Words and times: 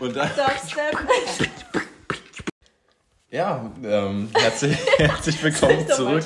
Und 0.00 0.16
dann, 0.16 0.30
ja, 3.30 3.70
ähm, 3.84 4.30
herzlich, 4.34 4.76
herzlich 4.96 5.42
willkommen 5.44 5.86
zurück, 5.88 6.24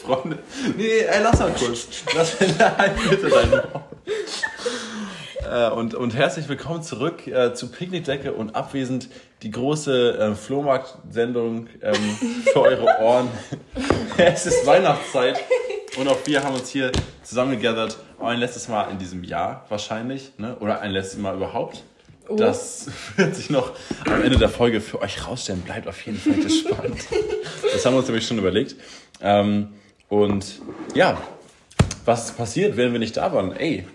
Freunde. 0.00 0.38
Nee, 0.76 1.00
ey, 1.00 1.20
lass 1.20 1.40
mal 1.40 1.52
kurz. 1.54 1.88
Lass 2.14 2.38
halt 2.38 2.92
bitte 3.10 3.28
deinen. 3.28 3.62
Äh, 5.50 5.70
und, 5.74 5.94
und 5.96 6.14
herzlich 6.14 6.48
willkommen 6.48 6.84
zurück 6.84 7.26
äh, 7.26 7.52
zu 7.52 7.72
Picknickdecke 7.72 8.32
und 8.32 8.54
abwesend 8.54 9.08
die 9.42 9.50
große 9.50 10.18
äh, 10.18 10.34
Flohmarkt-Sendung 10.36 11.66
ähm, 11.82 12.18
für 12.52 12.60
eure 12.60 13.00
Ohren. 13.00 13.28
es 14.18 14.46
ist 14.46 14.64
Weihnachtszeit 14.66 15.40
und 15.98 16.08
auch 16.08 16.18
wir 16.24 16.42
haben 16.42 16.54
uns 16.54 16.70
hier 16.70 16.92
zusammengegathert. 17.22 17.98
Ein 18.20 18.38
letztes 18.38 18.68
Mal 18.68 18.90
in 18.90 18.98
diesem 18.98 19.24
Jahr 19.24 19.64
wahrscheinlich, 19.68 20.32
ne? 20.38 20.56
oder 20.60 20.80
ein 20.80 20.90
letztes 20.90 21.18
Mal 21.18 21.34
überhaupt. 21.34 21.82
Das 22.36 22.86
wird 23.16 23.34
sich 23.34 23.50
noch 23.50 23.72
am 24.06 24.22
Ende 24.22 24.38
der 24.38 24.48
Folge 24.48 24.80
für 24.80 25.00
euch 25.00 25.26
rausstellen. 25.26 25.62
Bleibt 25.62 25.88
auf 25.88 26.00
jeden 26.06 26.18
Fall 26.18 26.34
gespannt. 26.34 27.00
Das 27.72 27.86
haben 27.86 27.94
wir 27.94 27.98
uns 27.98 28.08
nämlich 28.08 28.26
schon 28.26 28.38
überlegt. 28.38 28.74
Ähm, 29.20 29.74
und 30.08 30.60
ja, 30.94 31.20
was 32.04 32.26
ist 32.26 32.36
passiert, 32.36 32.76
während 32.76 32.92
wir 32.92 32.98
nicht 32.98 33.16
da 33.16 33.32
waren? 33.32 33.56
Ey, 33.56 33.86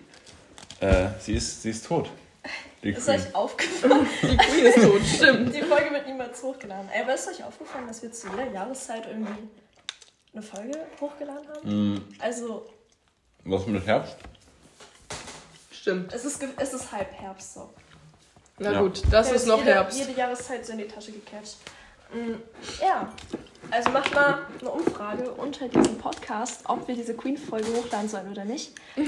äh, 0.79 1.07
sie, 1.19 1.33
ist, 1.33 1.61
sie 1.61 1.71
ist 1.71 1.85
tot. 1.85 2.09
Die 2.83 2.91
Ist 2.91 3.05
Queen. 3.05 3.19
euch 3.19 3.35
aufgefallen? 3.35 4.07
Die 4.21 4.37
Queen 4.37 4.65
ist 4.65 4.81
tot, 4.81 5.01
stimmt. 5.03 5.55
Die 5.55 5.61
Folge 5.61 5.91
wird 5.91 6.07
niemals 6.07 6.41
hochgeladen. 6.41 6.87
Ey, 6.93 7.01
aber 7.01 7.15
ist 7.15 7.27
euch 7.27 7.43
aufgefallen, 7.43 7.87
dass 7.87 8.01
wir 8.01 8.11
zu 8.11 8.27
jeder 8.29 8.51
Jahreszeit 8.51 9.03
irgendwie 9.09 9.49
eine 10.35 10.43
Folge 10.43 10.77
hochgeladen 10.99 11.47
haben? 11.47 11.93
Mm, 11.95 12.01
Also, 12.19 12.65
was 13.45 13.65
mit 13.67 13.85
Herbst? 13.85 14.15
Stimmt. 15.71 16.13
es 16.13 16.25
ist, 16.25 16.43
es 16.57 16.73
ist 16.73 16.91
halb 16.91 17.11
Herbst 17.13 17.53
so. 17.53 17.69
Na 18.57 18.71
Ja. 18.71 18.81
gut, 18.81 19.01
das 19.11 19.29
Ja, 19.29 19.35
ist 19.35 19.47
noch 19.47 19.59
jede, 19.59 19.71
Herbst. 19.73 19.97
Jede 19.99 20.11
Jahreszeit 20.13 20.65
so 20.65 20.71
in 20.73 20.79
die 20.79 20.87
Tasche 20.87 21.11
gecatcht. 21.11 21.57
Mm, 22.13 22.33
Ja, 22.81 23.11
also 23.71 23.89
macht 23.91 24.13
mal 24.13 24.39
eine 24.59 24.69
Umfrage 24.69 25.31
unter 25.31 25.67
diesem 25.67 25.97
Podcast, 25.97 26.61
ob 26.65 26.87
wir 26.87 26.95
diese 26.95 27.15
Queen-Folge 27.15 27.67
hochladen 27.73 28.07
sollen 28.09 28.29
oder 28.31 28.45
nicht. 28.45 28.73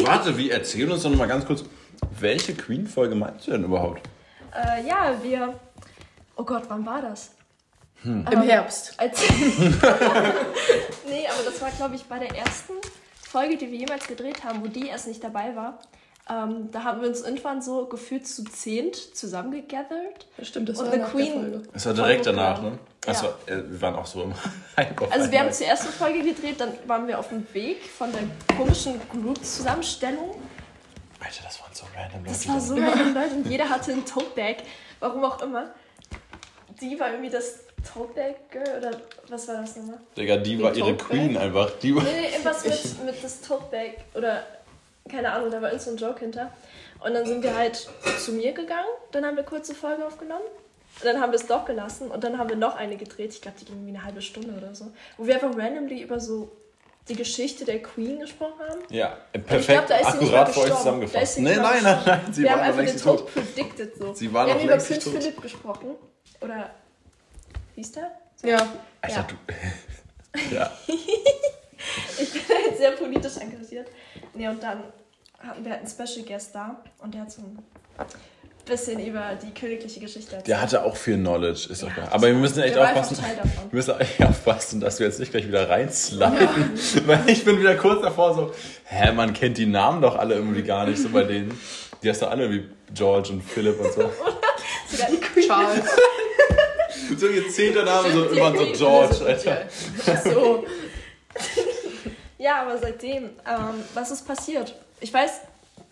Warte, 0.00 0.36
wie 0.36 0.50
erzähl 0.50 0.90
uns 0.90 1.02
doch 1.02 1.10
noch 1.10 1.18
mal 1.18 1.28
ganz 1.28 1.44
kurz, 1.46 1.64
welche 2.20 2.54
Queen-Folge 2.54 3.14
meinst 3.14 3.46
du 3.46 3.52
denn 3.52 3.64
überhaupt? 3.64 4.00
Äh, 4.54 4.86
ja, 4.86 5.16
wir. 5.22 5.58
Oh 6.36 6.44
Gott, 6.44 6.64
wann 6.68 6.84
war 6.86 7.00
das? 7.02 7.32
Im 8.04 8.42
Herbst. 8.42 8.94
Als 8.98 9.20
nee, 11.08 11.26
aber 11.26 11.42
das 11.44 11.60
war, 11.60 11.70
glaube 11.70 11.94
ich, 11.94 12.04
bei 12.04 12.18
der 12.18 12.36
ersten 12.36 12.74
Folge, 13.22 13.56
die 13.56 13.70
wir 13.70 13.78
jemals 13.78 14.06
gedreht 14.06 14.44
haben, 14.44 14.62
wo 14.62 14.68
die 14.68 14.88
erst 14.88 15.06
nicht 15.08 15.22
dabei 15.24 15.56
war. 15.56 15.78
Ähm, 16.28 16.70
da 16.70 16.84
haben 16.84 17.02
wir 17.02 17.08
uns 17.08 17.20
irgendwann 17.20 17.60
so 17.60 17.86
gefühlt 17.86 18.26
zu 18.26 18.44
zehnt 18.44 18.96
zusammengegathert. 18.96 20.26
Stimmt, 20.40 20.70
das 20.70 20.78
Und 20.78 20.86
war 20.86 20.92
eine 20.94 21.04
Queen. 21.04 21.68
Es 21.74 21.84
war 21.84 21.92
direkt 21.92 22.24
Folge 22.24 22.38
danach, 22.38 22.56
hochgeladen. 22.58 22.78
ne? 22.78 22.78
Achso, 23.06 23.26
äh, 23.46 23.70
wir 23.70 23.82
waren 23.82 23.94
auch 23.96 24.06
so 24.06 24.22
im 24.22 24.34
Hype 24.76 25.02
auf 25.02 25.12
Also 25.12 25.30
wir 25.30 25.40
haben 25.40 25.52
zur 25.52 25.66
ersten 25.66 25.88
Folge 25.92 26.22
gedreht, 26.22 26.58
dann 26.60 26.72
waren 26.86 27.06
wir 27.06 27.18
auf 27.18 27.28
dem 27.28 27.46
Weg 27.52 27.82
von 27.82 28.10
der 28.12 28.22
komischen 28.56 28.98
Group-Zusammenstellung. 29.10 30.30
Alter, 31.20 31.42
das 31.44 31.60
waren 31.60 31.74
so 31.74 31.84
random 31.94 32.20
Leute. 32.24 32.32
Das 32.32 32.48
war 32.48 32.60
so 32.60 32.74
random, 32.74 33.14
Leute, 33.14 33.34
und 33.34 33.46
jeder 33.50 33.68
hatte 33.68 33.92
ein 33.92 34.06
Tote-Bag, 34.06 34.62
warum 35.00 35.24
auch 35.24 35.42
immer. 35.42 35.74
Die 36.80 36.98
war 36.98 37.10
irgendwie 37.10 37.30
das 37.30 37.58
Tote-Bag-Girl, 37.92 38.78
oder 38.78 38.90
was 39.28 39.48
war 39.48 39.56
das 39.60 39.76
nochmal? 39.76 39.98
Digga, 40.16 40.36
die 40.38 40.62
war 40.62 40.74
ihre 40.74 40.96
Tote 40.96 41.04
Queen 41.04 41.36
einfach. 41.36 41.70
Die 41.82 41.94
war 41.94 42.02
Nee, 42.02 42.10
nee, 42.20 42.28
irgendwas 42.32 42.64
mit, 42.98 43.04
mit 43.06 43.24
das 43.24 43.40
Tote-Bag 43.40 43.96
oder 44.14 44.44
keine 45.10 45.32
Ahnung, 45.32 45.50
da 45.50 45.60
war 45.60 45.68
irgend 45.68 45.82
so 45.82 45.90
ein 45.90 45.96
Joke 45.96 46.20
hinter. 46.20 46.50
Und 47.00 47.12
dann 47.12 47.26
sind 47.26 47.42
wir 47.42 47.54
halt 47.54 47.88
zu 48.18 48.32
mir 48.32 48.52
gegangen, 48.52 48.88
dann 49.12 49.24
haben 49.26 49.36
wir 49.36 49.42
kurze 49.44 49.74
Folge 49.74 50.06
aufgenommen. 50.06 50.44
Und 51.00 51.04
dann 51.04 51.20
haben 51.20 51.32
wir 51.32 51.38
es 51.38 51.46
doch 51.46 51.64
gelassen 51.64 52.10
und 52.10 52.22
dann 52.22 52.38
haben 52.38 52.48
wir 52.48 52.56
noch 52.56 52.76
eine 52.76 52.96
gedreht. 52.96 53.32
Ich 53.34 53.42
glaube, 53.42 53.56
die 53.60 53.64
ging 53.64 53.74
irgendwie 53.74 53.96
eine 53.96 54.04
halbe 54.04 54.22
Stunde 54.22 54.56
oder 54.56 54.74
so. 54.74 54.92
Wo 55.16 55.26
wir 55.26 55.34
einfach 55.34 55.50
randomly 55.58 56.02
über 56.02 56.20
so 56.20 56.52
die 57.08 57.16
Geschichte 57.16 57.64
der 57.64 57.82
Queen 57.82 58.20
gesprochen 58.20 58.60
haben. 58.66 58.80
Ja, 58.90 59.18
ich 59.32 59.44
perfekt, 59.44 59.88
glaub, 59.88 60.06
akkurat 60.06 60.48
für 60.48 60.60
euch 60.60 60.74
zusammengefasst. 60.74 61.38
Nee, 61.38 61.50
nicht 61.50 61.60
nein, 61.62 61.82
nein, 61.82 61.98
nein, 62.06 62.20
sie 62.32 62.42
wir 62.44 62.50
war 62.50 62.56
haben 62.58 62.78
einfach 62.78 62.84
den 62.84 62.96
Tod 63.00 63.18
tot. 63.18 63.34
predicted 63.34 63.96
so. 63.98 64.14
Sie 64.14 64.32
war 64.32 64.46
wir 64.46 64.54
haben 64.54 64.64
über 64.64 64.76
Prinz. 64.76 65.04
Philipp 65.04 65.42
gesprochen. 65.42 65.96
Oder 66.40 66.70
wie 67.74 67.80
ist 67.80 67.96
der? 67.96 68.10
Ja. 68.42 68.66
Alter, 69.00 69.16
Ja. 69.16 69.26
du. 69.28 70.54
ja. 70.54 70.70
Ich 72.18 72.32
bin 72.32 72.40
jetzt 72.66 72.78
sehr 72.78 72.92
politisch 72.92 73.36
engagiert. 73.36 73.88
Nee, 74.32 74.48
und 74.48 74.62
dann 74.62 74.84
hatten 75.38 75.64
wir 75.64 75.72
halt 75.72 75.82
einen 75.82 75.90
Special 75.90 76.24
Guest 76.26 76.54
da 76.54 76.82
und 77.02 77.12
der 77.12 77.22
hat 77.22 77.30
so 77.30 77.42
ein 77.42 77.58
bisschen 78.64 79.04
über 79.04 79.32
die 79.42 79.52
königliche 79.52 80.00
Geschichte 80.00 80.30
erzählt. 80.36 80.48
Der 80.48 80.60
hatte 80.62 80.82
auch 80.82 80.96
viel 80.96 81.16
Knowledge, 81.18 81.68
ist 81.70 81.82
Ja, 81.82 81.88
doch 81.88 81.94
klar. 81.94 82.08
Aber 82.12 82.26
wir 82.28 82.34
müssen 82.34 82.62
echt 82.62 82.78
aufpassen. 82.78 83.18
Wir 83.18 83.76
müssen 83.76 84.00
echt 84.00 84.22
aufpassen, 84.24 84.80
dass 84.80 84.98
wir 84.98 85.06
jetzt 85.06 85.20
nicht 85.20 85.32
gleich 85.32 85.46
wieder 85.46 85.68
reinsliden. 85.68 86.72
Weil 87.06 87.28
ich 87.28 87.44
bin 87.44 87.58
wieder 87.58 87.74
kurz 87.76 88.00
davor 88.02 88.34
so, 88.34 88.54
hä, 88.86 89.12
man 89.12 89.34
kennt 89.34 89.58
die 89.58 89.66
Namen 89.66 90.00
doch 90.00 90.16
alle 90.16 90.34
irgendwie 90.36 90.62
gar 90.62 90.86
nicht 90.86 91.00
so 91.02 91.10
bei 91.10 91.24
denen. 91.24 91.58
Die 92.02 92.08
hast 92.08 92.22
du 92.22 92.26
alle 92.26 92.50
wie 92.50 92.66
George 92.94 93.30
und 93.32 93.42
Philipp 93.42 93.78
und 93.78 93.92
so. 93.92 94.10
Sogar 94.88 95.10
die 95.10 95.16
Queen. 95.18 95.46
Charles. 95.46 95.84
So 97.18 97.28
ihr 97.28 97.48
zehnter 97.50 97.84
Name, 97.84 98.10
so 98.12 98.24
immer 98.26 98.56
so. 98.56 98.66
George, 98.72 99.24
Alter. 99.26 99.62
Ach 100.06 100.22
so. 100.22 100.64
Ja, 102.38 102.62
aber 102.62 102.78
seitdem, 102.78 103.24
ähm, 103.24 103.30
was 103.94 104.10
ist 104.10 104.26
passiert? 104.26 104.74
Ich 105.00 105.12
weiß, 105.12 105.40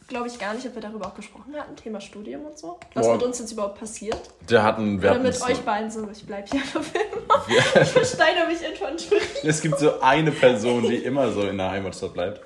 glaube 0.08 0.28
ich, 0.28 0.38
gar 0.38 0.52
nicht, 0.54 0.66
ob 0.66 0.74
wir 0.74 0.82
darüber 0.82 1.06
auch 1.06 1.14
gesprochen 1.14 1.54
hatten, 1.56 1.74
Thema 1.76 2.00
Studium 2.00 2.44
und 2.46 2.58
so. 2.58 2.78
Was 2.94 3.06
Boah. 3.06 3.14
mit 3.14 3.22
uns 3.22 3.38
jetzt 3.38 3.52
überhaupt 3.52 3.78
passiert. 3.78 4.18
Der 4.50 4.62
hatten, 4.62 5.00
wir 5.00 5.08
Oder 5.10 5.14
hatten 5.14 5.22
mit 5.22 5.34
so, 5.34 5.46
euch 5.46 5.60
beiden 5.60 5.90
so, 5.90 6.06
ich 6.10 6.24
bleib 6.26 6.48
hier 6.50 6.60
einfach 6.60 6.82
immer. 6.94 7.44
wir, 7.46 7.82
Ich 7.82 7.88
versteine 7.88 8.46
mich 8.46 8.62
infanteriert. 8.62 9.22
Es 9.44 9.60
gibt 9.62 9.78
so 9.78 10.00
eine 10.00 10.32
Person, 10.32 10.82
die 10.88 10.96
immer 10.96 11.30
so 11.32 11.42
in 11.42 11.56
der 11.58 11.70
Heimatstadt 11.70 12.12
bleibt. 12.14 12.40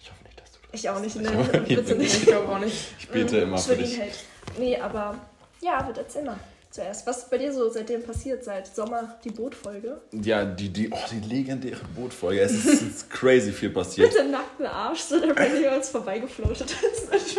Ich 0.00 0.10
hoffe 0.10 0.22
nicht, 0.24 0.40
dass 0.40 0.50
du 0.52 0.58
das. 0.70 0.80
Ich 0.80 0.90
auch 0.90 1.00
nicht, 1.00 1.16
ne? 1.16 1.64
Ich 1.66 1.76
Bitte 1.76 1.92
Ich 1.94 1.98
nicht. 1.98 2.26
glaube 2.26 2.48
auch 2.52 2.58
nicht. 2.58 2.76
Ich 2.98 3.08
bete 3.08 3.38
immer 3.38 3.58
für 3.58 3.76
dich. 3.76 3.98
hält. 3.98 4.12
Nee, 4.58 4.76
aber 4.78 5.14
ja, 5.62 5.86
wird 5.86 5.96
erzähl 5.98 6.24
mal 6.24 6.36
zuerst. 6.70 7.06
Was 7.06 7.18
ist 7.18 7.30
bei 7.30 7.38
dir 7.38 7.52
so 7.52 7.68
seitdem 7.70 8.02
passiert, 8.02 8.44
seit 8.44 8.66
Sommer 8.66 9.18
die 9.24 9.30
Bootfolge? 9.30 10.00
Ja, 10.12 10.44
die, 10.44 10.68
die, 10.68 10.90
oh, 10.90 10.96
die 11.10 11.20
legendäre 11.26 11.80
Bootfolge. 11.94 12.40
Es 12.40 12.52
ist, 12.52 12.82
ist 12.82 13.10
crazy 13.10 13.52
viel 13.52 13.70
passiert. 13.70 14.12
Mit 14.12 14.18
dem 14.18 14.30
nackten 14.30 14.66
Arsch, 14.66 15.00
so 15.00 15.20
der 15.20 15.36
Randy 15.36 15.66
uns 15.66 15.88
vorbeigefloatet 15.88 16.70
ist. 16.70 17.38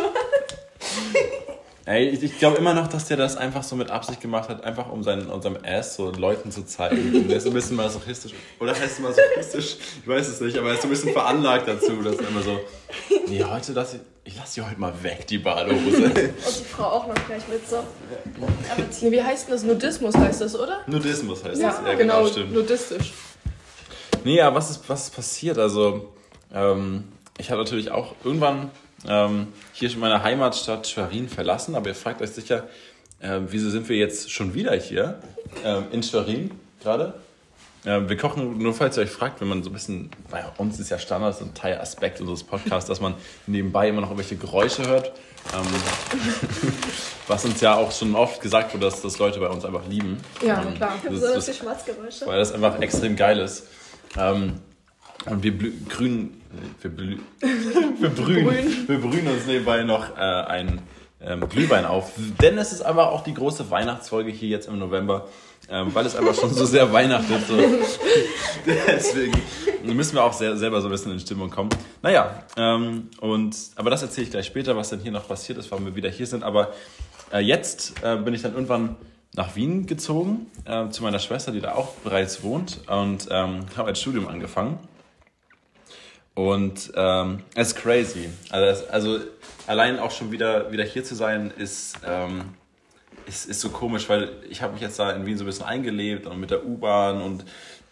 Ey, 1.86 2.08
ich, 2.08 2.38
glaube 2.38 2.58
immer 2.58 2.74
noch, 2.74 2.88
dass 2.88 3.06
der 3.08 3.16
das 3.16 3.36
einfach 3.36 3.62
so 3.62 3.74
mit 3.74 3.90
Absicht 3.90 4.20
gemacht 4.20 4.48
hat, 4.50 4.62
einfach 4.64 4.90
um 4.90 5.02
seinen, 5.02 5.28
seinem 5.40 5.58
Ass 5.64 5.96
so 5.96 6.10
Leuten 6.10 6.52
zu 6.52 6.64
zeigen. 6.66 7.14
Und 7.14 7.28
der 7.28 7.38
ist 7.38 7.44
so 7.44 7.50
ein 7.50 7.54
bisschen 7.54 7.76
masochistisch. 7.76 8.32
Oder 8.58 8.72
heißt 8.72 8.98
es 8.98 8.98
masochistisch? 8.98 9.76
Ich 10.02 10.06
weiß 10.08 10.28
es 10.28 10.40
nicht, 10.40 10.58
aber 10.58 10.68
er 10.68 10.74
ist 10.74 10.82
so 10.82 10.88
ein 10.88 10.90
bisschen 10.90 11.12
veranlagt 11.12 11.66
dazu, 11.66 12.02
dass 12.02 12.16
er 12.16 12.28
immer 12.28 12.42
so, 12.42 12.60
nee, 13.28 13.42
heute 13.42 13.72
lass 13.72 13.94
ich, 13.94 14.00
ich 14.24 14.36
lass 14.36 14.52
die 14.52 14.62
heute 14.62 14.78
mal 14.78 14.92
weg, 15.02 15.26
die 15.26 15.38
Badehose. 15.38 16.04
Und 16.04 16.16
die 16.16 16.64
Frau 16.70 16.84
auch 16.84 17.06
noch 17.06 17.26
gleich 17.26 17.48
mit 17.48 17.66
so. 17.68 17.76
Aber 17.76 17.86
Nee, 19.00 19.10
wie 19.10 19.22
heißt 19.22 19.46
denn 19.48 19.54
das? 19.54 19.62
Nudismus 19.64 20.14
heißt 20.14 20.42
das, 20.42 20.58
oder? 20.58 20.80
Nudismus 20.86 21.42
heißt 21.42 21.60
Ja, 21.60 21.68
das. 21.68 21.78
Ja, 21.86 21.94
genau, 21.94 22.18
genau, 22.18 22.26
stimmt. 22.28 22.52
nudistisch. 22.52 23.12
Nee, 24.22 24.36
ja, 24.36 24.54
was 24.54 24.70
ist, 24.70 24.88
was 24.88 25.04
ist 25.04 25.16
passiert? 25.16 25.58
Also, 25.58 26.12
ähm, 26.52 27.04
ich 27.38 27.50
habe 27.50 27.62
natürlich 27.62 27.90
auch 27.90 28.14
irgendwann 28.22 28.70
ähm, 29.08 29.48
hier 29.72 29.90
schon 29.90 30.00
meine 30.00 30.22
Heimatstadt 30.22 30.86
Schwerin 30.86 31.28
verlassen, 31.28 31.74
aber 31.74 31.88
ihr 31.88 31.94
fragt 31.94 32.20
euch 32.22 32.30
sicher, 32.30 32.64
ähm, 33.22 33.46
wieso 33.50 33.70
sind 33.70 33.88
wir 33.88 33.96
jetzt 33.96 34.30
schon 34.30 34.54
wieder 34.54 34.74
hier 34.76 35.18
ähm, 35.64 35.84
in 35.92 36.02
Schwerin 36.02 36.50
gerade? 36.82 37.14
Ähm, 37.86 38.10
wir 38.10 38.16
kochen, 38.18 38.58
nur 38.58 38.74
falls 38.74 38.98
ihr 38.98 39.04
euch 39.04 39.10
fragt, 39.10 39.40
wenn 39.40 39.48
man 39.48 39.62
so 39.62 39.70
ein 39.70 39.72
bisschen, 39.72 40.10
bei 40.30 40.44
uns 40.58 40.78
ist 40.78 40.90
ja 40.90 40.98
Standard, 40.98 41.36
so 41.38 41.44
ein 41.46 41.54
Teilaspekt 41.54 42.20
unseres 42.20 42.44
Podcasts, 42.44 42.88
dass 42.88 43.00
man 43.00 43.14
nebenbei 43.46 43.88
immer 43.88 44.02
noch 44.02 44.08
irgendwelche 44.10 44.36
Geräusche 44.36 44.86
hört. 44.86 45.12
Ähm, 45.54 45.66
was 47.26 47.44
uns 47.46 47.60
ja 47.62 47.74
auch 47.76 47.90
schon 47.92 48.14
oft 48.14 48.40
gesagt 48.42 48.74
wurde, 48.74 48.84
dass 48.86 49.00
das 49.00 49.18
Leute 49.18 49.40
bei 49.40 49.48
uns 49.48 49.64
einfach 49.64 49.86
lieben. 49.88 50.18
Ja, 50.44 50.60
Ähm, 50.62 50.74
klar. 50.74 50.92
das- 51.02 51.20
so 51.20 51.34
das- 51.34 51.46
die 51.46 51.54
Schmatzgeräusche. 51.54 52.26
weil 52.26 52.38
das 52.38 52.52
einfach 52.52 52.78
extrem 52.80 53.16
geil 53.16 53.38
ist. 53.38 53.66
Ähm, 54.18 54.60
und 55.26 55.42
wir 55.42 55.52
blü- 55.52 55.72
grün, 55.88 56.40
wir, 56.80 56.90
blü 56.90 57.18
wir, 58.00 58.08
brühen, 58.10 58.88
wir 58.88 58.98
brühen 59.00 59.26
uns 59.28 59.46
nebenbei 59.46 59.82
noch 59.82 60.16
äh, 60.16 60.20
ein 60.20 60.80
ähm, 61.22 61.48
Glühwein 61.48 61.84
auf. 61.84 62.12
Denn 62.40 62.56
es 62.58 62.72
ist 62.72 62.82
einfach 62.82 63.08
auch 63.08 63.22
die 63.22 63.34
große 63.34 63.70
Weihnachtsfolge 63.70 64.30
hier 64.30 64.48
jetzt 64.48 64.68
im 64.68 64.78
November, 64.78 65.28
ähm, 65.68 65.94
weil 65.94 66.06
es 66.06 66.16
einfach 66.16 66.34
schon 66.34 66.52
so 66.54 66.64
sehr 66.64 66.90
weihnachtet. 66.94 67.46
So. 67.46 67.56
Deswegen 68.86 69.40
müssen 69.82 70.14
wir 70.14 70.24
auch 70.24 70.32
sehr, 70.32 70.56
selber 70.56 70.80
so 70.80 70.88
ein 70.88 70.90
bisschen 70.90 71.12
in 71.12 71.20
Stimmung 71.20 71.50
kommen. 71.50 71.70
Naja, 72.02 72.42
ähm, 72.56 73.08
und, 73.20 73.56
aber 73.76 73.90
das 73.90 74.02
erzähle 74.02 74.24
ich 74.24 74.30
gleich 74.30 74.46
später, 74.46 74.76
was 74.76 74.90
denn 74.90 75.00
hier 75.00 75.12
noch 75.12 75.28
passiert 75.28 75.58
ist, 75.58 75.70
warum 75.70 75.84
wir 75.84 75.94
wieder 75.94 76.08
hier 76.08 76.26
sind. 76.26 76.42
Aber 76.42 76.72
äh, 77.32 77.40
jetzt 77.40 78.02
äh, 78.02 78.16
bin 78.16 78.34
ich 78.34 78.42
dann 78.42 78.54
irgendwann 78.54 78.96
nach 79.34 79.54
Wien 79.56 79.86
gezogen, 79.86 80.46
äh, 80.64 80.88
zu 80.88 81.02
meiner 81.02 81.18
Schwester, 81.18 81.52
die 81.52 81.60
da 81.60 81.74
auch 81.74 81.92
bereits 82.02 82.42
wohnt 82.42 82.80
und 82.88 83.28
ähm, 83.30 83.60
habe 83.76 83.90
ein 83.90 83.96
Studium 83.96 84.26
angefangen. 84.26 84.78
Und 86.48 86.90
ähm, 86.96 87.40
es 87.54 87.68
ist 87.68 87.76
crazy. 87.76 88.30
Also, 88.48 88.86
also 88.88 89.18
allein 89.66 89.98
auch 89.98 90.10
schon 90.10 90.32
wieder, 90.32 90.72
wieder 90.72 90.84
hier 90.84 91.04
zu 91.04 91.14
sein, 91.14 91.52
ist, 91.58 91.98
ähm, 92.06 92.54
ist, 93.26 93.46
ist 93.46 93.60
so 93.60 93.68
komisch, 93.68 94.08
weil 94.08 94.30
ich 94.48 94.62
habe 94.62 94.72
mich 94.72 94.80
jetzt 94.80 94.98
da 94.98 95.10
in 95.10 95.26
Wien 95.26 95.36
so 95.36 95.44
ein 95.44 95.46
bisschen 95.46 95.66
eingelebt 95.66 96.26
und 96.26 96.40
mit 96.40 96.50
der 96.50 96.64
U-Bahn 96.64 97.20
und 97.20 97.44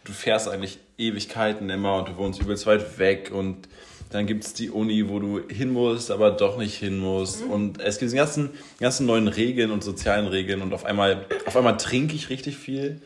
du 0.04 0.12
fährst 0.12 0.48
eigentlich 0.48 0.78
Ewigkeiten 0.96 1.68
immer 1.68 1.98
und 1.98 2.08
du 2.08 2.16
wohnst 2.16 2.40
übelst 2.40 2.66
weit 2.66 2.98
weg 2.98 3.30
und 3.34 3.68
dann 4.08 4.26
gibt 4.26 4.44
es 4.44 4.54
die 4.54 4.70
Uni, 4.70 5.10
wo 5.10 5.18
du 5.18 5.46
hin 5.46 5.70
musst, 5.70 6.10
aber 6.10 6.30
doch 6.30 6.56
nicht 6.56 6.76
hin 6.76 6.98
musst. 6.98 7.44
Mhm. 7.44 7.50
Und 7.50 7.80
es 7.82 7.98
gibt 7.98 8.12
die 8.12 8.16
ganzen, 8.16 8.48
ganzen 8.80 9.04
neuen 9.04 9.28
Regeln 9.28 9.70
und 9.70 9.84
sozialen 9.84 10.26
Regeln 10.26 10.62
und 10.62 10.72
auf 10.72 10.86
einmal, 10.86 11.26
auf 11.44 11.54
einmal 11.54 11.76
trinke 11.76 12.14
ich 12.14 12.30
richtig 12.30 12.56
viel. 12.56 13.02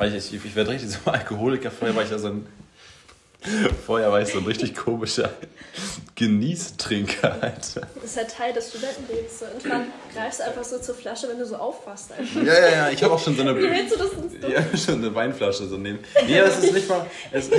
Ich, 0.00 0.14
ich, 0.14 0.44
ich 0.44 0.54
werde 0.54 0.70
richtig 0.70 0.90
so 0.90 1.10
Alkoholiker. 1.10 1.72
Vorher 1.72 1.96
war 1.96 2.04
ich 2.04 2.10
ja 2.10 2.18
so 2.18 2.28
ein 2.28 2.46
Vorher 3.86 4.10
war 4.10 4.22
ich 4.22 4.28
so 4.28 4.38
ein 4.38 4.46
richtig 4.46 4.74
komischer 4.74 5.30
Genießtrinker, 6.14 7.42
Alter. 7.42 7.86
Das 7.94 8.04
ist 8.04 8.16
ja 8.16 8.24
Teil 8.24 8.52
des 8.52 8.70
Studentenlebens. 8.70 9.42
Und 9.42 9.70
dann 9.70 9.86
greifst 10.14 10.40
du 10.40 10.44
einfach 10.44 10.64
so 10.64 10.78
zur 10.78 10.94
Flasche, 10.94 11.28
wenn 11.28 11.38
du 11.38 11.46
so 11.46 11.56
aufwachst. 11.56 12.12
Einfach. 12.12 12.42
Ja, 12.42 12.54
ja, 12.54 12.70
ja. 12.70 12.90
Ich 12.90 13.02
habe 13.02 13.12
auch 13.12 13.18
schon 13.18 13.36
so 13.36 13.42
eine. 13.42 13.56
Wie 13.56 13.62
willst 13.62 13.94
du 13.94 13.98
das 13.98 14.10
denn 14.40 14.50
Ja, 14.50 14.76
schon 14.76 14.94
eine 14.96 15.14
Weinflasche 15.14 15.66
so 15.66 15.76
nehmen. 15.76 15.98
Nee, 16.26 16.38
das 16.38 16.62
ist 16.62 16.72
nicht 16.72 16.88
mal. 16.88 17.06
Es 17.32 17.50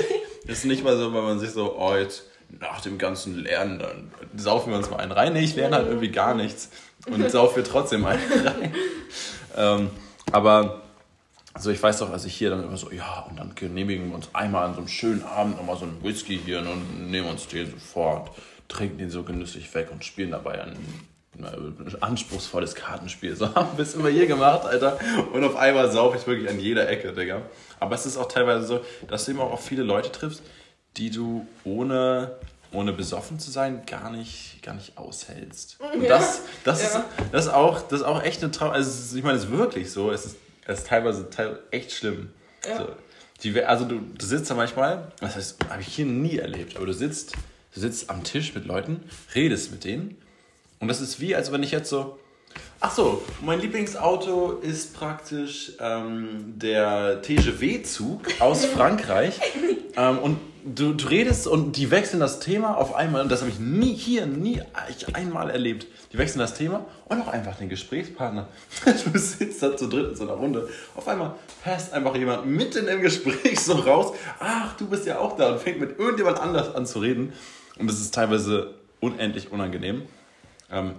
ist 0.48 0.66
nicht 0.66 0.84
mal 0.84 0.98
so, 0.98 1.14
weil 1.14 1.22
man 1.22 1.40
sich 1.40 1.52
so, 1.52 1.76
oh, 1.78 1.96
jetzt 1.96 2.24
nach 2.60 2.82
dem 2.82 2.98
ganzen 2.98 3.44
Lernen, 3.44 3.80
dann 3.80 4.12
saufen 4.38 4.72
wir 4.72 4.78
uns 4.78 4.90
mal 4.90 4.98
einen 4.98 5.12
rein. 5.12 5.34
Nee, 5.34 5.44
ich 5.44 5.56
lerne 5.56 5.76
halt 5.76 5.88
irgendwie 5.88 6.12
gar 6.12 6.34
nichts. 6.34 6.70
Und 7.08 7.30
saufe 7.30 7.58
wir 7.58 7.64
trotzdem 7.64 8.06
einen 8.06 8.22
rein. 8.46 8.74
ähm, 9.58 9.90
aber 10.32 10.82
also 11.56 11.72
ich 11.72 11.82
weiß 11.82 12.00
doch, 12.00 12.12
als 12.12 12.26
ich 12.26 12.36
hier 12.36 12.50
dann 12.50 12.66
immer 12.66 12.76
so, 12.76 12.92
ja, 12.92 13.26
und 13.30 13.40
dann 13.40 13.56
genehmigen 13.56 14.10
wir 14.10 14.16
uns 14.16 14.28
einmal 14.34 14.66
an 14.66 14.74
so 14.74 14.80
einem 14.80 14.90
schönen 14.90 15.24
Abend 15.24 15.56
nochmal 15.56 15.78
so 15.78 15.86
einen 15.86 16.04
Whisky 16.04 16.38
hier 16.38 16.60
und 16.60 17.10
nehmen 17.10 17.30
uns 17.30 17.48
den 17.48 17.72
sofort, 17.72 18.32
trinken 18.68 18.98
den 18.98 19.10
so 19.10 19.24
genüsslich 19.24 19.74
weg 19.74 19.88
und 19.90 20.04
spielen 20.04 20.32
dabei 20.32 20.62
ein, 20.62 20.76
ein 21.40 22.04
anspruchsvolles 22.04 22.76
Kartenspiel. 22.76 23.38
So 23.38 23.56
haben 23.56 23.78
wir 23.78 23.84
es 23.84 23.96
immer 23.96 24.10
hier 24.10 24.28
gemacht, 24.28 24.66
Alter. 24.66 25.00
Und 25.32 25.46
auf 25.46 25.56
einmal 25.56 25.90
saufe 25.90 26.18
ich 26.18 26.28
wirklich 26.28 26.50
an 26.50 26.60
jeder 26.60 26.90
Ecke, 26.90 27.14
Digga. 27.14 27.42
Aber 27.80 27.96
es 27.96 28.06
ist 28.06 28.18
auch 28.18 28.28
teilweise 28.28 28.68
so, 28.68 28.82
dass 29.08 29.24
du 29.24 29.32
eben 29.32 29.40
auch 29.40 29.54
auf 29.54 29.64
viele 29.64 29.84
Leute 29.84 30.12
triffst, 30.12 30.44
die 30.98 31.10
du 31.10 31.48
ohne, 31.64 32.36
ohne 32.74 32.92
besoffen 32.92 33.40
zu 33.40 33.50
sein 33.50 33.86
gar 33.86 34.12
nicht, 34.12 34.62
gar 34.62 34.74
nicht 34.74 34.98
aushältst. 34.98 35.78
Und 35.80 36.10
das, 36.10 36.42
das, 36.66 36.82
ja. 36.82 36.88
ist, 36.88 37.06
das, 37.32 37.46
ist 37.46 37.54
auch, 37.54 37.82
das 37.82 38.02
ist 38.02 38.06
auch 38.06 38.22
echt 38.22 38.44
eine 38.44 38.52
Traum. 38.52 38.72
Also 38.72 39.16
ich 39.18 39.24
meine, 39.24 39.38
es 39.38 39.46
ist 39.46 39.52
wirklich 39.52 39.90
so. 39.90 40.12
Es 40.12 40.26
ist 40.26 40.36
das 40.66 40.80
ist 40.80 40.88
teilweise 40.88 41.28
echt 41.72 41.92
schlimm. 41.92 42.30
Ja. 42.68 42.78
So. 42.80 42.90
Die, 43.44 43.64
also 43.64 43.86
du, 43.86 44.00
du 44.00 44.26
sitzt 44.26 44.50
da 44.50 44.56
manchmal, 44.56 45.12
das 45.20 45.36
heißt, 45.36 45.58
habe 45.70 45.82
ich 45.82 45.88
hier 45.88 46.06
nie 46.06 46.38
erlebt, 46.38 46.78
aber 46.78 46.86
du 46.86 46.94
sitzt, 46.94 47.34
du 47.74 47.80
sitzt 47.80 48.10
am 48.10 48.24
Tisch 48.24 48.56
mit 48.56 48.66
Leuten, 48.66 49.04
redest 49.36 49.72
mit 49.72 49.84
denen 49.84 50.18
und 50.80 50.88
das 50.88 51.02
ist 51.02 51.20
wie, 51.20 51.36
als 51.36 51.52
wenn 51.52 51.62
ich 51.62 51.72
jetzt 51.72 51.90
so, 51.90 52.18
ach 52.80 52.94
so, 52.94 53.22
mein 53.42 53.60
Lieblingsauto 53.60 54.54
ist 54.54 54.96
praktisch 54.96 55.74
ähm, 55.80 56.54
der 56.56 57.22
TGV-Zug 57.22 58.22
aus 58.40 58.66
Frankreich 58.76 59.40
ähm, 59.98 60.20
und 60.20 60.40
du, 60.66 60.94
du 60.94 61.08
redest 61.08 61.48
und 61.48 61.78
die 61.78 61.92
wechseln 61.92 62.20
das 62.20 62.40
Thema 62.40 62.78
auf 62.78 62.96
einmal 62.96 63.22
und 63.22 63.32
das 63.32 63.42
habe 63.42 63.52
ich 63.52 63.60
nie 63.60 63.94
hier, 63.94 64.26
nie 64.26 64.62
einmal 65.14 65.50
erlebt. 65.50 65.88
Die 66.12 66.18
wechseln 66.18 66.40
das 66.40 66.56
Thema 66.56 66.86
und 67.06 67.22
auch 67.22 67.28
einfach 67.28 67.58
den 67.58 67.70
Gesprächspartner. 67.70 68.48
Du 68.86 69.18
sitzt 69.18 69.62
da 69.62 69.78
zu 69.78 69.88
dritt 69.88 70.10
in 70.10 70.16
so 70.16 70.24
einer 70.24 70.34
Runde. 70.34 70.68
Auf 70.96 71.08
einmal 71.08 71.36
passt 71.64 71.94
einfach 71.94 72.16
jemand 72.16 72.46
mitten 72.48 72.88
im 72.88 73.02
Gespräch 73.02 73.60
so 73.60 73.74
raus. 73.74 74.14
Ach, 74.40 74.76
du 74.78 74.88
bist 74.88 75.06
ja 75.06 75.20
auch 75.20 75.38
da 75.38 75.52
und 75.52 75.62
fängt 75.62 75.80
mit 75.80 76.00
irgendjemand 76.00 76.40
anders 76.40 76.74
an 76.74 76.86
zu 76.86 77.00
reden. 77.00 77.34
Und 77.78 77.88
das 77.88 78.00
ist 78.00 78.14
teilweise 78.14 78.74
unendlich 79.00 79.52
unangenehm. 79.52 80.04
Ähm, 80.72 80.94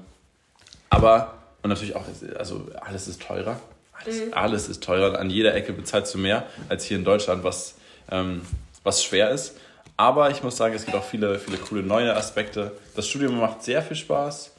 aber, 0.91 1.35
und 1.63 1.71
natürlich 1.71 1.97
auch, 1.97 2.05
also 2.39 2.69
alles 2.81 3.09
ist 3.09 3.23
teurer. 3.23 3.59
Alles, 3.93 4.21
mhm. 4.21 4.35
alles 4.35 4.69
ist 4.69 4.83
teurer. 4.83 5.19
An 5.19 5.31
jeder 5.31 5.55
Ecke 5.55 5.73
bezahlst 5.73 6.15
du 6.15 6.19
mehr 6.19 6.47
als 6.69 6.85
hier 6.85 6.97
in 6.97 7.05
Deutschland, 7.05 7.43
was, 7.43 7.75
ähm, 8.11 8.43
was 8.87 9.05
schwer 9.05 9.31
ist. 9.31 9.57
Aber 9.99 10.31
ich 10.31 10.43
muss 10.43 10.57
sagen, 10.57 10.75
es 10.75 10.85
gibt 10.85 10.97
auch 10.97 11.05
viele, 11.05 11.39
viele 11.39 11.59
coole 11.59 11.83
neue 11.83 12.15
Aspekte. 12.15 12.73
Das 12.95 13.09
Studium 13.09 13.39
macht 13.39 13.63
sehr 13.63 13.83
viel 13.83 13.97
Spaß 13.97 14.53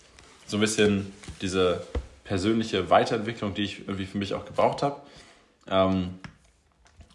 so 0.48 0.58
ein 0.58 0.62
bisschen 0.62 1.14
diese 1.42 1.82
persönliche 2.24 2.90
Weiterentwicklung, 2.90 3.54
die 3.54 3.64
ich 3.64 3.80
irgendwie 3.80 4.06
für 4.06 4.18
mich 4.18 4.34
auch 4.34 4.46
gebraucht 4.46 4.82
habe. 4.82 5.02
Ähm, 5.70 6.20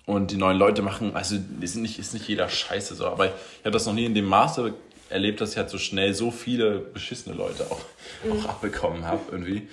und 0.05 0.31
die 0.31 0.37
neuen 0.37 0.59
Leute 0.59 0.83
machen, 0.83 1.15
also 1.15 1.37
ist 1.61 1.77
nicht, 1.77 1.99
ist 1.99 2.13
nicht 2.13 2.29
jeder 2.29 2.49
scheiße 2.49 2.95
so, 2.95 3.07
aber 3.07 3.27
ich 3.27 3.33
habe 3.61 3.71
das 3.71 3.87
noch 3.87 3.95
nie 3.95 4.05
in 4.05 4.15
dem 4.15 4.27
Maße 4.27 4.75
erlebt, 5.09 5.41
dass 5.41 5.53
ich 5.53 5.59
halt 5.59 5.71
so 5.71 5.79
schnell 5.79 6.13
so 6.13 6.31
viele 6.31 6.79
beschissene 6.79 7.35
Leute 7.35 7.67
auch, 7.71 7.81
mhm. 8.25 8.33
auch 8.33 8.49
abbekommen 8.49 9.07
habe 9.07 9.21
irgendwie. 9.31 9.69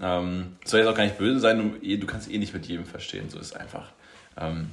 Ähm, 0.00 0.56
soll 0.64 0.80
jetzt 0.80 0.88
auch 0.88 0.94
gar 0.94 1.04
nicht 1.04 1.18
böse 1.18 1.40
sein, 1.40 1.58
du, 1.58 1.86
eh, 1.86 1.96
du 1.98 2.06
kannst 2.06 2.30
eh 2.30 2.38
nicht 2.38 2.54
mit 2.54 2.66
jedem 2.66 2.86
verstehen, 2.86 3.28
so 3.30 3.38
ist 3.38 3.46
es 3.46 3.52
einfach. 3.52 3.92
Ähm, 4.38 4.70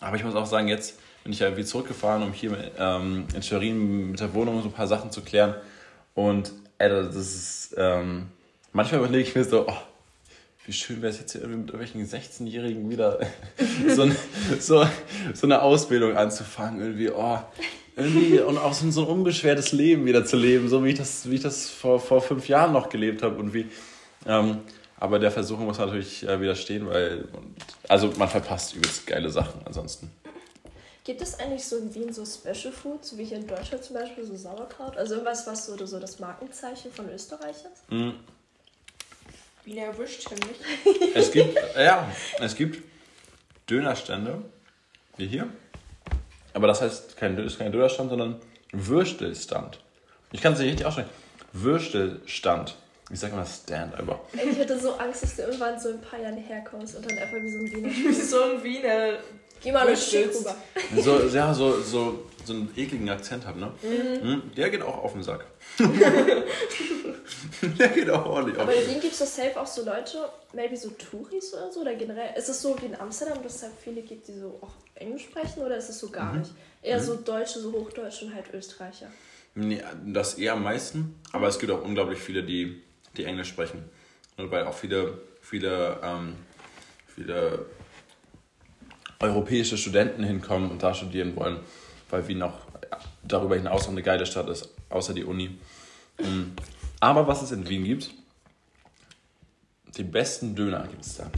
aber 0.00 0.16
ich 0.16 0.24
muss 0.24 0.34
auch 0.34 0.46
sagen, 0.46 0.68
jetzt 0.68 0.98
bin 1.22 1.32
ich 1.32 1.40
ja 1.40 1.46
irgendwie 1.46 1.64
zurückgefahren, 1.64 2.22
um 2.22 2.32
hier 2.32 2.56
ähm, 2.78 3.26
in 3.34 3.42
Schwerin 3.42 4.12
mit 4.12 4.20
der 4.20 4.32
Wohnung 4.34 4.62
so 4.62 4.68
ein 4.68 4.72
paar 4.72 4.86
Sachen 4.86 5.10
zu 5.10 5.22
klären. 5.22 5.54
Und 6.14 6.52
Alter, 6.78 7.04
das 7.04 7.16
ist. 7.16 7.74
Ähm, 7.76 8.28
manchmal 8.72 9.00
überlege 9.00 9.28
ich 9.28 9.34
mir 9.34 9.44
so, 9.44 9.66
oh, 9.68 9.76
wie 10.64 10.72
schön 10.72 11.02
wäre 11.02 11.12
es 11.12 11.18
jetzt 11.18 11.32
hier 11.32 11.42
irgendwie 11.42 11.60
mit 11.60 11.70
irgendwelchen 11.70 12.06
16-Jährigen 12.06 12.88
wieder 12.88 13.18
so, 13.88 14.10
so, 14.58 14.86
so 15.34 15.46
eine 15.46 15.62
Ausbildung 15.62 16.16
anzufangen. 16.16 16.80
Irgendwie, 16.80 17.10
oh, 17.10 17.38
irgendwie 17.96 18.40
und 18.40 18.56
auch 18.56 18.72
so, 18.72 18.90
so 18.90 19.02
ein 19.02 19.08
unbeschwertes 19.08 19.72
Leben 19.72 20.06
wieder 20.06 20.24
zu 20.24 20.36
leben, 20.36 20.68
so 20.68 20.84
wie 20.84 20.90
ich 20.90 20.98
das, 20.98 21.28
wie 21.30 21.34
ich 21.34 21.42
das 21.42 21.68
vor, 21.68 22.00
vor 22.00 22.22
fünf 22.22 22.48
Jahren 22.48 22.72
noch 22.72 22.88
gelebt 22.88 23.22
habe. 23.22 23.36
Und 23.36 23.52
wie, 23.52 23.66
ähm, 24.26 24.58
aber 25.00 25.18
der 25.18 25.30
Versuchung 25.30 25.64
muss 25.64 25.78
man 25.78 25.88
natürlich 25.88 26.22
äh, 26.22 26.40
widerstehen, 26.40 26.86
weil 26.86 27.26
also 27.88 28.12
man 28.16 28.28
verpasst 28.28 28.76
übelst 28.76 29.06
geile 29.06 29.30
Sachen 29.30 29.60
ansonsten. 29.64 30.10
Gibt 31.04 31.22
es 31.22 31.40
eigentlich 31.40 31.64
so 31.64 31.78
in 31.78 31.94
Wien 31.94 32.12
so 32.12 32.24
Special 32.26 32.72
Foods, 32.72 33.16
wie 33.16 33.24
hier 33.24 33.38
in 33.38 33.46
Deutschland 33.46 33.82
zum 33.82 33.96
Beispiel 33.96 34.24
so 34.24 34.36
Sauerkraut? 34.36 34.96
Also 34.96 35.14
irgendwas, 35.14 35.46
was 35.46 35.66
so, 35.66 35.86
so 35.86 35.98
das 35.98 36.20
Markenzeichen 36.20 36.92
von 36.92 37.08
Österreich 37.10 37.56
ist? 37.56 37.90
Mhm. 37.90 38.14
Wiener 39.64 39.86
erwischt 39.86 40.30
mich. 40.30 41.14
Es 41.14 41.32
gibt, 41.32 41.58
ja, 41.76 42.06
es 42.38 42.54
gibt 42.54 42.82
Dönerstände, 43.68 44.42
wie 45.16 45.26
hier. 45.26 45.48
Aber 46.52 46.66
das 46.66 46.82
heißt, 46.82 47.16
kein, 47.16 47.38
ist 47.38 47.58
kein 47.58 47.72
Dönerstand, 47.72 48.10
sondern 48.10 48.40
Würstelstand. 48.72 49.80
Ich 50.32 50.42
kann 50.42 50.52
es 50.52 50.58
nicht 50.58 50.68
richtig 50.68 50.86
aussprechen. 50.86 51.10
Würstelstand. 51.52 52.76
Ich 53.12 53.18
sag 53.18 53.34
mal 53.34 53.44
Stand, 53.44 53.98
aber. 53.98 54.20
Ich 54.32 54.58
hätte 54.58 54.78
so 54.78 54.92
Angst, 54.94 55.22
dass 55.22 55.36
du 55.36 55.42
irgendwann 55.42 55.80
so 55.80 55.88
in 55.88 55.96
ein 55.96 56.00
paar 56.00 56.20
Jahren 56.20 56.36
herkommst 56.36 56.96
und 56.96 57.10
dann 57.10 57.18
einfach 57.18 57.42
wie 57.42 57.50
so 57.50 57.58
ein 57.58 57.72
Wiener. 57.72 57.88
Wie 57.88 58.12
so 58.12 58.42
ein 58.42 58.62
Wiener 58.62 59.18
Geh 59.62 59.72
mal 59.72 59.86
durch 59.86 60.14
rüber. 60.14 60.56
So, 60.96 61.20
ja, 61.26 61.52
so, 61.52 61.82
so, 61.82 62.24
so 62.44 62.52
einen 62.54 62.72
ekligen 62.76 63.10
Akzent 63.10 63.46
haben, 63.46 63.60
ne? 63.60 63.70
Mhm. 63.82 64.22
Hm? 64.22 64.42
Der 64.56 64.70
geht 64.70 64.80
auch 64.82 65.04
auf 65.04 65.12
den 65.12 65.22
Sack. 65.22 65.44
der 65.78 65.88
geht 67.88 68.08
auch 68.08 68.24
ordentlich 68.24 68.58
auf 68.58 68.64
den 68.64 68.66
Sack. 68.66 68.72
Aber 68.74 68.74
in 68.74 68.88
Wien 68.88 69.00
gibt 69.00 69.12
es 69.12 69.18
doch 69.18 69.26
safe 69.26 69.60
auch 69.60 69.66
so 69.66 69.84
Leute, 69.84 70.30
maybe 70.54 70.74
so 70.76 70.88
Touris 70.90 71.52
oder 71.52 71.70
so, 71.70 71.80
oder 71.80 71.94
generell. 71.94 72.34
Ist 72.36 72.48
es 72.48 72.62
so 72.62 72.74
wie 72.80 72.86
in 72.86 72.98
Amsterdam, 72.98 73.42
dass 73.42 73.56
es 73.56 73.64
halt 73.64 73.74
viele 73.82 74.00
gibt, 74.00 74.28
die 74.28 74.32
so 74.32 74.58
auch 74.62 74.72
Englisch 74.94 75.24
sprechen, 75.24 75.62
oder 75.62 75.76
ist 75.76 75.90
es 75.90 75.98
so 75.98 76.08
gar 76.08 76.32
mhm. 76.32 76.38
nicht? 76.40 76.52
Eher 76.80 76.98
mhm. 76.98 77.04
so 77.04 77.16
Deutsche, 77.16 77.60
so 77.60 77.72
Hochdeutsche 77.72 78.24
und 78.26 78.34
halt 78.34 78.46
Österreicher. 78.54 79.08
Nee, 79.54 79.82
das 80.06 80.34
eher 80.34 80.54
am 80.54 80.62
meisten, 80.62 81.20
aber 81.32 81.48
es 81.48 81.58
gibt 81.58 81.72
auch 81.72 81.84
unglaublich 81.84 82.20
viele, 82.20 82.44
die, 82.44 82.82
die 83.16 83.24
Englisch 83.24 83.48
sprechen. 83.48 83.84
Und 84.36 84.50
weil 84.50 84.64
auch 84.64 84.74
viele, 84.74 85.18
viele, 85.40 85.98
ähm, 86.02 86.36
viele 87.06 87.66
europäische 89.18 89.76
Studenten 89.76 90.22
hinkommen 90.22 90.70
und 90.70 90.82
da 90.82 90.94
studieren 90.94 91.36
wollen, 91.36 91.60
weil 92.08 92.26
Wien 92.26 92.42
auch 92.42 92.58
darüber 93.22 93.56
hinaus 93.56 93.82
noch 93.82 93.92
eine 93.92 94.02
geile 94.02 94.26
Stadt 94.26 94.48
ist, 94.48 94.70
außer 94.88 95.12
die 95.12 95.24
Uni. 95.24 95.58
Mm. 96.18 96.52
Aber 97.00 97.26
was 97.26 97.42
es 97.42 97.52
in 97.52 97.68
Wien 97.68 97.84
gibt, 97.84 98.10
die 99.96 100.04
besten 100.04 100.54
Döner 100.54 100.86
gibt 100.88 101.04
es 101.04 101.16
da. 101.16 101.30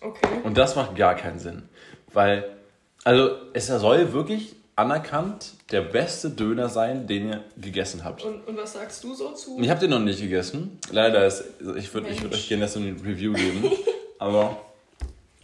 Okay. 0.00 0.40
Und 0.44 0.56
das 0.58 0.76
macht 0.76 0.96
gar 0.96 1.14
keinen 1.14 1.38
Sinn. 1.38 1.68
Weil, 2.12 2.56
also 3.04 3.30
es 3.52 3.66
soll 3.66 4.12
wirklich 4.12 4.56
anerkannt 4.76 5.54
der 5.72 5.80
beste 5.80 6.30
Döner 6.30 6.68
sein, 6.68 7.06
den 7.06 7.28
ihr 7.30 7.44
gegessen 7.56 8.04
habt. 8.04 8.22
Und, 8.22 8.46
und 8.46 8.56
was 8.56 8.74
sagst 8.74 9.02
du 9.02 9.14
so 9.14 9.32
zu? 9.32 9.58
Ich 9.60 9.70
habe 9.70 9.80
den 9.80 9.90
noch 9.90 9.98
nicht 9.98 10.20
gegessen. 10.20 10.78
Leider 10.90 11.26
ist, 11.26 11.44
ich 11.76 11.92
würde 11.92 12.08
würd 12.20 12.34
euch 12.34 12.48
gerne 12.48 12.68
so 12.68 12.78
ein 12.78 13.00
Review 13.04 13.32
geben. 13.32 13.70
aber 14.18 14.58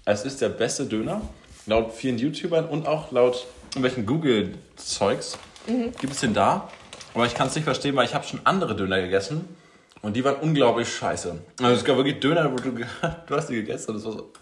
es 0.04 0.24
ist 0.24 0.40
der 0.40 0.50
beste 0.50 0.84
Döner 0.84 1.22
laut 1.66 1.92
vielen 1.92 2.18
YouTubern 2.18 2.66
und 2.66 2.86
auch 2.86 3.10
laut 3.10 3.46
irgendwelchen 3.70 4.04
Google-Zeugs 4.04 5.38
mhm. 5.66 5.92
gibt 5.98 6.12
es 6.12 6.20
den 6.20 6.34
da. 6.34 6.68
Aber 7.14 7.26
ich 7.26 7.34
kann 7.34 7.48
es 7.48 7.54
nicht 7.54 7.64
verstehen, 7.64 7.96
weil 7.96 8.06
ich 8.06 8.14
habe 8.14 8.26
schon 8.26 8.40
andere 8.44 8.76
Döner 8.76 9.00
gegessen 9.00 9.44
und 10.02 10.14
die 10.14 10.24
waren 10.24 10.36
unglaublich 10.36 10.92
scheiße. 10.92 11.38
Also 11.60 11.74
es 11.74 11.84
gab 11.84 11.96
wirklich 11.96 12.20
Döner, 12.20 12.52
wo 12.52 12.56
du, 12.56 12.72
du 13.26 13.36
hast 13.36 13.48
die 13.48 13.54
gegessen 13.54 13.92
und 13.92 13.96
es 13.96 14.04
war 14.04 14.12
so 14.12 14.32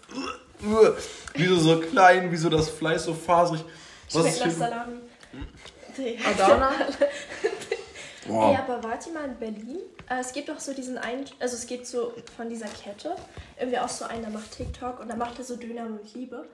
wie 1.33 1.45
so, 1.45 1.59
so 1.59 1.79
klein, 1.79 2.31
wie 2.31 2.37
so 2.37 2.49
das 2.49 2.69
Fleisch 2.69 3.03
so 3.03 3.13
faserig. 3.13 3.63
Was 4.13 4.37
Schmeckt 4.37 4.45
nach 4.45 4.69
Salami. 4.69 4.99
Digga. 5.97 6.29
Adana? 6.29 6.71
Boah. 8.27 8.51
Ey, 8.51 8.55
aber 8.57 8.83
wart 8.83 9.05
ihr 9.07 9.13
mal 9.13 9.25
in 9.25 9.37
Berlin? 9.37 9.79
Äh, 10.09 10.19
es 10.19 10.31
gibt 10.31 10.49
auch 10.51 10.59
so 10.59 10.73
diesen 10.73 10.97
einen, 10.97 11.25
also 11.39 11.55
es 11.55 11.65
gibt 11.65 11.87
so 11.87 12.13
von 12.37 12.49
dieser 12.49 12.67
Kette, 12.67 13.15
irgendwie 13.59 13.79
auch 13.79 13.89
so 13.89 14.05
einen, 14.05 14.21
der 14.21 14.29
macht 14.31 14.51
TikTok 14.51 14.99
und 14.99 15.09
da 15.09 15.15
macht 15.15 15.39
er 15.39 15.45
so 15.45 15.55
Döner 15.55 15.85
mit 15.85 16.13
Liebe. 16.13 16.45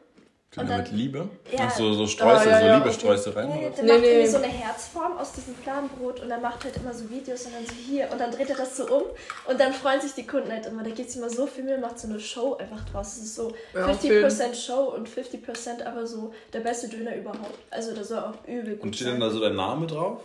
Döner 0.55 0.67
dann- 0.69 0.77
mit 0.83 0.91
Liebe? 0.93 1.29
Ja. 1.51 1.59
Ach 1.67 1.75
so, 1.75 1.93
so 1.93 2.07
Streusel, 2.07 2.47
Ah, 2.47 2.51
ja, 2.51 2.59
so 2.61 2.65
ja, 2.65 2.77
Liebestreusel 2.77 3.33
rein. 3.33 3.49
Nee, 3.49 3.69
der 3.75 3.83
Nee, 3.83 3.91
macht 3.91 4.01
nee. 4.01 4.07
irgendwie 4.11 4.27
so 4.31 4.37
eine 4.37 4.47
Herzform 4.47 5.17
aus 5.17 5.33
diesem 5.33 5.55
Fladenbrot 5.55 6.21
und 6.21 6.31
er 6.31 6.39
macht 6.39 6.63
halt 6.63 6.75
immer 6.77 6.93
so 6.93 7.09
Videos 7.09 7.45
und 7.45 7.53
dann 7.53 7.65
so 7.65 7.73
hier 7.73 8.09
und 8.11 8.19
dann 8.19 8.31
dreht 8.31 8.49
er 8.49 8.55
das 8.55 8.77
so 8.77 8.85
um 8.87 9.03
und 9.47 9.59
dann 9.59 9.73
freuen 9.73 9.99
sich 10.01 10.13
die 10.13 10.25
Kunden 10.25 10.51
halt 10.51 10.65
immer. 10.65 10.83
Da 10.83 10.89
geht 10.91 11.09
es 11.09 11.15
immer 11.17 11.29
so 11.29 11.45
viel 11.47 11.63
Mühe, 11.65 11.77
macht 11.77 11.99
so 11.99 12.07
eine 12.07 12.19
Show 12.19 12.55
einfach 12.55 12.83
draus. 12.89 13.17
Es 13.17 13.23
ist 13.23 13.35
so 13.35 13.53
Ja, 13.73 13.87
50% 13.87 14.55
Show 14.55 14.93
und 14.95 15.07
50% 15.09 15.83
aber 15.85 16.07
so 16.07 16.33
der 16.53 16.61
beste 16.61 16.87
Döner 16.87 17.15
überhaupt. 17.15 17.59
Also 17.69 17.93
das 17.93 18.07
soll 18.07 18.19
auch 18.19 18.47
übel 18.47 18.75
gut 18.77 18.83
Und 18.85 18.95
steht 18.95 19.07
sein. 19.09 19.19
dann 19.19 19.29
da 19.29 19.33
so 19.35 19.41
dein 19.41 19.55
Name 19.55 19.85
drauf? 19.85 20.21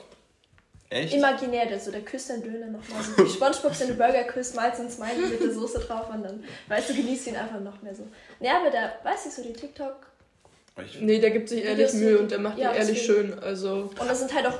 Echt? 0.88 1.14
Imaginär, 1.14 1.64
der 1.66 1.80
so, 1.80 1.90
der 1.90 2.02
küsst 2.02 2.28
deinen 2.28 2.42
Döner 2.42 2.66
nochmal 2.66 3.02
so. 3.02 3.24
Wie 3.24 3.28
Spongebob 3.34 3.74
seine 3.74 3.94
Burger 3.94 4.24
küsst, 4.24 4.54
malst 4.54 4.78
ein 4.78 4.90
Smiley 4.90 5.26
mit 5.26 5.42
der 5.42 5.50
Soße 5.52 5.80
drauf 5.80 6.10
und 6.12 6.22
dann, 6.22 6.44
weißt 6.68 6.90
du, 6.90 6.94
genießt 6.94 7.28
ihn 7.28 7.36
einfach 7.36 7.60
noch 7.60 7.80
mehr 7.80 7.94
so. 7.94 8.06
Ja, 8.40 8.60
aber 8.60 8.70
der, 8.70 8.92
weißt 9.02 9.24
du, 9.26 9.30
so 9.30 9.42
die 9.42 9.54
TikTok 9.54 9.94
Ich, 10.84 11.00
Nee, 11.00 11.18
der 11.18 11.30
gibt 11.30 11.48
sich 11.50 11.64
ehrlich 11.64 11.92
Mühe 11.94 12.18
und 12.18 12.30
der 12.30 12.38
macht 12.38 12.58
Ja, 12.58 12.72
die 12.72 12.78
ehrlich 12.78 13.02
schön. 13.02 13.38
Also, 13.38 13.90
Und 13.98 14.08
das 14.08 14.20
sind 14.20 14.34
halt 14.34 14.46
auch 14.46 14.58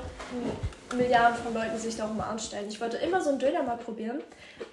Milliarden 0.95 1.43
von 1.43 1.55
Leuten, 1.55 1.71
die 1.75 1.81
sich 1.81 1.97
da 1.97 2.05
auch 2.05 2.11
immer 2.11 2.27
anstellen. 2.27 2.67
Ich 2.69 2.81
wollte 2.81 2.99
immer 2.99 3.21
so 3.21 3.31
einen 3.31 3.39
Döner 3.39 3.63
mal 3.63 3.79
probieren. 3.79 4.21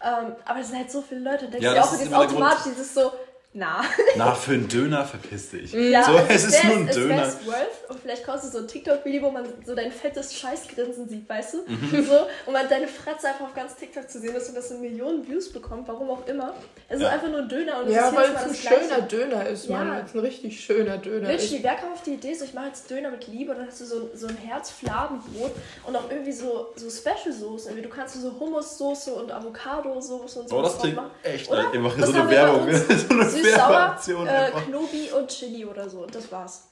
Ähm, 0.04 0.34
aber 0.46 0.60
es 0.60 0.68
sind 0.68 0.78
halt 0.78 0.92
so 0.92 1.02
viele 1.02 1.22
Leute. 1.22 1.46
Da 1.46 1.52
denkst 1.52 1.66
Ja, 1.66 1.74
das 1.76 1.88
auch, 1.88 1.94
ist 1.94 2.00
dieses 2.02 2.14
immer 2.14 2.20
der 2.26 2.30
automatisch, 2.30 2.64
dieses 2.66 2.94
so, 2.94 3.12
na. 3.60 3.82
na, 4.16 4.34
für 4.34 4.54
einen 4.54 4.68
Döner 4.68 5.06
verpiss 5.06 5.50
dich. 5.52 5.74
Ja, 5.90 6.04
so, 6.04 6.18
es 6.30 6.46
ist 6.46 6.64
nur 6.64 6.74
ein 6.78 6.88
es 6.88 6.96
Döner. 6.96 7.18
worth. 7.46 7.90
Und 7.90 8.00
vielleicht 8.02 8.26
kostet 8.26 8.52
so 8.52 8.60
ein 8.60 8.68
TikTok-Video, 8.68 9.22
wo 9.24 9.32
man 9.32 9.46
so 9.66 9.76
dein 9.76 9.92
fettes 9.92 10.34
Scheißgrinsen 10.36 11.10
sieht, 11.10 11.28
weißt 11.28 11.54
du? 11.56 11.58
Mhm. 11.68 12.06
So, 12.06 12.28
und 12.46 12.54
man 12.54 12.68
deine 12.70 12.88
Fratze 12.88 13.28
einfach 13.30 13.46
auf 13.46 13.54
ganz 13.56 13.76
TikTok 13.76 14.10
zu 14.10 14.20
sehen 14.20 14.36
ist 14.36 14.50
und 14.50 14.56
das 14.56 14.72
in 14.72 14.82
Millionen 14.82 15.28
Views 15.28 15.52
bekommt, 15.52 15.88
warum 15.88 16.10
auch 16.12 16.26
immer. 16.28 16.54
Es 16.88 16.98
ist 16.98 17.04
Ja. 17.04 17.10
einfach 17.10 17.28
nur 17.30 17.40
ein 17.40 17.50
Döner 17.50 17.80
und 17.80 17.88
es 17.88 17.96
ja, 17.96 18.10
ist 18.10 18.16
weil 18.16 18.26
es 18.26 18.34
Mal 18.34 18.44
ein 18.44 18.56
schöner 18.56 19.02
Döner 19.02 19.48
ist, 19.48 19.68
Ja. 19.68 19.78
Mann. 19.78 19.90
Weil 19.92 20.04
es 20.06 20.14
ein 20.14 20.20
richtig 20.20 20.60
schöner 20.64 20.98
Döner 20.98 21.30
ist. 21.34 21.42
Literally, 21.52 21.64
wer 21.64 21.76
kam 21.76 21.94
auf 21.94 22.04
die 22.04 22.14
Idee, 22.14 22.34
so 22.34 22.46
ich 22.46 22.54
mache 22.54 22.68
jetzt 22.68 22.90
Döner 22.90 23.10
mit 23.12 23.28
Liebe 23.28 23.52
und 23.52 23.60
dann 23.60 23.68
hast 23.68 23.82
du 23.82 23.86
so, 23.86 24.10
so 24.14 24.28
ein 24.28 24.38
Herzfladenbrot 24.38 25.52
und 25.86 25.96
auch 25.96 26.10
irgendwie 26.10 26.32
so, 26.32 26.68
so 26.76 26.90
Special-Soßen. 26.90 27.82
Du 27.82 27.90
kannst 27.90 28.22
so 28.22 28.32
Hummus-Soße 28.40 29.12
und 29.14 29.32
Avocado-Soße 29.32 30.40
und 30.40 30.50
so 30.50 30.58
Oh, 30.58 30.62
das 30.62 30.74
drauf 30.74 30.82
klingt 30.82 30.96
machen. 30.98 31.12
echt. 31.24 31.50
Oder? 31.50 31.74
Machen 31.80 32.02
Das 32.02 32.10
so 32.12 32.20
eine 32.22 32.30
Werbung. 32.30 32.68
uns. 32.68 32.80
so 33.08 33.14
eine 33.14 33.30
Werbeaktion. 33.58 34.28
äh. 34.28 34.52
Knobi 34.66 35.10
und 35.18 35.28
Chili 35.30 35.66
oder 35.66 35.90
so. 35.90 36.00
Und 36.04 36.14
das 36.16 36.32
war's. 36.32 36.66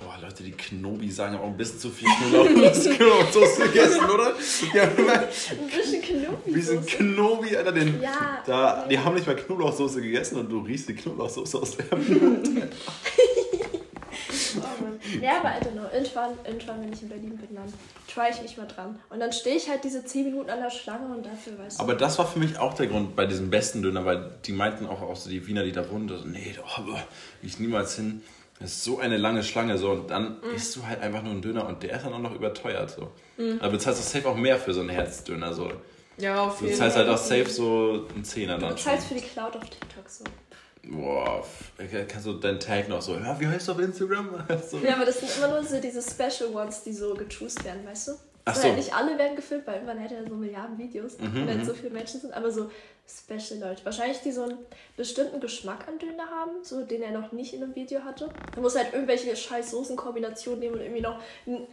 Boah, 0.00 0.16
Leute, 0.20 0.42
die 0.42 0.52
Knobi 0.52 1.10
sagen 1.10 1.34
aber 1.36 1.44
auch 1.44 1.48
ein 1.48 1.56
bisschen 1.56 1.78
zu 1.78 1.90
viel 1.90 2.08
Knoblauchsoße 2.08 3.62
gegessen, 3.68 4.04
oder? 4.10 4.32
Ja, 4.74 4.82
Ein 4.84 5.28
bisschen 5.70 6.02
Knobi. 6.02 6.54
wie 6.54 6.60
sind 6.62 6.86
Knobi, 6.86 7.56
Alter, 7.56 7.72
den. 7.72 8.00
Ja. 8.02 8.42
Da, 8.46 8.86
die 8.88 8.98
haben 8.98 9.14
nicht 9.14 9.26
mal 9.26 9.36
Knoblauchsoße 9.36 10.00
gegessen 10.00 10.38
und 10.40 10.48
du 10.50 10.60
riechst 10.60 10.88
die 10.88 10.94
Knoblauchsoße 10.94 11.58
aus 11.58 11.76
der 11.76 11.86
Mann. 11.98 12.70
Ja, 15.20 15.38
aber 15.40 15.50
I 15.50 15.60
don't 15.64 15.72
know. 15.72 15.88
Irgendwann, 15.92 16.30
irgendwann, 16.46 16.80
wenn 16.82 16.92
ich 16.92 17.02
in 17.02 17.08
Berlin 17.08 17.36
bin, 17.36 17.54
dann 17.56 17.72
try 18.12 18.30
ich 18.30 18.40
mich 18.42 18.56
mal 18.56 18.66
dran. 18.66 18.98
Und 19.10 19.20
dann 19.20 19.32
stehe 19.32 19.56
ich 19.56 19.68
halt 19.68 19.82
diese 19.84 20.04
10 20.04 20.24
Minuten 20.24 20.50
an 20.50 20.60
der 20.60 20.70
Schlange 20.70 21.14
und 21.14 21.24
dafür, 21.26 21.58
weißt 21.58 21.78
du. 21.78 21.82
Aber 21.82 21.94
das 21.94 22.18
war 22.18 22.26
für 22.26 22.38
mich 22.38 22.58
auch 22.58 22.74
der 22.74 22.86
Grund 22.86 23.16
bei 23.16 23.26
diesem 23.26 23.50
besten 23.50 23.82
Döner, 23.82 24.04
weil 24.04 24.30
die 24.44 24.52
meinten 24.52 24.86
auch, 24.86 25.02
auch 25.02 25.16
so 25.16 25.28
die 25.30 25.46
Wiener, 25.46 25.64
die 25.64 25.72
da 25.72 25.88
wohnen, 25.90 26.08
so, 26.08 26.16
nee, 26.26 26.54
da 26.56 26.62
oh, 26.62 26.96
ich 27.42 27.58
niemals 27.58 27.96
hin. 27.96 28.22
Das 28.60 28.70
ist 28.72 28.84
so 28.84 29.00
eine 29.00 29.16
lange 29.16 29.42
Schlange 29.42 29.76
so 29.76 29.90
und 29.90 30.10
dann 30.10 30.36
Mhm. 30.40 30.54
isst 30.54 30.76
du 30.76 30.86
halt 30.86 31.00
einfach 31.00 31.22
nur 31.22 31.32
einen 31.32 31.42
Döner 31.42 31.66
und 31.66 31.82
der 31.82 31.96
ist 31.96 32.04
dann 32.04 32.12
auch 32.12 32.18
noch 32.20 32.34
überteuert 32.34 32.90
so. 32.90 33.10
Aber 33.58 33.70
bezahlst 33.70 33.98
du 34.00 34.18
safe 34.18 34.28
auch 34.28 34.36
mehr 34.36 34.56
für 34.56 34.72
so 34.72 34.80
einen 34.80 34.90
Herzdöner 34.90 35.52
so. 35.52 35.68
Ja, 36.18 36.42
auf 36.42 36.58
Du 36.60 36.66
jeden 36.66 36.76
zahlst 36.76 36.96
Fall. 36.96 37.06
halt 37.08 37.14
auch 37.16 37.20
safe 37.20 37.48
so 37.50 38.06
einen 38.14 38.24
Zehner 38.24 38.54
du 38.56 38.60
dann 38.66 38.78
schon. 38.78 38.92
bezahlst 38.92 39.08
für 39.08 39.14
die 39.14 39.20
Cloud 39.22 39.56
auf 39.56 39.64
TikTok 39.64 40.08
so. 40.08 40.22
Boah, 40.88 41.46
kannst 42.08 42.26
du 42.26 42.32
deinen 42.34 42.58
Tag 42.58 42.88
noch 42.88 43.00
so, 43.00 43.14
ja, 43.14 43.38
wie 43.38 43.46
heißt 43.46 43.68
du 43.68 43.72
auf 43.72 43.78
Instagram? 43.78 44.44
so. 44.70 44.78
Ja, 44.78 44.96
aber 44.96 45.04
das 45.04 45.20
sind 45.20 45.30
immer 45.36 45.48
nur 45.48 45.64
so 45.64 45.80
diese 45.80 46.02
Special 46.02 46.54
Ones, 46.54 46.82
die 46.82 46.92
so 46.92 47.14
gechoost 47.14 47.64
werden, 47.64 47.86
weißt 47.86 48.08
du? 48.08 48.12
Ach 48.44 48.54
So, 48.54 48.64
halt 48.64 48.76
nicht 48.76 48.94
alle 48.94 49.16
werden 49.18 49.36
gefilmt, 49.36 49.66
weil 49.66 49.74
irgendwann 49.74 49.98
hätte 49.98 50.16
er 50.16 50.28
so 50.28 50.34
Milliarden 50.34 50.76
Videos, 50.78 51.18
Mhm, 51.18 51.46
wenn 51.46 51.64
so 51.64 51.74
viele 51.74 51.90
Menschen 51.90 52.20
sind, 52.20 52.34
aber 52.34 52.50
so 52.50 52.70
Special 53.04 53.58
Leute. 53.60 53.84
Wahrscheinlich, 53.84 54.20
die 54.20 54.30
so 54.32 54.44
einen 54.44 54.58
bestimmten 54.96 55.40
Geschmack 55.40 55.86
an 55.88 55.98
Döner 55.98 56.30
haben, 56.30 56.52
so 56.62 56.82
den 56.82 57.02
er 57.02 57.10
noch 57.10 57.32
nicht 57.32 57.52
in 57.52 57.62
einem 57.62 57.74
Video 57.74 58.00
hatte. 58.04 58.28
Er 58.54 58.62
muss 58.62 58.76
halt 58.76 58.92
irgendwelche 58.92 59.34
scheiß 59.36 59.72
Soßenkombinationen 59.72 60.60
nehmen 60.60 60.74
und 60.76 60.80
irgendwie 60.80 61.02
noch 61.02 61.18
ein 61.46 61.66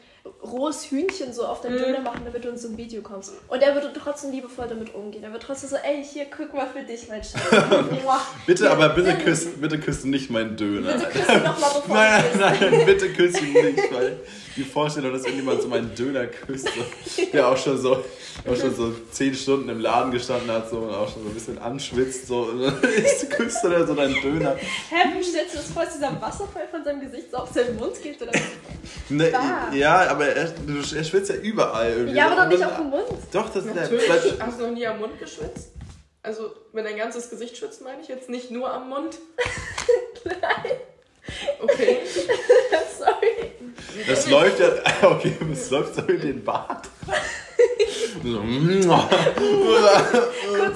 rohes 0.43 0.89
Hühnchen 0.91 1.31
so 1.31 1.45
auf 1.45 1.61
den 1.61 1.77
Döner 1.77 2.01
machen, 2.01 2.21
damit 2.25 2.43
du 2.43 2.49
in 2.49 2.57
so 2.57 2.67
ein 2.69 2.77
Video 2.77 3.01
kommst. 3.03 3.31
Und 3.47 3.61
er 3.61 3.73
würde 3.75 3.91
trotzdem 3.93 4.31
liebevoll 4.31 4.67
damit 4.67 4.93
umgehen. 4.93 5.23
Er 5.23 5.31
wird 5.31 5.43
trotzdem 5.43 5.69
so, 5.69 5.75
ey, 5.77 6.03
hier, 6.03 6.25
guck 6.35 6.53
mal 6.53 6.67
für 6.67 6.81
dich, 6.83 7.07
mein 7.07 7.23
Schatz. 7.23 7.41
Bitte, 8.45 8.65
Ja, 8.65 8.71
aber 8.71 8.89
bitte 8.89 9.15
küssen, 9.17 9.61
bitte 9.61 9.79
küssen 9.79 10.09
nicht 10.09 10.29
meinen 10.31 10.57
Döner. 10.57 10.93
Bitte 10.93 11.09
küss 11.09 11.29
ihn 11.29 11.43
noch 11.43 11.59
mal, 11.59 11.69
bevor 11.75 11.95
Nein, 11.95 12.23
nein, 12.37 12.57
nein, 12.59 12.85
bitte 12.85 13.13
küss 13.13 13.39
ihn 13.41 13.53
nicht, 13.53 13.93
weil 13.93 14.19
die 14.55 14.63
Vorstellung, 14.63 15.13
dass 15.13 15.21
irgendjemand 15.23 15.61
so 15.61 15.67
meinen 15.67 15.93
Döner 15.95 16.25
küsst, 16.27 16.58
so, 16.63 17.25
der 17.33 17.47
auch 17.47 17.57
schon 17.57 17.77
so, 17.77 17.91
auch 17.97 18.55
schon 18.59 18.75
so 18.75 18.93
zehn 19.11 19.33
Stunden 19.33 19.69
im 19.69 19.79
Laden 19.79 20.11
gestanden 20.11 20.49
hat 20.51 20.69
so, 20.69 20.77
und 20.77 20.93
auch 20.93 21.11
schon 21.11 21.23
so 21.23 21.29
ein 21.29 21.33
bisschen 21.33 21.57
anschwitzt, 21.59 22.27
so, 22.27 22.41
und 22.43 22.61
dann 22.61 22.81
küsst 23.29 23.63
er 23.63 23.85
so 23.87 23.93
deinen 23.95 24.15
Döner. 24.21 24.55
Hä, 24.55 24.95
wie 25.17 25.23
stellst 25.23 25.53
du 25.53 25.57
das 25.57 25.71
vor, 25.71 25.83
dass 25.83 25.93
dieser 25.95 26.21
Wasserfall 26.21 26.67
von 26.69 26.83
seinem 26.83 27.01
Gesicht 27.01 27.31
so 27.31 27.37
auf 27.37 27.51
seinen 27.51 27.75
Mund 27.77 28.01
geht? 28.01 28.21
Oder? 28.21 28.31
Ne, 29.09 29.31
ja, 29.73 30.09
aber 30.09 30.27
er, 30.27 30.45
du- 30.45 30.95
er 30.95 31.03
schwitzt 31.03 31.29
ja 31.29 31.35
überall 31.35 31.91
irgendwie. 31.91 32.15
Ja, 32.17 32.27
aber 32.27 32.43
doch 32.43 32.47
nicht 32.49 32.61
dann- 32.61 32.69
auf 32.71 32.77
dem 32.77 32.89
Mund. 32.89 33.03
Doch, 33.31 33.49
das 33.53 33.65
ist 33.65 33.75
der. 33.75 33.83
Natürlich. 33.83 34.09
Hast 34.39 34.59
du 34.59 34.63
noch 34.67 34.71
nie 34.73 34.85
am 34.87 34.99
Mund 34.99 35.19
geschwitzt? 35.19 35.69
Also, 36.21 36.51
wenn 36.73 36.83
dein 36.83 36.97
ganzes 36.97 37.29
Gesicht 37.29 37.55
schwitzt, 37.57 37.81
meine 37.81 38.01
ich 38.01 38.07
jetzt 38.09 38.29
nicht 38.29 38.51
nur 38.51 38.71
am 38.73 38.89
Mund. 38.89 39.17
Nein, 40.25 40.37
Okay. 41.61 41.99
sorry. 42.97 43.51
Das 44.07 44.27
läuft 44.27 44.59
ja, 44.59 44.69
okay, 45.09 45.33
es 45.51 45.69
läuft 45.69 45.95
so 45.95 46.01
in 46.03 46.21
den 46.21 46.41
Bart. 46.43 46.87
So, 48.23 48.39
Kurz 48.39 48.85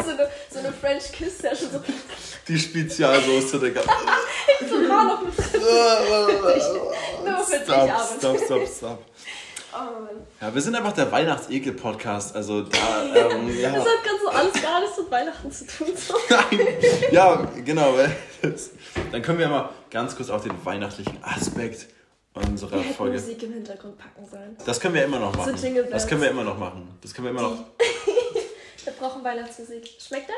so 0.06 0.12
eine, 0.12 0.30
so 0.50 0.60
eine 0.60 0.74
French 0.74 1.12
Kiss 1.12 1.38
Session, 1.40 1.70
so, 1.72 1.82
die 2.48 2.60
Spezialsoße, 2.60 3.60
Digga. 3.60 3.82
so. 4.70 4.76
Nur 4.78 5.22
für 7.46 7.58
dich, 7.58 7.64
Stop, 7.64 7.78
Armin. 7.78 7.94
stop, 8.18 8.38
stop, 8.46 8.68
stop. 8.68 9.00
Oh. 9.76 10.08
Ja, 10.42 10.54
wir 10.54 10.62
sind 10.62 10.76
einfach 10.76 10.94
der 10.94 11.12
Weihnachtsekel-Podcast, 11.12 12.36
also 12.36 12.62
da, 12.62 12.78
ähm, 13.16 13.50
ja. 13.60 13.72
Das 13.72 13.80
hat 13.86 14.04
ganz 14.04 14.22
so 14.24 14.30
alles 14.30 14.62
gar 14.62 14.80
nichts 14.82 14.98
mit 14.98 15.12
Weihnachten 15.12 15.52
zu 15.52 15.66
tun. 15.68 15.88
So. 15.96 16.14
Nein. 16.30 16.68
Ja, 17.12 17.36
genau. 17.66 17.96
das- 18.42 18.72
Dann 19.12 19.22
können 19.22 19.40
wir 19.40 19.48
mal 19.50 19.70
ganz 19.90 20.16
kurz 20.16 20.30
auf 20.30 20.44
den 20.44 20.54
weihnachtlichen 20.66 21.24
Aspekt 21.24 21.88
unserer 22.34 22.84
Wir 22.84 22.94
Folge. 22.94 23.20
Musik 23.20 23.44
im 23.44 23.54
Hintergrund 23.54 23.98
packen 23.98 24.26
sollen. 24.30 24.58
Das 24.66 24.80
können 24.80 24.94
wir 24.96 25.06
immer 25.06 25.20
noch 25.20 25.36
machen. 25.36 25.56
So. 25.58 25.82
Das 25.90 26.08
können 26.08 26.22
wir 26.22 26.30
immer 26.32 26.44
noch 26.44 26.58
machen. 26.58 26.98
Das 27.02 27.14
können 27.14 27.26
wir 27.26 27.32
immer 27.32 27.42
noch. 27.42 27.58
Wir 28.86 28.92
brauchen 29.00 29.24
Weihnachtsmusik. 29.24 29.88
Schmeckt 30.06 30.28
der? 30.28 30.36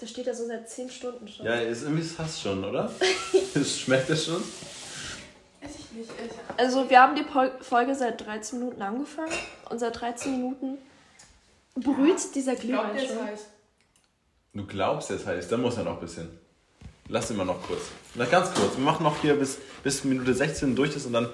Der 0.00 0.06
steht 0.08 0.26
da 0.26 0.34
so 0.34 0.46
seit 0.48 0.68
10 0.68 0.90
Stunden 0.90 1.28
schon. 1.28 1.46
Ja, 1.46 1.54
ist 1.54 1.82
irgendwie 1.84 2.02
fast 2.02 2.42
schon, 2.42 2.64
oder? 2.64 2.90
Schmeckt 3.64 4.10
das 4.10 4.24
schon? 4.24 4.42
Weiß 5.60 5.70
ich 5.78 5.92
nicht. 5.92 6.10
Ich, 6.10 6.58
Also 6.58 6.88
wir 6.88 7.00
haben 7.00 7.14
die 7.16 7.22
Pol- 7.24 7.52
Folge 7.60 7.94
seit 7.94 8.24
13 8.24 8.58
Minuten 8.60 8.80
angefangen 8.82 9.32
und 9.70 9.78
seit 9.78 10.00
13 10.00 10.32
Minuten 10.32 10.78
brüht 11.74 12.34
dieser 12.34 12.52
ich 12.54 12.60
glaube, 12.60 12.88
Glühwein 12.88 12.94
der 12.94 13.02
ist 13.04 13.08
schon. 13.14 13.24
heiß. 13.24 13.40
Du 14.54 14.66
glaubst, 14.66 15.10
es 15.10 15.26
heißt, 15.26 15.50
dann 15.52 15.60
muss 15.62 15.76
er 15.76 15.84
noch 15.84 15.94
ein 15.94 16.00
bisschen. 16.00 16.28
Lass 17.08 17.30
ihn 17.30 17.36
mal 17.36 17.44
noch 17.44 17.62
kurz. 17.62 17.82
Na, 18.14 18.24
ganz 18.26 18.52
kurz. 18.52 18.76
Wir 18.76 18.84
machen 18.84 19.02
noch 19.04 19.20
hier 19.20 19.34
bis, 19.34 19.58
bis 19.82 20.04
Minute 20.04 20.34
16 20.34 20.74
durch 20.76 20.94
ist 20.94 21.06
und 21.06 21.12
dann. 21.14 21.28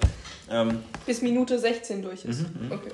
Ähm, 0.49 0.83
Bis 1.05 1.21
Minute 1.21 1.57
16 1.59 2.01
durch 2.01 2.23
ist. 2.23 2.41
Mhm, 2.41 2.71
Okay. 2.71 2.91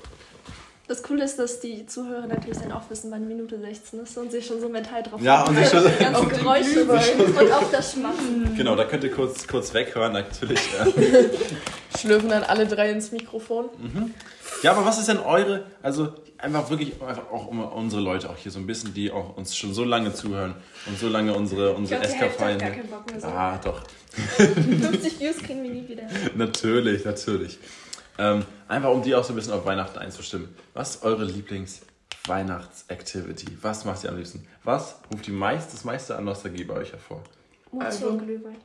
Das 0.91 1.03
Coole 1.03 1.23
ist, 1.23 1.39
dass 1.39 1.61
die 1.61 1.85
Zuhörer 1.85 2.27
natürlich 2.27 2.57
dann 2.57 2.73
auch 2.73 2.81
wissen, 2.89 3.11
wann 3.11 3.25
Minute 3.25 3.57
16 3.57 4.01
ist 4.01 4.17
und 4.17 4.29
sich 4.29 4.45
schon 4.45 4.59
so 4.59 4.67
mental 4.67 5.01
drauf 5.01 5.21
Ja, 5.21 5.43
und 5.47 5.55
sich 5.55 5.69
schon- 5.69 5.85
auf 6.13 6.27
Geräusche 6.37 6.83
und 6.83 7.51
auf 7.53 7.71
das 7.71 7.93
Schmatzen. 7.93 8.53
genau, 8.57 8.75
da 8.75 8.83
könnt 8.83 9.05
ihr 9.05 9.11
kurz, 9.11 9.47
kurz 9.47 9.73
weghören, 9.73 10.11
natürlich. 10.11 10.59
Äh. 10.59 11.29
Schlürfen 11.97 12.27
dann 12.27 12.43
alle 12.43 12.67
drei 12.67 12.91
ins 12.91 13.13
Mikrofon. 13.13 13.69
Ja, 14.63 14.71
aber 14.73 14.85
was 14.85 14.99
ist 14.99 15.07
denn 15.07 15.19
eure, 15.19 15.63
also 15.81 16.09
einfach 16.37 16.69
wirklich 16.69 17.01
einfach 17.01 17.31
auch 17.31 17.47
um 17.47 17.61
unsere 17.63 18.01
Leute 18.01 18.29
auch 18.29 18.35
hier 18.35 18.51
so 18.51 18.59
ein 18.59 18.67
bisschen, 18.67 18.93
die 18.93 19.11
auch 19.11 19.37
uns 19.37 19.55
schon 19.55 19.73
so 19.73 19.85
lange 19.85 20.13
zuhören 20.13 20.55
und 20.87 20.99
so 20.99 21.07
lange 21.07 21.33
unsere, 21.33 21.71
Ich 21.71 21.77
unsere 21.77 22.01
so. 23.17 23.27
Ah, 23.27 23.57
doch. 23.63 23.81
50 24.11 25.21
Views 25.21 25.37
kriegen 25.37 25.63
wir 25.63 25.71
nie 25.71 25.87
wieder. 25.87 26.03
Natürlich, 26.35 27.05
natürlich. 27.05 27.59
Ähm, 28.17 28.43
einfach 28.67 28.89
um 28.91 29.01
die 29.01 29.15
auch 29.15 29.23
so 29.23 29.31
ein 29.33 29.35
bisschen 29.35 29.53
auf 29.53 29.65
Weihnachten 29.65 29.97
einzustimmen. 29.99 30.53
Was 30.73 30.95
ist 30.95 31.03
eure 31.03 31.23
Lieblings-Weihnachts-Activity? 31.25 33.57
Was 33.61 33.85
macht 33.85 34.03
ihr 34.03 34.09
am 34.09 34.17
liebsten? 34.17 34.45
Was 34.63 34.95
ruft 35.11 35.25
die 35.27 35.31
meist, 35.31 35.73
das 35.73 35.83
meiste 35.83 36.15
an 36.15 36.25
Nostalgie 36.25 36.63
bei 36.65 36.75
euch 36.75 36.91
hervor? 36.91 37.21
Mut 37.71 37.83
Also- 37.83 38.17
Glühwein. 38.17 38.57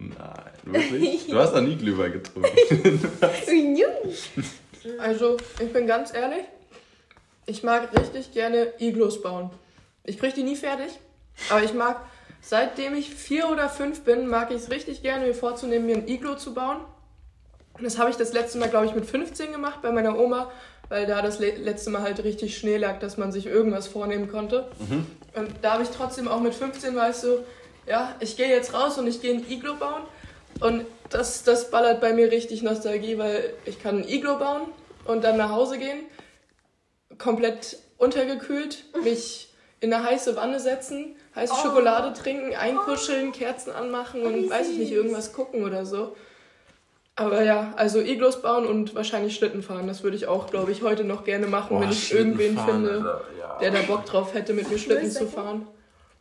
Nein, 0.00 0.14
wirklich? 0.62 1.26
Du 1.28 1.36
hast 1.38 1.54
noch 1.54 1.60
nie 1.62 1.74
Glühwein 1.76 2.12
getrunken. 2.12 2.50
Also, 5.00 5.36
ich 5.60 5.72
bin 5.72 5.86
ganz 5.86 6.14
ehrlich, 6.14 6.44
ich 7.46 7.62
mag 7.62 7.90
richtig 7.98 8.32
gerne 8.32 8.72
Iglos 8.78 9.20
bauen. 9.20 9.50
Ich 10.04 10.18
kriege 10.18 10.34
die 10.34 10.42
nie 10.44 10.56
fertig, 10.56 10.92
aber 11.50 11.62
ich 11.62 11.74
mag, 11.74 12.00
seitdem 12.40 12.94
ich 12.94 13.10
vier 13.14 13.50
oder 13.50 13.68
fünf 13.68 14.00
bin, 14.02 14.26
mag 14.28 14.50
ich 14.50 14.56
es 14.62 14.70
richtig 14.70 15.02
gerne, 15.02 15.26
mir 15.26 15.34
vorzunehmen, 15.34 15.86
mir 15.86 15.96
ein 15.96 16.08
Iglo 16.08 16.36
zu 16.36 16.54
bauen. 16.54 16.78
Und 17.78 17.84
das 17.84 17.98
habe 17.98 18.10
ich 18.10 18.16
das 18.16 18.32
letzte 18.32 18.58
Mal, 18.58 18.68
glaube 18.68 18.86
ich, 18.86 18.94
mit 18.94 19.06
15 19.06 19.52
gemacht 19.52 19.80
bei 19.82 19.92
meiner 19.92 20.18
Oma, 20.18 20.50
weil 20.88 21.06
da 21.06 21.22
das 21.22 21.38
le 21.38 21.52
letzte 21.52 21.90
Mal 21.90 22.02
halt 22.02 22.22
richtig 22.24 22.56
Schnee 22.58 22.76
lag, 22.76 22.98
dass 22.98 23.16
man 23.16 23.30
sich 23.30 23.46
irgendwas 23.46 23.86
vornehmen 23.86 24.28
konnte. 24.30 24.68
Und 25.34 25.50
da 25.62 25.74
habe 25.74 25.82
ich 25.84 25.90
trotzdem 25.90 26.26
auch 26.28 26.40
mit 26.40 26.54
15 26.54 26.96
war 26.96 27.10
ich 27.10 27.16
so, 27.16 27.44
ja, 27.86 28.14
ich 28.20 28.36
gehe 28.36 28.48
jetzt 28.48 28.74
raus 28.74 28.98
und 28.98 29.06
ich 29.06 29.20
gehe 29.20 29.34
ein 29.34 29.48
Iglo 29.48 29.74
bauen. 29.74 30.02
Und 30.60 30.84
das, 31.10 31.44
das 31.44 31.70
ballert 31.70 32.00
bei 32.00 32.12
mir 32.12 32.30
richtig 32.32 32.62
Nostalgie, 32.62 33.16
weil 33.18 33.52
ich 33.64 33.80
kann 33.82 33.98
ein 33.98 34.08
Iglo 34.08 34.38
bauen 34.38 34.62
und 35.04 35.22
dann 35.22 35.36
nach 35.36 35.50
Hause 35.50 35.78
gehen, 35.78 36.00
komplett 37.18 37.78
untergekühlt, 37.96 38.84
mich 39.04 39.48
in 39.80 39.92
eine 39.92 40.04
heiße 40.04 40.36
Wanne 40.36 40.58
setzen, 40.58 41.16
heiße 41.34 41.52
Oh. 41.56 41.62
Schokolade 41.62 42.12
trinken, 42.12 42.54
einkuscheln, 42.54 43.32
Kerzen 43.32 43.70
anmachen 43.72 44.22
und 44.22 44.34
wie 44.34 44.50
weiß 44.50 44.68
ich 44.70 44.78
nicht, 44.78 44.92
irgendwas 44.92 45.32
gucken 45.32 45.64
oder 45.64 45.86
so. 45.86 46.16
Aber 47.18 47.42
ja, 47.42 47.72
also 47.76 48.00
Iglos 48.00 48.42
bauen 48.42 48.64
und 48.64 48.94
wahrscheinlich 48.94 49.34
Schlitten 49.34 49.60
fahren, 49.64 49.88
das 49.88 50.04
würde 50.04 50.16
ich 50.16 50.28
auch, 50.28 50.48
glaube 50.48 50.70
ich, 50.70 50.82
heute 50.82 51.02
noch 51.02 51.24
gerne 51.24 51.48
machen, 51.48 51.70
Boah, 51.70 51.80
wenn 51.80 51.90
ich 51.90 52.06
Schlitten 52.06 52.38
irgendwen 52.38 52.54
fahren, 52.54 52.84
finde, 52.84 52.90
Alter, 52.92 53.24
ja. 53.36 53.58
der 53.60 53.70
da 53.72 53.82
Bock 53.82 54.06
drauf 54.06 54.34
hätte, 54.34 54.52
mit 54.52 54.70
mir 54.70 54.78
Schlitten 54.78 55.10
zu 55.10 55.26
fahren. 55.26 55.66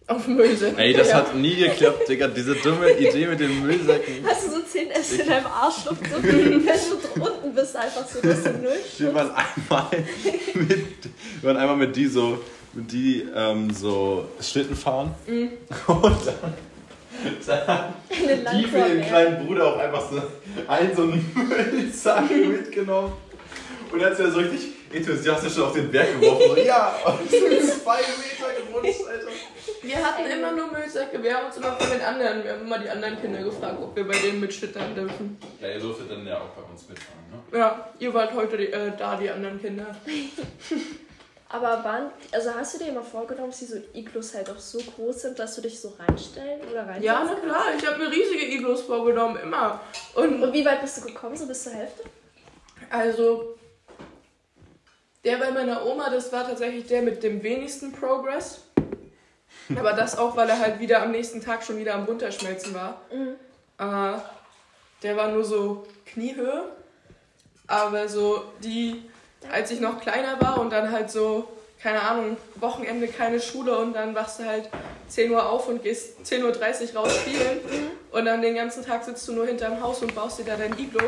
Auf 0.08 0.28
Müllsäcken. 0.28 0.80
Ey, 0.80 0.94
das 0.94 1.10
ja. 1.10 1.18
hat 1.18 1.36
nie 1.36 1.56
geklappt, 1.56 2.10
Digga. 2.10 2.30
Diese 2.30 2.56
dumme 2.56 2.92
Idee 2.94 3.28
mit 3.28 3.42
den 3.42 3.62
Müllsäcken. 3.62 4.26
Hast 4.26 4.48
du 4.48 4.52
so 4.52 4.62
10 4.62 4.90
S 4.90 5.12
in 5.12 5.28
deinem 5.28 5.46
Arschloch, 5.46 5.98
so 5.98 6.24
wenn 6.24 6.62
du 6.62 7.26
unten 7.26 7.54
bist, 7.54 7.76
einfach 7.76 8.08
so, 8.08 8.20
dass 8.22 8.42
du 8.42 8.54
null 8.54 8.72
Wir 8.98 9.14
waren 9.14 9.32
einmal 9.32 9.88
mit, 10.56 10.80
wir 11.42 11.48
waren 11.48 11.58
einmal 11.58 11.76
mit 11.76 11.96
die 11.96 12.08
so, 12.08 12.40
mit 12.74 12.92
die 12.92 13.28
ähm, 13.36 13.72
so 13.72 14.26
Schlitten 14.42 14.76
fahren. 14.76 15.14
Mhm. 15.28 15.52
Und 15.88 16.26
dann, 16.26 16.54
die 17.24 18.64
für 18.66 18.78
ihren 18.78 19.02
kleinen 19.02 19.46
Bruder 19.46 19.68
auch 19.68 19.78
einfach 19.78 20.10
so 20.10 20.22
einen 20.68 20.96
so 20.96 21.04
einen 21.04 21.32
Müllsack 21.34 22.30
mitgenommen. 22.30 23.14
Und 23.92 24.02
dann 24.02 24.12
ist 24.12 24.20
er 24.20 24.32
so 24.32 24.40
richtig 24.40 24.74
enthusiastisch 24.92 25.54
schon 25.54 25.64
auf 25.64 25.74
den 25.74 25.90
Berg 25.92 26.20
geworfen. 26.20 26.56
So, 26.56 26.58
ja, 26.58 26.94
und 27.06 27.30
sind 27.30 27.82
zwei 27.84 28.00
Meter 28.00 28.62
gerutscht, 28.62 29.08
Alter. 29.08 29.28
Wir 29.82 29.96
hatten 29.96 30.26
immer 30.30 30.52
nur 30.52 30.72
Müllsäcke, 30.72 31.22
wir 31.22 31.36
haben 31.36 31.48
uns 31.48 31.58
immer 31.58 31.74
von 31.74 31.90
den 31.90 32.02
anderen, 32.02 32.44
wir 32.44 32.54
haben 32.54 32.62
immer 32.62 32.80
die 32.80 32.90
anderen 32.90 33.20
Kinder 33.22 33.44
gefragt, 33.44 33.78
ob 33.82 33.96
wir 33.96 34.08
bei 34.08 34.18
denen 34.18 34.40
mitschlittern 34.40 34.94
dürfen. 34.96 35.38
Ja, 35.62 35.70
ihr 35.70 35.80
durftet 35.80 36.12
dann 36.12 36.26
ja 36.28 36.38
auch 36.38 36.50
bei 36.50 36.70
uns 36.70 36.88
mitfahren, 36.90 37.20
ne? 37.52 37.58
Ja, 37.58 37.90
ihr 38.00 38.14
wart 38.14 38.34
heute 38.34 38.58
die, 38.58 38.72
äh, 38.72 38.92
da, 38.98 39.16
die 39.16 39.30
anderen 39.30 39.62
Kinder. 39.62 39.96
Aber 41.50 41.80
wann, 41.84 42.12
also 42.34 42.54
hast 42.54 42.74
du 42.76 42.80
dir 42.84 42.90
immer 42.90 43.04
vorgenommen, 43.04 43.52
dass 43.52 43.60
diese 43.60 43.82
Iglus 43.94 44.34
halt 44.36 44.50
auch 44.50 44.58
so 44.60 44.80
groß 44.80 45.22
sind, 45.22 45.40
dass 45.40 45.56
du 45.56 45.62
dich 45.62 45.80
so 45.80 45.94
reinstellen 45.98 46.60
oder 46.70 46.82
reinsetzen 46.82 47.04
Ja, 47.04 47.22
na 47.24 47.30
kannst? 47.30 47.44
klar, 47.44 47.64
ich 47.78 47.88
habe 47.88 47.98
mir 48.00 48.12
riesige 48.12 48.46
Iglos 48.54 48.82
vorgenommen, 48.82 49.38
immer. 49.42 49.80
Und 50.16 50.44
Und 50.44 50.54
wie 50.54 50.66
weit 50.66 50.82
bist 50.82 50.98
du 50.98 51.02
gekommen, 51.08 51.38
so 51.38 51.48
bis 51.48 51.64
zur 51.64 51.74
Hälfte? 51.74 52.04
also, 52.90 53.58
der 55.24 55.38
bei 55.38 55.52
meiner 55.52 55.86
Oma, 55.86 56.10
das 56.10 56.32
war 56.34 56.46
tatsächlich 56.46 56.86
der 56.88 57.02
mit 57.02 57.24
dem 57.24 57.42
wenigsten 57.44 57.92
Progress. 57.94 58.62
Aber 59.78 59.94
das 59.94 60.18
auch, 60.18 60.36
weil 60.36 60.50
er 60.50 60.60
halt 60.60 60.80
wieder 60.80 61.02
am 61.02 61.12
nächsten 61.12 61.42
Tag 61.42 61.64
schon 61.64 61.78
wieder 61.78 61.96
am 61.96 62.06
runterschmelzen 62.06 62.74
war. 62.74 63.02
Äh, 63.80 64.20
der 65.04 65.18
war 65.18 65.30
nur 65.30 65.44
so 65.44 65.86
Kniehöhe. 66.06 66.72
Aber 67.68 68.08
so 68.08 68.44
die, 68.64 69.04
als 69.52 69.72
ich 69.72 69.80
noch 69.80 70.02
kleiner 70.02 70.40
war 70.42 70.60
und 70.60 70.72
dann 70.72 70.92
halt 70.92 71.12
so, 71.12 71.48
keine 71.82 72.02
Ahnung, 72.02 72.38
Wochenende 72.56 73.08
keine 73.08 73.40
Schule 73.40 73.78
und 73.78 73.94
dann 73.94 74.16
wachst 74.16 74.40
du 74.40 74.46
halt 74.46 74.70
10 75.10 75.32
Uhr 75.32 75.48
auf 75.50 75.68
und 75.68 75.84
gehst 75.84 76.20
10.30 76.26 76.94
Uhr 76.94 77.02
raus 77.02 77.16
spielen 77.16 77.60
und 78.12 78.26
dann 78.26 78.42
den 78.42 78.56
ganzen 78.56 78.84
Tag 78.84 79.04
sitzt 79.04 79.28
du 79.28 79.34
nur 79.34 79.46
hinterm 79.46 79.82
Haus 79.82 80.02
und 80.02 80.14
baust 80.16 80.40
dir 80.40 80.46
da 80.46 80.56
dein 80.56 80.78
Iglo. 80.78 81.04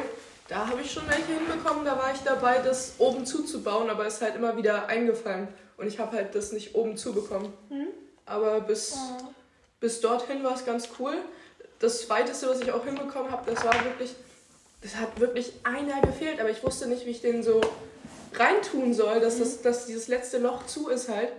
Da 0.47 0.67
habe 0.67 0.81
ich 0.81 0.91
schon 0.91 1.03
welche 1.07 1.33
hinbekommen, 1.33 1.85
da 1.85 1.97
war 1.97 2.11
ich 2.13 2.21
dabei, 2.21 2.59
das 2.59 2.93
oben 2.97 3.25
zuzubauen, 3.25 3.89
aber 3.89 4.05
es 4.05 4.15
ist 4.15 4.21
halt 4.21 4.35
immer 4.35 4.57
wieder 4.57 4.87
eingefallen 4.87 5.47
und 5.77 5.87
ich 5.87 5.99
habe 5.99 6.15
halt 6.17 6.33
das 6.33 6.51
nicht 6.51 6.75
oben 6.75 6.97
zubekommen. 6.97 7.53
Aber 8.25 8.61
bis, 8.61 8.95
bis 9.79 10.01
dorthin 10.01 10.43
war 10.43 10.55
es 10.55 10.65
ganz 10.65 10.89
cool. 10.99 11.13
Das 11.79 12.09
weiteste, 12.09 12.49
was 12.49 12.61
ich 12.61 12.71
auch 12.71 12.83
hinbekommen 12.83 13.31
habe, 13.31 13.49
das 13.51 13.63
war 13.63 13.73
wirklich, 13.85 14.15
das 14.81 14.95
hat 14.95 15.19
wirklich 15.19 15.53
einer 15.63 16.01
gefehlt, 16.01 16.39
aber 16.39 16.49
ich 16.49 16.63
wusste 16.63 16.87
nicht, 16.87 17.05
wie 17.05 17.11
ich 17.11 17.21
den 17.21 17.43
so 17.43 17.61
reintun 18.35 18.93
soll, 18.93 19.19
dass, 19.19 19.39
das, 19.39 19.61
dass 19.61 19.85
dieses 19.85 20.07
letzte 20.07 20.37
Loch 20.37 20.65
zu 20.65 20.89
ist 20.89 21.09
halt. 21.09 21.29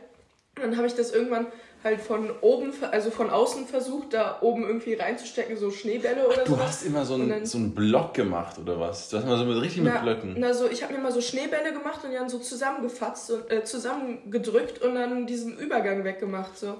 Und 0.56 0.62
dann 0.62 0.76
habe 0.76 0.86
ich 0.86 0.94
das 0.94 1.12
irgendwann 1.12 1.46
halt 1.82 2.00
von 2.00 2.30
oben, 2.42 2.72
also 2.90 3.10
von 3.10 3.30
außen 3.30 3.66
versucht, 3.66 4.12
da 4.12 4.38
oben 4.42 4.66
irgendwie 4.66 4.94
reinzustecken, 4.94 5.56
so 5.56 5.70
Schneebälle 5.70 6.26
oder 6.26 6.44
so. 6.46 6.54
Du 6.54 6.60
hast 6.60 6.84
immer 6.84 7.04
so 7.06 7.14
einen, 7.14 7.46
so 7.46 7.58
einen 7.58 7.74
Block 7.74 8.12
gemacht, 8.14 8.58
oder 8.58 8.78
was? 8.78 9.08
Du 9.08 9.16
hast 9.16 9.24
mal 9.24 9.38
so 9.38 9.44
mit, 9.44 9.60
richtig 9.62 9.82
mit 9.82 9.94
na, 9.94 10.00
Blöcken. 10.00 10.34
na 10.38 10.52
so, 10.52 10.68
ich 10.68 10.82
habe 10.82 10.92
mir 10.92 11.00
mal 11.00 11.12
so 11.12 11.20
Schneebälle 11.20 11.72
gemacht 11.72 12.04
und 12.04 12.10
die 12.10 12.16
dann 12.16 12.28
so 12.28 12.38
zusammengefasst 12.38 13.30
und 13.30 13.50
äh, 13.50 13.64
zusammengedrückt 13.64 14.82
und 14.82 14.94
dann 14.94 15.26
diesen 15.26 15.56
Übergang 15.58 16.04
weggemacht. 16.04 16.58
So. 16.58 16.76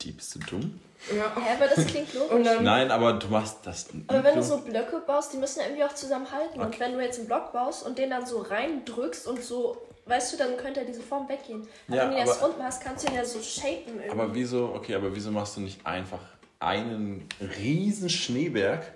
Die 0.00 0.12
bist 0.12 0.34
du 0.34 0.38
dumm? 0.38 0.80
Ja. 1.16 1.32
Hä, 1.36 1.54
aber 1.56 1.68
das 1.74 1.86
klingt 1.86 2.12
logisch. 2.14 2.30
Und 2.32 2.44
dann, 2.44 2.64
Nein, 2.64 2.90
aber 2.90 3.12
du 3.14 3.28
machst 3.28 3.58
das. 3.64 3.86
aber 4.08 4.24
wenn 4.24 4.34
du 4.34 4.42
so 4.42 4.58
Blöcke 4.58 5.00
baust, 5.06 5.32
die 5.32 5.36
müssen 5.36 5.60
ja 5.60 5.66
irgendwie 5.66 5.84
auch 5.84 5.94
zusammenhalten. 5.94 6.60
Und 6.60 6.66
Okay. 6.68 6.80
wenn 6.80 6.92
du 6.94 7.00
jetzt 7.02 7.18
einen 7.18 7.28
Block 7.28 7.52
baust 7.52 7.86
und 7.86 7.98
den 7.98 8.10
dann 8.10 8.26
so 8.26 8.38
reindrückst 8.40 9.26
und 9.28 9.42
so, 9.42 9.76
weißt 10.06 10.32
du, 10.32 10.36
dann 10.38 10.56
könnte 10.56 10.80
ja 10.80 10.86
diese 10.86 11.00
Form 11.02 11.28
weggehen. 11.28 11.66
Aber 11.86 11.96
Ja, 11.96 12.02
wenn 12.02 12.10
du 12.10 12.16
ihn 12.16 12.26
erst 12.26 12.42
aber- 12.42 12.50
unten 12.50 12.62
hast, 12.64 12.82
kannst 12.82 13.06
du 13.06 13.10
ihn 13.12 13.16
ja 13.16 13.24
so 13.24 13.40
shapen 13.40 13.94
irgendwie. 14.00 14.10
Aber 14.10 14.34
wieso, 14.34 14.72
okay, 14.74 14.94
aber 14.96 15.14
wieso 15.14 15.30
machst 15.30 15.56
du 15.56 15.60
nicht 15.60 15.86
einfach 15.86 16.20
einen 16.60 17.28
riesen 17.60 18.10
Schneeberg, 18.10 18.92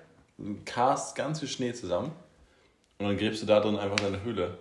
cast 0.64 1.14
ganz 1.14 1.38
viel 1.38 1.48
Schnee 1.48 1.72
zusammen 1.72 2.10
und 2.98 3.06
dann 3.06 3.16
gräbst 3.16 3.40
du 3.42 3.46
da 3.46 3.60
drin 3.60 3.78
einfach 3.78 3.96
deine 4.00 4.22
Höhle? 4.22 4.58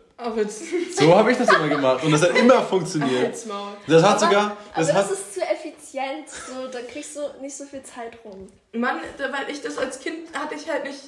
So 0.96 1.16
habe 1.16 1.32
ich 1.32 1.38
das 1.40 1.52
immer 1.52 1.68
gemacht 1.68 2.04
und 2.04 2.12
das 2.12 2.22
hat 2.22 2.38
immer 2.38 2.62
funktioniert. 2.62 3.34
Das 3.88 4.04
hat 4.04 4.18
aber, 4.18 4.20
sogar, 4.20 4.44
aber 4.46 4.56
das 4.76 4.88
das, 4.88 4.96
hat, 4.96 5.12
ist 5.12 5.34
zu 5.34 5.42
effizient. 5.42 5.71
So, 5.94 6.68
da 6.72 6.80
kriegst 6.82 7.16
du 7.16 7.22
nicht 7.42 7.56
so 7.56 7.66
viel 7.66 7.84
Zeit 7.84 8.18
rum. 8.24 8.48
Mann, 8.74 9.00
da- 9.18 9.32
weil 9.32 9.50
ich 9.50 9.62
das 9.62 9.78
als 9.78 10.00
Kind 10.00 10.34
hatte 10.38 10.56
ich 10.56 10.70
halt 10.70 10.84
nicht 10.86 11.00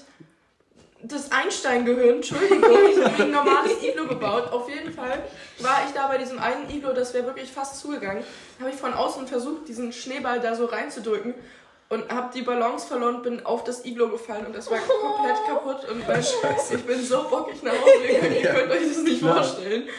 das 1.06 1.32
Einstein-Gehirn, 1.34 2.16
Entschuldigung, 2.18 2.62
ich 2.90 2.98
habe 3.04 3.18
mir 3.18 3.24
ein 3.26 3.32
normales 3.32 3.84
Iglo 3.84 4.08
gebaut. 4.08 4.52
Auf 4.54 4.70
jeden 4.70 4.94
Fall 4.94 5.22
war 5.60 5.82
ich 5.86 5.94
da 5.94 6.08
bei 6.08 6.18
diesem 6.18 6.40
einen 6.40 6.70
Iglo, 6.70 6.94
das 6.94 7.14
wäre 7.14 7.26
wirklich 7.26 7.52
fast 7.52 7.80
zugegangen. 7.82 8.24
Da 8.58 8.66
habe 8.66 8.74
ich 8.74 8.80
von 8.80 8.94
außen 8.94 9.28
versucht, 9.28 9.68
diesen 9.68 9.92
Schneeball 9.92 10.40
da 10.40 10.56
so 10.56 10.64
reinzudrücken 10.66 11.34
und 11.90 12.10
habe 12.10 12.32
die 12.34 12.42
Balance 12.42 12.88
verloren, 12.88 13.22
bin 13.22 13.46
auf 13.46 13.66
das 13.66 13.84
Iglo 13.84 14.08
gefallen 14.08 14.46
und 14.46 14.56
das 14.56 14.72
war 14.72 14.80
komplett 14.80 15.36
kaputt. 15.46 15.90
Und 15.90 16.08
weil 16.08 16.20
ich 16.78 16.86
bin 16.86 17.04
so 17.06 17.24
bockig 17.30 17.62
nach 17.64 17.74
Hause 17.74 18.08
gegangen, 18.08 18.36
ihr 18.42 18.50
könnt 18.54 18.72
euch 18.72 18.88
das 18.88 18.98
nicht 19.04 19.22
vorstellen. 19.22 19.90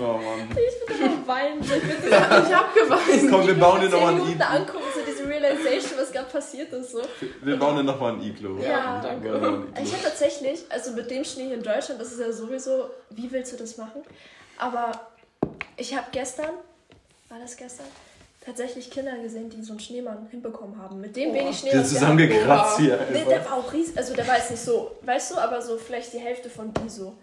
Oh 0.00 0.18
Mann. 0.18 0.48
Ich 0.50 0.86
bin 0.86 1.06
immer 1.06 1.26
weinen. 1.26 1.60
Ich 1.62 1.68
bin 1.68 1.80
so 2.02 2.08
Ich 2.08 2.14
habe 2.14 2.80
geweint. 2.80 3.30
Komm, 3.30 3.46
wir 3.46 3.54
bauen 3.58 3.80
dir 3.80 3.88
nochmal 3.88 4.14
ein 4.14 4.28
Iglo. 4.28 4.44
angucken, 4.44 4.84
so 4.94 5.00
diese 5.06 5.28
Realization, 5.28 5.98
was 5.98 6.12
gerade 6.12 6.28
passiert 6.28 6.72
ist. 6.72 6.92
So. 6.92 7.02
Wir 7.42 7.58
bauen 7.58 7.76
dir 7.76 7.84
nochmal 7.84 8.14
ein 8.14 8.22
Iglo. 8.22 8.58
Ja, 8.58 9.00
Wir 9.02 9.08
danke. 9.08 9.66
Ich 9.82 9.92
habe 9.92 10.02
tatsächlich, 10.02 10.64
also 10.68 10.92
mit 10.92 11.10
dem 11.10 11.24
Schnee 11.24 11.46
hier 11.46 11.54
in 11.54 11.62
Deutschland, 11.62 12.00
das 12.00 12.12
ist 12.12 12.20
ja 12.20 12.32
sowieso, 12.32 12.90
wie 13.10 13.30
willst 13.30 13.52
du 13.52 13.56
das 13.56 13.76
machen? 13.76 14.02
Aber 14.58 14.92
ich 15.76 15.94
habe 15.94 16.06
gestern, 16.12 16.50
war 17.28 17.38
das 17.40 17.56
gestern, 17.56 17.86
tatsächlich 18.44 18.90
Kinder 18.90 19.16
gesehen, 19.18 19.50
die 19.50 19.62
so 19.62 19.72
einen 19.72 19.80
Schneemann 19.80 20.28
hinbekommen 20.30 20.80
haben. 20.80 21.00
Mit 21.00 21.16
dem 21.16 21.34
wenig 21.34 21.58
Schnee, 21.58 21.70
Die 21.72 21.78
was 21.78 21.90
wir 21.92 21.98
zusammengekratzt 21.98 22.78
hier. 22.78 22.98
Nee, 23.12 23.24
der 23.28 23.44
war 23.44 23.54
auch 23.58 23.72
riesig, 23.72 23.98
also 23.98 24.14
der 24.14 24.26
war 24.26 24.36
jetzt 24.36 24.50
nicht 24.52 24.62
so, 24.62 24.92
weißt 25.02 25.32
du, 25.32 25.38
aber 25.38 25.60
so 25.60 25.76
vielleicht 25.76 26.12
die 26.12 26.18
Hälfte 26.18 26.48
von 26.48 26.72
die 26.72 26.88
so. 26.88 27.14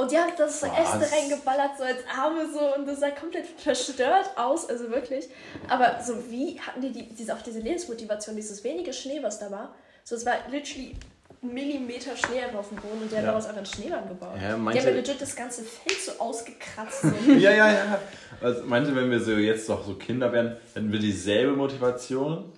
Und 0.00 0.10
die 0.10 0.16
haben 0.16 0.32
das 0.38 0.60
so 0.60 0.66
Was? 0.66 0.78
Äste 1.02 1.14
reingeballert, 1.16 1.72
so 1.78 1.84
als 1.84 1.98
Arme 2.18 2.42
so 2.52 2.74
und 2.74 2.86
das 2.86 3.00
sah 3.00 3.10
komplett 3.10 3.46
verstört 3.46 4.30
aus, 4.36 4.68
also 4.68 4.90
wirklich. 4.90 5.28
Aber 5.68 6.00
so 6.02 6.14
wie 6.30 6.58
hatten 6.60 6.80
die, 6.80 6.90
die 6.92 7.02
diese, 7.14 7.34
auch 7.34 7.42
diese 7.42 7.60
Lebensmotivation, 7.60 8.34
dieses 8.36 8.62
wenige 8.64 8.92
Schnee, 8.92 9.22
was 9.22 9.38
da 9.38 9.50
war. 9.50 9.74
So, 10.04 10.16
es 10.16 10.24
war 10.24 10.34
literally 10.50 10.96
Millimeter 11.42 12.14
Schnee 12.16 12.40
einfach 12.42 12.58
auf 12.58 12.68
dem 12.68 12.76
Boden 12.78 13.00
und 13.02 13.10
die 13.10 13.16
haben 13.16 13.24
Ja. 13.24 13.30
daraus 13.30 13.44
einfach 13.46 13.58
einen 13.58 13.66
Schneemann 13.66 14.06
gebaut. 14.08 14.32
Ja, 14.36 14.40
die 14.48 14.52
haben 14.52 14.64
manche- 14.64 14.88
ja 14.90 14.94
legit 14.94 15.20
das 15.20 15.34
ganze 15.34 15.62
Feld 15.64 15.98
so 15.98 16.12
ausgekratzt. 16.18 17.02
So. 17.02 17.08
Ja, 17.32 17.50
ja, 17.52 17.72
ja. 17.72 17.98
Also 18.42 18.64
meinte, 18.64 18.94
wenn 18.94 19.10
wir 19.10 19.20
so 19.20 19.32
jetzt 19.32 19.68
doch 19.68 19.84
so 19.86 19.94
Kinder 19.94 20.30
wären, 20.32 20.56
hätten 20.74 20.92
wir 20.92 20.98
dieselbe 20.98 21.52
Motivation? 21.52 22.52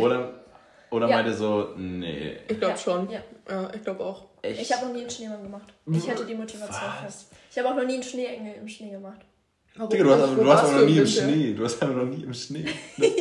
Oder, 0.00 0.34
oder 0.90 1.08
Ja. 1.08 1.16
meinte 1.16 1.32
so, 1.34 1.70
nee. 1.76 2.36
Ich 2.48 2.58
glaube 2.58 2.72
Ja, 2.74 2.76
schon. 2.76 3.10
ja. 3.10 3.20
Ja, 3.50 3.70
ich 3.74 3.82
glaube 3.82 4.04
auch. 4.04 4.24
Echt? 4.46 4.60
Ich 4.62 4.72
habe 4.72 4.86
noch 4.86 4.92
nie 4.94 5.00
einen 5.02 5.10
Schneemann 5.10 5.42
gemacht. 5.42 5.72
Ich 5.92 6.06
hätte 6.08 6.24
die 6.26 6.34
Motivation 6.34 6.90
Was? 7.02 7.14
fest. 7.14 7.26
Ich 7.50 7.58
habe 7.58 7.68
auch 7.70 7.76
noch 7.76 7.84
nie 7.84 7.94
einen 7.94 8.02
Schneeengel 8.02 8.54
im 8.60 8.68
Schnee 8.68 8.90
gemacht. 8.90 9.20
Warum? 9.78 9.90
Digga, 9.90 10.04
du 10.04 10.10
hast, 10.14 10.20
du 10.22 10.26
hast 10.38 10.46
warst 10.46 10.64
aber 10.64 10.80
noch 10.80 10.86
nie 10.88 10.96
im? 10.98 11.06
Schnee. 11.06 11.52
Du 11.52 11.64
hast 11.64 11.82
aber 11.82 11.92
noch 11.92 12.04
nie 12.06 12.22
im 12.24 12.32
Schnee. 12.34 12.64
Ne? 12.96 13.12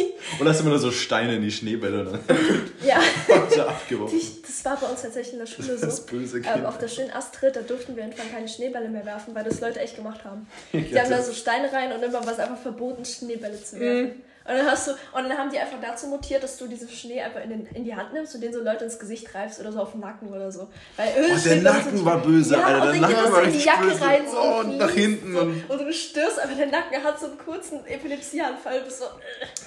Oder 0.42 0.50
hast 0.50 0.58
du 0.60 0.64
immer 0.64 0.72
nur 0.72 0.80
so 0.80 0.90
Steine 0.90 1.36
in 1.36 1.42
die 1.44 1.52
Schneebälle? 1.52 2.04
Ne? 2.06 2.20
Ja, 2.88 2.98
abgeworfen. 3.68 4.18
Die, 4.20 4.42
das 4.42 4.64
war 4.66 4.76
bei 4.80 4.88
uns 4.88 5.02
tatsächlich 5.02 5.34
in 5.34 5.40
der 5.40 5.46
Schule 5.46 5.78
Das 5.80 5.98
so. 5.98 6.04
böse 6.06 6.38
Ähm, 6.38 6.44
Kind. 6.44 6.66
auf 6.66 6.78
der 6.78 6.88
schönen 6.88 7.12
Astrid, 7.12 7.56
da 7.56 7.62
durften 7.62 7.96
wir 7.96 8.04
irgendwann 8.04 8.32
keine 8.32 8.48
Schneebälle 8.48 8.90
mehr 8.90 9.06
werfen, 9.06 9.36
weil 9.36 9.44
das 9.44 9.60
Leute 9.62 9.80
echt 9.82 9.96
gemacht 9.98 10.24
haben. 10.24 10.48
Die 10.74 10.80
haben 11.00 11.10
da 11.10 11.18
das- 11.18 11.28
so 11.28 11.34
Steine 11.34 11.72
rein 11.72 11.92
und 11.92 12.02
immer 12.04 12.26
war 12.26 12.32
es 12.34 12.40
einfach 12.40 12.58
verboten, 12.58 13.04
Schneebälle 13.06 13.62
zu 13.62 13.80
werfen. 13.80 14.22
Und 14.48 14.54
dann 14.56 14.68
hast 14.68 14.88
du, 14.88 14.92
und 14.92 14.98
dann 15.28 15.36
haben 15.36 15.50
die 15.50 15.58
einfach 15.58 15.78
dazu 15.82 16.06
mutiert, 16.06 16.44
dass 16.44 16.58
du 16.58 16.68
diesen 16.68 16.88
Schnee 16.88 17.20
einfach 17.20 17.42
in, 17.44 17.50
den, 17.50 17.66
in 17.74 17.84
die 17.84 17.96
Hand 17.96 18.14
nimmst 18.14 18.36
und 18.36 18.42
den 18.42 18.54
so 18.54 18.62
Leute 18.62 18.84
ins 18.86 19.00
Gesicht 19.00 19.26
treibst 19.26 19.60
oder 19.60 19.72
so 19.72 19.80
auf 19.80 19.94
den 19.94 20.02
Nacken 20.02 20.32
oder 20.32 20.52
so. 20.52 20.68
Weil 20.98 21.08
Oh, 21.18 21.36
der 21.44 21.56
Nacken 21.64 22.06
war 22.06 22.20
böse, 22.20 22.54
ja, 22.54 22.64
Alter. 22.64 22.82
und 22.92 22.94
Der 22.94 23.02
dann 23.02 23.12
Nacken 23.12 23.34
war 23.34 23.40
in 23.44 23.50
die 23.50 23.58
richtig 23.58 23.66
Jacke 23.66 23.88
böse. 23.88 24.02
rein 24.06 24.22
so 24.30 24.38
Oh, 24.38 24.60
und 24.60 24.66
und 24.70 24.78
nach 24.78 24.92
hinten 24.92 25.34
So. 25.34 25.40
und- 25.42 25.70
Und 25.70 25.80
du 25.82 25.92
störst, 25.94 26.40
aber 26.44 26.54
der 26.54 26.68
Nacken 26.68 27.04
hat 27.04 27.20
so 27.20 27.26
einen 27.26 27.38
kurzen 27.40 27.86
Epilepsieanfall. 27.88 28.80
Du 28.80 28.86
bist 28.86 29.00
so, 29.00 29.06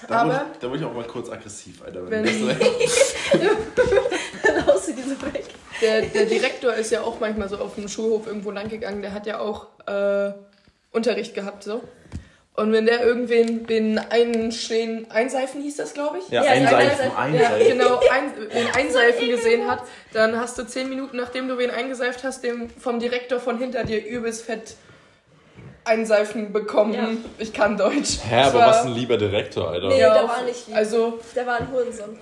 Da, 0.07 0.15
Aber- 0.15 0.31
wurde, 0.33 0.45
da 0.61 0.69
wurde 0.69 0.79
ich 0.79 0.85
auch 0.85 0.95
mal 0.95 1.05
kurz 1.09 1.29
aggressiv, 1.29 1.83
Alter. 1.85 2.09
Wenn- 2.09 2.25
Wenn 2.25 2.49
das 2.49 3.15
dann 4.45 4.67
haust 4.67 4.89
du 4.89 4.93
diese 4.93 5.21
weg. 5.23 5.45
Der, 5.83 6.03
der 6.03 6.27
Direktor 6.27 6.75
ist 6.75 6.91
ja 6.91 7.03
auch 7.03 7.19
manchmal 7.21 7.49
so 7.49 7.59
auf 7.59 7.75
dem 7.75 7.89
Schulhof 7.89 8.27
irgendwo 8.27 8.51
lang 8.51 8.69
gegangen. 8.69 9.03
Der 9.03 9.13
hat 9.13 9.27
ja 9.27 9.39
auch 9.41 9.67
äh, 9.87 10.33
Unterricht 10.93 11.35
gehabt, 11.35 11.65
so. 11.65 11.83
Und 12.59 12.73
wenn 12.73 12.87
der 12.87 13.05
irgendwen 13.05 13.69
wen 13.69 13.99
einschlägen, 13.99 15.09
einseifen 15.11 15.63
hieß 15.63 15.77
das, 15.77 15.95
glaube 15.95 16.19
ich? 16.19 16.29
ja, 16.29 16.43
Ja, 16.43 16.51
einseifen, 16.51 16.99
ja, 17.07 17.13
Ja, 17.13 17.17
einseifen. 17.49 17.69
genau, 17.79 18.01
ein, 18.11 18.33
wen 18.51 18.67
einseifen 18.75 19.29
gesehen 19.29 19.71
hat, 19.71 19.83
dann 20.13 20.37
hast 20.41 20.59
du 20.59 20.65
zehn 20.67 20.89
Minuten, 20.89 21.17
nachdem 21.17 21.47
du 21.47 21.57
wen 21.57 21.71
eingeseift 21.71 22.25
hast, 22.25 22.43
dem 22.43 22.69
vom 22.71 22.99
Direktor 22.99 23.39
von 23.39 23.59
hinter 23.59 23.85
dir 23.85 24.05
übelst 24.05 24.45
fett 24.45 24.75
einseifen 25.85 26.53
bekommen. 26.53 26.95
Ja. 26.95 27.09
Ich 27.39 27.53
kann 27.53 27.77
Deutsch. 27.77 28.19
Hä, 28.29 28.43
aber 28.43 28.59
war- 28.59 28.69
was 28.71 28.83
ein 28.87 28.93
lieber 28.93 29.17
Direktor, 29.17 29.69
Alter. 29.71 29.89
Nee, 29.89 30.01
Ja, 30.01 30.15
der 30.15 30.29
war 30.29 30.43
nicht 30.43 30.67
lieb. 30.67 30.77
Also, 30.77 31.21
Der 31.37 31.47
war 31.47 31.59
ein 31.61 31.71
Hurensohn. 31.73 32.19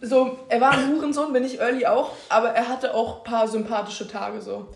so, 0.00 0.38
er 0.48 0.60
war 0.60 0.72
ein 0.72 0.88
Hurensohn, 0.94 1.32
bin 1.32 1.44
ich 1.44 1.60
early 1.60 1.86
auch, 1.86 2.12
aber 2.28 2.50
er 2.50 2.68
hatte 2.68 2.94
auch 2.94 3.18
ein 3.18 3.24
paar 3.24 3.48
sympathische 3.48 4.06
Tage 4.06 4.40
so. 4.40 4.68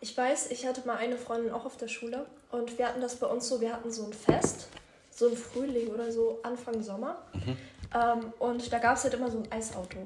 Ich 0.00 0.16
weiß, 0.16 0.50
ich 0.50 0.66
hatte 0.66 0.82
mal 0.86 0.96
eine 0.96 1.16
Freundin 1.16 1.52
auch 1.52 1.64
auf 1.66 1.76
der 1.76 1.88
Schule 1.88 2.26
und 2.56 2.76
wir 2.78 2.86
hatten 2.88 3.00
das 3.00 3.16
bei 3.16 3.26
uns 3.26 3.48
so, 3.48 3.60
wir 3.60 3.72
hatten 3.72 3.90
so 3.90 4.04
ein 4.04 4.12
Fest, 4.12 4.68
so 5.10 5.28
im 5.28 5.36
Frühling 5.36 5.88
oder 5.88 6.10
so 6.10 6.38
Anfang 6.42 6.82
Sommer. 6.82 7.16
Mhm. 7.34 7.56
Ähm, 7.94 8.32
und 8.38 8.72
da 8.72 8.78
gab 8.78 8.96
es 8.96 9.04
halt 9.04 9.14
immer 9.14 9.30
so 9.30 9.38
ein 9.38 9.52
Eisauto. 9.52 9.98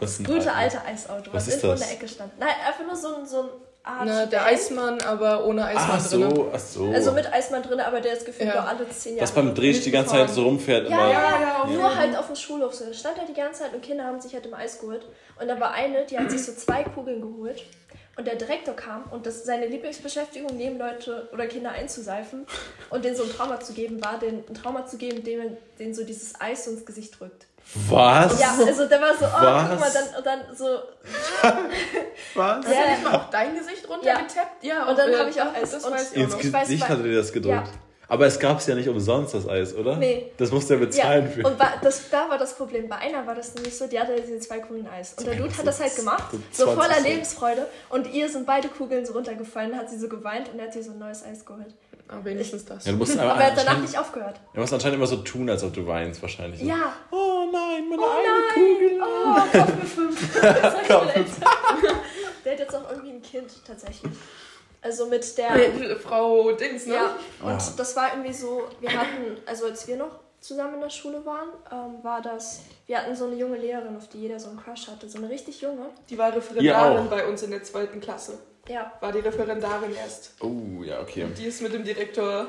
Ist 0.00 0.20
ein 0.20 0.24
Gute 0.24 0.52
Alter? 0.52 0.56
alte 0.56 0.84
Eisauto, 0.84 1.32
Was 1.32 1.46
was, 1.46 1.48
ist 1.48 1.54
irgendwo 1.64 1.68
das? 1.72 1.80
in 1.82 1.86
der 1.88 1.96
Ecke 1.96 2.08
stand. 2.08 2.38
Nein, 2.38 2.48
einfach 2.66 2.84
nur 2.86 2.96
so 2.96 3.16
ein, 3.16 3.26
so 3.26 3.40
ein 3.42 3.48
Art. 3.82 4.02
Na, 4.04 4.26
der. 4.26 4.44
Eismann, 4.44 5.00
aber 5.02 5.44
ohne 5.46 5.64
Eismann 5.64 5.98
Ach 6.00 6.08
drin. 6.10 6.34
so, 6.34 6.50
ach 6.52 6.58
so. 6.58 6.90
Also 6.90 7.12
mit 7.12 7.32
Eismann 7.32 7.62
drin, 7.62 7.80
aber 7.80 8.00
der 8.00 8.14
ist 8.14 8.26
gefühlt 8.26 8.48
Ja. 8.48 8.60
nur 8.62 8.68
alle 8.68 8.88
zehn 8.90 9.12
Jahre. 9.14 9.22
Was 9.22 9.32
beim 9.32 9.54
Dreh 9.54 9.72
die 9.72 9.90
ganze 9.92 10.10
Zeit 10.12 10.30
so 10.30 10.42
rumfährt, 10.44 10.88
Ja, 10.88 10.96
immer. 10.96 11.12
ja, 11.12 11.40
Ja, 11.40 11.40
ja, 11.40 11.66
Nur 11.72 11.94
halt 11.96 12.16
auf 12.16 12.26
dem 12.26 12.36
Schulhof 12.36 12.74
so. 12.74 12.84
Da 12.84 12.92
stand 12.94 13.16
halt 13.18 13.28
die 13.28 13.34
ganze 13.34 13.62
Zeit 13.62 13.74
und 13.74 13.82
Kinder 13.82 14.04
haben 14.04 14.20
sich 14.20 14.32
halt 14.34 14.44
immer 14.46 14.58
Eis 14.58 14.80
geholt. 14.80 15.06
Und 15.40 15.46
da 15.48 15.58
war 15.60 15.72
eine, 15.72 16.04
die 16.04 16.18
hat 16.18 16.30
sich 16.30 16.44
so 16.44 16.52
zwei 16.52 16.82
Kugeln 16.84 17.20
geholt. 17.20 17.62
Und 18.16 18.26
der 18.26 18.36
Direktor 18.36 18.74
kam 18.74 19.04
und 19.10 19.26
das, 19.26 19.44
seine 19.44 19.66
Lieblingsbeschäftigung, 19.66 20.56
neben 20.56 20.78
Leute 20.78 21.28
oder 21.32 21.46
Kinder 21.46 21.70
einzuseifen 21.70 22.46
und 22.90 23.04
denen 23.04 23.14
so 23.14 23.24
ein 23.24 23.30
Trauma 23.30 23.60
zu 23.60 23.74
geben, 23.74 24.02
war, 24.02 24.18
den 24.18 24.42
ein 24.48 24.54
Trauma 24.54 24.86
zu 24.86 24.96
geben, 24.96 25.22
dem 25.22 25.38
man 25.38 25.56
denen 25.78 25.94
so 25.94 26.02
dieses 26.02 26.40
Eis 26.40 26.64
so 26.64 26.70
ins 26.70 26.86
Gesicht 26.86 27.20
drückt. 27.20 27.46
Was? 27.88 28.40
Ja, 28.40 28.54
also 28.64 28.86
der 28.86 29.00
war 29.00 29.12
so, 29.16 29.24
oh, 29.24 29.42
Was? 29.42 29.70
guck 29.70 29.80
mal, 29.80 29.90
dann, 29.92 30.16
und 30.18 30.24
dann 30.26 30.56
so, 30.56 30.64
Was? 32.34 32.64
Hast 32.64 32.66
du 32.66 32.90
nicht 32.90 33.04
mal 33.04 33.14
auch 33.16 33.30
dein 33.30 33.56
Gesicht 33.56 33.88
runtergetappt? 33.88 34.62
Ja. 34.62 34.88
Und 34.88 34.98
dann 34.98 35.10
äh, 35.10 35.16
hab 35.16 35.28
ich 35.28 35.42
auch 35.42 35.52
das, 35.52 35.62
Eis. 35.62 35.70
das 35.72 35.84
Und- 35.84 35.92
weiß 35.92 36.12
ich 36.12 36.18
auch 36.18 36.22
Ins 36.22 36.44
noch. 36.44 36.52
Weiß, 36.52 36.68
Gesicht 36.68 36.88
hatte 36.88 37.02
dir 37.02 37.16
das 37.16 37.32
gedrückt. 37.32 37.66
Ja. 37.66 37.72
Aber 38.08 38.26
es 38.26 38.38
gab 38.38 38.58
es 38.58 38.66
ja 38.66 38.74
nicht 38.74 38.88
umsonst, 38.88 39.34
das 39.34 39.48
Eis, 39.48 39.74
oder? 39.74 39.96
Nee. 39.96 40.30
Das 40.36 40.52
musste 40.52 40.74
er 40.74 40.80
ja. 40.80 40.86
bezahlen 40.86 41.30
für. 41.30 41.46
Und 41.46 41.58
war, 41.58 41.74
das, 41.82 42.08
da 42.08 42.28
war 42.28 42.38
das 42.38 42.54
Problem. 42.54 42.88
Bei 42.88 42.96
einer 42.96 43.26
war 43.26 43.34
das 43.34 43.54
nämlich 43.54 43.76
so, 43.76 43.86
die 43.88 43.98
hatte 43.98 44.14
diese 44.20 44.38
zwei 44.38 44.60
Kugeln 44.60 44.86
Eis. 44.86 45.14
Und 45.18 45.26
der 45.26 45.34
Dude 45.34 45.56
hat 45.56 45.66
das 45.66 45.80
halt 45.80 45.96
gemacht, 45.96 46.30
so 46.52 46.66
so 46.66 46.74
20 46.74 46.82
voller. 46.82 47.00
Lebensfreude. 47.00 47.66
Und 47.88 48.12
ihr 48.12 48.28
sind 48.28 48.46
beide 48.46 48.68
Kugeln 48.68 49.04
so 49.04 49.12
runtergefallen, 49.14 49.76
hat 49.76 49.90
sie 49.90 49.98
so 49.98 50.08
geweint 50.08 50.48
und 50.52 50.58
er 50.58 50.66
hat 50.66 50.72
sich 50.72 50.84
so 50.84 50.92
ein 50.92 50.98
neues 50.98 51.24
Eis 51.24 51.44
geholt. 51.44 51.74
Aber 52.08 52.24
wenigstens 52.24 52.64
das. 52.64 52.86
Ja, 52.86 52.92
du 52.92 52.98
musst 52.98 53.18
aber 53.18 53.32
Aber 53.32 53.40
er 53.40 53.50
hat 53.50 53.58
danach 53.58 53.80
nicht 53.80 53.98
aufgehört. 53.98 54.38
du 54.54 54.60
musst 54.60 54.72
anscheinend 54.72 54.98
immer 54.98 55.08
so 55.08 55.16
tun, 55.16 55.50
als 55.50 55.64
ob 55.64 55.74
du 55.74 55.84
weinst, 55.86 56.22
wahrscheinlich. 56.22 56.60
So. 56.60 56.66
Ja. 56.66 56.92
Oh 57.10 57.50
nein, 57.52 57.88
meine 57.88 58.02
Oh 58.02 58.06
eine 58.06 58.28
nein. 58.28 58.54
Kugel. 58.54 59.00
Oh, 59.02 59.58
Kopf 59.58 59.74
mit 59.74 59.88
fünf. 59.88 60.40
Der 62.44 62.52
hat 62.52 62.60
jetzt 62.60 62.74
auch 62.76 62.88
irgendwie 62.90 63.10
ein 63.10 63.22
Kind, 63.22 63.50
tatsächlich. 63.66 64.12
Also 64.86 65.06
mit 65.06 65.36
der... 65.36 65.96
Frau 65.96 66.52
Dings, 66.52 66.86
ne? 66.86 66.94
Ja, 66.94 67.16
und 67.42 67.50
Ah. 67.54 67.72
das 67.76 67.96
war 67.96 68.12
irgendwie 68.12 68.32
so, 68.32 68.68
wir 68.80 68.90
hatten, 68.92 69.36
also 69.44 69.64
als 69.66 69.88
wir 69.88 69.96
noch 69.96 70.20
zusammen 70.40 70.74
in 70.74 70.80
der 70.80 70.90
Schule 70.90 71.26
waren, 71.26 71.48
ähm, 71.72 72.04
war 72.04 72.22
das, 72.22 72.60
wir 72.86 72.98
hatten 72.98 73.16
so 73.16 73.24
eine 73.26 73.34
junge 73.34 73.56
Lehrerin, 73.58 73.96
auf 73.96 74.06
die 74.08 74.20
jeder 74.20 74.38
so 74.38 74.48
einen 74.48 74.62
Crush 74.62 74.86
hatte, 74.86 75.08
so 75.08 75.18
eine 75.18 75.28
richtig 75.28 75.60
junge. 75.60 75.86
Die 76.08 76.16
war 76.16 76.28
Referendarin 76.36 77.10
bei 77.10 77.26
uns 77.26 77.42
in 77.42 77.50
der 77.50 77.64
zweiten 77.64 78.00
Klasse. 78.00 78.38
Ja, 78.68 78.92
War 79.00 79.12
die 79.12 79.20
Referendarin 79.20 79.94
erst. 79.94 80.32
Oh, 80.40 80.82
ja, 80.82 81.00
okay. 81.00 81.26
Die 81.38 81.44
ist 81.44 81.62
mit 81.62 81.72
dem 81.72 81.84
Direktor. 81.84 82.46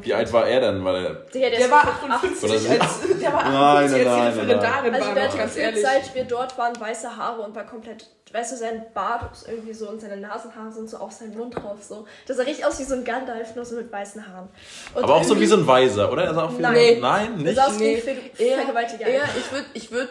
Wie 0.00 0.12
alt 0.12 0.32
war 0.32 0.46
er 0.48 0.60
dann? 0.60 0.84
War 0.84 0.92
der 1.00 1.10
der, 1.32 1.50
der, 1.50 1.58
Der 1.60 1.70
war 1.70 1.82
so 1.84 2.06
58, 2.08 2.50
Oder 2.50 2.58
so. 2.58 2.68
als, 2.70 3.20
der 3.20 3.32
war 3.32 3.42
Nein, 3.44 3.84
58 3.84 3.84
nein, 3.84 3.86
als 3.86 3.92
die 3.92 4.04
nein, 4.04 4.04
nein, 4.04 4.28
Referendarin 4.38 4.94
Also 4.94 5.06
war, 5.06 5.14
der 5.14 5.22
noch 5.24 5.28
hatte 5.30 5.38
ganz 5.38 5.56
ehrlich. 5.56 5.82
seit 5.82 6.14
wir 6.14 6.24
dort 6.24 6.58
waren, 6.58 6.80
weiße 6.80 7.16
Haare 7.16 7.42
und 7.42 7.54
war 7.54 7.64
komplett, 7.64 8.06
weißt 8.32 8.52
du, 8.52 8.56
sein 8.56 8.84
Bart 8.92 9.32
ist 9.32 9.48
irgendwie 9.48 9.72
so 9.72 9.88
und 9.88 10.00
seine 10.00 10.16
Nasenhaare 10.16 10.72
sind 10.72 10.90
so 10.90 10.96
auf 10.98 11.12
seinen 11.12 11.36
Mund 11.38 11.54
drauf, 11.54 11.78
so. 11.80 12.06
Das 12.26 12.36
sah 12.38 12.42
richtig 12.42 12.66
aus 12.66 12.78
wie 12.80 12.84
so 12.84 12.94
ein 12.94 13.04
Gandalf, 13.04 13.54
nur 13.54 13.64
so 13.64 13.76
mit 13.76 13.90
weißen 13.92 14.26
Haaren. 14.26 14.48
Und 14.94 15.04
Aber 15.04 15.14
auch 15.14 15.24
so 15.24 15.38
wie 15.40 15.46
so 15.46 15.56
ein 15.56 15.66
Weiser, 15.66 16.10
oder? 16.12 16.24
Er 16.24 16.34
sah 16.34 16.44
auch 16.46 16.58
wie 16.58 16.62
Nein. 16.62 16.98
Nein, 17.00 17.36
nicht? 17.36 17.54
sahst 17.56 17.78
wie 17.80 17.84
Nee, 17.84 17.96
ein 17.96 18.02
Ver 18.02 18.44
eher, 18.44 18.56
Vergewaltiger. 18.58 19.06
eher, 19.06 19.24
ich 19.38 19.52
würde 19.52 19.66
ich 19.74 19.90
würd 19.92 20.10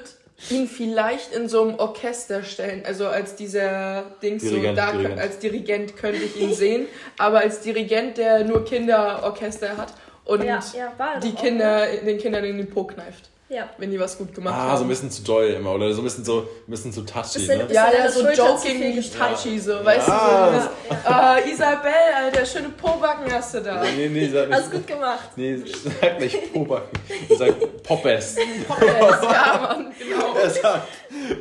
ihn 0.49 0.67
vielleicht 0.67 1.33
in 1.33 1.47
so 1.47 1.63
einem 1.63 1.75
Orchester 1.75 2.43
stellen. 2.43 2.83
Also 2.85 3.07
als 3.07 3.35
dieser 3.35 4.03
Dings 4.21 4.43
Dirigent, 4.43 4.77
so, 4.77 4.85
da 4.85 4.91
Dirigent. 4.91 5.19
als 5.19 5.39
Dirigent 5.39 5.97
könnte 5.97 6.21
ich 6.23 6.39
ihn 6.39 6.53
sehen. 6.53 6.87
Aber 7.17 7.39
als 7.39 7.61
Dirigent, 7.61 8.17
der 8.17 8.43
nur 8.43 8.65
Kinderorchester 8.65 9.77
hat 9.77 9.93
und 10.25 10.43
ja, 10.43 10.59
ja, 10.73 11.19
die 11.19 11.33
Kinder, 11.33 11.85
den 11.87 12.17
Kindern 12.17 12.43
in 12.43 12.57
den 12.57 12.69
Po 12.69 12.83
kneift, 12.85 13.29
ne? 13.40 13.40
Ja. 13.53 13.69
wenn 13.77 13.91
die 13.91 13.99
was 13.99 14.17
gut 14.17 14.33
gemacht 14.33 14.55
Ah, 14.57 14.69
haben. 14.69 14.77
so 14.77 14.83
ein 14.85 14.87
bisschen 14.87 15.11
zu 15.11 15.23
doll 15.23 15.47
immer, 15.47 15.73
oder 15.75 15.91
so 15.93 15.99
ein 16.01 16.05
bisschen 16.05 16.23
so 16.23 16.39
ein 16.39 16.71
bisschen 16.71 16.93
zu 16.93 17.01
touchy, 17.01 17.39
Bisschen- 17.39 17.57
ne? 17.57 17.65
bisschen 17.65 17.75
ja, 17.83 17.91
ja, 17.91 18.01
der 18.03 18.11
so 18.11 18.21
joking, 18.29 19.03
touchy, 19.11 19.59
so, 19.59 19.83
weißt 19.83 20.07
Ja. 20.07 20.49
du, 20.51 20.61
so, 20.61 20.69
ja. 21.09 21.37
äh, 21.37 21.51
Isabel, 21.51 21.91
Alter, 22.15 22.45
schöne 22.45 22.69
Po-Backen 22.69 23.29
hast 23.31 23.53
du 23.55 23.59
da. 23.61 23.83
Nee, 23.83 24.07
nee, 24.07 24.29
sag 24.29 24.49
Hast 24.53 24.61
nicht. 24.69 24.71
gut 24.71 24.87
gemacht. 24.87 25.29
Nee, 25.35 25.61
sag 26.01 26.19
nicht 26.19 26.53
Pobacken. 26.53 26.99
Er 27.29 27.35
sagt 27.35 27.83
Poppes. 27.83 28.35
ja, 28.37 29.59
Mann, 29.61 29.93
genau. 29.99 30.33
Er 30.35 30.49
sagt, 30.49 30.87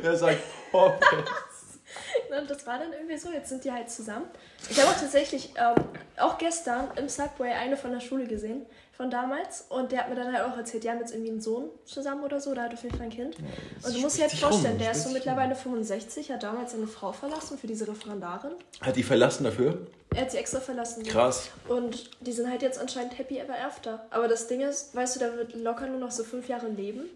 er 0.03 0.15
sagt 0.17 0.37
Poppes. 0.71 1.07
Und 2.39 2.49
das 2.49 2.65
war 2.65 2.77
dann 2.79 2.93
irgendwie 2.93 3.17
so, 3.17 3.29
jetzt 3.31 3.49
sind 3.49 3.63
die 3.63 3.71
halt 3.71 3.89
zusammen. 3.89 4.25
Ich 4.69 4.79
habe 4.79 4.89
auch 4.89 4.99
tatsächlich 4.99 5.49
ähm, 5.57 5.75
auch 6.17 6.37
gestern 6.37 6.89
im 6.95 7.09
Subway 7.09 7.51
eine 7.51 7.75
von 7.77 7.91
der 7.91 7.99
Schule 7.99 8.25
gesehen, 8.25 8.65
von 8.91 9.09
damals. 9.09 9.65
Und 9.69 9.91
der 9.91 9.99
hat 9.99 10.09
mir 10.09 10.15
dann 10.15 10.33
halt 10.33 10.45
auch 10.45 10.57
erzählt, 10.57 10.83
die 10.83 10.89
haben 10.89 10.99
jetzt 10.99 11.11
irgendwie 11.13 11.31
einen 11.31 11.41
Sohn 11.41 11.69
zusammen 11.85 12.23
oder 12.23 12.39
so, 12.39 12.53
da 12.53 12.63
hat 12.63 12.73
auf 12.73 12.83
jeden 12.83 12.95
Fall 12.95 13.07
ein 13.07 13.11
Kind. 13.11 13.35
und 13.83 13.95
du 13.95 13.99
musst 13.99 14.17
dir 14.17 14.23
halt 14.23 14.31
richtig 14.31 14.43
rum, 14.43 14.51
vorstellen, 14.51 14.77
der 14.77 14.91
ist 14.91 15.03
so 15.03 15.09
mittlerweile 15.09 15.55
65, 15.55 16.31
hat 16.31 16.43
damals 16.43 16.71
seine 16.73 16.87
Frau 16.87 17.11
verlassen 17.11 17.57
für 17.57 17.67
diese 17.67 17.87
Referendarin. 17.87 18.51
Hat 18.81 18.95
die 18.95 19.03
verlassen 19.03 19.43
dafür? 19.43 19.87
Er 20.13 20.23
hat 20.23 20.31
sie 20.31 20.37
extra 20.37 20.59
verlassen. 20.59 21.03
Krass. 21.03 21.49
Und 21.69 22.09
die 22.19 22.33
sind 22.33 22.49
halt 22.49 22.61
jetzt 22.61 22.79
anscheinend 22.79 23.17
happy 23.17 23.37
ever 23.37 23.55
after. 23.65 24.05
Aber 24.09 24.27
das 24.27 24.47
Ding 24.47 24.59
ist, 24.59 24.93
weißt 24.93 25.15
du, 25.15 25.19
da 25.21 25.35
wird 25.35 25.55
locker 25.55 25.87
nur 25.87 25.99
noch 25.99 26.11
so 26.11 26.23
fünf 26.23 26.49
Jahre 26.49 26.67
leben. 26.67 27.09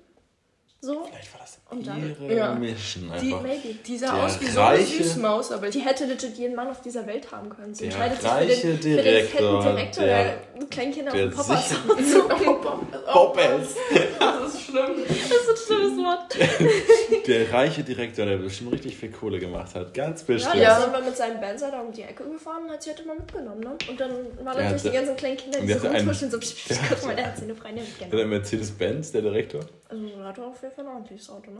So. 0.86 1.04
Vielleicht 1.06 1.34
war 1.34 1.40
das 1.42 1.58
Und 1.72 1.88
dann- 1.88 2.16
ihre 2.22 2.36
Ja. 2.36 2.54
Mission 2.54 3.06
Die, 3.20 3.34
einfach. 3.34 3.42
Maybe. 3.42 3.74
die 3.86 3.98
sah 3.98 4.14
Der 4.16 4.24
aus 4.26 4.40
wie 4.40 4.46
so 4.46 4.60
eine 4.62 4.70
reiche- 4.78 5.04
Süßmaus, 5.04 5.52
aber 5.52 5.70
Die 5.70 5.80
hätte 5.80 6.06
legit 6.06 6.38
jeden 6.38 6.56
Mann 6.56 6.68
auf 6.70 6.82
dieser 6.82 7.08
Welt 7.08 7.32
haben 7.32 7.50
können. 7.50 7.74
Sie 7.74 7.88
Der 7.90 7.94
entscheidet 7.94 8.22
sich 8.22 8.30
für 8.30 8.36
reiche 8.36 8.62
den, 8.68 8.78
für 8.78 8.88
den 8.88 8.98
Direktor, 9.04 9.62
fetten 9.64 9.76
Direktor, 9.76 10.04
der- 10.06 10.24
der, 10.60 10.68
Kleinkinder 10.70 11.12
der 11.12 11.26
auf 11.28 11.32
den 11.32 11.36
Poppers. 13.12 13.76
Das 14.20 14.54
ist 14.54 14.62
schlimm. 14.66 14.92
Das 15.08 15.18
ist 15.18 15.50
ein 15.50 15.58
schlimmes 15.66 15.98
Wort. 16.06 16.38
Der 17.28 17.52
reiche 17.52 17.84
Direktor, 17.84 18.26
der 18.26 18.38
bestimmt 18.38 18.72
richtig 18.74 18.96
viel 18.98 19.10
Kohle 19.12 19.40
gemacht 19.40 19.74
hat. 19.74 19.94
Ganz 19.94 20.22
Ja, 20.22 20.28
bestimmt. 20.28 20.56
der 20.56 20.62
Ja. 20.62 20.78
ist 20.78 20.88
immer 20.88 21.02
mit 21.02 21.18
seinem 21.18 21.40
Benzer 21.40 21.72
da 21.72 21.82
um 21.82 21.92
die 21.92 22.04
Ecke 22.04 22.24
gefahren 22.30 22.66
und 22.66 22.72
hat 22.72 22.84
sie 22.84 22.92
halt 22.92 23.00
immer 23.00 23.16
mitgenommen. 23.16 23.62
Ne? 23.62 23.76
Und 23.90 24.00
dann 24.00 24.12
waren 24.44 24.56
Der 24.58 24.66
natürlich 24.66 24.84
die 24.84 24.92
ganzen 24.92 25.16
kleinen 25.16 25.38
Kinder, 25.38 25.60
die 25.62 25.68
der 25.68 25.80
so 25.80 25.88
rumtuschen, 25.88 26.30
so 26.32 26.38
guck 26.40 27.06
mal, 27.06 27.16
der 27.16 27.26
hat 27.28 27.38
seine 27.38 27.56
Freunde 27.56 27.82
Der 27.82 28.06
mitgenommen. 28.06 28.30
Mercedes-Benz, 28.30 29.12
der 29.12 29.22
Direktor. 29.24 29.62
Also 29.90 30.08
der 30.08 30.26
hatte 30.26 30.44
auf 30.46 30.62
jeden 30.62 30.74
Fall 30.76 30.86
ein 30.86 30.92
ordentliches 30.92 31.30
Auto, 31.30 31.52
ne? 31.52 31.60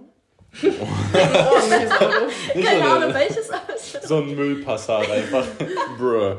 Ordentliches 0.64 1.92
Auto. 1.92 2.26
Nicht 2.56 2.68
Keine 2.68 2.84
so, 2.84 2.90
Ahnung 2.92 3.14
welches, 3.14 3.50
war 3.50 3.62
so 4.02 4.16
ein 4.18 4.36
Müllpassat 4.36 5.10
einfach. 5.12 5.46
Bruh. 5.98 6.38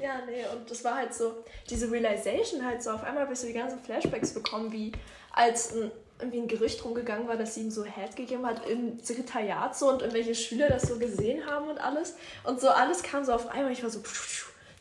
Ja, 0.00 0.20
nee, 0.26 0.44
und 0.54 0.70
das 0.70 0.84
war 0.84 0.96
halt 0.96 1.12
so, 1.14 1.32
diese 1.68 1.90
Realization 1.90 2.64
halt 2.64 2.82
so, 2.82 2.90
auf 2.90 3.02
einmal 3.04 3.30
ich 3.32 3.38
so 3.38 3.46
die 3.46 3.52
ganzen 3.52 3.78
Flashbacks 3.80 4.32
bekommen, 4.34 4.70
wie 4.72 4.92
als 5.32 5.74
ein, 5.74 5.90
irgendwie 6.20 6.38
ein 6.40 6.48
Gerücht 6.48 6.84
rumgegangen 6.84 7.26
war, 7.28 7.36
dass 7.36 7.54
sie 7.54 7.62
ihm 7.62 7.70
so 7.70 7.84
Head 7.84 8.14
gegeben 8.16 8.46
hat 8.46 8.66
im 8.68 8.98
Sekretariat 9.02 9.76
so 9.76 9.88
und 9.90 10.02
irgendwelche 10.02 10.34
Schüler 10.34 10.68
das 10.68 10.82
so 10.82 10.98
gesehen 10.98 11.44
haben 11.46 11.68
und 11.68 11.78
alles. 11.78 12.14
Und 12.44 12.60
so 12.60 12.68
alles 12.68 13.02
kam 13.02 13.24
so 13.24 13.32
auf 13.32 13.48
einmal. 13.48 13.72
Ich 13.72 13.82
war 13.82 13.90
so, 13.90 14.00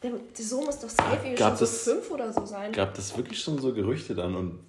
der, 0.04 0.12
der 0.12 0.46
Sohn 0.46 0.66
muss 0.66 0.80
doch 0.80 0.90
safe 0.90 1.16
irgendwie 1.24 1.36
Gab 1.36 1.58
schon 1.58 1.58
so 1.58 1.64
es- 1.66 1.84
fünf 1.84 2.12
oder 2.12 2.32
so 2.34 2.46
sein. 2.46 2.72
Gab 2.72 2.94
das 2.94 3.16
wirklich 3.18 3.42
schon 3.42 3.58
so 3.60 3.74
Gerüchte 3.74 4.14
dann 4.16 4.36
und 4.36 4.60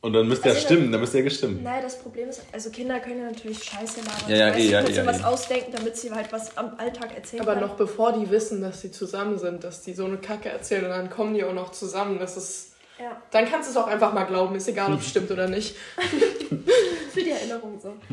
Und 0.00 0.12
dann 0.12 0.28
müsste 0.28 0.44
Also 0.48 0.58
ja 0.60 0.64
stimmen, 0.64 0.92
dann 0.92 1.00
müsste 1.00 1.18
ja 1.18 1.24
gestimmt. 1.24 1.62
Nein, 1.64 1.82
das 1.82 1.98
Problem 1.98 2.28
ist, 2.28 2.42
also 2.52 2.70
Kinder 2.70 3.00
können 3.00 3.18
ja 3.18 3.26
natürlich 3.26 3.64
Scheiße 3.64 4.00
labern. 4.00 4.28
Ja, 4.28 4.36
ja, 4.36 4.46
weißt 4.48 4.58
eh, 4.58 4.70
ja, 4.70 4.80
eh, 4.82 4.92
ja, 4.92 5.06
was 5.06 5.20
eh. 5.20 5.24
ausdenken, 5.24 5.72
damit 5.74 5.96
sie 5.96 6.12
halt 6.12 6.32
was 6.32 6.56
am 6.56 6.78
Alltag 6.78 7.16
erzählen 7.16 7.42
Aber 7.42 7.54
können. 7.54 7.66
noch 7.66 7.74
bevor 7.74 8.12
die 8.12 8.30
wissen, 8.30 8.60
dass 8.60 8.80
sie 8.80 8.92
zusammen 8.92 9.38
sind, 9.38 9.64
dass 9.64 9.82
die 9.82 9.94
so 9.94 10.04
eine 10.04 10.18
Kacke 10.18 10.50
erzählen 10.50 10.84
und 10.84 10.90
dann 10.90 11.10
kommen 11.10 11.34
die 11.34 11.42
auch 11.42 11.52
noch 11.52 11.72
zusammen, 11.72 12.18
das 12.20 12.36
ist. 12.36 12.72
Ja, 13.00 13.20
Dann 13.30 13.48
kannst 13.48 13.68
du 13.68 13.72
es 13.72 13.76
auch 13.76 13.86
einfach 13.86 14.12
mal 14.12 14.24
glauben, 14.24 14.56
ist 14.56 14.66
egal, 14.68 14.92
ob 14.92 15.00
es 15.00 15.08
stimmt 15.08 15.30
oder 15.30 15.48
nicht. 15.48 15.76
für 17.12 17.22
die 17.22 17.30
Erinnerung 17.30 17.78
so. 17.80 17.94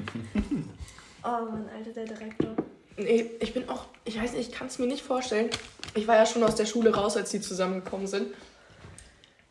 Oh 1.23 1.27
Mann, 1.27 1.67
Alter, 1.75 1.91
der 1.91 2.05
Direktor. 2.05 2.55
Nee, 2.97 3.31
ich 3.39 3.51
bin 3.51 3.67
auch, 3.67 3.85
ich 4.05 4.21
weiß 4.21 4.33
nicht, 4.33 4.49
ich 4.49 4.55
kann 4.55 4.67
es 4.67 4.77
mir 4.77 4.85
nicht 4.85 5.03
vorstellen. 5.03 5.49
Ich 5.95 6.07
war 6.07 6.15
ja 6.15 6.25
schon 6.27 6.43
aus 6.43 6.53
der 6.53 6.67
Schule 6.67 6.93
raus, 6.93 7.17
als 7.17 7.31
die 7.31 7.41
zusammengekommen 7.41 8.05
sind. 8.05 8.27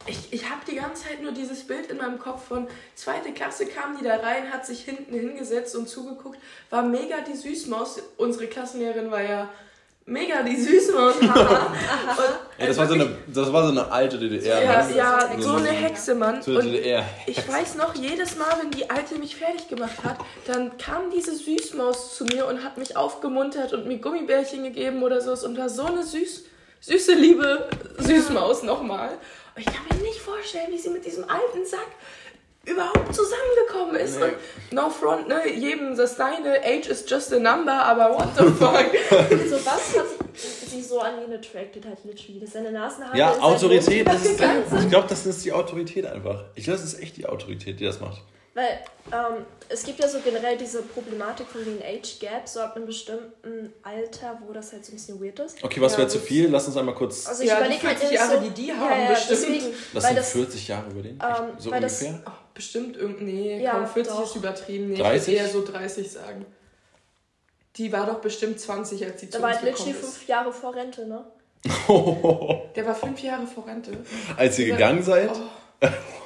Ich, 0.07 0.33
ich 0.33 0.51
habe 0.51 0.61
die 0.71 0.77
ganze 0.77 1.05
Zeit 1.05 1.23
nur 1.23 1.33
dieses 1.33 1.67
Bild 1.67 1.91
in 1.91 1.97
meinem 1.97 2.19
Kopf 2.19 2.49
von 2.49 2.69
zweite 2.95 3.33
Klasse 3.33 3.67
kam 3.67 3.97
die 3.99 4.05
da 4.05 4.17
rein, 4.17 4.53
hat 4.53 4.67
sich 4.67 4.85
hinten 4.85 5.15
hingesetzt 5.15 5.75
und 5.77 5.89
zugeguckt, 5.89 6.39
war 6.71 6.83
mega 6.83 7.17
die 7.21 7.37
Süßmaus. 7.37 8.01
Unsere 8.19 8.47
Klassenlehrerin 8.47 9.11
war 9.11 9.23
ja 9.23 9.49
mega 10.07 10.43
die 10.43 10.57
Süßmaus. 10.57 11.15
Ja, 12.57 12.69
das, 12.69 12.77
war 12.79 12.87
so 12.87 12.95
eine, 12.95 13.17
das 13.27 13.53
war 13.53 13.65
so 13.65 13.71
eine 13.73 13.91
alte 13.91 14.17
DDR. 14.17 14.63
ja, 14.63 14.87
ne? 14.87 14.97
ja, 14.97 15.29
So 15.39 15.43
so 15.43 15.55
eine 15.57 15.71
Hexe, 15.71 16.15
Mann. 16.15 16.41
So 16.41 16.53
eine 16.57 16.71
DDR. 16.71 17.05
ich 17.27 17.49
weiß 17.49 17.75
noch, 17.75 17.97
jedes 17.97 18.37
Mal, 18.37 18.47
wenn 18.63 18.71
die 18.71 18.89
Alte 18.89 19.17
mich 19.19 19.35
fertig 19.35 19.67
gemacht 19.67 20.05
hat, 20.05 20.19
dann 20.47 20.79
kam 20.79 21.11
diese 21.11 21.35
Süßmaus 21.35 22.17
zu 22.17 22.25
mir 22.27 22.47
und 22.47 22.63
hat 22.63 22.79
mich 22.79 22.97
aufgemuntert 22.97 23.73
und 23.73 23.89
mir 23.89 23.99
Gummibärchen 23.99 24.63
gegeben 24.63 25.03
oder 25.03 25.21
so 25.21 25.33
und 25.45 25.59
war 25.59 25.69
so 25.69 25.87
eine 25.87 26.05
süß, 26.05 26.45
süße, 26.81 27.15
liebe 27.15 27.69
Süßmaus 27.99 28.63
nochmal. 28.63 29.19
Und 29.57 29.61
ich 29.61 29.67
kann 29.67 29.85
mir 29.89 30.03
nicht 30.03 30.19
vorstellen, 30.19 30.73
wie 30.73 30.79
sie 30.79 30.91
mit 30.91 31.05
diesem 31.05 31.25
alten 31.29 31.65
Sack 31.65 31.89
überhaupt 32.65 33.15
zusammengekommen 33.15 33.97
ist. 33.97 34.19
Nee. 34.19 34.33
No 34.71 34.89
front, 34.89 35.29
ne, 35.29 35.49
jedem 35.53 35.97
das 35.97 36.17
deine, 36.17 36.61
age 36.65 36.89
is 36.89 37.05
just 37.07 37.33
a 37.33 37.39
number, 37.39 37.73
aber 37.73 38.15
what 38.15 38.29
the 38.37 38.45
fuck? 38.45 38.87
So 39.49 39.57
was 39.57 39.97
hat 39.99 40.07
sie 40.69 40.83
so 40.83 41.01
an 41.01 41.23
ihn 41.23 41.33
attracted 41.33 41.85
halt 41.85 41.99
literally. 42.05 42.41
Das 42.41 42.53
seine 42.53 42.73
Nasenhaare 42.73 43.17
Ja, 43.17 43.33
sein 43.35 43.43
Autorität, 43.43 44.07
das 44.09 44.25
ist, 44.25 44.41
ich 44.41 44.89
glaube, 44.89 45.07
das 45.09 45.27
ist 45.27 45.45
die 45.45 45.53
Autorität 45.53 46.07
einfach. 46.07 46.45
Ich 46.55 46.65
glaube, 46.65 46.81
das 46.81 46.93
ist 46.93 47.01
echt 47.01 47.17
die 47.17 47.27
Autorität, 47.27 47.79
die 47.79 47.85
das 47.85 48.01
macht. 48.01 48.23
Weil 48.57 48.69
ähm, 49.11 49.45
es 49.69 49.83
gibt 49.83 49.99
ja 49.99 50.07
so 50.09 50.21
generell 50.21 50.57
diese 50.57 50.83
Problematik 50.83 51.47
von 51.49 51.65
den 51.65 51.81
Age 51.83 52.21
Gap, 52.21 52.47
so 52.49 52.61
ab 52.61 52.77
einem 52.77 52.87
bestimmten 52.87 53.73
Alter, 53.83 54.41
wo 54.47 54.53
das 54.53 54.73
halt 54.73 54.85
so 54.85 54.93
ein 54.93 54.95
bisschen 54.95 55.21
weird 55.21 55.41
ist. 55.41 55.63
Okay, 55.65 55.81
was 55.81 55.93
Ja, 55.93 55.99
wäre 55.99 56.09
zu 56.09 56.19
das- 56.19 56.27
viel? 56.29 56.49
Lass 56.51 56.67
uns 56.69 56.77
einmal 56.77 56.95
kurz. 56.95 57.27
Also 57.27 57.43
Ja, 57.43 57.57
die 57.57 57.61
überleg 57.63 57.83
halt 57.83 57.99
40 57.99 58.03
nämlich 58.03 58.21
Jahre, 58.21 58.35
so, 58.45 58.49
die 58.49 58.51
die 58.63 58.69
ja, 58.69 58.77
haben, 58.77 59.01
ja, 59.03 59.09
bestimmt. 59.09 59.31
Deswegen, 59.41 59.67
Lass 59.93 60.05
weil 60.05 60.11
uns 60.11 60.21
das, 60.21 60.33
40 60.33 60.69
Jahre 60.69 60.91
über 60.91 61.03
den. 61.03 61.15
Ähm, 61.21 61.53
so 61.59 61.71
weil 61.73 61.81
das- 61.81 62.01
ungefähr? 62.03 62.23
Oh, 62.27 62.31
bestimmt 62.55 62.97
irgendein, 62.97 63.27
nee, 63.27 63.61
Ja, 63.63 63.73
komm, 63.73 63.87
40 63.89 64.13
doch. 64.15 64.25
ist 64.25 64.37
übertrieben. 64.37 64.89
Nee, 64.91 64.97
30? 64.99 65.35
ich 65.35 65.41
würde 65.41 65.47
eher 65.49 65.53
so 65.53 65.65
30 65.73 66.13
sagen. 66.13 66.47
Die 67.77 67.93
war 67.93 68.07
doch 68.07 68.21
bestimmt 68.21 68.61
20, 68.61 69.05
als 69.05 69.21
sie 69.21 69.31
zu 69.31 69.39
da 69.39 69.43
war 69.43 69.51
halt 69.53 69.63
literally 69.65 69.91
gekommen 69.93 70.05
ist. 70.11 70.17
fünf 70.19 70.29
Jahre 70.29 70.53
vor 70.53 70.75
Rente, 70.77 71.07
ne? 71.07 71.25
Der 72.77 72.87
war 72.87 72.95
fünf 72.95 73.21
Jahre 73.21 73.47
vor 73.49 73.67
Rente. 73.67 73.91
Als 74.37 74.57
ihr 74.61 74.67
gegangen 74.67 75.03
seid? 75.03 75.31
Oh. 75.83 75.87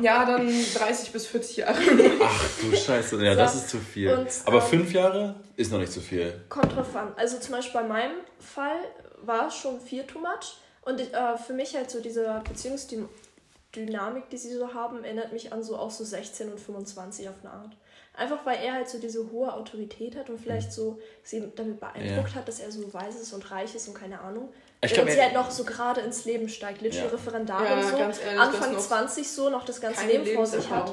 Ja, 0.00 0.24
dann 0.24 0.46
30 0.46 1.12
bis 1.12 1.26
40 1.26 1.56
Jahre. 1.58 1.78
Ach 2.22 2.48
du 2.60 2.76
Scheiße, 2.76 3.24
ja, 3.24 3.34
das 3.34 3.54
ist 3.54 3.68
zu 3.68 3.78
viel. 3.78 4.12
Und, 4.12 4.28
Aber 4.44 4.58
ähm, 4.58 4.68
fünf 4.68 4.92
Jahre 4.92 5.34
ist 5.56 5.70
noch 5.72 5.78
nicht 5.78 5.92
zu 5.92 6.00
viel. 6.00 6.40
Kommt 6.48 6.74
drauf 6.74 6.94
an. 6.96 7.12
Also 7.16 7.38
zum 7.38 7.54
Beispiel 7.54 7.80
bei 7.80 7.86
meinem 7.86 8.16
Fall 8.38 8.78
war 9.22 9.48
es 9.48 9.56
schon 9.56 9.80
viel 9.80 10.04
too 10.04 10.18
much. 10.18 10.56
Und 10.82 11.00
äh, 11.00 11.36
für 11.36 11.52
mich 11.52 11.76
halt 11.76 11.90
so 11.90 12.00
diese 12.00 12.42
Beziehungsdynamik, 12.48 14.30
die 14.30 14.36
sie 14.36 14.54
so 14.54 14.72
haben, 14.72 15.04
erinnert 15.04 15.32
mich 15.32 15.52
an 15.52 15.62
so 15.62 15.76
auch 15.76 15.90
so 15.90 16.04
16 16.04 16.50
und 16.50 16.58
25 16.58 17.28
auf 17.28 17.36
eine 17.42 17.52
Art. 17.52 17.76
Einfach 18.14 18.44
weil 18.44 18.58
er 18.58 18.74
halt 18.74 18.88
so 18.88 18.98
diese 18.98 19.30
hohe 19.30 19.52
Autorität 19.52 20.16
hat 20.16 20.30
und 20.30 20.40
vielleicht 20.40 20.72
so 20.72 20.98
sie 21.22 21.44
damit 21.54 21.80
beeindruckt 21.80 22.34
hat, 22.34 22.48
dass 22.48 22.60
er 22.60 22.70
so 22.72 22.92
weiß 22.92 23.20
ist 23.20 23.32
und 23.32 23.50
reich 23.50 23.74
ist 23.74 23.88
und 23.88 23.94
keine 23.94 24.20
Ahnung. 24.20 24.52
Ich 24.82 24.90
und 24.92 24.94
glaub, 24.96 25.10
sie 25.10 25.16
er- 25.18 25.24
halt 25.26 25.34
noch 25.34 25.50
so 25.50 25.64
gerade 25.64 26.00
ins 26.00 26.24
Leben 26.24 26.48
steigt, 26.48 26.80
literally 26.80 27.06
Ja. 27.06 27.64
Ja, 27.64 27.82
so, 27.82 27.96
ehrlich, 27.98 28.40
Anfang 28.40 28.72
noch 28.72 28.80
20 28.80 29.30
so, 29.30 29.50
noch 29.50 29.64
das 29.64 29.80
ganze 29.80 30.06
Leben 30.06 30.26
vor 30.34 30.46
sich 30.46 30.70
hat 30.70 30.90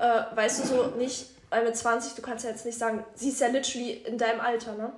äh, 0.00 0.36
weißt 0.36 0.62
du, 0.64 0.66
so 0.68 0.86
nicht, 0.98 1.26
weil 1.50 1.64
mit 1.64 1.76
20, 1.76 2.14
du 2.14 2.22
kannst 2.22 2.44
ja 2.44 2.50
jetzt 2.50 2.66
nicht 2.66 2.78
sagen, 2.78 3.04
sie 3.14 3.30
ist 3.30 3.40
ja 3.40 3.48
literally 3.48 3.92
in 4.06 4.18
deinem 4.18 4.40
Alter, 4.40 4.74
ne? 4.74 4.92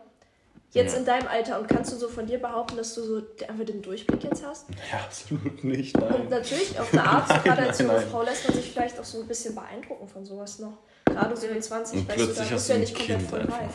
Jetzt 0.72 0.94
Ja. 0.94 0.98
in 0.98 1.04
deinem 1.04 1.28
Alter 1.28 1.60
und 1.60 1.68
kannst 1.68 1.92
du 1.92 1.96
so 1.96 2.08
von 2.08 2.26
dir 2.26 2.38
behaupten, 2.40 2.76
dass 2.76 2.94
du 2.96 3.02
so 3.04 3.22
einfach 3.48 3.64
den 3.64 3.80
Durchblick 3.80 4.24
jetzt 4.24 4.44
hast? 4.44 4.66
Ja, 4.90 4.98
absolut 5.04 5.62
nicht, 5.62 5.94
Und 5.96 6.10
nein. 6.10 6.26
natürlich, 6.28 6.76
auf 6.80 6.92
eine 6.92 7.04
Art, 7.08 7.28
so 7.28 7.34
gerade 7.44 7.62
als 7.68 7.78
junge. 7.80 8.00
Frau 8.00 8.22
lässt 8.22 8.48
man 8.48 8.56
sich 8.56 8.72
vielleicht 8.72 8.98
auch 8.98 9.04
so 9.04 9.20
ein 9.20 9.28
bisschen 9.28 9.54
beeindrucken 9.54 10.08
von 10.08 10.24
sowas 10.24 10.58
noch. 10.58 10.78
Gerade 11.06 11.36
so 11.36 11.46
mit 11.46 11.62
20, 11.62 11.98
Und 12.00 12.08
weißt 12.08 12.18
du, 12.20 12.24
plötzlich 12.24 12.48
da 12.48 12.54
hast 12.54 12.68
du 12.68 12.72
ja 12.72 12.74
ein 12.76 12.80
nicht 12.80 12.96
Kind 12.96 13.34
einfach. 13.34 13.38
reif. 13.60 13.70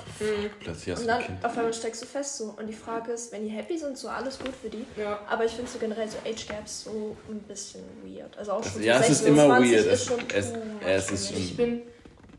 Plötzlich 0.60 0.94
hast 0.96 1.00
Und 1.02 1.08
du 1.08 1.13
ein 1.13 1.20
dann 1.20 1.26
Kind. 1.28 1.46
auf 1.46 1.58
einmal 1.58 1.74
steckst 1.74 2.02
du 2.02 2.06
fest 2.06 2.38
so. 2.38 2.56
Und 2.58 2.68
die 2.68 2.74
Frage 2.74 3.12
ist, 3.12 3.32
wenn 3.32 3.44
die 3.44 3.50
happy 3.50 3.78
sind, 3.78 3.98
so 3.98 4.10
alles 4.10 4.39
gut 4.39 4.54
für 4.62 4.70
die. 4.70 4.86
Ja. 4.98 5.20
Aber 5.30 5.46
ich 5.46 5.52
finde 5.54 5.70
so 5.72 5.78
generell 5.80 6.08
so 6.10 6.18
Age 6.26 6.48
Gaps 6.48 6.84
so 6.86 7.15
ein 7.30 7.39
bisschen 7.42 7.82
weird. 8.04 8.38
Also 8.38 8.54
auch 8.54 8.63
schon 8.63 8.84
Ja, 8.84 8.96
es 9.00 9.10
ist 9.10 9.18
16 9.20 9.28
immer 9.34 9.46
20 9.46 9.72
weird. 9.72 9.86
Ist 9.86 9.92
Es- 9.94 10.06
schon 10.06 10.20
es- 10.34 10.46
es 10.86 11.12
much, 11.12 11.13
ist 11.13 11.32
ich. 11.32 11.38
Ich 11.52 11.58
bin, 11.58 11.82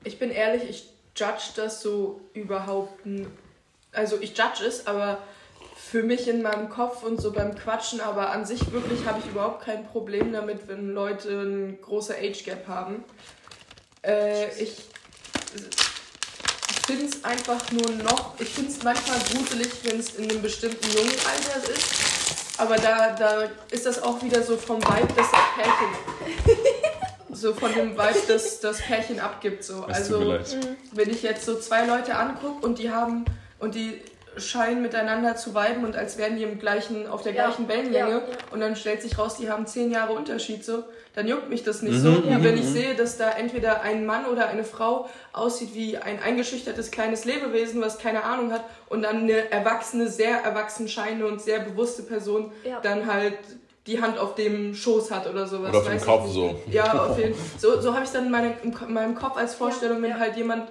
ich 0.05 0.19
bin 0.19 0.31
ehrlich, 0.31 0.69
ich 0.69 0.91
judge 1.17 1.45
das 1.57 1.81
so 1.81 2.21
überhaupt. 2.35 3.07
n- 3.07 3.27
Also 3.93 4.19
ich 4.21 4.37
judge 4.37 4.65
es, 4.67 4.87
aber 4.87 5.19
für 5.77 6.03
mich 6.03 6.29
in 6.29 6.43
meinem 6.43 6.69
Kopf 6.69 7.03
und 7.05 7.21
so 7.21 7.33
beim 7.33 7.55
Quatschen, 7.57 8.01
aber 8.01 8.31
an 8.31 8.45
sich 8.45 8.71
wirklich 8.71 9.07
habe 9.07 9.19
ich 9.21 9.31
überhaupt 9.31 9.65
kein 9.65 9.85
Problem 9.87 10.33
damit, 10.33 10.69
wenn 10.69 10.91
Leute 10.93 11.31
ein 11.43 11.79
große 11.81 12.15
Age 12.17 12.45
Gap 12.45 12.69
haben. 12.69 13.03
Äh, 14.03 14.49
ich 14.63 14.77
finde 16.87 17.07
es 17.07 17.25
einfach 17.25 17.71
nur 17.73 17.91
noch, 18.03 18.35
ich 18.39 18.49
finde 18.49 18.71
es 18.73 18.83
manchmal 18.83 19.19
gruselig, 19.33 19.69
wenn 19.85 20.01
es 20.01 20.15
in 20.17 20.31
einem 20.31 20.43
bestimmten 20.43 20.91
jungen 20.97 21.11
Alter 21.11 21.71
ist. 21.71 22.59
Aber 22.59 22.77
da, 22.77 23.15
da 23.15 23.49
ist 23.71 23.87
das 23.87 24.03
auch 24.03 24.23
wieder 24.23 24.43
so 24.43 24.57
vom 24.57 24.83
Vibe, 24.83 25.09
das 25.17 25.27
das 25.31 25.41
Pärchen. 25.57 26.57
So 27.33 27.55
von 27.55 27.73
dem 27.73 27.93
Vibe, 27.93 28.23
das 28.29 28.61
das 28.61 28.79
Pärchen 28.83 29.21
abgibt. 29.21 29.65
So. 29.65 29.87
Es 29.89 29.97
Also 29.97 30.21
leid. 30.23 30.57
wenn 30.93 31.09
ich 31.11 31.23
jetzt 31.23 31.47
so 31.47 31.59
zwei 31.59 31.87
Leute 31.87 32.17
angucke 32.17 32.67
und 32.67 32.79
die 32.79 32.91
haben 32.91 33.25
und 33.59 33.75
die 33.75 34.01
scheinen 34.37 34.83
miteinander 34.83 35.37
zu 35.37 35.55
viben 35.55 35.85
und 35.85 35.97
als 35.97 36.19
wären 36.19 36.37
die 36.37 36.43
im 36.45 36.59
gleichen, 36.59 37.07
auf 37.07 37.23
der 37.23 37.33
Ja, 37.33 37.47
gleichen 37.47 37.67
Wellenlänge 37.69 38.11
ja, 38.11 38.19
ja. 38.19 38.25
und 38.51 38.61
dann 38.61 38.77
stellt 38.77 39.01
sich 39.03 39.17
raus, 39.19 39.37
die 39.39 39.51
haben 39.51 39.67
zehn 39.67 39.91
Jahre 39.91 40.13
Unterschied 40.13 40.65
so, 40.65 40.85
dann 41.15 41.27
juckt 41.27 41.49
mich 41.51 41.63
das 41.65 41.83
nicht 41.83 41.95
Mhm, 41.95 42.01
so, 42.01 42.11
mhm, 42.11 42.45
wenn 42.45 42.57
ich 42.57 42.65
mhm. 42.65 42.73
sehe, 42.73 42.95
dass 42.95 43.17
da 43.19 43.31
entweder 43.31 43.83
ein 43.83 44.07
Mann 44.07 44.27
oder 44.27 44.49
eine 44.49 44.65
Frau 44.65 45.09
aussieht 45.33 45.75
wie 45.75 45.97
ein 45.99 46.21
eingeschüchtertes 46.23 46.91
kleines 46.91 47.25
Lebewesen, 47.25 47.81
was 47.81 47.99
keine 47.99 48.25
Ahnung 48.25 48.53
hat 48.53 48.65
und 48.89 49.03
dann 49.03 49.19
eine 49.19 49.51
erwachsene, 49.51 50.09
sehr 50.09 50.39
erwachsen 50.43 50.89
scheinende 50.89 51.27
und 51.27 51.41
sehr 51.41 51.59
bewusste 51.61 52.03
Person 52.03 52.53
Ja. 52.65 52.81
dann 52.81 53.07
halt 53.13 53.35
die 53.87 54.01
Hand 54.01 54.19
auf 54.19 54.35
dem 54.35 54.75
Schoß 54.75 55.11
hat 55.11 55.27
oder 55.29 55.47
sowas. 55.47 55.71
Oder 55.71 55.79
auf 55.79 55.85
dem 55.85 55.95
weiß 55.95 56.03
ich 56.03 56.07
Kopf 56.09 56.29
so. 56.29 56.61
Ja, 56.71 57.07
auf 57.07 57.19
jeden 57.19 57.35
Fall. 57.35 57.59
So, 57.59 57.81
so 57.81 57.95
habe 57.95 58.05
ich 58.05 58.11
dann 58.11 58.27
in, 58.27 58.31
meine, 58.31 58.55
in 58.63 58.93
meinem 58.93 59.15
Kopf 59.15 59.37
als 59.37 59.55
Vorstellung, 59.55 59.97
Ja, 59.99 60.03
wenn 60.03 60.11
ja. 60.11 60.19
halt 60.19 60.37
jemand 60.37 60.71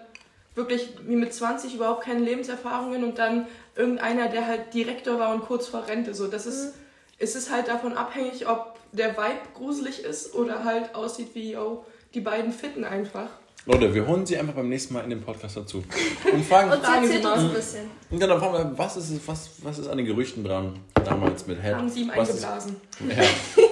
wirklich 0.55 0.89
wie 1.05 1.15
mit 1.15 1.33
20 1.33 1.75
überhaupt 1.75 2.03
keine 2.03 2.19
Lebenserfahrungen 2.21 3.03
und 3.03 3.17
dann 3.17 3.47
irgendeiner, 3.75 4.27
der 4.27 4.45
halt 4.47 4.73
Direktor 4.73 5.19
war 5.19 5.33
und 5.33 5.41
kurz 5.41 5.67
vor 5.67 5.87
Rente. 5.87 6.13
So, 6.13 6.27
das 6.27 6.45
ist, 6.45 6.73
ist 7.19 7.35
es 7.35 7.49
halt 7.51 7.67
davon 7.67 7.93
abhängig, 7.95 8.47
ob 8.47 8.77
der 8.91 9.11
Vibe 9.11 9.39
gruselig 9.53 10.03
ist 10.03 10.33
oder 10.33 10.63
halt 10.63 10.95
aussieht 10.95 11.29
wie, 11.35 11.55
oh, 11.57 11.85
die 12.13 12.21
beiden 12.21 12.51
fitten 12.51 12.83
einfach. 12.83 13.27
Leute, 13.65 13.93
wir 13.93 14.07
holen 14.07 14.25
sie 14.25 14.37
einfach 14.37 14.53
beim 14.55 14.69
nächsten 14.69 14.93
Mal 14.93 15.03
in 15.03 15.09
den 15.11 15.21
Podcast 15.21 15.57
dazu. 15.57 15.83
Und 16.31 16.43
fragen, 16.45 16.71
Und 16.71 16.79
sie 16.79 16.85
Fragen 16.85 17.01
Sie 17.07 17.13
erzählt 17.15 17.23
mal. 17.23 17.33
uns 17.33 17.43
ein 17.43 17.53
bisschen. 17.53 17.91
und 18.09 18.19
dann 18.19 18.39
fragen 18.39 18.53
wir, 18.53 18.77
was 18.77 18.97
ist, 18.97 19.27
was, 19.27 19.49
was 19.61 19.77
ist 19.79 19.87
an 19.87 19.97
den 19.97 20.05
Gerüchten 20.07 20.43
dran 20.43 20.79
damals 21.05 21.45
mit 21.45 21.61
Head? 21.61 21.75
Haben 21.75 21.89
sie 21.89 22.01
ihm 22.03 22.11
Was 22.15 22.29
ist- 22.29 22.43
eingeblasen. 22.45 22.75
Ja. 23.07 23.23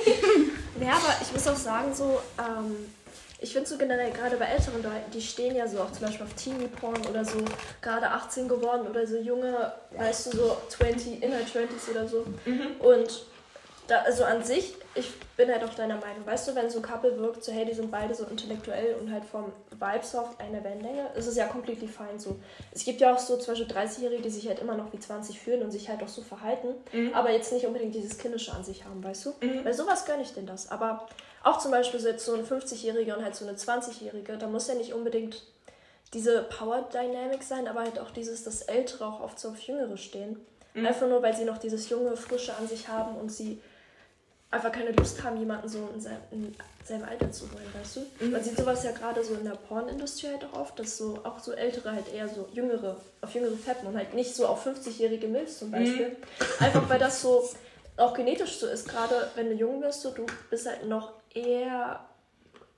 Ja, 0.80 0.92
aber 0.92 1.16
ich 1.22 1.34
muss 1.34 1.48
auch 1.48 1.56
sagen, 1.56 1.92
so, 1.92 2.20
ähm, 2.38 2.76
ich 3.42 3.52
finde 3.52 3.68
so 3.68 3.78
generell, 3.80 4.12
gerade 4.12 4.38
bei 4.38 4.46
älteren 4.46 4.84
Leuten, 4.84 5.10
die 5.12 5.22
stehen 5.22 5.56
ja 5.56 5.68
so 5.68 5.80
auch 5.80 5.92
zum 5.92 6.06
Beispiel 6.06 6.24
auf 6.28 6.34
Teenie-Porn 6.34 7.02
oder 7.10 7.26
so, 7.26 7.40
gerade 7.82 8.08
18 8.08 8.48
geworden 8.48 8.86
oder 8.88 9.08
so 9.08 9.18
junge, 9.18 9.74
weißt 9.98 10.28
du, 10.34 10.38
so 10.38 10.58
20, 10.70 11.24
inner 11.24 11.38
20s 11.38 11.90
oder 11.90 12.08
so. 12.08 12.26
Und 12.80 13.26
da, 13.88 14.00
also 14.00 14.24
an 14.24 14.44
sich, 14.44 14.76
ich 14.96 15.12
bin 15.38 15.50
halt 15.50 15.64
auch 15.64 15.74
deiner 15.74 15.96
Meinung, 15.96 16.26
weißt 16.26 16.48
du, 16.48 16.56
wenn 16.56 16.70
so 16.70 16.80
ein 16.80 16.82
Couple 16.82 17.18
wirkt, 17.20 17.44
so 17.44 17.52
hey, 17.52 17.66
die 17.66 17.74
sind 17.74 17.90
beide 17.90 18.14
so 18.14 18.26
intellektuell 18.26 18.96
und 18.96 19.12
halt 19.12 19.24
vom 19.24 19.52
Vibes 19.72 20.16
auf 20.16 20.40
einer 20.40 20.64
Wellenlänge, 20.64 21.10
ist 21.16 21.28
es 21.28 21.36
ja 21.36 21.46
completely 21.48 21.88
fine 21.88 22.20
so. 22.20 22.38
Es 22.72 22.84
gibt 22.84 23.00
ja 23.00 23.14
auch 23.14 23.20
so 23.20 23.38
zum 23.38 23.54
Beispiel 23.54 23.76
30-Jährige, 23.76 24.22
die 24.22 24.30
sich 24.30 24.48
halt 24.48 24.60
immer 24.60 24.76
noch 24.76 24.92
wie 24.92 25.00
20 25.00 25.40
fühlen 25.40 25.64
und 25.64 25.72
sich 25.72 25.90
halt 25.90 26.04
auch 26.04 26.08
so 26.08 26.22
verhalten, 26.22 26.70
aber 27.14 27.32
jetzt 27.32 27.54
nicht 27.54 27.66
unbedingt 27.66 27.96
dieses 27.96 28.18
Kindische 28.18 28.54
an 28.54 28.64
sich 28.64 28.86
haben, 28.86 29.04
weißt 29.04 29.26
du? 29.26 29.34
Bei 29.64 29.74
sowas 29.74 30.06
gönne 30.06 30.24
ich 30.24 30.34
denn 30.34 30.46
das. 30.46 30.70
Aber 30.72 31.08
auch 31.44 31.60
zum 31.60 31.72
Beispiel 31.72 32.00
so 32.00 32.10
jetzt 32.10 32.26
so 32.26 32.34
ein 32.34 32.46
50-Jähriger 32.46 33.16
und 33.16 33.24
halt 33.24 33.36
so 33.36 33.48
eine 33.48 33.58
20-Jährige, 33.58 34.38
da 34.38 34.48
muss 34.48 34.68
ja 34.68 34.76
nicht 34.76 34.94
unbedingt 34.94 35.44
diese 36.14 36.44
Power 36.44 36.88
Dynamic 36.92 37.44
sein, 37.44 37.68
aber 37.68 37.82
halt 37.82 38.00
auch 38.00 38.12
dieses, 38.12 38.44
dass 38.44 38.64
Ältere 38.64 39.06
auch 39.06 39.22
oft 39.22 39.40
so 39.40 39.50
auf 39.50 39.60
Jüngere 39.60 39.98
stehen. 39.98 40.40
Einfach 40.76 41.08
nur, 41.08 41.24
weil 41.24 41.36
sie 41.36 41.44
noch 41.44 41.58
dieses 41.58 41.90
junge, 41.90 42.16
frische 42.16 42.56
an 42.56 42.68
sich 42.68 42.88
haben 42.88 43.16
und 43.16 43.32
sie 43.32 43.60
einfach 44.50 44.72
keine 44.72 44.92
Lust 44.92 45.22
haben, 45.24 45.38
jemanden 45.38 45.68
so 45.68 45.90
in 45.94 46.00
seinem, 46.00 46.22
in 46.32 46.56
seinem 46.86 47.04
Alter 47.04 47.32
zu 47.32 47.46
holen, 47.52 47.66
weißt 47.74 47.98
du? 47.98 48.26
Mhm. 48.26 48.32
Man 48.32 48.44
sieht 48.44 48.58
sowas 48.58 48.84
ja 48.84 48.92
gerade 48.92 49.24
so 49.24 49.34
in 49.34 49.44
der 49.44 49.52
Pornindustrie 49.52 50.28
halt 50.28 50.46
auch 50.46 50.60
oft, 50.62 50.80
dass 50.80 50.98
so 50.98 51.20
auch 51.24 51.40
so 51.40 51.52
ältere 51.52 51.92
halt 51.92 52.14
eher 52.14 52.30
so 52.30 52.48
jüngere, 52.54 52.98
auf 53.22 53.34
jüngere 53.34 53.58
fetten 53.58 53.88
und 53.88 53.98
halt 53.98 54.14
nicht 54.14 54.34
so 54.34 54.48
auf 54.48 54.66
50-jährige 54.66 55.28
Milfs 55.28 55.60
zum 55.60 55.72
Beispiel. 55.72 56.16
Einfach 56.60 56.90
weil 56.90 57.00
das 57.00 57.22
so 57.22 57.50
auch 57.98 58.14
genetisch 58.14 58.60
so 58.60 58.68
ist, 58.68 58.88
gerade 58.88 59.30
wenn 59.36 59.48
du 59.50 59.56
jung 59.56 59.82
bist, 59.82 60.02
so, 60.02 60.12
du 60.12 60.26
bist 60.50 60.68
halt 60.68 60.88
noch 60.88 61.14
eher 61.34 62.06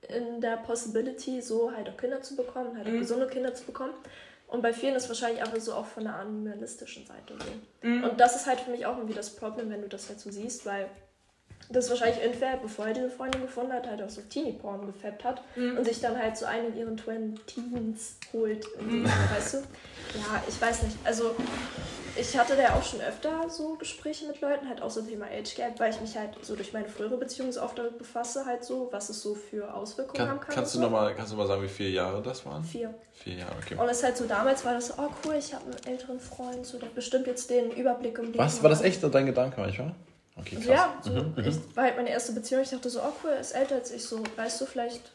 in 0.08 0.40
der 0.40 0.56
Possibility, 0.56 1.40
so 1.40 1.70
halt 1.72 1.88
auch 1.88 1.96
Kinder 1.96 2.20
zu 2.22 2.34
bekommen, 2.34 2.76
halt 2.76 2.88
auch 2.88 2.92
gesunde 2.92 3.28
Kinder 3.28 3.54
zu 3.54 3.64
bekommen. 3.64 3.92
Und 4.48 4.62
bei 4.62 4.72
vielen 4.72 4.96
ist 4.96 5.08
wahrscheinlich 5.08 5.40
einfach 5.40 5.60
so 5.60 5.74
auch 5.74 5.86
von 5.86 6.02
der 6.02 6.16
animalistischen 6.16 7.06
Seite 7.06 7.34
so. 7.38 7.86
Und 8.08 8.18
das 8.18 8.34
ist 8.34 8.46
halt 8.46 8.58
für 8.58 8.72
mich 8.72 8.86
auch 8.86 8.96
irgendwie 8.96 9.14
das 9.14 9.36
Problem, 9.36 9.70
wenn 9.70 9.82
du 9.82 9.88
das 9.88 10.08
halt 10.08 10.18
so 10.18 10.30
siehst, 10.32 10.66
weil 10.66 10.88
das 11.68 11.88
wahrscheinlich 11.88 12.22
irgendwer, 12.22 12.56
bevor 12.56 12.88
er 12.88 12.94
diese 12.94 13.10
Freundin 13.10 13.42
gefunden 13.42 13.72
hat, 13.72 13.86
halt 13.86 14.02
auch 14.02 14.08
so 14.08 14.22
Teenie-Porn 14.22 14.86
gefappt 14.86 15.22
hat 15.24 15.42
und 15.56 15.84
sich 15.84 16.00
dann 16.00 16.18
halt 16.18 16.36
so 16.36 16.46
einen 16.46 16.72
in 16.72 16.78
ihren 16.78 16.96
Twin 16.96 17.38
Teens 17.46 18.16
holt. 18.32 18.66
irgendwie, 18.78 19.04
Weißt 19.04 19.54
du? 19.54 19.58
Ja, 19.58 20.42
ich 20.48 20.60
weiß 20.60 20.82
nicht. 20.82 20.96
Also, 21.04 21.36
ich 22.16 22.36
hatte 22.36 22.56
da 22.56 22.74
auch 22.74 22.82
schon 22.82 23.00
öfter 23.00 23.48
so 23.48 23.76
Gespräche 23.76 24.26
mit 24.26 24.40
Leuten, 24.40 24.68
halt 24.68 24.82
auch 24.82 24.90
so 24.90 25.00
Thema 25.02 25.26
Age 25.26 25.54
Gap, 25.54 25.78
weil 25.78 25.92
ich 25.92 26.00
mich 26.00 26.16
halt 26.16 26.30
so 26.42 26.56
durch 26.56 26.72
meine 26.72 26.88
frühere 26.88 27.16
Beziehung 27.16 27.52
so 27.52 27.62
oft 27.62 27.78
damit 27.78 27.98
befasse, 27.98 28.44
halt 28.44 28.64
so, 28.64 28.88
was 28.90 29.08
es 29.08 29.22
so 29.22 29.36
für 29.36 29.72
Auswirkungen 29.72 30.16
Kann, 30.18 30.28
haben 30.28 30.40
kann. 30.40 30.54
kannst, 30.54 30.74
du 30.74 30.78
so. 30.78 30.84
noch 30.84 30.90
mal, 30.90 31.14
kannst 31.14 31.32
du 31.32 31.36
mal 31.36 31.46
sagen, 31.46 31.62
wie 31.62 31.68
viele 31.68 31.90
Jahre 31.90 32.20
das 32.20 32.44
waren? 32.44 32.64
Vier. 32.64 32.92
Vier 33.12 33.34
Jahre, 33.34 33.52
okay. 33.62 33.76
Und 33.76 33.88
es 33.88 33.98
ist 33.98 34.04
halt 34.04 34.16
so, 34.16 34.26
damals 34.26 34.64
war 34.64 34.74
das 34.74 34.88
so, 34.88 34.94
oh 34.98 35.08
cool, 35.24 35.36
ich 35.38 35.54
habe 35.54 35.64
einen 35.66 35.86
älteren 35.86 36.18
Freund, 36.18 36.66
so, 36.66 36.78
der 36.78 36.88
bestimmt 36.88 37.28
jetzt 37.28 37.48
den 37.48 37.70
Überblick 37.70 38.18
im 38.18 38.26
Leben. 38.26 38.38
Was? 38.38 38.60
War 38.62 38.70
das 38.70 38.82
echt 38.82 39.00
so 39.00 39.08
dein 39.08 39.26
Gedanke 39.26 39.60
manchmal? 39.60 39.94
Okay, 40.40 40.56
krass. 40.56 40.90
Also 41.04 41.12
ja, 41.14 41.24
so, 41.36 41.40
ich 41.42 41.76
war 41.76 41.84
halt 41.84 41.96
meine 41.96 42.10
erste 42.10 42.32
Beziehung. 42.32 42.62
Ich 42.62 42.70
dachte 42.70 42.88
so, 42.90 43.00
oh 43.00 43.12
cool, 43.22 43.30
er 43.30 43.40
ist 43.40 43.52
älter 43.52 43.74
als 43.76 43.90
ich. 43.90 44.04
So, 44.04 44.22
weißt 44.36 44.60
du, 44.60 44.66
vielleicht 44.66 45.12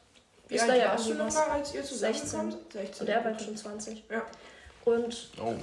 Wie 0.48 0.56
ist 0.56 0.68
da 0.68 0.76
ja 0.76 0.90
warst 0.90 1.10
du 1.10 1.14
nochmal, 1.16 1.50
als 1.52 1.74
ihr 1.74 1.84
16. 1.84 2.14
zusammenkommt? 2.16 2.74
16. 2.74 3.02
Und 3.02 3.10
er 3.14 3.18
war 3.18 3.26
halt 3.26 3.42
schon 3.42 3.58
20. 3.58 4.04
Ja. 4.10 4.26
Und 4.86 5.32
Oh. 5.42 5.54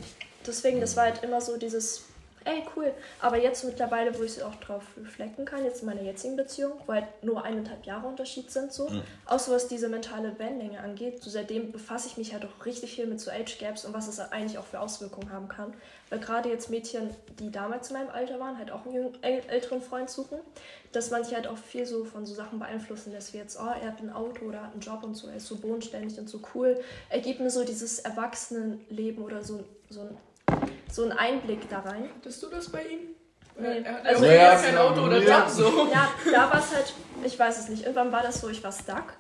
deswegen, 0.47 0.81
das 0.81 0.97
war 0.97 1.05
halt 1.05 1.23
immer 1.23 1.41
so 1.41 1.57
dieses, 1.57 2.03
ey, 2.45 2.63
cool. 2.77 2.93
Aber 3.21 3.39
jetzt 3.39 3.65
mittlerweile, 3.65 4.17
wo 4.19 4.23
ich 4.23 4.43
auch 4.43 4.55
drauf 4.57 4.83
reflekten 4.97 5.45
kann, 5.45 5.65
jetzt 5.65 5.81
in 5.83 5.87
meiner 5.87 6.03
jetzigen 6.03 6.37
Beziehung, 6.37 6.73
wo 6.87 6.93
halt 6.93 7.07
nur 7.23 7.45
eineinhalb 7.45 7.85
Jahre 7.85 8.07
Unterschied 8.07 8.51
sind, 8.51 8.73
so, 8.73 8.91
auch 9.27 9.39
so 9.39 9.53
was 9.53 9.69
diese 9.69 9.89
mentale 9.89 10.39
Wellenlänge 10.39 10.81
angeht, 10.81 11.23
so 11.23 11.31
seitdem 11.31 11.73
befasse 11.73 12.09
ich 12.09 12.17
mich 12.17 12.33
halt 12.33 12.45
auch 12.45 12.67
richtig 12.67 12.95
viel 12.95 13.07
mit 13.07 13.21
so 13.21 13.31
Age 13.31 13.59
Gaps 13.59 13.85
und 13.85 13.95
was 13.95 14.09
es 14.09 14.21
eigentlich 14.21 14.59
auch 14.59 14.65
für 14.67 14.81
Auswirkungen 14.81 15.33
haben 15.33 15.49
kann. 15.49 15.75
Weil 16.11 16.21
gerade 16.21 16.51
jetzt 16.51 16.69
Mädchen, 16.69 17.11
die 17.39 17.51
damals 17.51 17.89
in 17.89 17.97
meinem 17.97 18.11
Alter 18.11 18.39
waren, 18.39 18.59
halt 18.59 18.71
auch 18.71 18.85
einen 18.85 19.17
älteren 19.23 19.81
Freund 19.81 20.11
suchen, 20.11 20.39
dass 20.93 21.11
man 21.11 21.25
sich 21.25 21.35
halt 21.35 21.47
auch 21.47 21.57
viel 21.57 21.87
so 21.87 22.05
von 22.05 22.27
so 22.27 22.35
Sachen 22.35 22.59
beeinflussen 22.59 23.13
lässt, 23.13 23.33
wie 23.33 23.39
jetzt, 23.39 23.59
oh, 23.59 23.65
er 23.67 23.89
hat 23.89 24.01
ein 24.01 24.13
Auto 24.13 24.45
oder 24.45 24.63
hat 24.63 24.73
einen 24.73 24.81
Job 24.81 25.03
und 25.05 25.15
so, 25.15 25.29
er 25.29 25.37
ist 25.37 25.47
so 25.47 25.57
bodenständig 25.57 26.19
und 26.19 26.29
so 26.29 26.41
cool. 26.55 26.79
Er 27.09 27.21
gibt 27.21 27.41
mir 27.41 27.51
so 27.51 27.65
dieses 27.65 28.01
Erwachsenenleben 28.01 29.25
oder 29.25 29.43
so, 29.43 29.65
so, 29.89 30.03
ein, 30.03 30.17
so 30.91 31.03
einen 31.03 31.13
Einblick 31.13 31.69
da 31.69 31.81
rein. 31.81 32.09
Hattest 32.17 32.43
du 32.43 32.49
das 32.49 32.69
bei 32.71 32.83
ihm? 32.83 33.01
Nee. 33.59 33.83
Er 33.85 33.95
hat 33.95 34.07
Also 34.07 34.25
also 34.25 34.35
ja, 34.35 34.55
kein 34.57 34.79
Auto 34.79 35.03
oder 35.05 35.19
ja. 35.23 35.41
Job 35.41 35.49
so. 35.49 35.89
Ja, 35.93 36.09
da 36.33 36.51
war 36.51 36.59
es 36.59 36.75
halt, 36.75 36.93
ich 37.25 37.39
weiß 37.39 37.59
es 37.59 37.69
nicht, 37.69 37.83
irgendwann 37.83 38.11
war 38.13 38.23
das 38.23 38.41
so, 38.41 38.49
ich 38.49 38.63
war 38.65 38.73
stuck. 38.73 39.13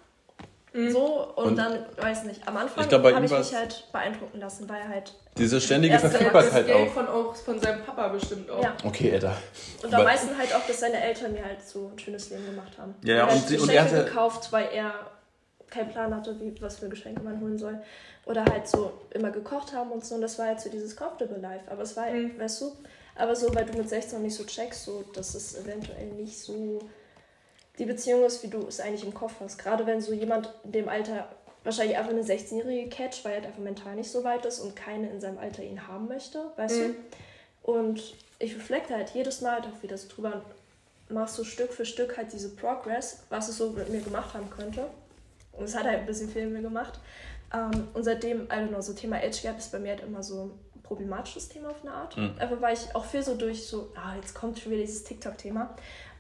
So, 0.74 1.28
und, 1.36 1.48
Und 1.48 1.56
dann, 1.56 1.84
weiß 1.98 2.24
nicht, 2.24 2.48
am 2.48 2.56
Anfang 2.56 2.90
habe 2.90 3.24
ich 3.26 3.30
mich 3.30 3.54
halt 3.54 3.86
beeindrucken 3.92 4.40
lassen, 4.40 4.66
weil 4.70 4.80
er 4.80 4.88
halt, 4.88 5.12
Diese 5.36 5.60
ständige 5.60 5.98
Das 5.98 6.10
Verfügbarkeit 6.10 6.64
Geld 6.66 6.88
auch. 6.88 6.92
von, 6.94 7.08
auch 7.08 7.34
von 7.36 7.60
seinem 7.60 7.82
Papa 7.84 8.08
bestimmt 8.08 8.50
auch. 8.50 8.62
ja. 8.62 8.74
Okay, 8.82 9.12
Alter. 9.12 9.36
Und 9.82 9.92
am 9.94 10.02
meisten 10.04 10.30
halt 10.38 10.54
auch, 10.54 10.66
dass 10.66 10.80
seine 10.80 10.98
Eltern 10.98 11.32
mir 11.32 11.44
halt 11.44 11.60
so 11.62 11.90
ein 11.94 11.98
schönes 11.98 12.30
Leben 12.30 12.46
gemacht 12.46 12.72
haben. 12.78 12.94
Ja, 13.04 13.16
ja, 13.16 13.24
und 13.26 13.32
sie- 13.46 13.58
und 13.58 13.68
Geschenke 13.68 13.74
er 13.74 13.84
hatte- 13.84 14.04
gekauft, 14.06 14.50
weil 14.50 14.68
er 14.72 14.94
keinen 15.68 15.90
Plan 15.90 16.14
hatte, 16.16 16.40
wie, 16.40 16.54
was 16.62 16.78
für 16.78 16.88
Geschenke 16.88 17.20
man 17.22 17.38
holen 17.40 17.58
soll. 17.58 17.78
Oder 18.24 18.44
halt 18.44 18.68
so 18.68 18.92
immer 19.10 19.30
gekocht 19.30 19.72
haben 19.72 19.90
und 19.90 20.04
so. 20.04 20.14
Und 20.14 20.20
das 20.22 20.38
war 20.38 20.46
halt 20.46 20.60
so 20.60 20.70
dieses 20.70 20.94
Comfortable 20.96 21.38
Life. 21.38 21.70
Aber 21.70 21.82
es 21.82 21.96
war, 21.96 22.08
Mhm. 22.10 22.38
weißt 22.38 22.60
du, 22.60 22.72
aber 23.16 23.34
so, 23.34 23.52
weil 23.54 23.64
du 23.66 23.76
mit 23.76 23.88
16 23.88 24.18
noch 24.18 24.22
nicht 24.24 24.36
so 24.36 24.44
checkst, 24.44 24.84
so, 24.84 25.02
dass 25.12 25.34
es 25.34 25.56
eventuell 25.58 26.06
nicht 26.12 26.38
so 26.38 26.78
die 27.78 27.84
Beziehung 27.84 28.24
ist, 28.24 28.42
wie 28.42 28.48
du 28.48 28.66
es 28.66 28.80
eigentlich 28.80 29.04
im 29.04 29.14
Kopf 29.14 29.34
hast. 29.40 29.58
Gerade 29.58 29.86
wenn 29.86 30.00
so 30.00 30.12
jemand 30.12 30.52
in 30.64 30.72
dem 30.72 30.88
Alter 30.88 31.28
wahrscheinlich 31.64 31.96
einfach 31.96 32.10
eine 32.12 32.22
16-jährige 32.22 32.88
catcht, 32.90 33.24
weil 33.24 33.32
er 33.32 33.36
halt 33.38 33.46
einfach 33.46 33.60
mental 33.62 33.94
nicht 33.96 34.10
so 34.10 34.24
weit 34.24 34.44
ist 34.46 34.60
und 34.60 34.76
keine 34.76 35.08
in 35.10 35.20
seinem 35.20 35.38
Alter 35.38 35.62
ihn 35.62 35.86
haben 35.88 36.06
möchte, 36.08 36.44
weißt 36.56 36.80
Mhm. 36.80 36.96
du? 37.64 37.70
Und 37.72 38.14
ich 38.38 38.54
reflekte 38.56 38.94
halt 38.94 39.10
jedes 39.10 39.40
Mal 39.40 39.52
halt 39.62 39.66
auch 39.66 39.82
wieder 39.82 39.96
so 39.96 40.08
drüber 40.08 40.32
und 40.34 40.42
mach 41.14 41.28
so 41.28 41.44
Stück 41.44 41.72
für 41.72 41.84
Stück 41.84 42.16
halt 42.16 42.32
diese 42.32 42.48
Progress, 42.50 43.22
was 43.30 43.48
es 43.48 43.58
so 43.58 43.70
mit 43.70 43.88
mir 43.90 44.00
gemacht 44.00 44.34
haben 44.34 44.50
könnte. 44.50 44.86
Und 45.52 45.64
es 45.64 45.76
hat 45.76 45.84
halt 45.84 46.00
ein 46.00 46.06
bisschen 46.06 46.28
viel 46.30 46.44
mit 46.46 46.54
mir 46.54 46.62
gemacht. 46.62 46.98
Ähm, 47.52 47.88
und 47.94 48.04
seitdem, 48.04 48.42
I 48.44 48.54
don't 48.54 48.68
know, 48.68 48.80
so 48.80 48.92
Thema 48.92 49.16
Age 49.16 49.42
Gap 49.42 49.58
ist 49.58 49.72
bei 49.72 49.78
mir 49.78 49.90
halt 49.90 50.02
immer 50.02 50.22
so 50.22 50.44
ein 50.44 50.82
problematisches 50.82 51.48
Thema 51.48 51.70
auf 51.70 51.82
eine 51.82 51.92
Art. 51.92 52.16
Mhm. 52.16 52.34
Einfach 52.38 52.60
weil 52.60 52.74
ich 52.74 52.94
auch 52.94 53.04
viel 53.04 53.22
so 53.22 53.34
durch 53.34 53.66
so, 53.66 53.92
ah, 53.94 54.16
jetzt 54.16 54.34
kommt 54.34 54.58
schon 54.58 54.72
wieder 54.72 54.82
dieses 54.82 55.04
TikTok-Thema. 55.04 55.74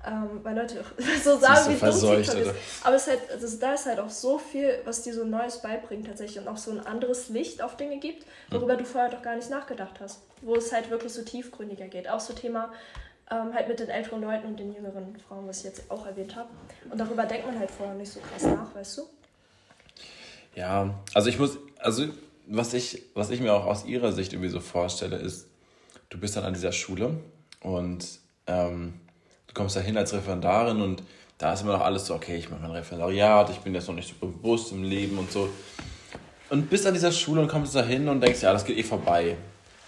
Ähm, 0.04 0.40
weil 0.42 0.56
Leute 0.56 0.84
so 1.24 1.38
sagen, 1.38 1.64
so 1.64 1.70
wie 1.70 1.90
dumm 1.90 2.22
TikTok 2.22 2.40
ist. 2.40 2.54
Aber 2.82 2.96
es 2.96 3.06
ist 3.06 3.08
halt, 3.08 3.30
also 3.30 3.58
da 3.58 3.74
ist 3.74 3.86
halt 3.86 4.00
auch 4.00 4.10
so 4.10 4.38
viel, 4.38 4.80
was 4.84 5.02
dir 5.02 5.14
so 5.14 5.24
Neues 5.24 5.62
beibringt 5.62 6.06
tatsächlich 6.06 6.42
und 6.42 6.48
auch 6.48 6.56
so 6.56 6.72
ein 6.72 6.84
anderes 6.84 7.28
Licht 7.28 7.62
auf 7.62 7.76
Dinge 7.76 7.98
gibt, 7.98 8.26
worüber 8.50 8.76
du 8.76 8.84
vorher 8.84 9.10
doch 9.10 9.22
gar 9.22 9.36
nicht 9.36 9.48
nachgedacht 9.48 10.00
hast. 10.00 10.22
Wo 10.40 10.56
es 10.56 10.72
halt 10.72 10.90
wirklich 10.90 11.12
so 11.12 11.22
tiefgründiger 11.22 11.86
geht. 11.86 12.08
Auch 12.08 12.18
so 12.18 12.32
Thema 12.32 12.72
ähm, 13.30 13.54
halt 13.54 13.68
mit 13.68 13.78
den 13.78 13.88
älteren 13.88 14.22
Leuten 14.22 14.46
und 14.48 14.58
den 14.58 14.72
jüngeren 14.72 15.16
Frauen, 15.28 15.46
was 15.46 15.58
ich 15.58 15.64
jetzt 15.64 15.88
auch 15.88 16.04
erwähnt 16.04 16.34
habe. 16.34 16.48
Und 16.90 16.98
darüber 16.98 17.24
denkt 17.24 17.46
man 17.46 17.58
halt 17.58 17.70
vorher 17.70 17.94
nicht 17.94 18.12
so 18.12 18.20
krass 18.20 18.42
nach, 18.42 18.74
weißt 18.74 18.98
du? 18.98 19.02
Ja, 20.54 20.94
also 21.14 21.28
ich 21.28 21.38
muss, 21.38 21.58
also 21.78 22.04
was 22.46 22.74
ich, 22.74 23.02
was 23.14 23.30
ich 23.30 23.40
mir 23.40 23.52
auch 23.52 23.66
aus 23.66 23.84
ihrer 23.84 24.12
Sicht 24.12 24.32
irgendwie 24.32 24.50
so 24.50 24.60
vorstelle, 24.60 25.16
ist, 25.16 25.46
du 26.10 26.18
bist 26.18 26.36
dann 26.36 26.44
an 26.44 26.54
dieser 26.54 26.72
Schule 26.72 27.14
und 27.60 28.06
ähm, 28.46 28.94
du 29.46 29.54
kommst 29.54 29.76
da 29.76 29.80
hin 29.80 29.96
als 29.96 30.12
Referendarin 30.12 30.82
und 30.82 31.02
da 31.38 31.52
ist 31.52 31.62
immer 31.62 31.72
noch 31.72 31.84
alles 31.84 32.06
so, 32.06 32.14
okay, 32.14 32.36
ich 32.36 32.50
mache 32.50 32.60
mein 32.60 32.70
Referendariat, 32.72 33.50
ich 33.50 33.58
bin 33.58 33.74
jetzt 33.74 33.88
noch 33.88 33.94
nicht 33.94 34.08
so 34.08 34.26
bewusst 34.26 34.72
im 34.72 34.84
Leben 34.84 35.18
und 35.18 35.32
so. 35.32 35.48
Und 36.50 36.68
bist 36.68 36.86
an 36.86 36.94
dieser 36.94 37.12
Schule 37.12 37.40
und 37.40 37.48
kommst 37.48 37.74
da 37.74 37.82
hin 37.82 38.08
und 38.08 38.20
denkst, 38.20 38.42
ja, 38.42 38.52
das 38.52 38.64
geht 38.64 38.76
eh 38.76 38.82
vorbei. 38.82 39.36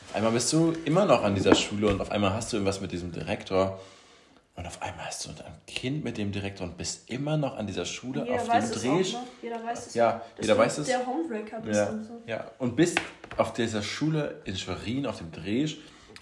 Auf 0.08 0.16
einmal 0.16 0.32
bist 0.32 0.52
du 0.52 0.72
immer 0.84 1.04
noch 1.04 1.22
an 1.22 1.34
dieser 1.34 1.54
Schule 1.54 1.88
und 1.88 2.00
auf 2.00 2.10
einmal 2.10 2.32
hast 2.32 2.52
du 2.52 2.56
irgendwas 2.56 2.80
mit 2.80 2.90
diesem 2.90 3.12
Direktor. 3.12 3.80
Und 4.56 4.66
auf 4.66 4.80
einmal 4.80 5.06
hast 5.06 5.24
du 5.26 5.30
ein 5.30 5.36
Kind 5.66 6.04
mit 6.04 6.16
dem 6.16 6.30
Direktor 6.30 6.66
und 6.66 6.76
bist 6.78 7.10
immer 7.10 7.36
noch 7.36 7.56
an 7.56 7.66
dieser 7.66 7.84
Schule 7.84 8.22
auf 8.22 8.48
dem 8.48 8.70
Dreh. 8.70 9.04
Jeder 9.42 9.64
weiß 9.64 9.86
es 9.88 9.94
Ja, 9.94 10.22
jeder 10.40 10.56
weiß 10.56 10.78
es. 10.78 10.86
der 10.86 11.04
Homebreaker 11.04 11.60
bist 11.60 11.76
Ja, 11.80 11.88
und 11.88 12.04
so. 12.04 12.22
ja, 12.26 12.50
und 12.58 12.76
bist 12.76 13.00
auf 13.36 13.52
dieser 13.52 13.82
Schule 13.82 14.40
in 14.44 14.56
Schwerin, 14.56 15.06
auf 15.06 15.18
dem 15.18 15.32
Dreh, 15.32 15.66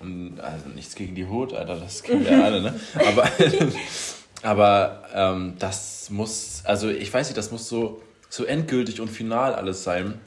und 0.01 0.41
also 0.41 0.67
nichts 0.71 0.95
gegen 0.95 1.15
die 1.15 1.27
Hut, 1.27 1.53
Alter, 1.53 1.77
das 1.79 2.03
kennen 2.03 2.25
wir 2.25 2.43
alle, 2.43 2.63
ne? 2.63 2.81
Aber, 3.07 3.29
aber 4.43 5.03
ähm, 5.15 5.55
das 5.59 6.09
muss, 6.11 6.63
also 6.65 6.89
ich 6.89 7.13
weiß 7.13 7.29
nicht, 7.29 7.37
das 7.37 7.51
muss 7.51 7.69
so, 7.69 8.03
so 8.29 8.45
endgültig 8.45 9.01
und 9.01 9.09
final 9.09 9.55
alles 9.55 9.85
sein. 9.85 10.19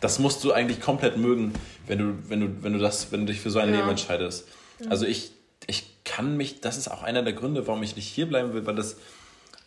Das 0.00 0.18
musst 0.18 0.42
du 0.44 0.52
eigentlich 0.52 0.80
komplett 0.80 1.16
mögen, 1.16 1.52
wenn 1.86 1.98
du, 1.98 2.28
wenn 2.28 2.40
du, 2.40 2.62
wenn 2.62 2.72
du 2.72 2.78
das, 2.80 3.12
wenn 3.12 3.20
du 3.20 3.26
dich 3.32 3.40
für 3.40 3.50
so 3.50 3.60
ein 3.60 3.70
Ja. 3.70 3.76
Leben 3.76 3.90
entscheidest. 3.90 4.46
Also 4.90 5.06
ich, 5.06 5.32
ich 5.66 6.02
kann 6.04 6.36
mich, 6.36 6.60
das 6.60 6.76
ist 6.76 6.88
auch 6.88 7.02
einer 7.02 7.22
der 7.22 7.32
Gründe, 7.32 7.66
warum 7.66 7.82
ich 7.82 7.96
nicht 7.96 8.06
hier 8.08 8.26
bleiben 8.28 8.52
will, 8.52 8.66
weil 8.66 8.74
das 8.74 8.96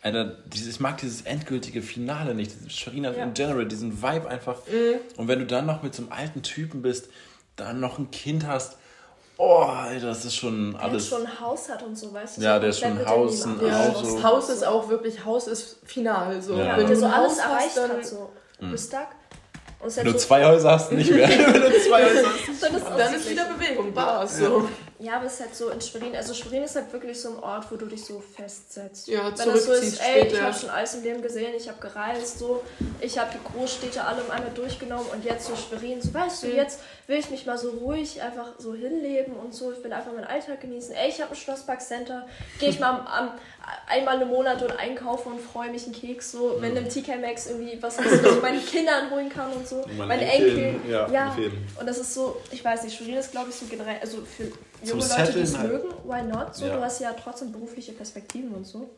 einer, 0.00 0.24
dieses, 0.46 0.74
ich 0.74 0.80
mag 0.80 0.98
dieses 0.98 1.22
endgültige 1.22 1.82
Finale 1.82 2.34
nicht, 2.34 2.52
Sharina 2.68 3.10
Ja. 3.12 3.24
in 3.24 3.34
general, 3.34 3.66
diesen 3.66 4.00
Vibe 4.00 4.28
einfach. 4.28 4.58
Und 5.16 5.26
wenn 5.28 5.40
du 5.40 5.46
dann 5.46 5.66
noch 5.66 5.82
mit 5.82 5.94
so 5.94 6.02
einem 6.02 6.12
alten 6.12 6.42
Typen 6.42 6.82
bist, 6.82 7.08
dann 7.56 7.80
noch 7.80 7.98
ein 7.98 8.10
Kind 8.12 8.46
hast, 8.46 8.76
oh, 9.38 9.56
Alter, 9.62 10.06
das 10.06 10.24
ist 10.24 10.36
schon 10.36 10.72
Der 10.72 10.82
alles. 10.82 11.08
schon 11.08 11.26
ein 11.26 11.40
Haus 11.40 11.68
hat 11.68 11.82
und 11.82 11.98
so, 11.98 12.12
weißt 12.12 12.38
du? 12.38 12.42
Ja, 12.42 12.54
so 12.54 12.60
der 12.60 12.70
ist 12.70 12.78
schon 12.80 13.06
Haus, 13.06 13.44
ein 13.44 13.56
Ja, 13.66 13.88
Auto. 13.88 14.00
das 14.02 14.22
Haus 14.22 14.48
ist 14.50 14.64
auch 14.64 14.88
wirklich, 14.88 15.24
Haus 15.24 15.48
ist 15.48 15.78
final. 15.84 16.40
So. 16.40 16.54
Ja. 16.54 16.64
Ja, 16.64 16.76
Wenn 16.76 16.86
der 16.86 16.94
du 16.94 17.00
so 17.00 17.06
alles 17.06 17.32
Haus 17.32 17.38
hast, 17.44 17.50
erreicht 17.50 17.76
dann, 17.76 17.90
hat, 17.98 18.06
so. 18.06 18.30
Du 18.60 18.70
bist 18.70 18.88
stuck. 18.88 19.06
Und 19.80 19.96
Wenn 19.96 20.04
du 20.06 20.12
so- 20.12 20.18
zwei 20.18 20.44
Häuser 20.44 20.70
hast, 20.72 20.92
nicht 20.92 21.10
mehr. 21.10 21.28
wenn 21.28 21.60
du 21.60 21.80
zwei 21.88 22.04
Häuser 22.04 22.28
hast. 22.28 22.62
dann 22.62 22.74
ist, 22.76 22.86
dann 22.86 23.14
ist 23.14 23.30
wieder 23.30 23.44
Bewegung, 23.46 23.92
Bars. 23.92 24.38
So. 24.38 24.68
Ja, 25.00 25.16
aber 25.16 25.26
es 25.26 25.34
ist 25.34 25.40
halt 25.40 25.54
so 25.54 25.68
in 25.70 25.80
Schwerin. 25.80 26.16
Also 26.16 26.34
Schwerin 26.34 26.64
ist 26.64 26.74
halt 26.74 26.92
wirklich 26.92 27.20
so 27.20 27.28
ein 27.30 27.38
Ort, 27.42 27.70
wo 27.70 27.76
du 27.76 27.86
dich 27.86 28.04
so 28.04 28.20
festsetzt. 28.20 29.06
Ja, 29.06 29.26
Wenn 29.38 29.48
das 29.52 29.64
so 29.64 29.72
ist, 29.72 30.00
ey, 30.00 30.22
ich 30.22 30.28
später. 30.30 30.42
habe 30.42 30.54
schon 30.58 30.70
alles 30.70 30.94
im 30.94 31.02
Leben 31.04 31.22
gesehen, 31.22 31.54
ich 31.56 31.68
habe 31.68 31.78
gereist, 31.80 32.38
so, 32.40 32.62
ich 33.00 33.16
habe 33.16 33.30
die 33.32 33.52
Großstädte 33.56 34.02
alle 34.02 34.22
einmal 34.22 34.50
durchgenommen 34.54 35.06
und 35.12 35.24
jetzt 35.24 35.46
so 35.46 35.54
Schwerin, 35.54 36.02
so 36.02 36.12
weißt 36.12 36.42
du, 36.42 36.46
Mhm. 36.48 36.56
jetzt 36.56 36.80
will 37.06 37.16
ich 37.18 37.30
mich 37.30 37.46
mal 37.46 37.56
so 37.56 37.70
ruhig 37.70 38.20
einfach 38.20 38.48
so 38.58 38.74
hinleben 38.74 39.34
und 39.34 39.54
so, 39.54 39.70
ich 39.72 39.82
will 39.84 39.92
einfach 39.92 40.12
meinen 40.12 40.24
Alltag 40.24 40.60
genießen. 40.62 40.92
Ey, 40.94 41.10
ich 41.10 41.20
habe 41.22 41.30
ein 41.32 41.36
Schlosspark 41.36 41.80
Center, 41.80 42.26
gehe 42.58 42.70
ich 42.70 42.80
mal 42.80 42.90
am, 42.90 43.06
am, 43.06 43.30
einmal 43.86 44.20
im 44.20 44.28
Monat 44.28 44.60
und 44.62 44.72
einkaufen 44.78 45.32
und 45.34 45.40
freue 45.40 45.70
mich 45.70 45.84
einen 45.84 45.94
Keks, 45.94 46.32
so, 46.32 46.56
wenn 46.60 46.76
im 46.76 46.88
TK 46.88 47.20
Maxx 47.20 47.46
irgendwie 47.46 47.80
was 47.80 47.98
ist, 48.00 48.24
was 48.24 48.34
ich 48.36 48.42
meinen 48.42 48.66
Kindern 48.66 49.10
holen 49.10 49.28
kann 49.28 49.52
und 49.52 49.66
so, 49.68 49.82
Enkeln, 49.82 50.10
Enkeln. 50.22 50.90
ja, 50.90 51.06
ja. 51.08 51.36
Und 51.78 51.86
das 51.88 51.98
ist 51.98 52.12
so, 52.14 52.40
ich 52.50 52.64
weiß 52.64 52.82
nicht, 52.82 52.96
Schwerin 52.96 53.14
ist 53.14 53.30
glaube 53.30 53.50
ich 53.50 53.54
so 53.54 53.66
generell, 53.66 53.98
also 54.00 54.18
für 54.36 54.50
junge 54.82 55.06
Leute, 55.06 55.32
die 55.32 55.40
es 55.40 55.58
halt. 55.58 55.72
mögen, 55.72 55.88
why 56.04 56.22
not? 56.22 56.54
So, 56.54 56.66
ja. 56.66 56.76
Du 56.76 56.82
hast 56.82 57.00
ja 57.00 57.12
trotzdem 57.12 57.52
berufliche 57.52 57.92
Perspektiven 57.92 58.52
und 58.52 58.66
so. 58.66 58.90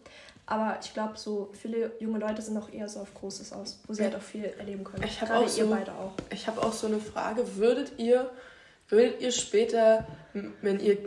Aber 0.46 0.78
ich 0.82 0.92
glaube, 0.92 1.16
so 1.16 1.50
viele 1.52 1.92
junge 2.00 2.18
Leute 2.18 2.42
sind 2.42 2.56
auch 2.58 2.72
eher 2.72 2.88
so 2.88 3.00
auf 3.00 3.14
Großes 3.14 3.52
aus, 3.52 3.80
wo 3.86 3.94
sie 3.94 4.02
halt 4.02 4.16
auch 4.16 4.22
viel 4.22 4.44
erleben 4.44 4.82
können. 4.82 5.04
Ich 5.04 5.20
habe 5.20 5.36
auch 5.36 5.46
so, 5.46 5.60
ihr 5.60 5.66
beide 5.70 5.92
auch. 5.92 6.12
Ich 6.30 6.46
habe 6.48 6.60
auch 6.60 6.72
so 6.72 6.88
eine 6.88 6.98
Frage: 6.98 7.56
Würdet 7.56 7.92
ihr, 7.98 8.30
würdet 8.88 9.20
ihr 9.20 9.30
später, 9.30 10.06
wenn 10.60 10.80
ihr 10.80 10.98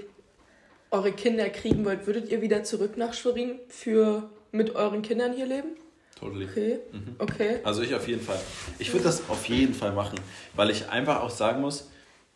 eure 0.92 1.12
Kinder 1.12 1.50
kriegen 1.50 1.84
wollt, 1.84 2.08
würdet 2.08 2.30
ihr 2.30 2.42
wieder 2.42 2.64
zurück 2.64 2.96
nach 2.98 3.14
Schwerin 3.14 3.60
für 3.68 4.30
mit 4.52 4.76
euren 4.76 5.02
Kindern 5.02 5.34
hier 5.34 5.48
leben? 5.48 5.70
Totally. 6.18 6.46
Okay. 6.46 6.80
Mhm. 6.92 7.16
okay. 7.20 7.60
Also 7.64 7.82
ich 7.82 7.94
auf 7.96 8.08
jeden 8.08 8.22
Fall. 8.22 8.40
Ich 8.80 8.94
würde 8.94 9.04
das 9.04 9.30
auf 9.30 9.46
jeden 9.50 9.74
Fall 9.74 9.92
machen, 9.92 10.20
weil 10.56 10.70
ich 10.70 10.90
einfach 10.90 11.22
auch 11.22 11.32
sagen 11.32 11.62
muss, 11.62 11.90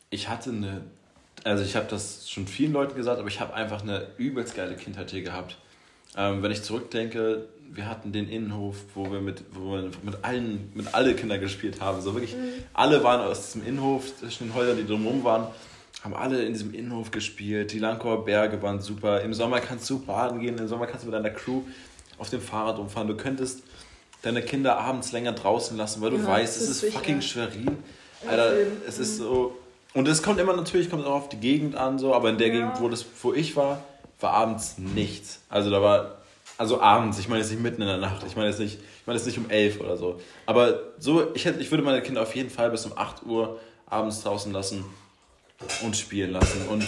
ich 0.10 0.28
hatte 0.28 0.50
eine, 0.50 0.82
also 1.44 1.64
ich 1.64 1.76
habe 1.76 1.88
das 1.90 2.30
schon 2.30 2.48
vielen 2.48 2.74
Leuten 2.74 2.96
gesagt, 2.96 3.20
aber 3.20 3.28
ich 3.28 3.40
habe 3.40 3.54
einfach 3.54 3.82
eine 3.82 4.08
übelst 4.18 4.56
geile 4.56 4.76
Kindheit 4.76 5.12
hier 5.12 5.22
gehabt. 5.22 5.58
Ähm, 6.16 6.42
wenn 6.42 6.52
ich 6.52 6.64
zurückdenke, 6.64 7.48
wir 7.72 7.88
hatten 7.88 8.12
den 8.12 8.30
Innenhof, 8.30 8.76
wo 8.96 9.12
wir 9.12 9.22
mit, 9.22 9.44
wo 9.52 9.74
wir 9.74 9.92
mit 10.04 10.24
allen, 10.24 10.72
mit 10.74 10.94
alle 10.94 11.16
Kinder 11.16 11.38
gespielt 11.38 11.82
haben. 11.82 12.02
So 12.02 12.14
wirklich, 12.14 12.36
mhm. 12.36 12.64
alle 12.74 13.04
waren 13.04 13.22
aus 13.22 13.46
diesem 13.46 13.66
Innenhof, 13.66 14.18
zwischen 14.18 14.48
den 14.48 14.56
Häusern, 14.56 14.78
die 14.78 14.86
drumherum 14.86 15.24
waren, 15.24 15.48
haben 16.04 16.14
alle 16.14 16.44
in 16.44 16.54
diesem 16.54 16.74
Innenhof 16.74 17.12
gespielt. 17.12 17.72
Die 17.74 17.80
Langkauer 17.80 18.26
Berge 18.26 18.62
waren 18.62 18.80
super. 18.80 19.22
Im 19.22 19.34
Sommer 19.34 19.60
kannst 19.60 19.90
du 19.90 20.00
baden 20.00 20.40
gehen, 20.40 20.58
im 20.58 20.68
Sommer 20.68 20.88
kannst 20.88 21.04
du 21.04 21.08
mit 21.08 21.16
deiner 21.16 21.30
Crew 21.30 21.62
auf 22.18 22.30
dem 22.30 22.42
Fahrrad 22.42 22.80
umfahren. 22.80 23.08
Du 23.08 23.18
könntest 23.18 23.64
deine 24.22 24.42
Kinder 24.42 24.78
abends 24.78 25.12
länger 25.12 25.34
draußen 25.34 25.78
lassen, 25.78 26.02
weil 26.02 26.12
du 26.12 26.18
ja, 26.18 26.28
weißt, 26.28 26.58
es 26.58 26.70
ist, 26.70 26.84
ist 26.84 26.94
fucking 26.94 27.22
Schwerin. 27.22 27.78
Alter, 28.28 28.54
es 28.88 28.98
ist 29.00 29.18
so. 29.18 29.58
Und 29.98 30.08
es 30.08 30.22
kommt 30.22 30.40
immer 30.40 30.56
natürlich, 30.56 30.92
kommt 30.92 31.08
auch 31.08 31.16
auf 31.16 31.30
die 31.30 31.38
Gegend 31.38 31.76
an, 31.76 31.98
so, 31.98 32.14
aber 32.14 32.30
in 32.30 32.38
der 32.38 32.50
ja. 32.50 32.54
Gegend, 32.54 32.80
wo, 32.80 32.88
das, 32.88 33.04
wo 33.24 33.34
ich 33.34 33.56
war, 33.56 33.84
war 34.20 34.32
abends 34.32 34.76
nichts. 34.78 35.40
Also 35.50 35.72
da 35.72 35.82
war, 35.82 36.18
also 36.60 36.80
abends, 36.80 37.18
ich 37.18 37.28
meine 37.30 37.42
jetzt 37.42 37.50
nicht 37.50 37.64
mitten 37.64 37.82
in 37.82 37.88
der 37.88 37.98
Nacht, 37.98 38.24
ich 38.28 38.36
meine 38.36 38.48
jetzt 38.48 38.60
nicht, 38.60 38.76
ich 38.76 39.08
meine 39.08 39.18
jetzt 39.18 39.26
nicht 39.26 39.40
um 39.40 39.50
elf 39.50 39.80
oder 39.80 39.98
so. 39.98 40.22
Aber 40.46 40.82
so, 41.00 41.34
ich, 41.34 41.46
hätte, 41.46 41.60
ich 41.62 41.72
würde 41.72 41.84
meine 41.84 42.04
Kinder 42.04 42.22
auf 42.22 42.36
jeden 42.36 42.52
Fall 42.52 42.70
bis 42.70 42.86
um 42.86 42.96
8 42.96 43.26
Uhr 43.26 43.60
abends 43.88 44.22
draußen 44.22 44.54
lassen 44.54 44.86
und 45.82 45.98
spielen 45.98 46.30
lassen. 46.30 46.68
Und 46.70 46.86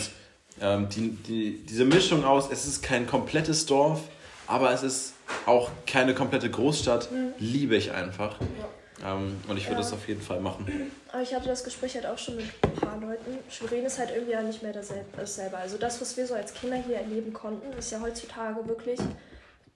ähm, 0.62 0.88
die, 0.90 1.10
die, 1.10 1.66
diese 1.68 1.86
Mischung 1.86 2.24
aus, 2.24 2.52
es 2.52 2.68
ist 2.68 2.84
kein 2.84 3.08
komplettes 3.08 3.66
Dorf, 3.66 4.02
aber 4.46 4.72
es 4.72 4.84
ist 4.84 5.14
auch 5.48 5.72
keine 5.88 6.14
komplette 6.14 6.52
Großstadt, 6.52 7.12
mhm. 7.12 7.34
liebe 7.40 7.76
ich 7.76 7.92
einfach. 7.92 8.36
Ähm, 9.06 9.38
und 9.48 9.58
ich 9.58 9.66
würde 9.66 9.76
ja. 9.76 9.80
das 9.82 9.94
auf 9.94 10.08
jeden 10.08 10.22
Fall 10.22 10.40
machen. 10.40 10.92
Aber 11.12 11.22
ich 11.22 11.34
hatte 11.34 11.48
das 11.48 11.64
Gespräch 11.64 11.96
halt 11.96 12.06
auch 12.06 12.18
schon 12.18 12.36
mit 12.36 12.46
ein 12.64 12.74
paar 12.74 13.00
Leuten. 13.00 13.38
Schwerin 13.50 13.86
ist 13.86 13.98
halt 14.00 14.12
irgendwie 14.12 14.34
ja 14.34 14.42
nicht 14.42 14.62
mehr 14.62 14.74
dasselbe. 14.74 15.58
Also 15.58 15.78
das, 15.78 16.02
was 16.02 16.16
wir 16.18 16.28
so 16.28 16.34
als 16.34 16.54
Kinder 16.54 16.78
hier 16.78 16.98
erleben 16.98 17.34
konnten, 17.34 17.72
ist 17.78 17.92
ja 17.92 18.02
heutzutage 18.02 18.68
wirklich 18.68 19.00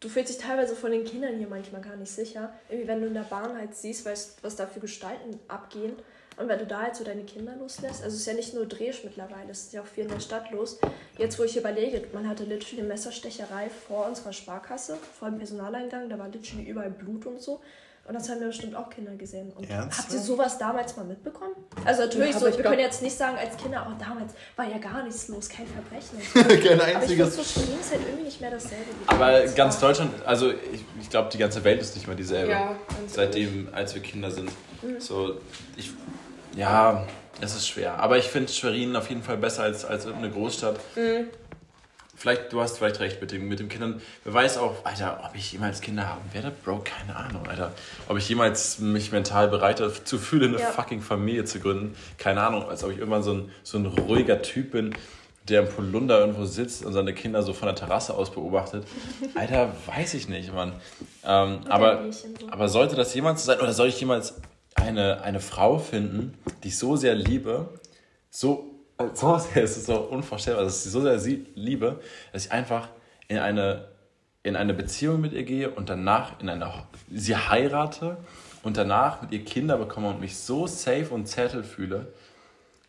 du 0.03 0.09
fühlst 0.09 0.29
dich 0.29 0.37
teilweise 0.37 0.75
von 0.75 0.91
den 0.91 1.05
Kindern 1.05 1.37
hier 1.37 1.47
manchmal 1.47 1.81
gar 1.81 1.95
nicht 1.95 2.11
sicher. 2.11 2.53
Irgendwie, 2.69 2.87
wenn 2.87 3.01
du 3.01 3.07
in 3.07 3.13
der 3.13 3.21
Bahn 3.21 3.57
halt 3.57 3.75
siehst, 3.75 4.05
weißt, 4.05 4.43
was 4.43 4.55
da 4.55 4.67
für 4.67 4.79
Gestalten 4.79 5.39
abgehen. 5.47 5.93
Und 6.35 6.47
wenn 6.47 6.59
du 6.59 6.65
da 6.65 6.81
halt 6.81 6.95
so 6.95 7.03
deine 7.03 7.23
Kinder 7.23 7.55
loslässt, 7.55 8.03
also 8.03 8.15
es 8.15 8.21
ist 8.21 8.25
ja 8.25 8.33
nicht 8.33 8.53
nur 8.53 8.65
Dresch 8.65 9.03
mittlerweile, 9.03 9.51
es 9.51 9.65
ist 9.65 9.73
ja 9.73 9.81
auch 9.81 9.85
viel 9.85 10.03
in 10.05 10.09
der 10.09 10.19
Stadt 10.19 10.51
los. 10.51 10.79
Jetzt, 11.17 11.37
wo 11.37 11.43
ich 11.43 11.55
überlege, 11.55 12.07
man 12.11 12.27
hatte 12.27 12.43
literally 12.43 12.79
eine 12.79 12.87
Messerstecherei 12.87 13.69
vor 13.69 14.07
unserer 14.07 14.33
Sparkasse, 14.33 14.97
vor 15.17 15.29
dem 15.29 15.37
Personaleingang, 15.37 16.09
da 16.09 16.17
war 16.17 16.27
literally 16.27 16.67
überall 16.67 16.89
Blut 16.89 17.27
und 17.27 17.39
so. 17.39 17.61
Und 18.05 18.15
das 18.15 18.29
haben 18.29 18.41
wir 18.41 18.47
bestimmt 18.47 18.75
auch 18.75 18.89
Kinder 18.89 19.13
gesehen. 19.15 19.51
Und 19.53 19.69
habt 19.69 20.11
ihr 20.11 20.19
sowas 20.19 20.57
damals 20.57 20.97
mal 20.97 21.05
mitbekommen? 21.05 21.55
Also 21.85 22.01
natürlich 22.03 22.33
ja, 22.33 22.39
so, 22.39 22.45
wir 22.45 22.63
können 22.63 22.79
jetzt 22.79 23.01
nicht 23.01 23.15
sagen 23.15 23.37
als 23.37 23.55
Kinder, 23.55 23.87
oh 23.89 23.97
damals 23.97 24.33
war 24.57 24.69
ja 24.69 24.77
gar 24.77 25.03
nichts 25.03 25.29
los, 25.29 25.47
kein 25.47 25.65
Verbrechen. 25.67 26.19
kein 26.67 26.81
einziges. 26.81 27.27
Aber 27.27 27.41
ich 27.41 27.47
so 27.47 27.61
Schwerin 27.61 27.79
ist 27.79 27.91
halt 27.91 28.01
irgendwie 28.01 28.23
nicht 28.25 28.41
mehr 28.41 28.51
dasselbe. 28.51 28.85
Aber 29.07 29.41
ganz 29.55 29.79
Deutschland, 29.79 30.11
also 30.25 30.51
ich, 30.51 30.83
ich 30.99 31.09
glaube, 31.09 31.29
die 31.31 31.37
ganze 31.37 31.63
Welt 31.63 31.81
ist 31.81 31.95
nicht 31.95 32.07
mehr 32.07 32.17
dieselbe. 32.17 32.51
Ja, 32.51 32.75
seitdem, 33.07 33.69
als 33.71 33.95
wir 33.95 34.01
Kinder 34.01 34.29
sind. 34.29 34.51
Mhm. 34.81 34.99
So, 34.99 35.39
ich 35.77 35.93
ja, 36.55 37.05
es 37.41 37.55
ist 37.55 37.67
schwer. 37.67 37.99
Aber 37.99 38.17
ich 38.17 38.25
finde 38.25 38.51
Schwerin 38.51 38.95
auf 38.95 39.09
jeden 39.09 39.23
Fall 39.23 39.37
besser 39.37 39.63
als, 39.63 39.85
als 39.85 40.05
eine 40.05 40.29
Großstadt. 40.29 40.79
Mhm. 40.95 41.27
Vielleicht, 42.23 42.53
du 42.53 42.61
hast 42.61 42.77
vielleicht 42.77 43.01
recht 43.01 43.19
mit, 43.19 43.33
dem, 43.33 43.49
mit 43.49 43.59
den 43.59 43.67
Kindern. 43.67 44.01
Wer 44.23 44.33
weiß 44.33 44.57
auch, 44.57 44.85
Alter, 44.85 45.19
ob 45.25 45.35
ich 45.35 45.51
jemals 45.51 45.81
Kinder 45.81 46.07
haben 46.07 46.21
werde? 46.31 46.53
Bro, 46.63 46.85
keine 46.85 47.17
Ahnung, 47.17 47.45
Alter. 47.49 47.73
Ob 48.07 48.17
ich 48.17 48.29
jemals 48.29 48.79
mich 48.79 49.11
mental 49.11 49.49
bereit 49.49 49.81
dazu 49.81 50.17
fühle, 50.17 50.47
eine 50.47 50.57
ja. 50.57 50.67
fucking 50.67 51.01
Familie 51.01 51.43
zu 51.43 51.59
gründen? 51.59 51.97
Keine 52.17 52.41
Ahnung. 52.41 52.63
Als 52.69 52.85
ob 52.85 52.91
ich 52.91 52.97
irgendwann 52.99 53.23
so 53.23 53.33
ein, 53.33 53.51
so 53.63 53.77
ein 53.77 53.85
ruhiger 53.87 54.41
Typ 54.41 54.71
bin, 54.71 54.95
der 55.49 55.63
im 55.63 55.67
Polunder 55.67 56.17
irgendwo 56.21 56.45
sitzt 56.45 56.85
und 56.85 56.93
seine 56.93 57.13
Kinder 57.13 57.43
so 57.43 57.51
von 57.51 57.65
der 57.65 57.75
Terrasse 57.75 58.13
aus 58.13 58.31
beobachtet. 58.31 58.87
Alter, 59.35 59.73
weiß 59.93 60.13
ich 60.13 60.29
nicht, 60.29 60.53
Mann. 60.53 60.71
Ähm, 61.25 61.59
aber, 61.67 62.05
aber 62.49 62.69
sollte 62.69 62.95
das 62.95 63.13
jemals 63.13 63.43
sein, 63.43 63.59
oder 63.59 63.73
soll 63.73 63.89
ich 63.89 63.99
jemals 63.99 64.35
eine, 64.75 65.23
eine 65.23 65.41
Frau 65.41 65.77
finden, 65.77 66.37
die 66.63 66.69
ich 66.69 66.77
so 66.77 66.95
sehr 66.95 67.15
liebe, 67.15 67.67
so, 68.29 68.72
so 69.13 69.37
sehr, 69.37 69.63
es 69.63 69.77
ist 69.77 69.85
so 69.85 69.95
unvorstellbar, 69.99 70.63
dass 70.63 70.77
ich 70.77 70.83
sie 70.83 70.89
so 70.89 71.01
sehr 71.01 71.19
sie 71.19 71.45
liebe, 71.55 71.99
dass 72.31 72.45
ich 72.45 72.51
einfach 72.51 72.89
in 73.27 73.37
eine, 73.37 73.87
in 74.43 74.55
eine 74.55 74.73
Beziehung 74.73 75.21
mit 75.21 75.33
ihr 75.33 75.43
gehe 75.43 75.69
und 75.69 75.89
danach 75.89 76.39
in 76.39 76.49
eine, 76.49 76.71
sie 77.11 77.35
heirate 77.35 78.17
und 78.63 78.77
danach 78.77 79.21
mit 79.21 79.31
ihr 79.31 79.43
Kinder 79.43 79.77
bekomme 79.77 80.09
und 80.09 80.19
mich 80.19 80.37
so 80.37 80.67
safe 80.67 81.09
und 81.09 81.27
zettel 81.27 81.63
fühle, 81.63 82.07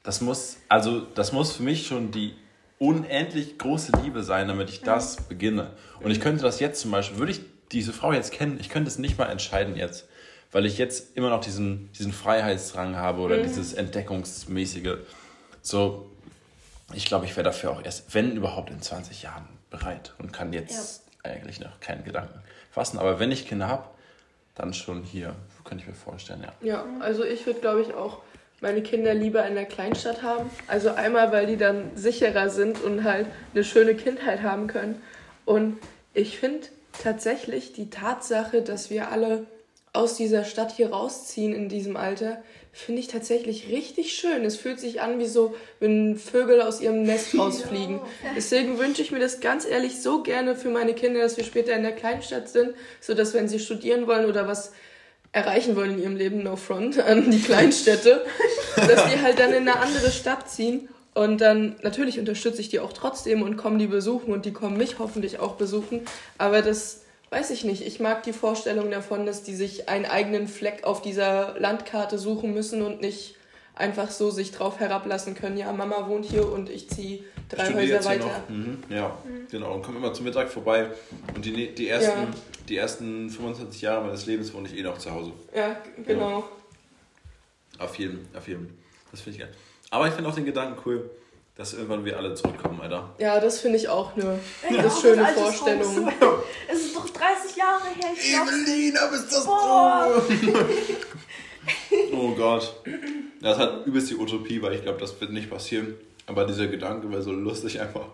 das 0.02 0.20
muss, 0.20 0.58
also 0.68 1.00
das 1.00 1.32
muss 1.32 1.52
für 1.52 1.62
mich 1.62 1.86
schon 1.86 2.10
die 2.10 2.34
unendlich 2.78 3.58
große 3.58 3.92
Liebe 4.02 4.22
sein, 4.22 4.48
damit 4.48 4.68
ich 4.68 4.82
das 4.82 5.16
beginne. 5.16 5.70
Und 6.00 6.10
ich 6.10 6.20
könnte 6.20 6.42
das 6.42 6.60
jetzt 6.60 6.80
zum 6.80 6.90
Beispiel, 6.90 7.18
würde 7.18 7.32
ich 7.32 7.40
diese 7.72 7.92
Frau 7.92 8.12
jetzt 8.12 8.32
kennen, 8.32 8.58
ich 8.60 8.68
könnte 8.68 8.88
es 8.88 8.98
nicht 8.98 9.16
mal 9.16 9.26
entscheiden 9.26 9.76
jetzt 9.76 10.06
weil 10.54 10.66
ich 10.66 10.78
jetzt 10.78 11.16
immer 11.16 11.30
noch 11.30 11.40
diesen, 11.40 11.90
diesen 11.98 12.12
Freiheitsdrang 12.12 12.94
habe 12.94 13.22
oder 13.22 13.38
mhm. 13.38 13.42
dieses 13.42 13.74
Entdeckungsmäßige. 13.74 14.98
So, 15.64 16.10
ich 16.92 17.06
glaube, 17.06 17.24
ich 17.24 17.34
wäre 17.36 17.44
dafür 17.44 17.70
auch 17.70 17.82
erst, 17.82 18.14
wenn 18.14 18.36
überhaupt, 18.36 18.70
in 18.70 18.82
20 18.82 19.22
Jahren 19.22 19.48
bereit 19.70 20.12
und 20.18 20.30
kann 20.30 20.52
jetzt 20.52 21.02
ja. 21.24 21.30
eigentlich 21.32 21.58
noch 21.58 21.80
keinen 21.80 22.04
Gedanken 22.04 22.38
fassen. 22.70 22.98
Aber 22.98 23.18
wenn 23.18 23.32
ich 23.32 23.48
Kinder 23.48 23.66
habe, 23.66 23.88
dann 24.54 24.74
schon 24.74 25.02
hier, 25.02 25.34
könnte 25.64 25.82
ich 25.82 25.88
mir 25.88 25.94
vorstellen, 25.94 26.44
ja. 26.44 26.52
Ja, 26.60 26.84
also 27.00 27.24
ich 27.24 27.46
würde, 27.46 27.60
glaube 27.60 27.80
ich, 27.80 27.94
auch 27.94 28.20
meine 28.60 28.82
Kinder 28.82 29.14
lieber 29.14 29.46
in 29.46 29.54
der 29.54 29.64
Kleinstadt 29.64 30.22
haben. 30.22 30.50
Also 30.68 30.90
einmal, 30.90 31.32
weil 31.32 31.46
die 31.46 31.56
dann 31.56 31.96
sicherer 31.96 32.50
sind 32.50 32.82
und 32.82 33.02
halt 33.02 33.26
eine 33.54 33.64
schöne 33.64 33.94
Kindheit 33.94 34.42
haben 34.42 34.66
können. 34.66 35.02
Und 35.46 35.78
ich 36.12 36.38
finde 36.38 36.68
tatsächlich 37.02 37.72
die 37.72 37.88
Tatsache, 37.88 38.60
dass 38.60 38.90
wir 38.90 39.10
alle 39.10 39.46
aus 39.94 40.16
dieser 40.16 40.44
Stadt 40.44 40.72
hier 40.72 40.90
rausziehen 40.90 41.54
in 41.54 41.70
diesem 41.70 41.96
Alter, 41.96 42.42
finde 42.74 43.00
ich 43.00 43.06
tatsächlich 43.06 43.68
richtig 43.70 44.12
schön. 44.12 44.44
Es 44.44 44.56
fühlt 44.56 44.80
sich 44.80 45.00
an 45.00 45.20
wie 45.20 45.26
so, 45.26 45.54
wenn 45.78 46.18
Vögel 46.18 46.60
aus 46.60 46.80
ihrem 46.80 47.04
Nest 47.04 47.38
rausfliegen. 47.38 48.00
Deswegen 48.36 48.78
wünsche 48.78 49.00
ich 49.00 49.12
mir 49.12 49.20
das 49.20 49.40
ganz 49.40 49.64
ehrlich 49.64 50.02
so 50.02 50.22
gerne 50.22 50.56
für 50.56 50.70
meine 50.70 50.92
Kinder, 50.92 51.20
dass 51.20 51.36
wir 51.36 51.44
später 51.44 51.74
in 51.74 51.84
der 51.84 51.92
Kleinstadt 51.92 52.48
sind, 52.48 52.74
so 53.00 53.14
dass 53.14 53.32
wenn 53.32 53.48
sie 53.48 53.60
studieren 53.60 54.08
wollen 54.08 54.26
oder 54.26 54.48
was 54.48 54.72
erreichen 55.30 55.76
wollen 55.76 55.92
in 55.92 56.02
ihrem 56.02 56.16
Leben, 56.16 56.42
no 56.42 56.56
front 56.56 56.98
an 56.98 57.30
die 57.30 57.40
Kleinstädte, 57.40 58.24
dass 58.76 59.06
die 59.06 59.22
halt 59.22 59.38
dann 59.38 59.52
in 59.52 59.68
eine 59.68 59.78
andere 59.78 60.10
Stadt 60.10 60.50
ziehen 60.50 60.88
und 61.14 61.40
dann, 61.40 61.76
natürlich 61.82 62.18
unterstütze 62.18 62.60
ich 62.60 62.70
die 62.70 62.80
auch 62.80 62.92
trotzdem 62.92 63.42
und 63.42 63.56
kommen 63.56 63.78
die 63.78 63.86
besuchen 63.86 64.32
und 64.32 64.44
die 64.46 64.52
kommen 64.52 64.76
mich 64.76 64.98
hoffentlich 64.98 65.38
auch 65.38 65.54
besuchen. 65.54 66.02
Aber 66.38 66.60
das 66.60 67.03
weiß 67.34 67.50
ich 67.50 67.64
nicht. 67.64 67.84
Ich 67.84 67.98
mag 67.98 68.22
die 68.22 68.32
Vorstellung 68.32 68.90
davon, 68.90 69.26
dass 69.26 69.42
die 69.42 69.54
sich 69.54 69.88
einen 69.88 70.06
eigenen 70.06 70.46
Fleck 70.46 70.84
auf 70.84 71.02
dieser 71.02 71.58
Landkarte 71.58 72.16
suchen 72.16 72.54
müssen 72.54 72.80
und 72.82 73.00
nicht 73.00 73.34
einfach 73.74 74.10
so 74.10 74.30
sich 74.30 74.52
drauf 74.52 74.78
herablassen 74.78 75.34
können. 75.34 75.56
Ja, 75.56 75.72
Mama 75.72 76.08
wohnt 76.08 76.24
hier 76.24 76.50
und 76.50 76.70
ich 76.70 76.88
ziehe 76.88 77.24
drei 77.48 77.64
Stimmt, 77.64 77.80
Häuser 77.80 78.04
weiter. 78.04 78.44
Mhm. 78.48 78.84
Ja, 78.88 79.18
mhm. 79.24 79.48
genau. 79.50 79.74
Und 79.74 79.82
komme 79.82 79.98
immer 79.98 80.14
zum 80.14 80.26
Mittag 80.26 80.48
vorbei. 80.48 80.90
Und 81.34 81.44
die, 81.44 81.74
die, 81.74 81.88
ersten, 81.88 82.20
ja. 82.20 82.28
die 82.68 82.76
ersten 82.76 83.28
25 83.28 83.82
Jahre 83.82 84.04
meines 84.04 84.26
Lebens 84.26 84.54
wohne 84.54 84.68
ich 84.68 84.78
eh 84.78 84.82
noch 84.82 84.98
zu 84.98 85.10
Hause. 85.10 85.32
Ja, 85.54 85.76
genau. 86.06 86.44
Ja. 87.78 87.84
Auf 87.84 87.98
jeden, 87.98 88.28
auf 88.36 88.46
jeden. 88.46 88.78
Das 89.10 89.22
finde 89.22 89.38
ich 89.38 89.44
geil. 89.44 89.52
Aber 89.90 90.06
ich 90.06 90.14
finde 90.14 90.30
auch 90.30 90.34
den 90.36 90.44
Gedanken 90.44 90.80
cool, 90.86 91.10
dass 91.56 91.72
irgendwann 91.72 92.04
wir 92.04 92.18
alle 92.18 92.34
zurückkommen, 92.34 92.80
Alter. 92.80 93.14
Ja, 93.18 93.38
das 93.38 93.60
finde 93.60 93.78
ich 93.78 93.88
auch 93.88 94.16
eine, 94.16 94.40
ja, 94.68 94.78
eine 94.78 94.90
schöne 94.90 95.24
Vorstellung. 95.26 96.10
Es 96.68 96.80
ist 96.80 96.96
doch 96.96 97.08
30 97.08 97.56
Jahre 97.56 97.84
her. 97.94 98.10
Ich 98.14 98.34
Evelina, 98.34 99.06
bist 99.06 99.32
das 99.32 99.44
Boah. 99.44 100.08
oh 102.12 102.34
Gott. 102.34 102.74
Das 103.40 103.58
hat 103.58 103.86
übelst 103.86 104.10
die 104.10 104.16
Utopie, 104.16 104.60
weil 104.62 104.74
ich 104.74 104.82
glaube, 104.82 104.98
das 104.98 105.20
wird 105.20 105.32
nicht 105.32 105.48
passieren. 105.48 105.94
Aber 106.26 106.44
dieser 106.44 106.66
Gedanke 106.66 107.10
wäre 107.10 107.22
so 107.22 107.32
lustig 107.32 107.80
einfach, 107.80 108.06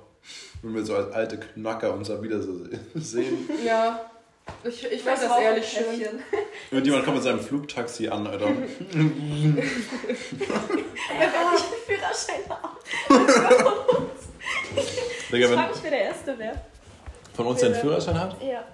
wenn 0.62 0.74
wir 0.74 0.84
so 0.84 0.97
als 0.97 1.12
alte 1.12 1.38
Knacker 1.38 1.95
uns 1.95 2.09
da 2.09 2.22
wieder 2.22 2.43
so 2.43 2.53
sehen. 2.95 3.49
Ja. 3.64 4.11
Ich, 4.64 4.84
ich 4.90 5.03
fand 5.03 5.22
das 5.22 5.38
ehrlich 5.38 5.66
schön. 5.68 6.20
Irgendjemand 6.70 7.05
kommt 7.05 7.16
mit 7.16 7.24
seinem 7.24 7.40
Flugtaxi 7.40 8.09
an, 8.09 8.26
Alter. 8.26 8.46
ja, 8.48 8.55
wenn 8.94 9.57
ich 11.57 11.62
Führerschein 11.86 12.42
habe. 12.48 12.76
Digga, 15.32 15.46
Ich 15.46 15.53
frage 15.55 15.68
mich, 15.74 15.82
wer 15.82 15.90
der 15.90 16.01
Erste 16.03 16.38
wäre. 16.38 16.61
von 17.34 17.46
uns 17.46 17.61
der 17.61 17.70
einen 17.70 17.80
Führerschein 17.80 18.18
hat? 18.20 18.36
Ja. 18.42 18.64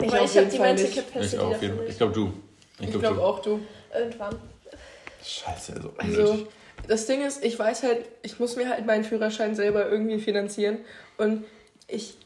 Ich 0.00 0.08
Aber 0.08 0.22
auf 0.22 0.30
ich 0.30 0.36
habe 0.38 0.46
die 0.48 0.58
Mental. 0.58 0.86
Capacity 0.88 1.36
Ich 1.36 1.38
auch, 1.38 1.44
auf 1.46 1.52
dafür 1.52 1.68
jeden 1.68 1.78
Fall. 1.78 1.88
Ich 1.88 1.96
glaube 1.98 2.12
du. 2.12 2.32
Ich 2.80 2.90
glaube 2.90 3.14
du. 3.16 3.22
auch 3.22 3.42
du. 3.42 3.60
Irgendwann. 3.96 4.36
Scheiße, 5.22 5.72
also 5.74 5.92
Also, 5.96 6.22
unnötig. 6.32 6.46
das 6.88 7.06
Ding 7.06 7.24
ist, 7.24 7.44
ich 7.44 7.58
weiß 7.58 7.82
halt, 7.84 8.04
ich 8.22 8.38
muss 8.38 8.56
mir 8.56 8.68
halt 8.68 8.84
meinen 8.86 9.04
Führerschein 9.04 9.54
selber 9.54 9.88
irgendwie 9.88 10.18
finanzieren. 10.18 10.78
Und 11.16 11.44
ich, 11.86 12.16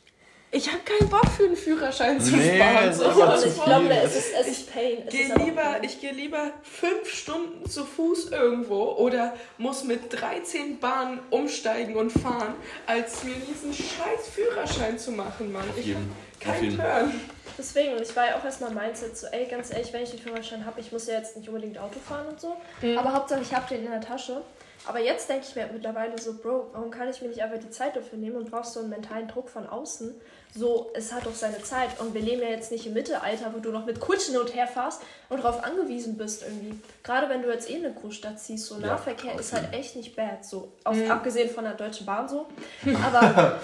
ich 0.50 0.66
habe 0.68 0.78
keinen 0.84 1.10
Bock 1.10 1.26
für 1.36 1.44
einen 1.44 1.56
Führerschein 1.56 2.20
zu 2.20 2.36
Nee, 2.36 2.56
sparen. 2.56 2.90
ist 2.90 2.98
So. 2.98 3.04
aber 3.22 3.36
zu 3.36 3.48
ich 3.48 3.62
glaube, 3.62 3.90
es 3.90 4.16
ist, 4.16 4.32
es 4.40 4.46
ist 4.48 4.72
Pain. 4.72 5.02
Es 5.06 5.12
Geh 5.12 5.22
ist 5.24 5.32
aber 5.32 5.44
lieber, 5.44 5.62
Pain. 5.62 5.84
ich 5.84 6.00
gehe 6.00 6.12
lieber 6.12 6.50
fünf 6.62 7.08
Stunden 7.12 7.68
zu 7.68 7.84
Fuß 7.84 8.30
irgendwo 8.32 8.92
oder 8.96 9.34
muss 9.58 9.84
mit 9.84 10.00
13 10.12 10.78
Bahnen 10.78 11.20
umsteigen 11.30 11.96
und 11.96 12.10
fahren, 12.10 12.54
als 12.86 13.24
mir 13.24 13.34
diesen 13.34 13.72
scheiß 13.74 14.28
Führerschein 14.34 14.98
zu 14.98 15.12
machen, 15.12 15.52
Mann. 15.52 15.64
Ich 15.76 15.86
jeden- 15.86 16.10
hab 16.40 16.54
auf 16.54 16.60
keinen 16.60 16.76
Turn. 16.76 17.20
Deswegen, 17.58 17.94
und 17.94 18.02
ich 18.02 18.14
war 18.14 18.28
ja 18.28 18.36
auch 18.38 18.44
erstmal 18.44 18.70
Mindset 18.70 19.16
so, 19.18 19.26
ey, 19.26 19.46
ganz 19.46 19.72
ehrlich, 19.72 19.92
wenn 19.92 20.04
ich 20.04 20.10
den 20.10 20.20
Führerschein 20.20 20.64
habe, 20.64 20.80
ich 20.80 20.92
muss 20.92 21.08
ja 21.08 21.14
jetzt 21.14 21.36
nicht 21.36 21.48
unbedingt 21.48 21.76
Auto 21.76 21.98
fahren 21.98 22.26
und 22.28 22.40
so, 22.40 22.56
Mhm. 22.80 22.96
aber 22.96 23.12
Hauptsache 23.12 23.40
ich 23.42 23.52
habe 23.52 23.66
den 23.68 23.84
in 23.84 23.90
der 23.90 24.00
Tasche. 24.00 24.42
Aber 24.86 25.00
jetzt 25.00 25.28
denke 25.28 25.44
ich 25.46 25.56
mir 25.56 25.68
mittlerweile 25.72 26.16
so, 26.18 26.34
Bro, 26.34 26.68
warum 26.72 26.90
kann 26.92 27.08
ich 27.10 27.20
mir 27.20 27.28
nicht 27.28 27.42
einfach 27.42 27.58
die 27.58 27.68
Zeit 27.68 27.96
dafür 27.96 28.16
nehmen 28.16 28.36
und 28.36 28.48
brauchst 28.50 28.74
so 28.74 28.80
einen 28.80 28.88
mentalen 28.90 29.26
Druck 29.26 29.50
von 29.50 29.66
außen? 29.66 30.14
So, 30.58 30.90
es 30.94 31.12
hat 31.12 31.24
doch 31.24 31.34
seine 31.34 31.62
Zeit 31.62 32.00
und 32.00 32.14
wir 32.14 32.20
leben 32.20 32.42
ja 32.42 32.48
jetzt 32.48 32.72
nicht 32.72 32.84
im 32.86 32.94
Mittelalter, 32.94 33.52
wo 33.54 33.60
du 33.60 33.70
noch 33.70 33.86
mit 33.86 34.00
Kutschen 34.00 34.36
und 34.36 34.52
her 34.54 34.66
fährst 34.66 35.00
und 35.28 35.44
darauf 35.44 35.62
angewiesen 35.62 36.16
bist 36.16 36.42
irgendwie. 36.42 36.74
Gerade 37.04 37.28
wenn 37.28 37.42
du 37.42 37.48
jetzt 37.52 37.70
eh 37.70 37.74
in 37.76 37.84
eine 37.84 37.94
Großstadt 37.94 38.40
ziehst, 38.40 38.66
so 38.66 38.74
Ja, 38.80 38.88
Nahverkehr 38.88 39.34
auf 39.34 39.40
ist 39.40 39.52
halt 39.52 39.72
echt 39.72 39.94
nicht 39.94 40.16
bad, 40.16 40.44
so. 40.44 40.72
Auf, 40.84 40.96
Mhm. 40.96 41.10
Abgesehen 41.12 41.48
von 41.50 41.62
der 41.64 41.74
Deutschen 41.74 42.04
Bahn 42.06 42.28
so. 42.28 42.46
Aber 43.06 43.60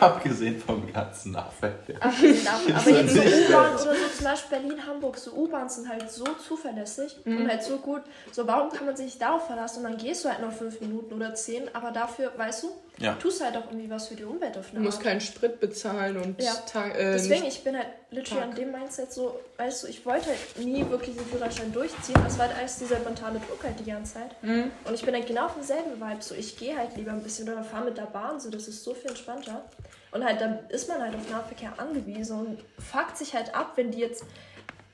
Abgesehen 0.00 0.58
vom 0.60 0.90
ganzen 0.92 1.32
Nahverkehr. 1.32 1.96
Abgesehen 2.00 2.44
davon. 2.44 2.74
Aber 2.74 2.90
jetzt 2.90 3.14
so 3.14 3.20
U-Bahn 3.20 3.72
oder 3.74 3.78
so, 3.94 4.16
zum 4.16 4.24
Beispiel 4.24 4.58
Berlin, 4.58 4.86
Hamburg, 4.86 5.18
so 5.18 5.32
U-Bahns 5.32 5.74
sind 5.76 5.88
halt 5.88 6.10
so 6.10 6.24
zuverlässig 6.46 7.16
Mhm. 7.24 7.36
und 7.42 7.48
halt 7.50 7.62
so 7.62 7.76
gut. 7.78 8.02
So, 8.32 8.46
warum 8.46 8.70
kann 8.70 8.86
man 8.86 8.96
sich 8.96 9.06
nicht 9.06 9.20
darauf 9.22 9.46
verlassen 9.46 9.84
und 9.84 9.90
dann 9.92 9.98
gehst 9.98 10.24
du 10.24 10.28
halt 10.30 10.40
noch 10.40 10.52
fünf 10.52 10.80
Minuten 10.80 11.12
oder 11.14 11.34
zehn, 11.34 11.68
aber 11.74 11.90
dafür, 11.90 12.32
weißt 12.36 12.62
du, 12.64 12.68
Ja. 13.00 13.14
tust 13.14 13.42
halt 13.42 13.56
auch 13.56 13.64
irgendwie 13.70 13.88
was 13.90 14.08
für 14.08 14.14
die 14.14 14.24
Umwelt 14.24 14.56
auf 14.58 14.70
Du 14.72 14.78
musst 14.80 14.98
Art. 14.98 15.04
keinen 15.06 15.20
Sprit 15.22 15.58
bezahlen 15.58 16.16
und 16.18 16.40
Ja. 16.40 16.52
Tag, 16.70 16.94
äh, 16.94 17.12
Deswegen, 17.12 17.46
ich 17.46 17.64
bin 17.64 17.74
halt 17.76 17.88
literally 18.10 18.40
Tag. 18.42 18.50
an 18.50 18.54
dem 18.56 18.70
Mindset 18.72 19.10
so, 19.12 19.40
weißt 19.56 19.82
du, 19.82 19.86
ich 19.88 20.04
wollte 20.04 20.26
halt 20.26 20.38
nie 20.66 20.88
wirklich 20.90 21.16
den 21.16 21.24
Führerschein 21.24 21.72
durchziehen. 21.72 22.16
Das 22.22 22.38
war 22.38 22.46
halt 22.48 22.58
alles 22.58 22.76
dieser 22.78 22.98
mentale 23.00 23.40
Druck 23.40 23.64
halt 23.64 23.80
die 23.80 23.90
ganze 23.90 24.14
Zeit. 24.14 24.42
Mhm. 24.42 24.70
Und 24.84 24.94
ich 24.94 25.02
bin 25.02 25.14
halt 25.14 25.26
genau 25.26 25.46
auf 25.46 25.54
demselben 25.54 26.00
Vibe. 26.00 26.20
So, 26.22 26.34
ich 26.34 26.58
gehe 26.58 26.76
halt 26.76 26.94
lieber 26.96 27.12
ein 27.12 27.22
bisschen 27.22 27.48
oder 27.48 27.64
fahre 27.64 27.86
mit 27.86 27.96
der 27.96 28.02
Bahn, 28.02 28.38
so, 28.38 28.50
das 28.50 28.68
ist 28.68 28.84
so 28.84 28.92
viel 28.94 29.08
entspannter. 29.10 29.64
Und 30.12 30.24
halt, 30.24 30.40
dann 30.40 30.58
ist 30.68 30.88
man 30.88 31.00
halt 31.00 31.14
auf 31.14 31.30
Nahverkehr 31.30 31.72
angewiesen 31.78 32.38
und 32.38 32.58
fuckt 32.82 33.16
sich 33.16 33.34
halt 33.34 33.54
ab, 33.54 33.72
wenn 33.76 33.90
die 33.92 34.00
jetzt 34.00 34.24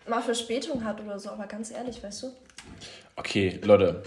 mal 0.06 0.22
Verspätung 0.22 0.84
hat 0.84 1.00
oder 1.00 1.18
so. 1.18 1.30
Aber 1.30 1.46
ganz 1.46 1.72
ehrlich, 1.72 2.00
weißt 2.04 2.22
du? 2.22 2.32
Okay, 3.16 3.58
Leute. 3.64 4.02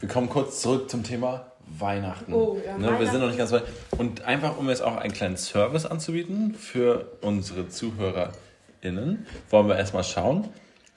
Wir 0.00 0.08
kommen 0.08 0.28
kurz 0.28 0.60
zurück 0.60 0.90
zum 0.90 1.02
Thema 1.02 1.49
Weihnachten. 1.78 2.32
Oh, 2.32 2.60
ja. 2.64 2.76
ne, 2.76 2.84
wir 2.84 2.92
Weihnachten. 2.92 3.10
sind 3.10 3.20
noch 3.20 3.28
nicht 3.28 3.38
ganz 3.38 3.52
weit. 3.52 3.64
Und 3.96 4.22
einfach, 4.22 4.56
um 4.58 4.68
jetzt 4.68 4.82
auch 4.82 4.96
einen 4.96 5.12
kleinen 5.12 5.36
Service 5.36 5.86
anzubieten 5.86 6.54
für 6.54 7.12
unsere 7.20 7.68
ZuhörerInnen, 7.68 9.26
wollen 9.50 9.68
wir 9.68 9.76
erstmal 9.76 10.04
schauen. 10.04 10.48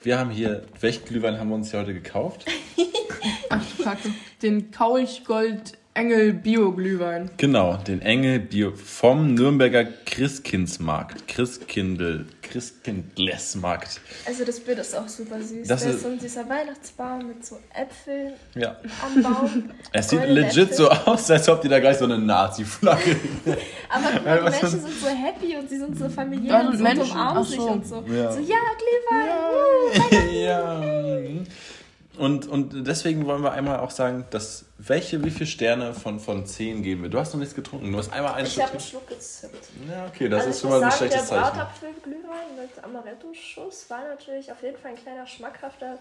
Wir 0.02 0.18
haben 0.18 0.30
hier, 0.30 0.64
welchen 0.80 1.04
Glühwein 1.04 1.38
haben 1.38 1.48
wir 1.48 1.54
uns 1.54 1.70
hier 1.70 1.80
heute 1.80 1.94
gekauft? 1.94 2.44
Ach, 3.48 3.62
fuck. 3.62 3.98
Den 4.42 4.70
Kaulchgold 4.70 5.78
Engel 5.96 6.32
Bio-Glühwein. 6.32 7.30
Genau, 7.36 7.76
den 7.76 8.02
Engel 8.02 8.40
Bio 8.40 8.72
vom 8.72 9.32
Nürnberger 9.34 9.84
Christkindsmarkt. 10.04 11.28
Christkindl, 11.28 12.26
Christkindlesmarkt. 12.42 14.00
Also, 14.26 14.44
das 14.44 14.58
Bild 14.58 14.80
ist 14.80 14.96
auch 14.96 15.06
super 15.06 15.40
süß. 15.40 15.68
Das 15.68 15.84
da 15.84 15.90
ist- 15.90 16.02
so 16.02 16.08
ein 16.08 16.18
süßer 16.18 16.48
Weihnachtsbaum 16.48 17.28
mit 17.28 17.46
so 17.46 17.60
Äpfeln 17.72 18.32
Ja. 18.56 18.76
am 19.04 19.22
Baum. 19.22 19.70
Es 19.92 20.08
sieht 20.10 20.26
legit 20.26 20.70
Äpfel. 20.72 20.76
so 20.76 20.90
aus, 20.90 21.30
als 21.30 21.48
ob 21.48 21.60
die 21.60 21.68
da 21.68 21.78
gleich 21.78 21.96
so 21.98 22.06
eine 22.06 22.18
Nazi-Flagge. 22.18 23.14
Aber 23.88 24.04
guck 24.16 24.26
Ja, 24.26 24.34
mal, 24.42 24.50
die 24.50 24.50
Menschen 24.50 24.80
sind 24.80 24.98
so 25.00 25.06
happy 25.06 25.56
und 25.56 25.70
sie 25.70 25.78
sind 25.78 25.96
so 25.96 26.08
familiär 26.08 26.52
Ja, 26.54 26.60
und, 26.70 26.80
und 26.80 26.98
umarmen 27.12 27.44
sich 27.44 27.56
so. 27.56 27.68
und 27.70 27.86
so. 27.86 28.04
Ja. 28.08 28.32
So, 28.32 28.40
ja, 28.40 28.56
Glühwein. 30.10 30.42
ja. 30.42 30.80
Und, 32.16 32.46
und 32.46 32.86
deswegen 32.86 33.26
wollen 33.26 33.42
wir 33.42 33.52
einmal 33.52 33.80
auch 33.80 33.90
sagen, 33.90 34.24
dass 34.30 34.66
welche, 34.78 35.24
wie 35.24 35.30
viele 35.30 35.46
Sterne 35.46 35.94
von, 35.94 36.20
von 36.20 36.46
10 36.46 36.82
geben 36.82 37.02
wir? 37.02 37.10
Du 37.10 37.18
hast 37.18 37.32
noch 37.32 37.40
nichts 37.40 37.54
getrunken, 37.54 37.90
du 37.90 37.98
hast 37.98 38.12
einmal 38.12 38.34
einen 38.34 38.46
Ich 38.46 38.60
habe 38.60 38.72
einen. 38.72 38.80
Schluck 38.80 39.08
gezippt. 39.08 39.68
Ja, 39.88 40.06
okay, 40.06 40.28
das 40.28 40.40
also 40.40 40.50
ist 40.50 40.56
ich 40.56 40.60
schon 40.62 40.70
mal 40.70 40.76
ein 40.76 40.90
sagen, 40.90 40.96
schlechtes 40.96 41.28
der 41.28 41.38
Zeichen. 41.40 41.56
Bratapfelglühwein 41.56 42.56
mit 42.60 42.84
Amaretto-Schuss 42.84 43.90
war 43.90 44.04
natürlich 44.08 44.52
auf 44.52 44.62
jeden 44.62 44.76
Fall 44.78 44.92
ein 44.92 44.96
kleiner 44.96 45.26
schmackhafter 45.26 45.98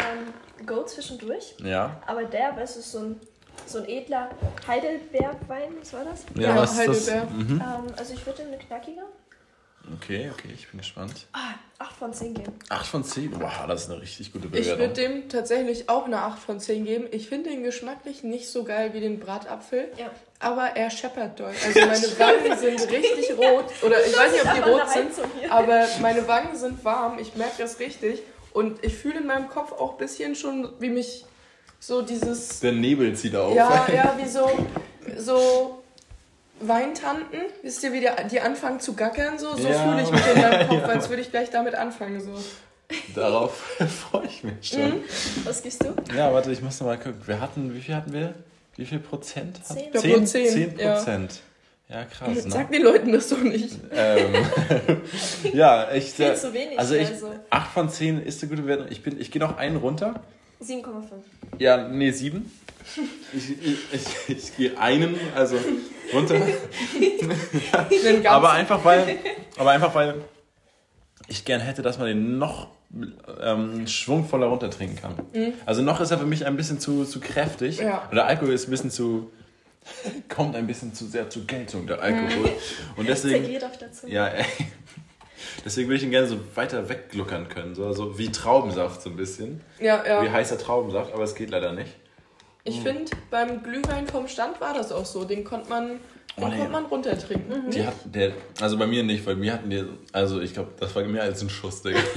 ähm, 0.00 0.66
Go 0.66 0.84
zwischendurch. 0.84 1.54
Ja. 1.62 2.00
Aber 2.06 2.24
der, 2.24 2.56
weißt 2.56 2.76
du, 2.76 2.80
ist 2.80 2.92
so 2.92 2.98
ein, 3.00 3.20
so 3.66 3.78
ein 3.78 3.88
edler 3.88 4.30
Heidelbergwein, 4.66 5.74
was 5.80 5.92
war 5.92 6.04
das? 6.04 6.24
Ja, 6.34 6.48
Ja, 6.48 6.56
was 6.56 6.78
ist 6.78 7.08
das? 7.08 7.30
Mhm. 7.30 7.60
Ähm, 7.62 7.92
also 7.96 8.14
ich 8.14 8.24
würde 8.26 8.42
den 8.42 8.48
eine 8.48 8.58
knackige 8.58 9.02
Okay, 10.00 10.30
okay, 10.32 10.48
ich 10.54 10.68
bin 10.68 10.78
gespannt. 10.80 11.26
ah, 11.32 11.54
8 11.78 11.96
von 11.96 12.12
10 12.14 12.34
geben. 12.34 12.52
8 12.70 12.86
von 12.86 13.04
10, 13.04 13.40
wow, 13.40 13.50
das 13.68 13.82
ist 13.84 13.90
eine 13.90 14.00
richtig 14.00 14.32
gute 14.32 14.46
Ich 14.48 14.66
würde 14.66 14.88
Bewertung. 14.88 14.94
dem 14.94 15.28
tatsächlich 15.28 15.88
auch 15.88 16.06
eine 16.06 16.22
8 16.22 16.38
von 16.38 16.58
10 16.60 16.84
geben. 16.84 17.06
Ich 17.10 17.28
finde 17.28 17.50
den 17.50 17.62
geschmacklich 17.62 18.22
nicht 18.22 18.48
so 18.48 18.64
geil 18.64 18.94
wie 18.94 19.00
den 19.00 19.20
Bratapfel, 19.20 19.88
Ja. 19.98 20.10
aber 20.40 20.68
er 20.76 20.90
scheppert 20.90 21.38
doll. 21.38 21.52
Also 21.64 21.80
meine 21.80 22.18
Wangen 22.18 22.58
sind 22.58 22.90
richtig 22.90 23.36
rot. 23.36 23.66
Oder 23.82 24.04
ich 24.06 24.16
weiß 24.16 24.32
nicht, 24.32 24.44
ob 24.46 24.54
die 24.54 24.70
rot 24.70 24.88
sind, 24.90 25.50
aber 25.50 25.86
meine 26.00 26.26
Wangen 26.26 26.56
sind 26.56 26.82
warm. 26.84 27.18
Ich 27.18 27.34
merke 27.36 27.54
das 27.58 27.78
richtig. 27.78 28.22
Und 28.52 28.82
ich 28.84 28.94
fühle 28.94 29.18
in 29.18 29.26
meinem 29.26 29.48
Kopf 29.48 29.72
auch 29.72 29.92
ein 29.92 29.98
bisschen 29.98 30.34
schon, 30.36 30.70
wie 30.78 30.88
mich 30.90 31.24
so 31.80 32.00
dieses 32.02 32.60
Der 32.60 32.72
Nebel 32.72 33.14
zieht 33.14 33.34
auf. 33.36 33.54
Ja, 33.54 33.86
ja, 33.92 34.16
wie 34.16 34.28
so, 34.28 34.48
so 35.18 35.82
Weintanten, 36.68 37.40
wisst 37.62 37.82
ihr, 37.82 37.92
wie 37.92 38.00
die, 38.00 38.08
die 38.30 38.40
anfangen 38.40 38.80
zu 38.80 38.94
gackern, 38.94 39.38
so, 39.38 39.56
so 39.56 39.68
Ja. 39.68 39.82
fühle 39.82 40.02
ich 40.02 40.10
mich 40.10 40.34
in 40.34 40.40
meinem 40.42 40.68
Kopf, 40.68 40.84
als 40.88 41.08
würde 41.08 41.22
ich 41.22 41.30
gleich 41.30 41.50
damit 41.50 41.74
anfangen. 41.74 42.20
So. 42.20 42.32
Darauf 43.14 43.56
freue 44.10 44.26
ich 44.26 44.44
mich 44.44 44.68
schon. 44.68 45.02
Was 45.44 45.62
gibst 45.62 45.82
du? 45.82 45.94
Ja, 46.16 46.32
warte, 46.32 46.50
ich 46.52 46.62
muss 46.62 46.80
noch 46.80 46.86
mal 46.88 46.96
gucken. 46.98 47.20
Wir 47.26 47.40
hatten, 47.40 47.74
wie 47.74 47.80
viel 47.80 47.94
hatten 47.94 48.12
wir? 48.12 48.34
Wie 48.76 48.86
viel 48.86 48.98
Prozent? 48.98 49.60
Zehn. 49.64 49.90
Nur 49.92 50.24
zehn, 50.24 50.48
10 50.48 50.78
ja. 50.78 50.94
Prozent. 50.94 51.40
Ja. 51.88 52.04
krass, 52.04 52.44
ne? 52.44 52.50
Sag 52.50 52.72
den 52.72 52.82
Leuten 52.82 53.12
das 53.12 53.28
doch 53.28 53.40
nicht. 53.40 53.78
ähm, 53.92 54.34
ja, 55.52 55.92
ich. 55.92 56.12
Viel 56.12 56.34
zu 56.34 56.52
wenig. 56.52 56.78
Also 56.78 56.94
ich, 56.94 57.08
also 57.08 57.32
8 57.50 57.70
von 57.72 57.88
10 57.88 58.22
ist 58.22 58.42
eine 58.42 58.50
gute 58.50 58.62
Bewertung. 58.62 58.86
Ich, 58.90 59.02
bin, 59.02 59.20
ich 59.20 59.30
gehe 59.30 59.40
noch 59.40 59.56
einen 59.58 59.76
runter. 59.76 60.22
7,5. 60.64 61.58
Ja, 61.58 61.88
nee, 61.88 62.10
7. 62.10 62.50
Ich, 63.32 63.50
ich, 63.50 63.78
ich, 63.92 64.28
ich 64.28 64.56
gehe 64.56 64.78
einen, 64.78 65.16
also 65.34 65.56
runter. 66.12 66.36
Aber 68.24 68.52
einfach 68.52 68.84
weil, 68.84 69.18
aber 69.56 69.70
einfach 69.70 69.94
weil 69.94 70.16
ich 71.28 71.44
gern 71.44 71.60
hätte, 71.60 71.82
dass 71.82 71.98
man 71.98 72.08
den 72.08 72.38
noch 72.38 72.68
ähm, 73.40 73.86
schwungvoller 73.86 74.46
runtertrinken 74.46 75.00
kann. 75.00 75.14
Also 75.64 75.82
noch 75.82 76.00
ist 76.00 76.10
er 76.10 76.18
für 76.18 76.26
mich 76.26 76.44
ein 76.46 76.56
bisschen 76.56 76.78
zu, 76.78 77.04
zu 77.04 77.20
kräftig. 77.20 77.78
Ja. 77.78 78.06
Oder 78.12 78.26
Alkohol 78.26 78.52
ist 78.52 78.68
ein 78.68 78.70
bisschen 78.70 78.90
zu 78.90 79.30
kommt 80.28 80.56
ein 80.56 80.66
bisschen 80.66 80.94
zu 80.94 81.06
sehr 81.06 81.28
zur 81.30 81.46
Geltung 81.46 81.86
der 81.86 82.00
Alkohol. 82.00 82.50
Und 82.96 83.08
deswegen 83.08 83.44
Zergeht 83.44 83.64
auf 83.64 83.78
der 83.78 83.92
Zunge. 83.92 84.12
ja, 84.12 84.28
ey. 84.28 84.44
Deswegen 85.64 85.88
würde 85.88 85.98
ich 85.98 86.02
ihn 86.04 86.10
gerne 86.10 86.26
so 86.26 86.38
weiter 86.54 86.88
weggluckern 86.88 87.48
können, 87.48 87.74
so, 87.74 87.92
so 87.92 88.18
wie 88.18 88.30
Traubensaft 88.30 89.02
so 89.02 89.10
ein 89.10 89.16
bisschen. 89.16 89.60
Ja, 89.80 90.02
Wie 90.04 90.26
ja. 90.26 90.32
heißer 90.32 90.58
Traubensaft, 90.58 91.12
aber 91.12 91.24
es 91.24 91.34
geht 91.34 91.50
leider 91.50 91.72
nicht. 91.72 91.92
Ich 92.64 92.80
finde, 92.80 93.10
beim 93.30 93.62
Glühwein 93.62 94.06
vom 94.06 94.26
Stand 94.26 94.60
war 94.60 94.72
das 94.72 94.90
auch 94.90 95.04
so. 95.04 95.24
Den 95.24 95.44
konnte 95.44 95.68
man, 95.68 95.88
den 95.88 95.98
Oh, 96.36 96.48
nee. 96.48 96.56
konnte 96.56 96.72
man 96.72 96.84
runtertrinken. 96.86 97.70
Die 97.70 97.86
hat, 97.86 97.94
der, 98.06 98.32
also 98.60 98.78
bei 98.78 98.86
mir 98.86 99.02
nicht, 99.02 99.26
weil 99.26 99.40
wir 99.40 99.52
hatten 99.52 99.68
die, 99.68 99.84
also 100.12 100.40
ich 100.40 100.54
glaube, 100.54 100.70
das 100.80 100.94
war 100.96 101.04
mehr 101.04 101.22
als 101.22 101.42
ein 101.42 101.50
Schuss, 101.50 101.82
Digga. 101.82 102.00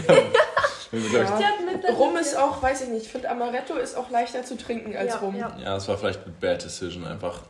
Ja. 1.11 1.93
Rum 1.97 2.15
ist 2.17 2.37
auch, 2.37 2.61
weiß 2.61 2.83
ich 2.83 2.89
nicht, 2.89 3.05
ich 3.05 3.11
finde 3.11 3.29
Amaretto 3.29 3.75
ist 3.75 3.97
auch 3.97 4.09
leichter 4.09 4.43
zu 4.43 4.57
trinken 4.57 4.95
als 4.95 5.13
ja, 5.13 5.19
Rum. 5.19 5.35
Ja. 5.35 5.57
ja, 5.61 5.75
es 5.75 5.87
war 5.87 5.97
vielleicht 5.97 6.23
eine 6.23 6.33
Bad 6.39 6.63
Decision 6.63 7.05
einfach. 7.05 7.41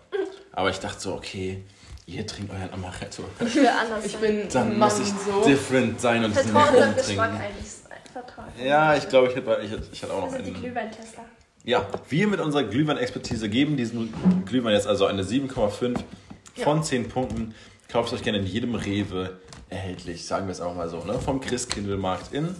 Aber 0.51 0.69
ich 0.69 0.80
dachte 0.80 0.99
so, 0.99 1.13
okay, 1.13 1.63
ihr 2.08 2.26
trinkt 2.26 2.51
euren 2.51 2.74
Amaretto. 2.74 3.24
Ich 3.45 3.55
will 3.55 3.68
anders 3.68 4.05
Ich 4.05 4.14
sein. 4.14 4.22
bin 4.22 4.49
Dann 4.49 4.80
Mann 4.80 4.89
muss 4.89 4.99
ich 4.99 5.08
so. 5.10 5.43
different 5.45 6.01
sein 6.01 6.24
und 6.26 6.36
diesen 6.36 6.55
Rum 6.55 6.64
Geschmack 6.95 7.05
trinken. 7.05 7.38
eigentlich 7.38 7.68
vertragen. 8.12 8.51
Ja, 8.64 8.95
ich 8.95 9.08
glaube, 9.10 9.28
ich 9.28 9.36
hätte, 9.36 9.60
ich, 9.64 9.72
hätte, 9.72 9.84
ich 9.91 10.01
hätte 10.01 10.14
auch 10.14 10.22
noch 10.22 10.32
sind 10.32 10.45
die 10.45 10.51
einen. 10.53 10.62
Glühweintester. 10.62 11.24
Ja, 11.64 11.86
wir 12.10 12.28
mit 12.28 12.39
unserer 12.39 12.64
Glühwein-Expertise 12.64 13.49
geben 13.49 13.76
diesem 13.78 14.12
Glühwein 14.45 14.74
jetzt 14.74 14.88
also 14.88 15.05
eine 15.05 15.22
7,5 15.24 15.99
von 16.64 16.82
10 16.84 17.10
Punkten. 17.10 17.53
Kauft 17.89 18.14
euch 18.14 18.24
gerne 18.24 18.39
in 18.39 18.45
jedem 18.47 18.74
Rewe 18.76 19.38
erhältlich, 19.70 20.26
sagen 20.26 20.47
wir 20.47 20.53
es 20.53 20.62
auch 20.62 20.74
mal 20.74 20.89
so, 20.89 21.03
ne? 21.03 21.20
Vom 21.20 21.41
Christkindlmarkt 21.41 22.34
in 22.34 22.55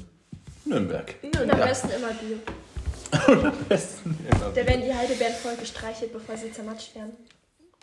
Nürnberg. 0.66 1.16
Und 1.24 1.38
am 1.40 1.48
Nö, 1.48 1.66
besten 1.66 1.90
immer 1.90 2.10
Bio. 2.10 2.38
Besten 3.70 4.18
immer. 4.30 4.50
Da 4.54 4.56
werden 4.68 4.82
die 4.86 4.94
Heidelbeeren 4.94 5.34
voll 5.42 5.56
gestreichelt, 5.56 6.12
bevor 6.12 6.36
sie 6.36 6.52
zermatscht 6.52 6.94
werden. 6.96 7.14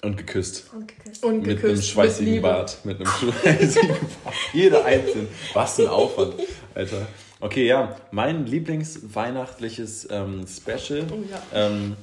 Und 0.03 0.17
geküsst. 0.19 0.71
Und 0.75 0.87
geküsst. 0.89 1.25
Und 1.25 1.39
Mit 1.47 1.49
einem 1.51 1.57
geküsst. 1.63 1.89
schweißigen 1.89 2.33
Liebe. 2.35 2.43
Bart. 2.49 2.79
Mit 2.85 2.97
einem 3.01 3.07
schweißigen 3.11 3.89
Bart. 3.89 4.35
Jeder 4.53 4.85
einzeln. 4.85 5.29
Was 5.55 5.79
ein 5.81 5.87
Aufwand, 5.89 6.35
Alter. 6.75 7.07
Okay, 7.41 7.67
ja. 7.67 7.97
Mein 8.11 8.47
Lieblingsweihnachtliches 8.47 10.09
ähm, 10.11 10.45
Special 10.47 11.05
Oh 11.11 11.19
ja. 11.31 11.43
ähm, 11.69 11.97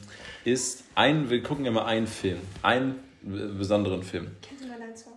ist 0.46 0.84
ein, 0.96 1.30
wir 1.30 1.44
gucken 1.44 1.66
immer 1.66 1.86
einen 1.86 2.08
Film. 2.08 2.39
Einen 2.64 2.96
besonderen 3.24 4.02
Film. 4.04 4.32
Kennst 4.42 4.64
du 4.64 4.68
mal 4.68 4.82
eins 4.82 5.02
aus? 5.06 5.12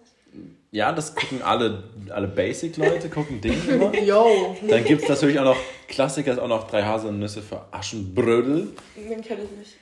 Ja, 0.70 0.92
das 0.92 1.14
gucken 1.14 1.40
alle, 1.42 1.84
alle 2.10 2.26
Basic-Leute, 2.28 3.08
gucken 3.08 3.40
den 3.40 3.54
immer. 3.68 3.94
Yo, 3.98 4.56
Dann 4.68 4.84
gibt 4.84 5.02
es 5.04 5.08
natürlich 5.08 5.38
auch 5.38 5.44
noch, 5.44 5.56
Klassiker 5.88 6.32
ist 6.32 6.38
auch 6.38 6.48
noch 6.48 6.66
drei 6.68 6.82
Haselnüsse 6.82 7.40
für 7.40 7.64
Aschenbrödel. 7.70 8.72
den 8.96 9.22
kenne 9.22 9.42
ich 9.44 9.58
nicht. 9.58 9.76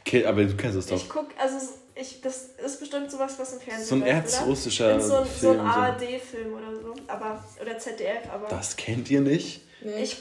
Okay, 0.00 0.24
aber 0.24 0.44
du 0.44 0.56
kennst 0.56 0.76
es 0.78 0.86
doch. 0.86 0.96
Ich 0.96 1.08
guck, 1.08 1.26
also 1.38 1.56
ich, 1.94 2.20
das 2.20 2.50
ist 2.64 2.80
bestimmt 2.80 3.10
sowas, 3.10 3.38
was 3.38 3.52
im 3.54 3.60
Fernsehen 3.60 3.86
So 3.86 3.94
ein 3.96 4.02
erzrussischer 4.02 4.94
In 4.94 5.00
so, 5.00 5.16
ein- 5.18 5.24
so 5.40 5.50
ein 5.50 5.56
Film. 5.56 5.60
ARD-Film 5.60 6.52
oder 6.54 6.74
so. 6.80 6.94
Aber, 7.06 7.44
oder 7.60 7.78
ZDF, 7.78 8.28
aber 8.32 8.48
Das 8.48 8.76
kennt 8.76 9.10
ihr 9.10 9.20
nicht? 9.20 9.60
Nee. 9.82 10.02
ich, 10.02 10.16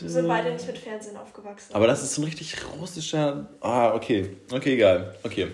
wir 0.00 0.08
sind 0.08 0.26
beide 0.28 0.52
nicht 0.52 0.66
mit 0.66 0.78
Fernsehen 0.78 1.16
aufgewachsen. 1.16 1.74
Aber 1.74 1.86
das 1.86 2.02
ist 2.02 2.14
so 2.14 2.22
ein 2.22 2.24
richtig 2.24 2.56
russischer. 2.80 3.48
Ah, 3.60 3.94
okay. 3.94 4.36
Okay, 4.50 4.74
egal. 4.74 5.14
Okay. 5.22 5.48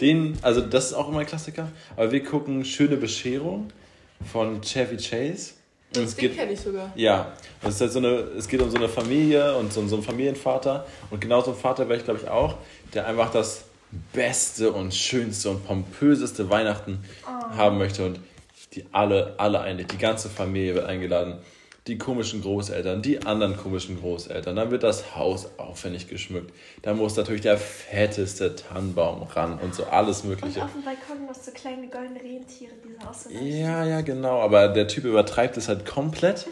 Den, 0.00 0.38
also 0.42 0.60
das 0.60 0.86
ist 0.86 0.92
auch 0.94 1.08
immer 1.08 1.20
ein 1.20 1.26
Klassiker. 1.26 1.68
Aber 1.96 2.12
wir 2.12 2.22
gucken 2.22 2.64
Schöne 2.64 2.96
Bescherung 2.96 3.68
von 4.32 4.60
Chevy 4.62 4.96
Chase. 4.96 5.52
Und 5.96 6.04
es 6.04 6.16
geht, 6.16 6.36
kenne 6.36 6.52
ich 6.52 6.60
sogar. 6.60 6.92
ja, 6.94 7.32
es, 7.62 7.74
ist 7.74 7.80
halt 7.80 7.92
so 7.92 7.98
eine, 7.98 8.08
es 8.38 8.46
geht 8.46 8.60
um 8.60 8.70
so 8.70 8.76
eine 8.76 8.88
Familie 8.88 9.56
und 9.56 9.72
so, 9.72 9.86
so 9.88 9.96
einen 9.96 10.04
Familienvater. 10.04 10.86
Und 11.10 11.20
genau 11.20 11.40
so 11.40 11.50
ein 11.50 11.56
Vater 11.56 11.88
wäre 11.88 11.98
ich, 11.98 12.04
glaube 12.04 12.20
ich, 12.22 12.28
auch, 12.28 12.56
der 12.94 13.06
einfach 13.06 13.30
das 13.32 13.64
beste 14.12 14.70
und 14.70 14.94
schönste 14.94 15.50
und 15.50 15.66
pompöseste 15.66 16.48
Weihnachten 16.48 17.04
haben 17.56 17.78
möchte. 17.78 18.06
Und 18.06 18.20
die 18.74 18.84
alle, 18.92 19.34
alle 19.38 19.60
einlädt. 19.60 19.92
Die 19.92 19.98
ganze 19.98 20.28
Familie 20.28 20.74
wird 20.76 20.86
eingeladen. 20.86 21.38
Die 21.90 21.98
komischen 21.98 22.40
Großeltern, 22.40 23.02
die 23.02 23.26
anderen 23.26 23.56
komischen 23.56 23.98
Großeltern. 24.00 24.54
Dann 24.54 24.70
wird 24.70 24.84
das 24.84 25.16
Haus 25.16 25.48
aufwendig 25.58 26.06
geschmückt. 26.06 26.52
Da 26.82 26.94
muss 26.94 27.16
natürlich 27.16 27.40
der 27.40 27.58
fetteste 27.58 28.54
Tannenbaum 28.54 29.24
ran 29.24 29.58
und 29.58 29.74
so 29.74 29.84
alles 29.86 30.20
Und 30.20 30.28
Mögliche. 30.28 30.62
auf 30.62 30.72
dem 30.72 30.84
Balkon 30.84 31.26
noch 31.26 31.34
so 31.34 31.50
kleine 31.50 31.88
goldene 31.88 32.20
Rentiere, 32.20 32.70
die 32.84 32.94
so 33.02 33.08
aussehen. 33.08 33.56
Ja, 33.58 33.84
ja, 33.84 34.02
genau. 34.02 34.40
Aber 34.40 34.68
der 34.68 34.86
Typ 34.86 35.04
übertreibt 35.04 35.56
es 35.56 35.66
halt 35.66 35.84
komplett. 35.84 36.46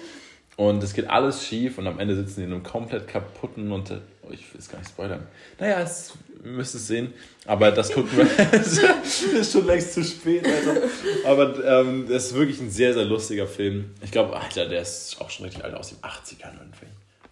Und 0.57 0.83
es 0.83 0.93
geht 0.93 1.09
alles 1.09 1.45
schief 1.45 1.79
und 1.79 1.87
am 1.87 2.01
Ende 2.01 2.17
sitzen 2.17 2.41
die 2.41 2.47
in 2.47 2.53
einem 2.53 2.65
komplett 2.65 3.07
kaputten 3.07 3.71
und. 3.71 3.93
Oh, 4.29 4.33
ich 4.33 4.53
will 4.53 4.61
es 4.61 4.69
gar 4.69 4.79
nicht 4.79 4.91
spoilern. 4.91 5.27
Naja, 5.59 5.81
es, 5.81 6.13
müsst 6.43 6.75
es 6.75 6.87
sehen. 6.87 7.15
Aber 7.47 7.71
das 7.71 7.93
gucken 7.93 8.11
wir. 8.17 8.27
es 8.53 9.23
ist 9.23 9.53
schon 9.53 9.67
längst 9.67 9.95
zu 9.95 10.05
spät, 10.05 10.47
Alter. 10.47 10.83
Aber 11.25 11.65
ähm, 11.65 12.07
das 12.09 12.27
ist 12.27 12.35
wirklich 12.35 12.61
ein 12.61 12.71
sehr, 12.71 12.95
sehr 12.95 13.05
lustiger 13.05 13.47
Film. 13.47 13.95
Ich 14.03 14.11
glaube, 14.11 14.37
Alter, 14.39 14.67
der 14.67 14.83
ist 14.83 15.21
auch 15.21 15.31
schon 15.31 15.47
richtig 15.47 15.65
alt 15.65 15.75
aus 15.75 15.91
den 15.91 15.99
80ern 15.99 16.55
irgendwie. 16.59 16.87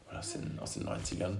Oder 0.08 0.18
aus 0.18 0.32
den, 0.32 0.58
aus 0.58 0.74
den 0.74 0.86
90ern. 0.86 1.36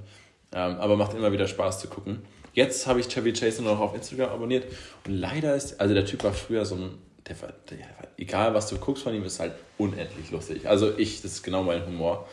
Ähm, 0.52 0.76
aber 0.78 0.96
macht 0.96 1.14
immer 1.14 1.32
wieder 1.32 1.46
Spaß 1.46 1.80
zu 1.80 1.88
gucken. 1.88 2.22
Jetzt 2.52 2.86
habe 2.86 3.00
ich 3.00 3.08
Chevy 3.08 3.32
Chase 3.32 3.62
nur 3.62 3.74
noch 3.74 3.80
auf 3.80 3.94
Instagram 3.94 4.30
abonniert. 4.30 4.64
Und 5.06 5.14
leider 5.14 5.54
ist, 5.54 5.80
also 5.80 5.94
der 5.94 6.06
Typ 6.06 6.24
war 6.24 6.32
früher 6.32 6.64
so 6.64 6.74
ein, 6.74 6.98
der 7.28 7.40
war, 7.42 7.52
der 7.70 7.78
war, 7.78 8.08
egal 8.16 8.54
was 8.54 8.68
du 8.68 8.78
guckst 8.78 9.02
von 9.02 9.14
ihm, 9.14 9.24
ist 9.24 9.40
halt 9.40 9.52
unendlich 9.78 10.30
lustig. 10.30 10.68
Also 10.68 10.96
ich, 10.96 11.22
das 11.22 11.32
ist 11.32 11.42
genau 11.42 11.62
mein 11.62 11.84
Humor. 11.86 12.28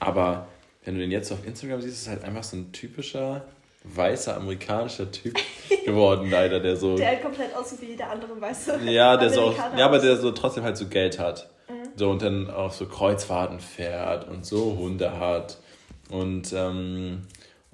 Aber 0.00 0.48
wenn 0.84 0.94
du 0.94 1.00
den 1.00 1.10
jetzt 1.10 1.32
auf 1.32 1.46
Instagram 1.46 1.80
siehst, 1.80 2.02
ist 2.02 2.08
halt 2.08 2.24
einfach 2.24 2.44
so 2.44 2.56
ein 2.56 2.72
typischer 2.72 3.44
weißer 3.84 4.36
amerikanischer 4.36 5.10
Typ 5.10 5.38
geworden, 5.84 6.30
leider, 6.30 6.60
der 6.60 6.76
so. 6.76 6.96
Der 6.96 7.08
halt 7.08 7.22
komplett 7.22 7.54
aussieht 7.54 7.82
wie 7.82 7.86
jeder 7.86 8.10
andere 8.10 8.40
weiße. 8.40 8.80
Ja, 8.84 9.16
der 9.16 9.30
so, 9.30 9.54
ja, 9.76 9.84
aber 9.84 9.98
der 9.98 10.16
so 10.16 10.30
trotzdem 10.32 10.64
halt 10.64 10.76
so 10.76 10.86
Geld 10.86 11.18
hat. 11.18 11.48
So 11.96 12.10
und 12.10 12.22
dann 12.22 12.50
auf 12.50 12.74
so 12.74 12.86
Kreuzfahrten 12.86 13.60
fährt 13.60 14.28
und 14.28 14.44
so 14.44 14.76
Hunde 14.76 15.18
hat 15.18 15.58
und 16.10 16.52
ähm, 16.52 17.22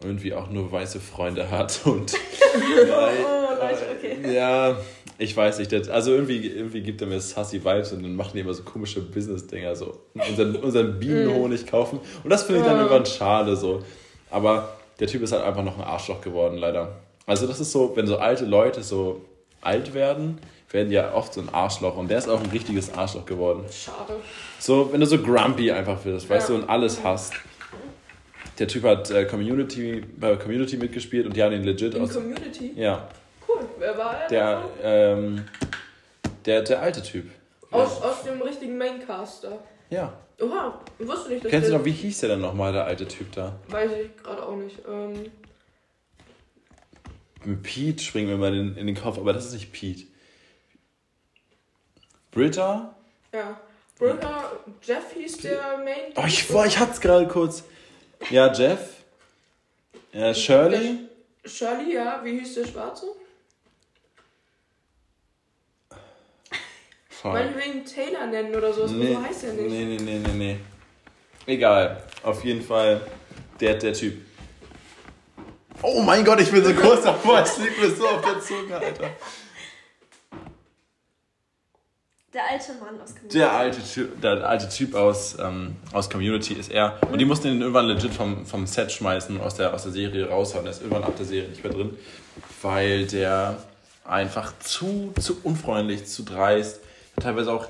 irgendwie 0.03 0.33
auch 0.35 0.49
nur 0.51 0.71
weiße 0.73 1.01
Freunde 1.01 1.51
hat 1.51 1.81
und 1.85 2.13
Oh, 2.55 3.63
Leute, 3.63 3.83
okay. 3.97 4.35
ja, 4.35 4.77
ich 5.19 5.37
weiß 5.37 5.59
nicht. 5.59 5.71
Das, 5.73 5.89
also 5.89 6.13
irgendwie, 6.13 6.47
irgendwie 6.47 6.81
gibt 6.81 7.01
er 7.01 7.07
mir 7.07 7.21
sassy 7.21 7.63
Vibes 7.65 7.93
und 7.93 8.03
dann 8.03 8.17
machen 8.17 8.33
die 8.35 8.41
immer 8.41 8.55
so 8.55 8.63
komische 8.63 9.01
Business-Dinger, 9.01 9.77
so 9.77 9.99
unseren, 10.15 10.57
unseren 10.57 10.99
Bienenhonig 10.99 11.67
kaufen. 11.67 12.01
Und 12.25 12.31
das 12.31 12.43
finde 12.45 12.61
ich 12.61 12.67
dann 12.67 12.77
Ja. 12.77 12.83
irgendwann 12.83 13.07
schade 13.07 13.57
so. 13.57 13.83
Aber 14.31 14.77
der 14.99 15.07
Typ 15.07 15.23
ist 15.23 15.33
halt 15.33 15.45
einfach 15.45 15.63
noch 15.63 15.77
ein 15.79 15.85
Arschloch 15.85 16.21
geworden, 16.21 16.57
leider. 16.57 16.97
Also 17.27 17.47
das 17.47 17.61
ist 17.61 17.71
so, 17.73 17.93
wenn 17.97 18.07
so 18.07 18.17
alte 18.19 18.45
Leute 18.45 18.83
so 18.83 19.21
alt 19.61 19.93
werden, 19.95 20.39
werden 20.71 20.89
die 20.89 20.95
ja 20.97 21.13
oft 21.15 21.35
so 21.35 21.41
ein 21.41 21.49
Arschloch. 21.53 21.97
Und 21.97 22.09
der 22.11 22.19
ist 22.19 22.29
auch 22.29 22.41
ein 22.41 22.51
richtiges 22.51 22.93
Arschloch 22.95 23.27
geworden. 23.27 23.65
Schade. 23.71 24.15
So, 24.59 24.91
wenn 24.93 25.01
du 25.01 25.07
so 25.07 25.19
grumpy 25.19 25.71
einfach 25.71 26.05
wirst, 26.05 26.29
weißt 26.31 26.49
Ja. 26.49 26.57
du, 26.57 26.63
und 26.63 26.69
alles 26.71 27.03
hast. 27.05 27.35
Der 28.61 28.69
Typ 28.69 28.85
hat 28.85 29.11
äh, 29.11 29.25
Community, 29.25 30.05
bei 30.19 30.37
Community 30.37 30.77
mitgespielt 30.77 31.25
und 31.27 31.35
die 31.35 31.43
haben 31.43 31.55
ihn 31.55 31.65
legit 31.65 31.95
In 31.95 32.03
aus... 32.03 32.13
Community? 32.13 32.73
Ja, 32.77 33.09
Cool. 33.49 33.67
Wer 33.79 33.97
war 33.97 34.21
er? 34.21 34.29
der, 34.29 34.65
ähm, 34.83 35.45
der, 36.45 36.63
der 36.63 36.83
alte 36.83 37.03
Typ. 37.03 37.31
Aus, 37.71 38.03
aus 38.03 38.23
dem 38.23 38.41
richtigen 38.43 38.77
Maincaster. 38.77 39.61
Ja. 39.89 40.13
Oha, 40.41 40.79
wusste 40.99 41.31
nicht, 41.31 41.45
dass 41.45 41.51
Kennst 41.51 41.71
du 41.71 41.73
noch, 41.73 41.85
wie 41.87 41.93
hieß 41.93 42.21
der 42.21 42.31
denn 42.31 42.41
nochmal, 42.43 42.73
der 42.75 42.85
alte 42.85 43.09
Typ 43.09 43.33
da? 43.33 43.59
Weiß 43.69 43.91
ich 43.93 44.23
gerade 44.23 44.47
auch 44.47 44.57
nicht. 44.57 44.77
Ähm, 44.87 45.31
Mit 47.45 47.63
Pete 47.63 48.03
springen 48.03 48.29
wir 48.29 48.37
mal 48.37 48.55
in, 48.55 48.77
in 48.77 48.87
den 48.87 48.97
Kopf, 48.97 49.17
aber 49.17 49.33
das 49.33 49.47
ist 49.47 49.55
nicht 49.55 49.73
Pete. 49.73 50.05
Britta? 52.31 52.95
ja. 53.33 53.59
Brother 53.99 54.53
Jeff 54.83 55.13
hieß 55.13 55.39
der 55.39 55.79
Main. 55.79 56.13
Oh, 56.17 56.25
ich, 56.27 56.49
boah, 56.49 56.65
ich 56.65 56.79
hat's 56.79 57.01
gerade 57.03 57.27
kurz. 57.27 57.65
Ja, 58.29 58.53
Jeff. 58.53 58.97
Ja, 60.13 60.35
Shirley. 60.35 60.99
Shirley, 61.45 61.95
ja. 61.95 62.21
Wie 62.23 62.39
hieß 62.39 62.55
der 62.55 62.67
Schwarze? 62.67 63.07
Fuck. 67.09 67.33
Meinetwegen 67.33 67.85
Taylor 67.85 68.27
nennen 68.27 68.55
oder 68.55 68.73
so. 68.73 68.87
Nee, 68.87 69.15
So 69.15 69.23
heißt 69.23 69.45
er 69.45 69.53
nicht. 69.55 69.71
nee, 69.71 69.85
nee, 69.85 69.97
nee, 69.99 70.19
nee, 70.19 70.33
nee. 70.33 70.57
Egal. 71.47 72.03
Auf 72.23 72.45
jeden 72.45 72.63
Fall 72.63 73.01
der, 73.61 73.75
der 73.75 73.93
Typ. 73.93 74.21
Oh 75.83 76.03
mein 76.03 76.25
Gott, 76.25 76.41
ich 76.41 76.51
bin 76.51 76.63
so 76.65 76.73
kurz 76.75 77.03
davor. 77.05 77.41
Es 77.41 77.59
liegt 77.59 77.79
mir 77.81 77.91
so 77.91 78.07
auf 78.09 78.21
der 78.23 78.41
Zunge, 78.41 78.75
Alter. 78.77 79.11
Der 82.33 82.43
alte 82.49 82.73
Mann 82.75 83.01
aus 83.01 83.11
Community. 83.11 83.39
Der 83.39 83.53
alte 83.53 83.83
Typ, 83.83 84.21
der 84.21 84.49
alte 84.49 84.69
typ 84.69 84.95
aus, 84.95 85.37
ähm, 85.41 85.77
aus 85.93 86.09
Community 86.09 86.55
ist 86.55 86.71
er. 86.71 86.97
Und 87.11 87.19
die 87.19 87.25
mussten 87.25 87.49
ihn 87.49 87.61
irgendwann 87.61 87.87
legit 87.87 88.15
vom, 88.15 88.47
vom 88.47 88.67
Set 88.67 88.93
schmeißen, 88.93 89.41
aus 89.41 89.57
der, 89.57 89.75
aus 89.75 89.83
der 89.83 89.93
Serie 89.93 90.29
raushauen. 90.29 90.65
Der 90.65 90.73
ist 90.73 90.81
irgendwann 90.81 91.03
ab 91.03 91.17
der 91.17 91.27
Serie 91.27 91.49
nicht 91.49 91.65
mehr 91.65 91.73
drin, 91.73 91.99
weil 92.63 93.07
der 93.07 93.57
einfach 94.05 94.57
zu, 94.61 95.13
zu 95.19 95.41
unfreundlich, 95.43 96.07
zu 96.07 96.23
dreist. 96.23 96.81
Teilweise 97.21 97.53
auch, 97.53 97.67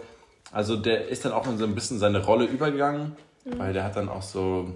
also 0.53 0.77
der 0.77 1.09
ist 1.09 1.25
dann 1.25 1.33
auch 1.33 1.47
in 1.47 1.57
so 1.57 1.65
ein 1.65 1.75
bisschen 1.75 1.99
seine 1.99 2.23
Rolle 2.23 2.45
übergegangen, 2.45 3.17
weil 3.45 3.73
der 3.73 3.85
hat 3.85 3.97
dann 3.97 4.11
auch 4.11 4.23
so, 4.23 4.75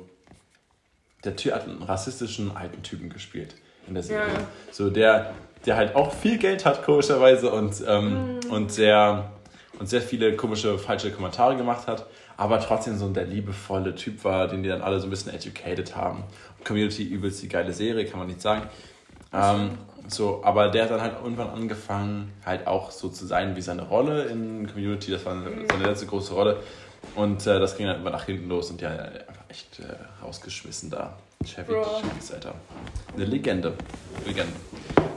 der 1.24 1.36
Typ 1.36 1.52
hat 1.52 1.64
einen 1.64 1.82
rassistischen 1.82 2.56
alten 2.56 2.82
Typen 2.82 3.10
gespielt 3.10 3.54
in 3.86 3.92
der 3.92 4.02
Serie. 4.02 4.32
Ja. 4.32 4.46
So 4.72 4.88
der, 4.88 5.34
der 5.66 5.76
halt 5.76 5.94
auch 5.94 6.14
viel 6.14 6.38
Geld 6.38 6.64
hat, 6.64 6.84
komischerweise, 6.84 7.50
und, 7.50 7.84
ähm, 7.86 8.40
und 8.48 8.72
sehr 8.72 9.33
und 9.78 9.88
sehr 9.88 10.02
viele 10.02 10.36
komische, 10.36 10.78
falsche 10.78 11.10
Kommentare 11.10 11.56
gemacht 11.56 11.86
hat, 11.86 12.06
aber 12.36 12.60
trotzdem 12.60 12.96
so 12.98 13.08
der 13.08 13.24
liebevolle 13.24 13.94
Typ 13.94 14.24
war, 14.24 14.48
den 14.48 14.62
die 14.62 14.68
dann 14.68 14.82
alle 14.82 15.00
so 15.00 15.06
ein 15.06 15.10
bisschen 15.10 15.32
educated 15.34 15.96
haben. 15.96 16.24
Community 16.64 17.02
übelst 17.04 17.42
die 17.42 17.48
geile 17.48 17.72
Serie, 17.72 18.06
kann 18.06 18.18
man 18.18 18.28
nicht 18.28 18.40
sagen. 18.40 18.68
Ähm, 19.32 19.70
so, 20.08 20.42
aber 20.44 20.68
der 20.68 20.84
hat 20.84 20.90
dann 20.90 21.00
halt 21.00 21.14
irgendwann 21.22 21.48
angefangen, 21.50 22.32
halt 22.44 22.66
auch 22.66 22.90
so 22.90 23.08
zu 23.08 23.26
sein 23.26 23.56
wie 23.56 23.62
seine 23.62 23.82
Rolle 23.82 24.24
in 24.24 24.66
Community. 24.70 25.10
Das 25.10 25.24
war 25.24 25.34
seine 25.70 25.84
letzte 25.84 26.06
große 26.06 26.34
Rolle. 26.34 26.58
Und 27.14 27.46
äh, 27.46 27.58
das 27.58 27.76
ging 27.76 27.86
dann 27.86 28.00
immer 28.00 28.10
nach 28.10 28.24
hinten 28.24 28.48
los 28.48 28.70
und 28.70 28.80
ja, 28.80 28.90
einfach 28.90 29.44
echt 29.48 29.78
äh, 29.80 29.84
rausgeschmissen 30.24 30.90
da. 30.90 31.16
Chevy. 31.44 31.74
Chase, 31.74 32.34
Alter. 32.34 32.54
Eine 33.14 33.24
Legende. 33.26 33.74
Legende. 34.24 34.52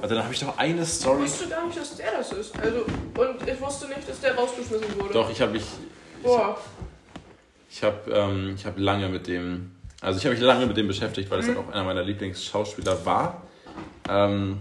Also 0.01 0.15
dann 0.15 0.23
habe 0.25 0.33
ich 0.33 0.41
noch 0.41 0.57
eine 0.57 0.81
Ich 0.81 0.89
Story. 0.89 1.21
wusste 1.23 1.47
gar 1.47 1.65
nicht, 1.65 1.79
dass 1.79 1.95
der 1.95 2.11
das 2.17 2.31
ist. 2.33 2.53
Also, 2.59 2.79
und 2.81 3.47
ich 3.47 3.61
wusste 3.61 3.87
nicht, 3.87 3.96
rausgeschmissen 4.38 4.99
wurde. 4.99 5.13
Doch, 5.13 5.29
ich 5.29 5.41
habe 5.41 5.53
mich. 5.53 5.63
Ich, 5.63 6.23
Boah. 6.23 6.57
Ich 7.69 7.83
habe 7.83 8.11
ähm, 8.11 8.53
ich 8.55 8.65
hab 8.65 8.77
lange 8.77 9.09
mit 9.09 9.27
dem, 9.27 9.71
also 10.01 10.17
ich 10.17 10.25
habe 10.25 10.35
mich 10.35 10.43
lange 10.43 10.65
mit 10.65 10.77
dem 10.77 10.88
beschäftigt, 10.88 11.29
weil 11.29 11.39
es 11.39 11.47
halt 11.47 11.57
auch 11.57 11.69
einer 11.69 11.83
meiner 11.83 12.03
Lieblingsschauspieler 12.03 13.05
war. 13.05 13.43
Ähm, 14.09 14.59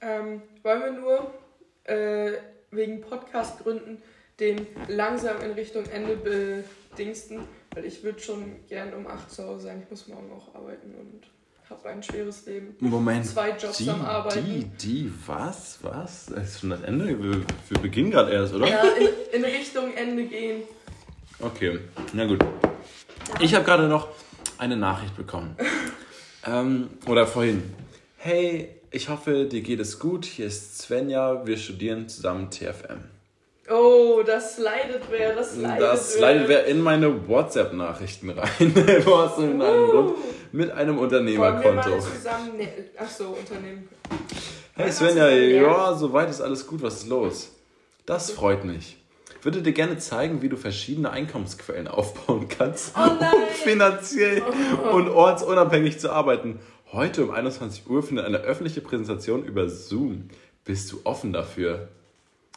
Ähm, 0.00 0.42
wollen 0.62 0.82
wir 0.82 0.92
nur 0.92 1.30
äh, 1.84 2.32
wegen 2.70 3.00
Podcast-Gründen 3.00 4.02
den 4.40 4.66
langsam 4.88 5.40
in 5.40 5.52
Richtung 5.52 5.84
Ende 5.86 6.16
bedingsten, 6.16 7.46
weil 7.74 7.84
ich 7.84 8.02
würde 8.02 8.20
schon 8.20 8.66
gern 8.68 8.92
um 8.94 9.06
8 9.06 9.30
zu 9.30 9.44
Hause 9.44 9.66
sein. 9.66 9.80
Ich 9.82 9.90
muss 9.90 10.08
morgen 10.08 10.30
auch 10.32 10.54
arbeiten 10.54 10.94
und 10.94 11.22
habe 11.74 11.88
ein 11.88 12.02
schweres 12.02 12.46
Leben. 12.46 12.76
Moment. 12.80 13.26
Zwei 13.26 13.50
Jobs 13.50 13.78
die, 13.78 13.90
am 13.90 14.04
Arbeiten. 14.04 14.44
Die, 14.44 14.64
die, 14.64 15.12
was? 15.26 15.78
Was? 15.82 16.26
Das 16.26 16.48
ist 16.48 16.60
schon 16.60 16.70
das 16.70 16.82
Ende? 16.82 17.06
Wir, 17.06 17.42
wir 17.68 17.78
beginnen 17.80 18.10
gerade 18.10 18.32
erst, 18.32 18.54
oder? 18.54 18.68
Ja, 18.68 18.82
in, 18.82 19.08
in 19.40 19.44
Richtung 19.44 19.92
Ende 19.94 20.24
gehen. 20.24 20.62
Okay, 21.40 21.80
na 22.12 22.26
gut. 22.26 22.44
Ich 23.40 23.54
habe 23.54 23.64
gerade 23.64 23.88
noch 23.88 24.08
eine 24.58 24.76
Nachricht 24.76 25.16
bekommen. 25.16 25.56
ähm, 26.46 26.90
oder 27.06 27.26
vorhin. 27.26 27.62
Hey, 28.16 28.68
ich 28.90 29.08
hoffe, 29.08 29.46
dir 29.46 29.60
geht 29.60 29.80
es 29.80 29.98
gut. 29.98 30.24
Hier 30.24 30.46
ist 30.46 30.78
Svenja. 30.78 31.44
Wir 31.46 31.56
studieren 31.56 32.08
zusammen 32.08 32.50
TFM. 32.50 33.13
Oh, 33.70 34.22
das 34.24 34.56
slidet 34.56 35.02
wer, 35.10 35.34
das 35.34 35.54
slidet 35.54 35.80
Das 35.80 36.18
leitet 36.18 36.48
wer 36.48 36.66
in 36.66 36.80
meine 36.80 37.26
WhatsApp-Nachrichten 37.28 38.30
rein. 38.30 38.48
du 39.04 39.16
hast 39.16 39.38
irgendeinen 39.38 39.86
Grund. 39.86 40.14
Mit 40.52 40.70
einem 40.70 40.96
Wollen 40.96 41.04
Unternehmerkonto. 41.04 41.90
mal 41.90 42.00
zusammen... 42.00 42.52
Nee, 42.56 42.68
ach 42.96 43.08
so, 43.08 43.28
Unternehmen. 43.28 43.88
Hey 44.74 44.92
Svenja, 44.92 45.28
ja, 45.30 45.94
soweit 45.94 46.30
ist 46.30 46.40
alles 46.40 46.66
gut. 46.66 46.82
Was 46.82 47.02
ist 47.02 47.08
los? 47.08 47.52
Das 48.06 48.30
freut 48.30 48.64
mich. 48.64 48.98
Würde 49.42 49.62
dir 49.62 49.72
gerne 49.72 49.98
zeigen, 49.98 50.42
wie 50.42 50.48
du 50.48 50.56
verschiedene 50.56 51.10
Einkommensquellen 51.10 51.88
aufbauen 51.88 52.48
kannst, 52.48 52.94
Oh 52.96 53.00
um 53.00 53.46
finanziell 53.52 54.42
und 54.92 55.08
ortsunabhängig 55.08 55.98
zu 56.00 56.10
arbeiten. 56.10 56.60
Heute 56.92 57.24
um 57.24 57.30
21 57.30 57.88
Uhr 57.88 58.02
findet 58.02 58.24
eine 58.26 58.38
öffentliche 58.38 58.80
Präsentation 58.80 59.44
über 59.44 59.68
Zoom. 59.68 60.28
Bist 60.64 60.92
du 60.92 61.00
offen 61.04 61.32
dafür? 61.32 61.88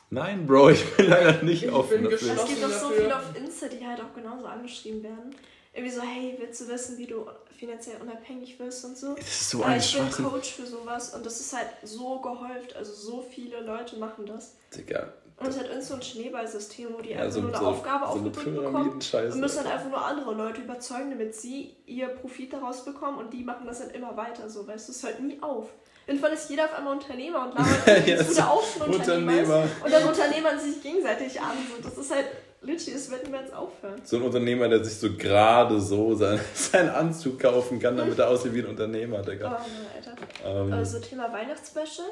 Nein, 0.10 0.46
Bro, 0.48 0.70
ich 0.70 0.96
bin 0.96 1.08
leider 1.08 1.44
nicht 1.44 1.64
Ich 1.64 1.72
offen 1.72 2.04
bin 2.04 2.12
dafür. 2.12 2.34
Es 2.34 2.46
gibt 2.46 2.64
doch 2.64 2.72
so 2.72 2.90
viele 2.90 3.16
auf 3.16 3.36
Insta, 3.36 3.68
die 3.68 3.86
halt 3.86 4.00
auch 4.00 4.14
genauso 4.16 4.46
angeschrieben 4.46 5.04
werden. 5.04 5.36
Irgendwie 5.74 5.94
so, 5.94 6.02
hey, 6.02 6.36
willst 6.40 6.62
du 6.62 6.68
wissen, 6.70 6.98
wie 6.98 7.06
du 7.06 7.26
finanziell 7.56 8.02
unabhängig 8.02 8.58
wirst 8.60 8.86
und 8.86 8.98
so? 8.98 9.16
Das 9.16 9.28
ist 9.28 9.50
so 9.50 9.64
ein 9.64 9.78
ich 9.78 9.94
bin. 9.96 10.26
Coach 10.26 10.54
für 10.54 10.66
sowas 10.66 11.14
und 11.14 11.26
das 11.26 11.40
ist 11.40 11.56
halt 11.56 11.68
so 11.84 12.20
gehäuft. 12.20 12.76
Also 12.76 12.94
so 12.94 13.22
viele 13.22 13.62
Leute 13.62 13.98
machen 13.98 14.26
das. 14.26 14.56
Digga. 14.76 15.14
Und 15.40 15.50
es 15.50 15.60
hat 15.60 15.68
irgend 15.68 15.84
so 15.84 15.94
ein 15.94 16.02
Schneeballsystem, 16.02 16.88
wo 16.98 17.02
die 17.02 17.12
Ja, 17.12 17.20
einfach 17.20 17.34
so, 17.34 17.42
nur 17.42 17.50
eine 17.52 17.60
so, 17.60 17.66
Aufgabe 17.68 18.06
so 18.06 18.12
aufgedrückt 18.12 18.56
bekommen 18.56 18.90
und 18.92 19.40
müssen 19.40 19.64
dann 19.64 19.68
einfach 19.68 19.90
nur 19.90 20.04
andere 20.04 20.34
Leute 20.34 20.62
überzeugen, 20.62 21.12
damit 21.12 21.36
sie 21.36 21.76
ihr 21.86 22.08
Profit 22.08 22.54
daraus 22.54 22.84
bekommen 22.84 23.20
und 23.20 23.32
die 23.32 23.44
machen 23.44 23.68
das 23.68 23.80
dann 23.80 23.92
immer 23.92 24.18
weiter 24.18 24.50
so, 24.50 24.66
weißt 24.66 24.88
du, 24.88 24.94
es 24.94 25.04
hört 25.04 25.20
nie 25.20 25.38
auf. 25.42 25.70
Irgendwann 26.08 26.32
ist 26.34 26.50
jeder 26.50 26.66
auf 26.66 26.74
einmal 26.74 26.94
Unternehmer 26.94 27.46
und 27.48 27.56
labert 27.86 28.08
Ja, 28.08 28.24
so 28.24 28.34
der 28.34 28.50
auch 28.50 28.64
schon 28.64 28.94
Unternehmer 28.94 29.64
ist. 29.66 29.84
Und 29.84 29.92
dann 29.94 30.08
Unternehmern 30.08 30.60
sich 30.60 30.82
gegenseitig 30.82 31.40
an. 31.42 31.52
So. 31.70 31.90
Das 31.90 31.98
ist 31.98 32.16
halt 32.16 32.28
literally, 32.62 32.94
es 32.96 33.12
wird 33.12 33.26
niemals 33.26 33.52
aufhören. 33.52 34.02
So 34.06 34.16
ein 34.18 34.24
Unternehmer, 34.24 34.70
der 34.70 34.84
sich 34.84 34.98
so 34.98 35.14
gerade 35.18 35.80
so 35.82 36.16
sein, 36.16 36.40
seinen 36.54 36.90
Anzug 36.90 37.40
kaufen 37.40 37.80
kann, 37.80 37.98
damit 37.98 38.18
er 38.20 38.30
aussieht 38.30 38.54
wie 38.54 38.60
ein 38.60 38.68
Unternehmer, 38.68 39.20
Oh, 39.22 39.30
Digga. 39.30 39.50
Mann, 39.50 39.62
Alter. 39.96 40.16
Ähm, 40.46 40.74
Also 40.74 41.00
Thema 41.00 41.32
Weihnachtsspecial. 41.34 42.08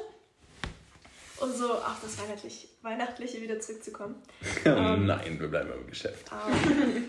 Und 1.38 1.54
so, 1.54 1.70
ach, 1.84 1.96
das 2.02 2.18
Weihnachtliche, 2.22 2.68
Weihnachtliche 2.82 3.42
wieder 3.42 3.60
zurückzukommen. 3.60 4.16
ähm, 4.64 5.06
Nein, 5.06 5.36
wir 5.38 5.48
bleiben 5.48 5.70
im 5.78 5.86
Geschäft. 5.86 6.30
Ähm, 6.30 7.04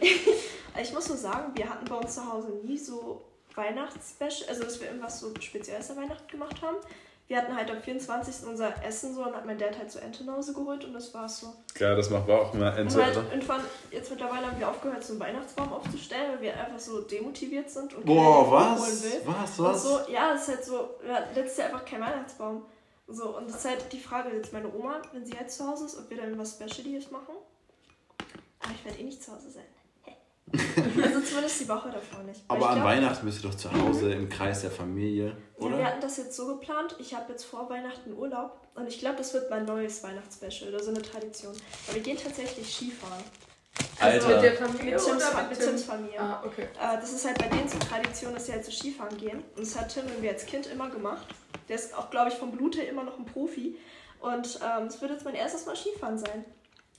ich 0.82 0.94
muss 0.94 1.08
nur 1.08 1.18
sagen, 1.18 1.52
wir 1.56 1.70
hatten 1.70 1.86
bei 1.86 1.96
uns 1.96 2.16
zu 2.16 2.30
Hause 2.32 2.50
nie 2.64 2.78
so 2.78 3.26
Weihnachtsspecial, 3.58 4.50
also 4.50 4.64
dass 4.64 4.80
wir 4.80 4.88
irgendwas 4.88 5.20
so 5.20 5.34
Spezielles 5.40 5.90
an 5.92 5.98
Weihnachten 5.98 6.28
gemacht 6.28 6.62
haben. 6.62 6.78
Wir 7.28 7.38
hatten 7.40 7.54
halt 7.54 7.70
am 7.70 7.82
24. 7.82 8.48
unser 8.48 8.82
Essen 8.86 9.14
so 9.14 9.26
und 9.26 9.36
hat 9.36 9.46
mein 9.46 9.58
Dad 9.58 9.78
halt 9.78 9.92
so 9.92 10.00
Ente 10.00 10.24
nach 10.24 10.36
Hause 10.38 10.54
geholt 10.54 10.86
und 10.86 10.94
das 10.94 11.14
war's 11.14 11.42
so. 11.42 11.54
Ja, 11.78 11.94
das 11.94 12.10
macht 12.10 12.26
wir 12.26 12.40
auch 12.40 12.54
immer 12.54 12.72
Und 12.72 12.78
Ente, 12.78 13.04
halt 13.04 13.18
Alter. 13.18 13.30
irgendwann, 13.34 13.62
jetzt 13.92 14.10
mittlerweile 14.10 14.48
haben 14.48 14.58
wir 14.58 14.70
aufgehört, 14.70 15.04
so 15.04 15.12
einen 15.12 15.20
Weihnachtsbaum 15.20 15.74
aufzustellen, 15.74 16.32
weil 16.36 16.42
wir 16.42 16.58
einfach 16.58 16.80
so 16.80 17.02
demotiviert 17.02 17.70
sind 17.70 17.94
und 17.96 18.06
Boah, 18.06 18.50
was? 18.50 18.80
holen 18.80 19.04
will. 19.04 19.22
Was, 19.26 19.60
Und 19.60 19.66
was? 19.66 19.84
so, 19.84 20.00
ja, 20.10 20.34
es 20.36 20.44
ist 20.44 20.48
halt 20.48 20.64
so, 20.66 20.90
wir 21.04 21.16
hatten 21.16 21.36
letztes 21.36 21.58
Jahr 21.58 21.68
einfach 21.68 21.84
kein 21.84 22.00
Weihnachtsbaum. 22.00 22.64
So, 23.10 23.36
und 23.38 23.50
das 23.50 23.58
ist 23.58 23.66
halt 23.66 23.92
die 23.92 24.00
Frage 24.00 24.30
jetzt 24.34 24.54
meine 24.54 24.74
Oma, 24.74 25.02
wenn 25.12 25.26
sie 25.26 25.38
halt 25.38 25.52
zu 25.52 25.68
Hause 25.68 25.86
ist, 25.86 25.98
ob 25.98 26.10
wir 26.10 26.18
dann 26.18 26.38
was 26.40 26.52
Specialiges 26.52 27.12
machen. 27.12 27.36
Aber 28.62 28.72
ich 28.74 28.86
werde 28.86 29.00
eh 29.00 29.04
nicht 29.04 29.22
zu 29.22 29.34
Hause 29.34 29.50
sein. 29.50 29.66
also 31.04 31.20
zumindest 31.26 31.60
die 31.62 31.68
Woche 31.70 31.90
davor 31.92 32.24
nicht. 32.24 32.42
Aber 32.48 32.60
ich 32.60 32.66
an 32.68 32.76
glaub, 32.76 32.88
Weihnachten 32.88 33.26
bist 33.26 33.44
du 33.44 33.48
doch 33.50 33.56
zu 33.56 33.72
Hause 33.72 34.14
im 34.14 34.30
Kreis 34.30 34.62
der 34.62 34.72
Familie, 34.72 35.28
Ja, 35.28 35.60
wir 35.60 35.66
oder? 35.76 35.84
hatten 35.86 36.02
das 36.02 36.18
jetzt 36.18 36.36
so 36.36 36.48
geplant. 36.48 36.96
Ich 37.00 37.14
habe 37.14 37.32
jetzt 37.32 37.44
vor 37.46 37.70
Weihnachten 37.70 38.14
Urlaub 38.14 38.60
und 38.76 38.88
ich 38.88 39.00
glaube, 39.00 39.18
das 39.18 39.34
wird 39.34 39.50
mein 39.50 39.66
neues 39.66 40.04
Weihnachtsspecial 40.04 40.70
oder 40.74 40.84
so 40.84 40.92
eine 40.92 41.02
Tradition. 41.02 41.54
Aber 41.88 41.96
wir 41.96 42.02
gehen 42.04 42.18
tatsächlich 42.22 42.74
Skifahren. 42.74 43.24
Alter. 44.00 44.28
Mit 44.28 44.42
der 44.44 44.54
Familie 44.54 44.92
Mit 44.96 45.04
Tims, 45.04 45.16
oder 45.18 45.20
Fa- 45.26 45.42
mit 45.42 45.50
mit 45.52 45.60
Tim? 45.60 45.68
Tims 45.70 45.84
Familie. 45.84 46.20
Ah, 46.20 46.44
okay. 46.46 46.64
Äh, 46.64 47.00
das 47.00 47.14
ist 47.14 47.26
halt 47.26 47.38
bei 47.38 47.48
denen 47.48 47.68
so 47.68 47.78
Tradition, 47.80 48.34
dass 48.34 48.46
sie 48.46 48.54
halt 48.54 48.66
so 48.66 48.72
Skifahren 48.72 49.18
gehen. 49.18 49.44
Und 49.56 49.60
das 49.60 49.76
hat 49.80 49.94
Tim 49.94 50.08
irgendwie 50.08 50.30
als 50.30 50.46
Kind 50.46 50.68
immer 50.68 50.90
gemacht. 50.90 51.28
Der 51.68 51.76
ist 51.76 51.96
auch, 51.96 52.10
glaube 52.10 52.30
ich, 52.30 52.36
vom 52.36 52.52
Blut 52.52 52.78
her 52.78 52.88
immer 52.90 53.04
noch 53.04 53.18
ein 53.20 53.26
Profi. 53.26 53.78
Und 54.20 54.60
ähm, 54.64 54.88
es 54.88 55.00
wird 55.02 55.12
jetzt 55.12 55.26
mein 55.26 55.36
erstes 55.36 55.66
Mal 55.66 55.76
Skifahren 55.76 56.18
sein. 56.18 56.46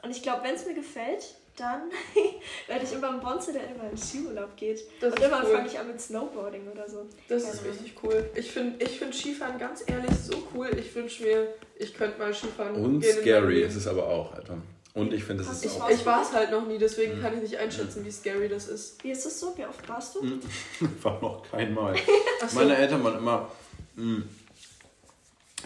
Und 0.02 0.10
ich 0.10 0.22
glaube, 0.22 0.44
wenn 0.44 0.54
es 0.54 0.66
mir 0.66 0.74
gefällt, 0.74 1.34
dann 1.58 1.82
werde 2.66 2.84
ich 2.84 2.92
immer 2.92 3.10
ein 3.10 3.20
Bonze, 3.20 3.52
der 3.52 3.62
immer 3.64 3.84
in 3.84 3.90
den 3.90 3.98
Skiurlaub 3.98 4.56
geht. 4.56 4.80
Das 5.00 5.12
Und 5.12 5.20
irgendwann 5.20 5.46
cool. 5.46 5.52
fange 5.52 5.66
ich 5.68 5.78
an 5.78 5.86
mit 5.88 6.00
Snowboarding 6.00 6.68
oder 6.72 6.88
so. 6.88 7.06
Das 7.28 7.42
Keine 7.44 7.54
ist 7.54 7.64
richtig 7.64 7.94
cool. 8.02 8.30
Ich 8.34 8.50
finde 8.52 8.84
ich 8.84 8.98
find 8.98 9.14
Skifahren 9.14 9.58
ganz 9.58 9.82
ehrlich 9.86 10.10
so 10.22 10.34
cool. 10.54 10.70
Ich 10.78 10.94
wünsche 10.94 11.22
mir, 11.22 11.48
ich 11.76 11.94
könnte 11.94 12.18
mal 12.18 12.32
Skifahren 12.34 12.74
Und 12.76 13.04
scary 13.04 13.62
ist 13.62 13.76
es 13.76 13.86
aber 13.86 14.06
auch, 14.06 14.32
Alter. 14.34 14.58
Und 14.94 15.12
ich 15.12 15.22
finde, 15.22 15.42
es 15.44 15.48
Hast 15.48 15.64
ist 15.64 15.76
du 15.78 15.82
auch... 15.82 15.90
Ich 15.90 16.04
war 16.06 16.22
es 16.22 16.32
halt 16.32 16.50
noch 16.50 16.66
nie, 16.66 16.78
deswegen 16.78 17.18
Mhm. 17.18 17.22
kann 17.22 17.34
ich 17.34 17.42
nicht 17.42 17.56
einschätzen, 17.58 18.04
wie 18.04 18.10
scary 18.10 18.48
das 18.48 18.66
ist. 18.68 19.02
Wie 19.04 19.10
ist 19.12 19.24
es 19.26 19.38
so? 19.38 19.56
Wie 19.56 19.64
oft 19.64 19.88
warst 19.88 20.16
du? 20.16 20.22
Mhm. 20.24 20.40
war 21.02 21.20
noch 21.22 21.48
kein 21.50 21.72
Mal. 21.74 21.94
So. 22.48 22.56
Meine 22.60 22.76
Eltern 22.76 23.02
waren 23.04 23.18
immer, 23.18 23.50
"Mm, 23.96 24.22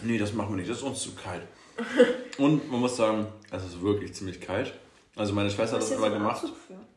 nee, 0.03 0.17
das 0.17 0.33
machen 0.33 0.49
wir 0.51 0.57
nicht, 0.57 0.69
das 0.69 0.77
ist 0.77 0.83
uns 0.83 1.01
zu 1.01 1.11
kalt. 1.15 1.41
Und 2.37 2.69
man 2.69 2.79
muss 2.79 2.97
sagen, 2.97 3.27
es 3.51 3.63
ist 3.63 3.81
wirklich 3.81 4.13
ziemlich 4.13 4.39
kalt. 4.41 4.73
Also 5.15 5.33
meine 5.33 5.49
Schwester 5.49 5.75
hat 5.75 5.83
das 5.83 5.91
immer 5.91 6.09
gemacht. 6.09 6.43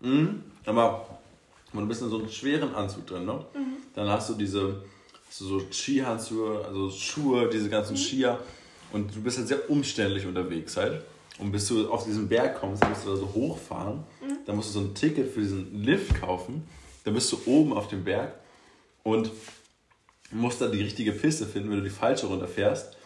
Mhm. 0.01 0.43
Aber 0.65 1.07
wenn 1.73 1.81
du 1.83 1.87
bist 1.89 2.03
in 2.03 2.09
so 2.09 2.19
einem 2.19 2.29
schweren 2.29 2.75
Anzug 2.75 3.07
drin, 3.07 3.25
ne? 3.27 3.45
Mhm. 3.55 3.77
Dann 3.95 4.09
hast 4.09 4.31
du 4.31 4.35
diese 4.35 4.83
hast 5.29 5.41
du 5.41 5.45
so 5.47 5.61
Skihandschuhe, 5.71 6.65
also 6.65 6.91
Schuhe, 6.91 7.49
diese 7.49 7.69
ganzen 7.69 7.93
Mhm. 7.95 7.99
Skier. 7.99 8.39
Und 8.93 9.15
du 9.15 9.21
bist 9.21 9.39
halt 9.39 9.49
sehr 9.49 9.69
umständlich 9.69 10.25
unterwegs 10.27 10.77
halt. 10.77 11.03
Und 11.39 11.53
bis 11.53 11.69
du 11.69 11.91
auf 11.91 12.05
diesen 12.05 12.29
Berg 12.29 12.59
kommst, 12.61 12.83
dann 12.83 12.91
musst 12.91 13.05
du 13.05 13.11
da 13.11 13.17
so 13.17 13.35
hochfahren. 13.35 13.99
Mhm. 14.23 14.39
Dann 14.47 14.57
musst 14.57 14.71
du 14.75 14.81
so 14.81 14.87
ein 14.87 14.95
Ticket 14.95 15.33
für 15.33 15.41
diesen 15.41 15.83
Lift 15.83 16.19
kaufen. 16.21 16.67
Dann 17.05 17.13
bist 17.15 17.31
du 17.33 17.39
oben 17.47 17.73
auf 17.75 17.89
dem 17.89 18.05
Berg 18.05 18.33
und 19.03 19.31
musst 20.31 20.61
dann 20.61 20.73
die 20.73 20.83
richtige 20.83 21.13
Piste 21.13 21.45
finden. 21.47 21.71
Wenn 21.71 21.79
du 21.79 21.85
die 21.85 21.91
falsche 21.91 22.27
runterfährst, 22.27 22.97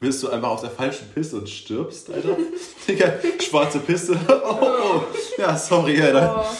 bist 0.00 0.22
du 0.22 0.28
einfach 0.30 0.50
auf 0.50 0.60
der 0.60 0.70
falschen 0.70 1.08
Piste 1.12 1.36
und 1.36 1.48
stirbst, 1.48 2.10
Alter. 2.10 2.36
Digga, 2.88 3.12
schwarze 3.40 3.80
Piste. 3.80 4.18
Oh, 4.28 4.56
oh. 4.60 5.02
Ja, 5.36 5.56
sorry, 5.56 6.00
Alter. 6.00 6.44
Oh, 6.46 6.54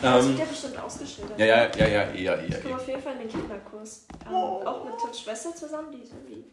Das 0.00 0.24
Ähm, 0.24 0.30
wird 0.30 0.38
ja 0.40 0.44
bestimmt 0.46 0.78
ausgeschildert. 0.82 1.38
ja, 1.38 1.46
ja, 1.46 1.70
ja, 1.76 1.86
ja, 1.86 2.12
ja, 2.12 2.34
ja. 2.36 2.44
Ich 2.48 2.62
komme 2.62 2.76
auf 2.76 2.86
jeden 2.88 3.02
Fall 3.02 3.12
in 3.14 3.18
den 3.20 3.28
Kinderkurs. 3.28 4.06
Ähm, 4.26 4.34
auch 4.34 4.84
mit 4.84 4.98
Tims 4.98 5.20
Schwester 5.20 5.54
zusammen, 5.54 5.92
die 5.92 6.02
ist 6.02 6.12
irgendwie 6.12 6.44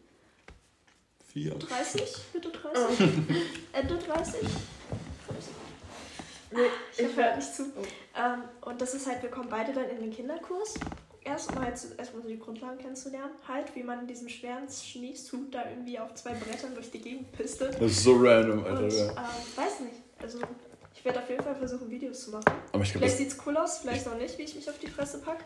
Vier. 1.31 1.55
30, 1.55 2.01
Mitte 2.33 2.49
30, 2.49 2.99
Ende 3.73 3.97
30. 3.97 4.41
nee, 6.51 6.59
Ich 6.97 6.99
ich 7.05 7.15
höre 7.15 7.35
nicht 7.35 7.55
zu. 7.55 7.63
Oh. 7.75 7.83
Ähm, 8.17 8.43
und 8.61 8.81
das 8.81 8.93
ist 8.95 9.05
halt, 9.07 9.21
wir 9.21 9.29
kommen 9.29 9.47
beide 9.49 9.71
dann 9.73 9.89
in 9.89 9.99
den 9.99 10.11
Kinderkurs. 10.11 10.73
Erst 11.29 11.55
halt 11.55 11.77
zu, 11.77 11.93
erstmal 11.95 12.23
so 12.23 12.27
die 12.27 12.39
Grundlagen 12.39 12.79
kennenzulernen. 12.79 13.31
Halt, 13.47 13.75
wie 13.75 13.83
man 13.83 13.99
in 13.99 14.07
diesem 14.07 14.27
schweren 14.29 14.67
Schneesud 14.67 15.53
da 15.53 15.69
irgendwie 15.69 15.99
auf 15.99 16.15
zwei 16.15 16.33
Brettern 16.33 16.73
durch 16.73 16.89
die 16.89 16.99
Gegend 16.99 17.31
pistet. 17.33 17.75
Das 17.75 17.91
ist 17.91 18.03
so 18.03 18.15
random, 18.15 18.59
Und 18.59 18.65
Alter. 18.65 18.83
ähm, 18.83 19.15
ja. 19.15 19.63
weiß 19.63 19.79
nicht. 19.81 20.01
Also, 20.19 20.39
ich 20.95 21.05
werde 21.05 21.19
auf 21.19 21.29
jeden 21.29 21.43
Fall 21.43 21.55
versuchen, 21.55 21.89
Videos 21.89 22.25
zu 22.25 22.31
machen. 22.31 22.45
Aber 22.71 22.83
ich 22.83 22.91
glaube, 22.91 23.05
Vielleicht 23.05 23.17
sieht's 23.17 23.37
cool 23.45 23.55
aus, 23.57 23.77
vielleicht 23.77 24.07
auch 24.07 24.15
nicht, 24.17 24.37
wie 24.39 24.41
ich 24.43 24.55
mich 24.55 24.67
auf 24.67 24.79
die 24.79 24.87
Fresse 24.87 25.19
pack. 25.19 25.37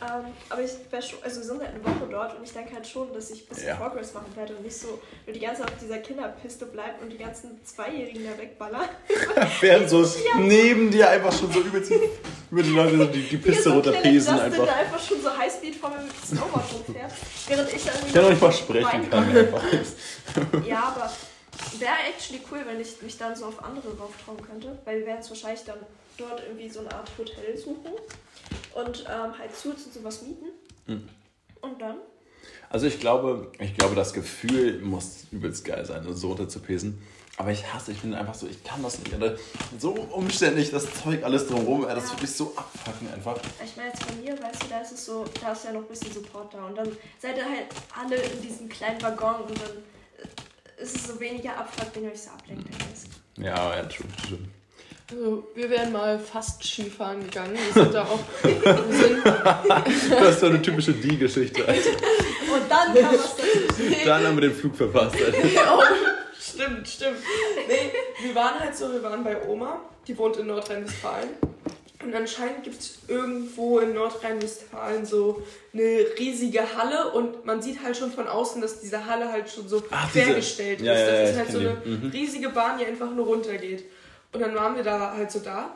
Ähm, 0.00 0.26
aber 0.48 0.62
ich 0.62 0.70
wär 0.90 1.02
schon, 1.02 1.18
also 1.24 1.40
wir 1.40 1.46
sind 1.46 1.60
halt 1.60 1.70
eine 1.74 1.84
Woche 1.84 2.08
dort 2.08 2.36
und 2.36 2.44
ich 2.44 2.52
denke 2.52 2.72
halt 2.74 2.86
schon, 2.86 3.12
dass 3.12 3.30
ich 3.30 3.42
ein 3.42 3.48
bisschen 3.48 3.68
Ja. 3.68 3.74
Progress 3.74 4.14
machen 4.14 4.30
werde 4.36 4.54
und 4.54 4.62
nicht 4.62 4.78
so 4.78 5.00
nur 5.26 5.34
die 5.34 5.40
ganze 5.40 5.62
Zeit 5.62 5.72
auf 5.72 5.78
dieser 5.80 5.98
Kinderpiste 5.98 6.66
bleiben 6.66 6.98
und 7.02 7.10
die 7.10 7.18
ganzen 7.18 7.58
Zweijährigen 7.64 8.24
da 8.24 8.40
wegballern. 8.40 8.88
Während 9.60 9.90
so 9.90 10.06
neben 10.38 10.92
dir 10.92 11.10
einfach 11.10 11.36
schon 11.36 11.50
so 11.52 11.60
übelst 11.60 11.90
über 12.50 12.62
die 12.62 12.70
Leute 12.70 12.96
so 12.96 13.04
die, 13.06 13.22
die 13.22 13.36
Piste 13.38 13.62
so 13.64 13.70
ein 13.70 13.74
runterpesen 13.76 14.12
Justin, 14.34 14.38
einfach. 14.52 14.64
der 14.64 14.76
einfach 14.76 15.00
schon 15.02 15.20
so 15.20 15.36
Highspeed 15.36 15.76
vor 15.76 15.90
mir 15.90 15.98
mit 15.98 16.12
dem 16.12 16.36
Snowboard 16.36 16.64
rumfährt, 16.74 17.12
während 17.48 17.72
ich 17.72 17.84
dann 17.84 18.12
Der 18.12 18.22
noch 18.22 18.30
nicht 18.30 18.42
mal 18.42 18.52
sprechen 18.52 19.10
kann 19.10 19.36
einfach. 19.36 19.62
Ja, 20.66 20.94
aber 20.94 21.10
wäre 21.80 21.92
actually 22.08 22.40
cool, 22.52 22.60
wenn 22.66 22.80
ich 22.80 23.02
mich 23.02 23.18
dann 23.18 23.34
so 23.34 23.46
auf 23.46 23.64
andere 23.64 23.88
rauftrauen 23.98 24.40
könnte, 24.46 24.78
weil 24.84 25.00
wir 25.00 25.06
werden 25.06 25.20
es 25.20 25.28
wahrscheinlich 25.30 25.64
dann 25.64 25.78
dort 26.18 26.42
irgendwie 26.46 26.68
so 26.68 26.80
eine 26.80 26.92
Art 26.94 27.10
Hotel 27.16 27.56
suchen 27.56 27.92
und 28.74 29.00
ähm, 29.08 29.38
halt 29.38 29.54
Suits 29.56 29.86
und 29.86 29.94
sowas 29.94 30.22
mieten. 30.22 30.46
Mhm. 30.86 31.08
Und 31.60 31.80
dann 31.80 31.96
Also 32.70 32.86
ich 32.86 33.00
glaube, 33.00 33.50
ich 33.58 33.74
glaube, 33.76 33.94
das 33.94 34.12
Gefühl 34.12 34.80
muss 34.80 35.24
übelst 35.32 35.64
geil 35.64 35.84
sein, 35.86 36.04
so 36.14 36.28
runterzupesen. 36.28 37.00
Aber 37.36 37.52
ich 37.52 37.72
hasse, 37.72 37.92
ich 37.92 38.00
bin 38.00 38.14
einfach 38.14 38.34
so, 38.34 38.48
ich 38.48 38.64
kann 38.64 38.82
das 38.82 38.98
nicht. 38.98 39.14
Alter. 39.14 39.36
So 39.78 39.90
umständlich, 39.92 40.72
das 40.72 40.86
Zeug 41.02 41.22
alles 41.22 41.46
drumherum, 41.46 41.82
das 41.82 42.04
Ja. 42.04 42.10
würde 42.10 42.22
mich 42.22 42.32
so 42.32 42.52
abfacken 42.56 43.12
einfach. 43.14 43.38
Ich 43.64 43.76
meine 43.76 43.90
jetzt 43.90 44.02
von 44.02 44.20
mir, 44.20 44.32
weißt 44.42 44.64
du, 44.64 44.66
da 44.68 44.80
ist 44.80 44.90
es 44.92 45.04
so, 45.06 45.24
da 45.40 45.52
ist 45.52 45.64
ja 45.64 45.72
noch 45.72 45.82
ein 45.82 45.86
bisschen 45.86 46.12
Support 46.12 46.52
da. 46.54 46.66
Und 46.66 46.74
dann 46.76 46.96
seid 47.20 47.36
ihr 47.36 47.44
halt 47.44 47.66
alle 47.96 48.16
in 48.16 48.42
diesem 48.42 48.68
kleinen 48.68 49.00
Waggon 49.00 49.36
und 49.42 49.50
dann 49.60 49.70
ist 50.78 50.96
es 50.96 51.06
so 51.06 51.20
weniger 51.20 51.56
Abfuck, 51.56 51.86
wenn 51.94 52.04
ihr 52.04 52.10
euch 52.10 52.22
so 52.22 52.30
ablenkt. 52.30 52.66
I 52.74 52.78
guess. 52.78 53.04
Ja, 53.36 53.76
ja, 53.76 53.82
true, 53.84 54.06
true. 54.26 54.38
Also, 55.10 55.44
wir 55.54 55.70
wären 55.70 55.90
mal 55.92 56.18
fast 56.18 56.62
Skifahren 56.62 57.22
gegangen. 57.24 57.56
Wir 57.72 57.82
sind 57.82 57.94
da 57.94 58.02
auch. 58.04 58.18
Sind, 58.42 59.24
Das 59.24 60.30
ist 60.34 60.40
so 60.40 60.46
eine 60.46 60.60
typische 60.60 60.92
Die-Geschichte, 60.92 61.66
Alter. 61.66 61.90
Und 62.52 62.62
dann 62.70 62.94
kam 62.94 63.14
was 63.14 63.36
dazu. 63.36 63.82
Dann 64.04 64.26
haben 64.26 64.36
wir 64.36 64.48
den 64.48 64.54
Flug 64.54 64.74
verpasst, 64.76 65.16
oh, 65.18 65.82
stimmt, 66.38 66.88
stimmt. 66.88 67.16
Nee, 67.68 67.92
wir 68.26 68.34
waren 68.34 68.58
halt 68.60 68.76
so, 68.76 68.90
wir 68.92 69.02
waren 69.02 69.22
bei 69.24 69.36
Oma, 69.46 69.80
die 70.06 70.16
wohnt 70.18 70.36
in 70.38 70.46
Nordrhein-Westfalen. 70.46 71.28
Und 72.04 72.14
anscheinend 72.14 72.62
gibt 72.64 72.80
es 72.80 72.98
irgendwo 73.08 73.80
in 73.80 73.92
Nordrhein-Westfalen 73.94 75.04
so 75.04 75.42
eine 75.74 76.06
riesige 76.18 76.60
Halle 76.76 77.10
und 77.12 77.44
man 77.44 77.60
sieht 77.60 77.82
halt 77.82 77.96
schon 77.96 78.12
von 78.12 78.28
außen, 78.28 78.60
dass 78.62 78.80
diese 78.80 79.04
Halle 79.06 79.30
halt 79.30 79.50
schon 79.50 79.68
so 79.68 79.82
Ach, 79.90 80.08
diese- 80.12 80.24
quergestellt 80.26 80.80
Ja, 80.80 80.92
ist. 80.92 81.00
ja, 81.00 81.06
Das 81.06 81.16
ja, 81.20 81.28
ist 81.30 81.36
halt 81.38 81.50
so 81.52 81.58
eine 81.58 81.82
die. 81.84 81.88
Mhm. 81.90 82.10
riesige 82.10 82.48
Bahn, 82.50 82.78
die 82.78 82.86
einfach 82.86 83.10
nur 83.10 83.26
runtergeht. 83.26 83.84
Und 84.32 84.40
dann 84.40 84.54
waren 84.54 84.76
wir 84.76 84.82
da 84.82 85.14
halt 85.14 85.30
so 85.30 85.38
da 85.40 85.70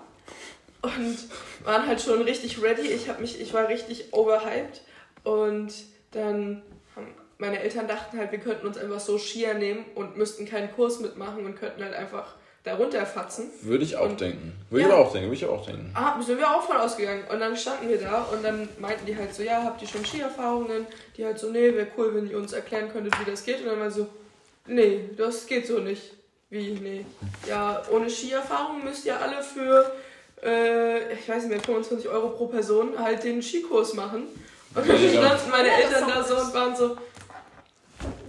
und 0.82 1.16
waren 1.64 1.86
halt 1.86 2.00
schon 2.00 2.22
richtig 2.22 2.62
ready. 2.62 2.82
Ich, 2.88 3.08
hab 3.08 3.20
mich, 3.20 3.40
ich 3.40 3.52
war 3.54 3.68
richtig 3.68 4.12
overhyped 4.12 4.82
und 5.24 5.72
dann 6.10 6.62
haben 6.94 7.14
meine 7.38 7.58
Eltern 7.60 7.88
dachten 7.88 8.18
halt, 8.18 8.30
wir 8.30 8.38
könnten 8.38 8.66
uns 8.68 8.78
einfach 8.78 9.00
so 9.00 9.18
Skier 9.18 9.54
nehmen 9.54 9.84
und 9.96 10.16
müssten 10.16 10.46
keinen 10.46 10.70
Kurs 10.72 11.00
mitmachen 11.00 11.44
und 11.44 11.56
könnten 11.56 11.82
halt 11.82 11.92
einfach 11.94 12.36
da 12.62 12.76
runterfatzen. 12.76 13.50
Würde 13.62 13.82
ich 13.82 13.96
auch 13.96 14.08
Und- 14.10 14.20
denken. 14.20 14.52
Würde 14.70 14.82
Ja. 14.88 14.88
ich 14.90 14.94
auch 14.94 15.12
denken, 15.12 15.26
würde 15.28 15.36
ich 15.36 15.46
auch 15.46 15.64
denken. 15.66 15.90
Ah, 15.94 16.22
sind 16.22 16.38
wir 16.38 16.48
auch 16.48 16.62
von 16.62 16.76
ausgegangen. 16.76 17.24
Und 17.32 17.40
dann 17.40 17.56
standen 17.56 17.88
wir 17.88 17.98
da 18.00 18.22
und 18.32 18.44
dann 18.44 18.68
meinten 18.78 19.04
die 19.06 19.16
halt 19.16 19.34
so, 19.34 19.42
ja, 19.42 19.64
habt 19.64 19.82
ihr 19.82 19.88
schon 19.88 20.04
Skierfahrungen? 20.04 20.86
Die 21.16 21.24
halt 21.24 21.38
so, 21.40 21.50
nee, 21.50 21.74
wäre 21.74 21.88
cool, 21.96 22.14
wenn 22.14 22.30
ihr 22.30 22.36
uns 22.36 22.52
erklären 22.52 22.92
könntet, 22.92 23.18
wie 23.18 23.28
das 23.28 23.42
geht. 23.44 23.60
Und 23.62 23.66
dann 23.66 23.80
war 23.80 23.90
so, 23.90 24.06
nee, 24.68 25.10
das 25.16 25.46
geht 25.48 25.66
so 25.66 25.80
nicht. 25.80 26.12
Wie, 26.52 26.72
nee. 26.72 27.06
Ja, 27.48 27.82
ohne 27.90 28.10
Skierfahrung 28.10 28.84
müsst 28.84 29.06
ihr 29.06 29.18
alle 29.18 29.42
für, 29.42 29.90
äh, 30.44 31.14
ich 31.14 31.26
weiß 31.26 31.44
nicht 31.44 31.48
mehr, 31.50 31.60
25 31.60 32.06
Euro 32.10 32.28
pro 32.28 32.46
Person 32.46 32.90
halt 32.98 33.24
den 33.24 33.40
Skikurs 33.42 33.94
machen. 33.94 34.24
Und 34.74 34.86
dann 34.86 35.02
Ja. 35.02 35.10
standen 35.10 35.50
meine 35.50 35.68
Ja, 35.68 35.74
Eltern 35.76 36.04
da 36.08 36.22
so 36.22 36.36
und 36.36 36.52
waren 36.54 36.76
so, 36.76 36.96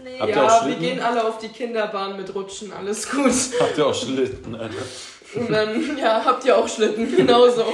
Nee. 0.04 0.20
Habt 0.20 0.30
ihr 0.30 0.36
ja, 0.36 0.46
auch 0.46 0.66
wir 0.66 0.74
Schlitten? 0.74 0.82
gehen 0.84 1.00
alle 1.02 1.24
auf 1.26 1.38
die 1.40 1.48
Kinderbahn 1.50 2.16
mit 2.18 2.34
Rutschen, 2.36 2.72
alles 2.74 3.10
gut. 3.10 3.32
Habt 3.60 3.78
ihr 3.78 3.88
auch 3.88 3.96
Schlitten, 3.96 4.54
Alter? 4.56 4.76
Und 5.36 5.50
dann, 5.52 5.98
ja, 5.98 6.24
habt 6.24 6.46
ihr 6.46 6.58
auch 6.58 6.68
Schlitten, 6.68 7.16
genauso. 7.16 7.66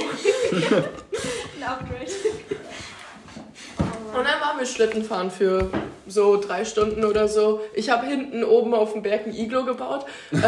Und 4.12 4.24
dann 4.24 4.40
waren 4.40 4.58
wir 4.58 4.66
Schlitten 4.66 5.04
fahren 5.04 5.30
für 5.30 5.70
so 6.06 6.40
drei 6.40 6.64
Stunden 6.64 7.04
oder 7.04 7.28
so. 7.28 7.60
Ich 7.74 7.90
habe 7.90 8.06
hinten 8.06 8.42
oben 8.44 8.74
auf 8.74 8.92
dem 8.92 9.02
Berg 9.02 9.26
ein 9.26 9.34
Iglo 9.34 9.64
gebaut. 9.64 10.04
und 10.30 10.42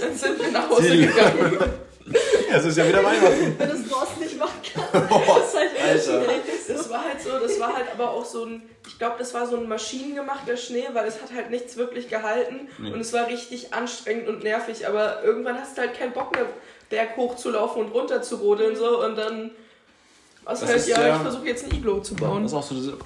dann 0.00 0.14
sind 0.14 0.42
wir 0.42 0.50
nach 0.52 0.70
Hause 0.70 0.96
gegangen. 0.96 1.58
Es 2.52 2.64
ist 2.64 2.78
ja 2.78 2.86
wieder 2.86 3.02
Weihnachten. 3.02 3.54
Wenn 3.58 3.68
du 3.68 3.74
es 3.74 3.88
draußen 3.88 4.20
nicht 4.20 4.38
machen 4.38 4.60
kannst, 4.72 4.94
das 5.10 5.48
ist 5.48 5.58
halt. 5.58 5.70
Alter. 5.82 6.22
Das 6.68 6.90
war 6.90 7.04
halt 7.04 7.20
so, 7.20 7.30
das 7.38 7.60
war 7.60 7.74
halt 7.74 7.86
aber 7.92 8.10
auch 8.10 8.24
so 8.24 8.44
ein, 8.44 8.62
ich 8.86 8.98
glaube, 8.98 9.16
das 9.18 9.34
war 9.34 9.46
so 9.46 9.56
ein 9.56 9.68
maschinengemachter 9.68 10.56
Schnee, 10.56 10.86
weil 10.92 11.06
es 11.08 11.20
hat 11.22 11.32
halt 11.34 11.50
nichts 11.50 11.76
wirklich 11.76 12.08
gehalten 12.08 12.68
und 12.78 13.00
es 13.00 13.12
war 13.12 13.26
richtig 13.28 13.74
anstrengend 13.74 14.28
und 14.28 14.42
nervig. 14.44 14.86
Aber 14.86 15.22
irgendwann 15.24 15.58
hast 15.58 15.76
du 15.76 15.82
halt 15.82 15.98
keinen 15.98 16.12
Bock 16.12 16.34
mehr, 16.34 16.46
Berg 16.90 17.16
hochzulaufen 17.16 17.82
und 17.84 17.92
runter 17.92 18.22
zu 18.22 18.36
rodeln 18.36 18.76
so 18.76 19.02
und 19.04 19.16
dann 19.16 19.50
was 20.44 20.60
Das 20.60 20.70
ist 20.70 20.88
ja, 20.88 21.00
ja- 21.06 21.16
ich 21.16 21.22
versuche 21.22 21.46
jetzt 21.46 21.64
ein 21.64 21.74
Iglo 21.76 22.00
zu 22.00 22.14
bauen. 22.14 22.42
Das 22.42 22.52
ist 22.52 22.58
auch 22.58 22.62
so 22.62 22.74
diese. 22.74 22.96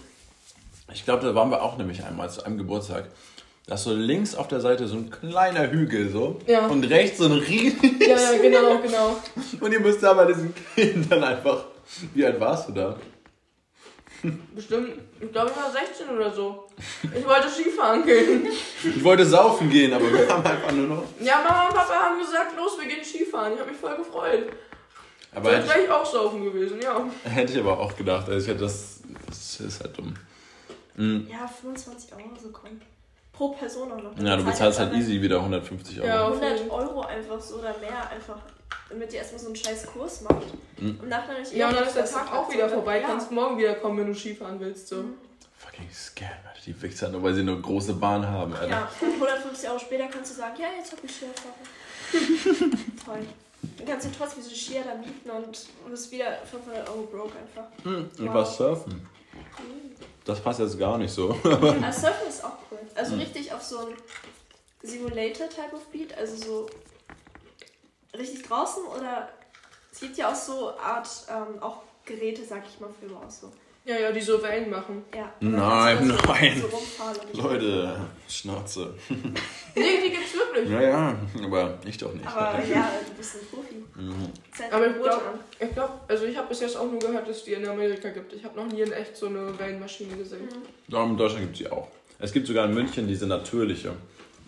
Ich 0.93 1.05
glaube, 1.05 1.25
da 1.27 1.35
waren 1.35 1.51
wir 1.51 1.63
auch 1.63 1.77
nämlich 1.77 2.03
einmal 2.05 2.31
zu 2.31 2.45
einem 2.45 2.59
Geburtstag. 2.59 3.05
Da 3.67 3.75
ist 3.75 3.85
so 3.85 3.93
links 3.93 4.35
auf 4.35 4.49
der 4.49 4.61
Seite 4.61 4.89
so 4.89 4.97
ein 4.97 5.11
kleiner 5.11 5.71
Hügel 5.71 6.11
so. 6.11 6.39
Ja. 6.47 6.67
Und 6.69 6.85
rechts 6.85 7.19
so 7.19 7.27
ein 7.27 7.33
riesen. 7.33 8.01
Ja, 8.01 8.17
ja, 8.17 8.39
genau, 8.41 8.79
genau. 8.79 9.17
Und 9.61 9.73
ihr 9.73 9.81
müsst 9.81 10.03
da 10.03 10.15
bei 10.15 10.25
diesen 10.25 10.55
Kindern 10.75 11.23
einfach. 11.23 11.65
Wie 12.15 12.25
alt 12.25 12.41
warst 12.41 12.69
du 12.69 12.73
da? 12.73 12.97
Bestimmt, 14.55 14.95
ich 15.21 15.31
glaube, 15.31 15.51
ich 15.51 15.57
war 15.57 15.71
16 15.71 16.09
oder 16.09 16.33
so. 16.33 16.67
Ich 17.03 17.25
wollte 17.27 17.49
Skifahren 17.49 18.05
gehen. 18.05 18.49
Ich 18.85 19.05
wollte 19.05 19.25
saufen 19.25 19.71
gehen, 19.71 19.93
aber 19.93 20.13
wir 20.13 20.29
haben 20.29 20.45
einfach 20.45 20.73
nur 20.73 20.87
noch. 20.89 21.05
Ja, 21.21 21.37
Mama 21.43 21.69
und 21.69 21.75
Papa 21.75 21.95
haben 21.95 22.19
gesagt, 22.19 22.57
los, 22.57 22.73
wir 22.81 22.89
gehen 22.89 23.05
Skifahren. 23.05 23.53
Ich 23.55 23.61
habe 23.61 23.71
mich 23.71 23.79
voll 23.79 23.97
gefreut. 23.97 24.47
Aber 25.35 25.53
hätte 25.53 25.69
wäre 25.69 25.81
ich 25.85 25.91
auch 25.91 26.07
saufen 26.07 26.45
gewesen, 26.45 26.81
ja. 26.81 27.05
hätte 27.25 27.53
ich 27.53 27.59
aber 27.59 27.79
auch 27.79 27.95
gedacht. 27.97 28.29
Also 28.29 28.45
ich 28.45 28.49
hätte 28.49 28.65
das. 28.65 29.01
Das 29.27 29.61
ist 29.61 29.83
halt 29.83 29.97
dumm. 29.97 30.15
Mhm. 30.97 31.29
Ja, 31.31 31.47
25 31.47 32.13
Euro 32.13 32.37
so 32.43 32.51
kommt. 32.51 32.83
Pro 33.33 33.51
Person 33.51 33.93
auch 33.93 34.03
noch. 34.03 34.19
Ja, 34.19 34.37
du 34.37 34.45
bezahlst 34.45 34.81
halt 34.81 34.95
easy 34.95 35.23
wieder 35.23 35.37
150 35.37 36.01
Euro. 36.01 36.09
Ja. 36.09 36.27
100 36.27 36.71
Euro 36.71 37.03
einfach 37.03 37.41
so 37.41 37.57
oder 37.57 37.77
mehr 37.79 38.11
einfach, 38.11 38.39
damit 38.89 39.13
ihr 39.13 39.21
erstmal 39.21 39.39
so 39.39 39.47
einen 39.47 39.57
scheiß 39.57 39.87
Kurs 39.87 40.23
macht. 40.23 40.47
Mhm. 40.79 40.99
Und 41.01 41.09
nachher 41.09 41.39
nicht 41.39 41.53
Ja, 41.53 41.69
und 41.69 41.77
dann 41.77 41.87
ist 41.87 41.95
der 41.95 42.05
Tag 42.05 42.33
auch 42.33 42.53
wieder 42.53 42.69
vorbei. 42.69 43.01
Ja. 43.01 43.07
Kannst 43.07 43.31
morgen 43.31 43.57
wieder 43.59 43.75
kommen, 43.75 43.99
wenn 43.99 44.09
du 44.09 44.15
Skifahren 44.15 44.59
willst. 44.59 44.89
So. 44.89 45.05
Fucking 45.57 45.89
Scam, 45.93 46.29
Alter. 46.49 46.61
Die 46.67 46.83
Wichser, 46.83 47.09
nur 47.11 47.23
weil 47.23 47.35
sie 47.35 47.43
eine 47.43 47.61
große 47.61 47.95
Bahn 47.95 48.27
haben, 48.27 48.55
Alter. 48.55 48.69
Ja, 48.69 48.91
und 49.01 49.15
150 49.15 49.69
Euro 49.69 49.79
später 49.79 50.07
kannst 50.09 50.33
du 50.33 50.37
sagen, 50.37 50.57
ja, 50.61 50.67
jetzt 50.77 50.93
hab 50.93 51.05
ich 51.05 51.11
Skierfahrung. 51.13 51.55
Toll. 53.05 53.27
Dann 53.79 53.87
kannst 53.87 54.07
du 54.07 54.11
trotzdem 54.11 54.43
diese 54.43 54.55
Skier 54.55 54.83
da 54.83 54.95
mieten 54.95 55.31
und 55.31 55.67
bist 55.89 56.11
wieder 56.11 56.39
500 56.45 56.89
Euro 56.89 57.03
broke 57.03 57.39
einfach. 57.39 57.67
Hm, 57.85 58.11
und 58.19 58.35
was 58.35 58.57
surfen. 58.57 59.09
Das 60.25 60.41
passt 60.41 60.61
jetzt 60.61 60.79
gar 60.79 60.99
nicht 60.99 61.13
so. 61.13 61.31
Aber 61.45 61.73
Surfen 61.93 62.29
ist 62.29 62.45
auch 62.45 62.59
cool. 62.71 62.79
Also 62.95 63.17
richtig 63.17 63.53
auf 63.53 63.63
so 63.63 63.79
ein 63.79 63.95
Simulator-Type 64.83 65.75
of 65.75 65.87
Beat, 65.87 66.17
also 66.17 66.37
so 66.37 66.67
richtig 68.17 68.43
draußen 68.43 68.85
oder 68.85 69.29
es 69.93 70.01
gibt 70.01 70.17
ja 70.17 70.31
auch 70.31 70.35
so 70.35 70.77
Art, 70.79 71.09
ähm, 71.29 71.63
auch 71.63 71.83
Geräte, 72.05 72.45
sag 72.45 72.65
ich 72.67 72.79
mal, 72.81 72.91
für 73.01 73.15
auch 73.17 73.31
so. 73.31 73.53
Ja, 73.89 73.97
ja, 73.97 74.13
die 74.13 74.21
so 74.21 74.43
Wellen 74.43 74.69
machen. 74.69 75.03
Ja. 75.15 75.33
Nein, 75.41 76.09
da 76.11 76.15
so, 76.15 76.23
nein. 76.31 76.63
So 77.33 77.43
Leute, 77.43 77.97
Schnauze. 78.29 78.93
Nee, 79.09 79.83
die 80.05 80.11
gibt's 80.11 80.35
wirklich. 80.35 80.69
Ja, 80.69 80.83
ja, 80.83 81.19
aber 81.43 81.79
ich 81.87 81.97
doch 81.97 82.13
nicht. 82.13 82.27
Aber 82.27 82.63
ja, 82.67 82.91
du 83.09 83.15
bist 83.17 83.37
ein 83.37 83.47
Profi. 83.51 83.77
Mhm. 83.97 84.31
Aber 84.71 84.87
ich 84.89 85.03
glaube, 85.03 85.23
ich 85.59 85.73
glaub, 85.73 86.01
also 86.07 86.27
ich 86.27 86.37
habe 86.37 86.49
bis 86.49 86.61
jetzt 86.61 86.77
auch 86.77 86.91
nur 86.91 86.99
gehört, 86.99 87.27
dass 87.27 87.39
es 87.39 87.45
die 87.45 87.55
in 87.55 87.67
Amerika 87.67 88.11
gibt. 88.11 88.35
Ich 88.35 88.45
habe 88.45 88.61
noch 88.61 88.71
nie 88.71 88.83
in 88.83 88.93
echt 88.93 89.17
so 89.17 89.25
eine 89.25 89.59
Wellenmaschine 89.59 90.17
gesehen. 90.19 90.49
Ja, 90.89 91.05
in 91.05 91.17
Deutschland 91.17 91.45
gibt 91.45 91.55
es 91.55 91.59
die 91.61 91.73
auch. 91.73 91.89
Es 92.19 92.31
gibt 92.31 92.47
sogar 92.47 92.67
in 92.67 92.75
München 92.75 93.09
diese 93.09 93.27
natürliche. 93.27 93.93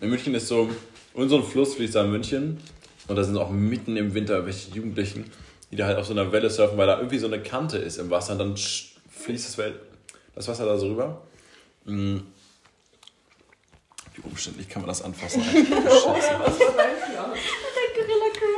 In 0.01 0.11
München 0.11 0.35
ist 0.35 0.49
so, 0.49 0.69
unser 1.15 1.41
Fluss 1.41 1.73
fließt 1.73 1.95
da 1.95 2.03
in 2.03 2.11
München. 2.11 2.61
Und 3.07 3.15
da 3.15 3.23
sind 3.23 3.35
auch 3.37 3.49
mitten 3.49 3.97
im 3.97 4.13
Winter 4.13 4.45
welche 4.45 4.69
Jugendlichen, 4.69 5.31
die 5.71 5.77
da 5.77 5.87
halt 5.87 5.97
auf 5.97 6.05
so 6.05 6.13
einer 6.13 6.31
Welle 6.31 6.51
surfen, 6.51 6.77
weil 6.77 6.85
da 6.85 6.97
irgendwie 6.97 7.17
so 7.17 7.25
eine 7.25 7.41
Kante 7.41 7.79
ist 7.79 7.97
im 7.97 8.11
Wasser. 8.11 8.33
Und 8.33 8.39
dann 8.39 8.55
fließt 9.11 9.47
das, 9.47 9.57
Wel 9.57 9.79
das 10.35 10.47
Wasser 10.47 10.65
da 10.65 10.77
so 10.77 10.87
rüber. 10.87 11.21
Mhm. 11.85 12.25
Wie 14.13 14.21
umständlich 14.23 14.67
kann 14.67 14.81
man 14.81 14.89
das 14.89 15.01
anfassen? 15.01 15.43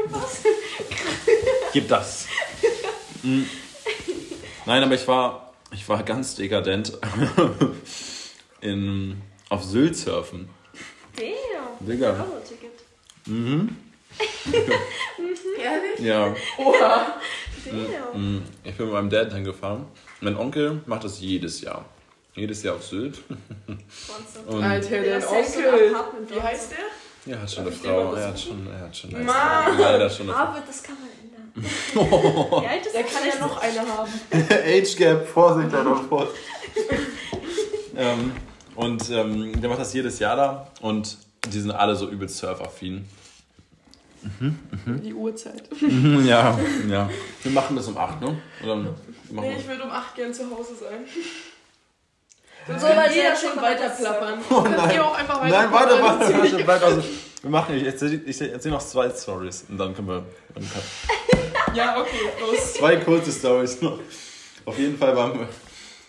Creepers. 0.03 0.43
Gib 1.73 1.87
das. 1.87 2.27
Mm. 3.23 3.43
Nein, 4.65 4.83
aber 4.83 4.95
ich 4.95 5.07
war, 5.07 5.53
ich 5.71 5.87
war 5.89 6.03
ganz 6.03 6.35
dekadent 6.35 6.97
in, 8.61 9.21
auf 9.49 9.63
Sylt 9.63 9.97
surfen. 9.97 10.49
Damn. 11.15 11.87
Digga. 11.87 12.11
Euro-Ticket. 12.11 12.71
Mhm. 13.25 13.77
Ehrlich? 15.57 15.99
Ja. 15.99 16.35
Oha. 16.57 17.21
Damn. 17.65 18.37
Mm. 18.37 18.43
Ich 18.63 18.75
bin 18.75 18.85
mit 18.87 18.93
meinem 18.93 19.09
Dad 19.09 19.33
hingefahren. 19.33 19.85
Mein 20.21 20.37
Onkel 20.37 20.81
macht 20.85 21.03
das 21.03 21.19
jedes 21.19 21.61
Jahr. 21.61 21.85
Jedes 22.35 22.63
Jahr 22.63 22.75
auf 22.75 22.83
Sylt. 22.83 23.19
Und 24.47 24.63
Alter, 24.63 24.89
Der 24.89 25.19
dein 25.19 25.27
Onkel. 25.27 25.95
Wie 26.29 26.41
heißt 26.41 26.71
der? 26.71 27.33
er 27.33 27.41
hat 27.41 27.51
schon 27.51 27.65
Darf 27.65 27.73
eine 27.85 27.93
Frau. 27.93 28.13
Er 28.15 28.27
hat 28.27 28.39
schon, 28.39 28.67
er 28.67 28.79
hat 28.79 28.97
schon 28.97 29.11
Mann. 29.11 29.79
leider 29.79 30.09
schon 30.09 30.25
eine 30.29 30.33
Frau. 30.33 30.43
Aber 30.43 30.63
das 30.65 30.83
kann 30.83 30.95
man 30.99 31.09
ändern. 31.09 31.33
Wie 32.63 32.67
alt 32.67 32.85
ist 32.85 32.95
Der 32.95 33.03
kann 33.03 33.21
ja 33.27 33.39
noch 33.39 33.61
eine 33.61 33.79
haben. 33.79 34.11
Age 34.49 34.95
Gap, 34.95 35.27
Vorsicht, 35.27 35.73
Alter, 35.73 35.95
Vorsicht. 35.95 36.35
ähm, 37.95 38.31
und 38.75 39.09
ähm, 39.11 39.61
der 39.61 39.69
macht 39.69 39.79
das 39.79 39.93
jedes 39.93 40.17
Jahr 40.19 40.35
da 40.35 40.67
und 40.81 41.17
die 41.47 41.59
sind 41.59 41.71
alle 41.71 41.95
so 41.95 42.09
übelst 42.09 42.37
surfaffin. 42.37 43.05
Mhm, 44.39 45.01
Die 45.03 45.13
Uhrzeit. 45.13 45.69
Mhm, 45.81 46.25
ja, 46.25 46.57
ja. 46.89 47.09
Wir 47.41 47.51
machen 47.51 47.75
das 47.75 47.87
um 47.87 47.97
8, 47.97 48.21
ne? 48.21 48.37
Oder 48.63 48.75
nee, 48.77 49.55
ich 49.57 49.67
würde 49.67 49.83
um 49.83 49.91
8 49.91 50.15
gern 50.15 50.33
zu 50.33 50.49
Hause 50.49 50.75
sein. 50.75 50.99
So, 52.67 52.73
So, 52.87 52.95
weil 52.95 53.11
jeder 53.11 53.35
schon 53.35 53.61
weiter 53.61 53.89
plappern. 53.89 54.39
Oh 54.49 54.61
Könnt 54.61 54.77
nein. 54.77 54.95
ihr 54.95 55.05
auch 55.05 55.17
einfach 55.17 55.41
weiter 55.41 55.61
Nein, 55.63 55.71
weiter, 55.71 56.67
weiter, 56.67 56.85
also. 56.85 57.03
Wir 57.41 57.49
machen, 57.49 57.75
ich 57.75 57.83
erzähle 57.83 58.21
ich 58.25 58.39
erzähl 58.41 58.71
noch 58.71 58.81
zwei 58.81 59.09
Stories 59.09 59.65
und 59.67 59.77
dann 59.77 59.93
können 59.93 60.07
wir. 60.07 60.25
Dann 60.55 60.63
kann, 60.71 60.81
Ja, 61.75 61.99
okay, 61.99 62.19
los. 62.39 62.75
zwei 62.75 62.95
kurze 62.97 63.31
Stories 63.33 63.81
noch. 63.81 63.99
Auf 64.65 64.79
jeden 64.79 64.97
Fall 64.97 65.13
waren 65.17 65.37
wir, 65.39 65.49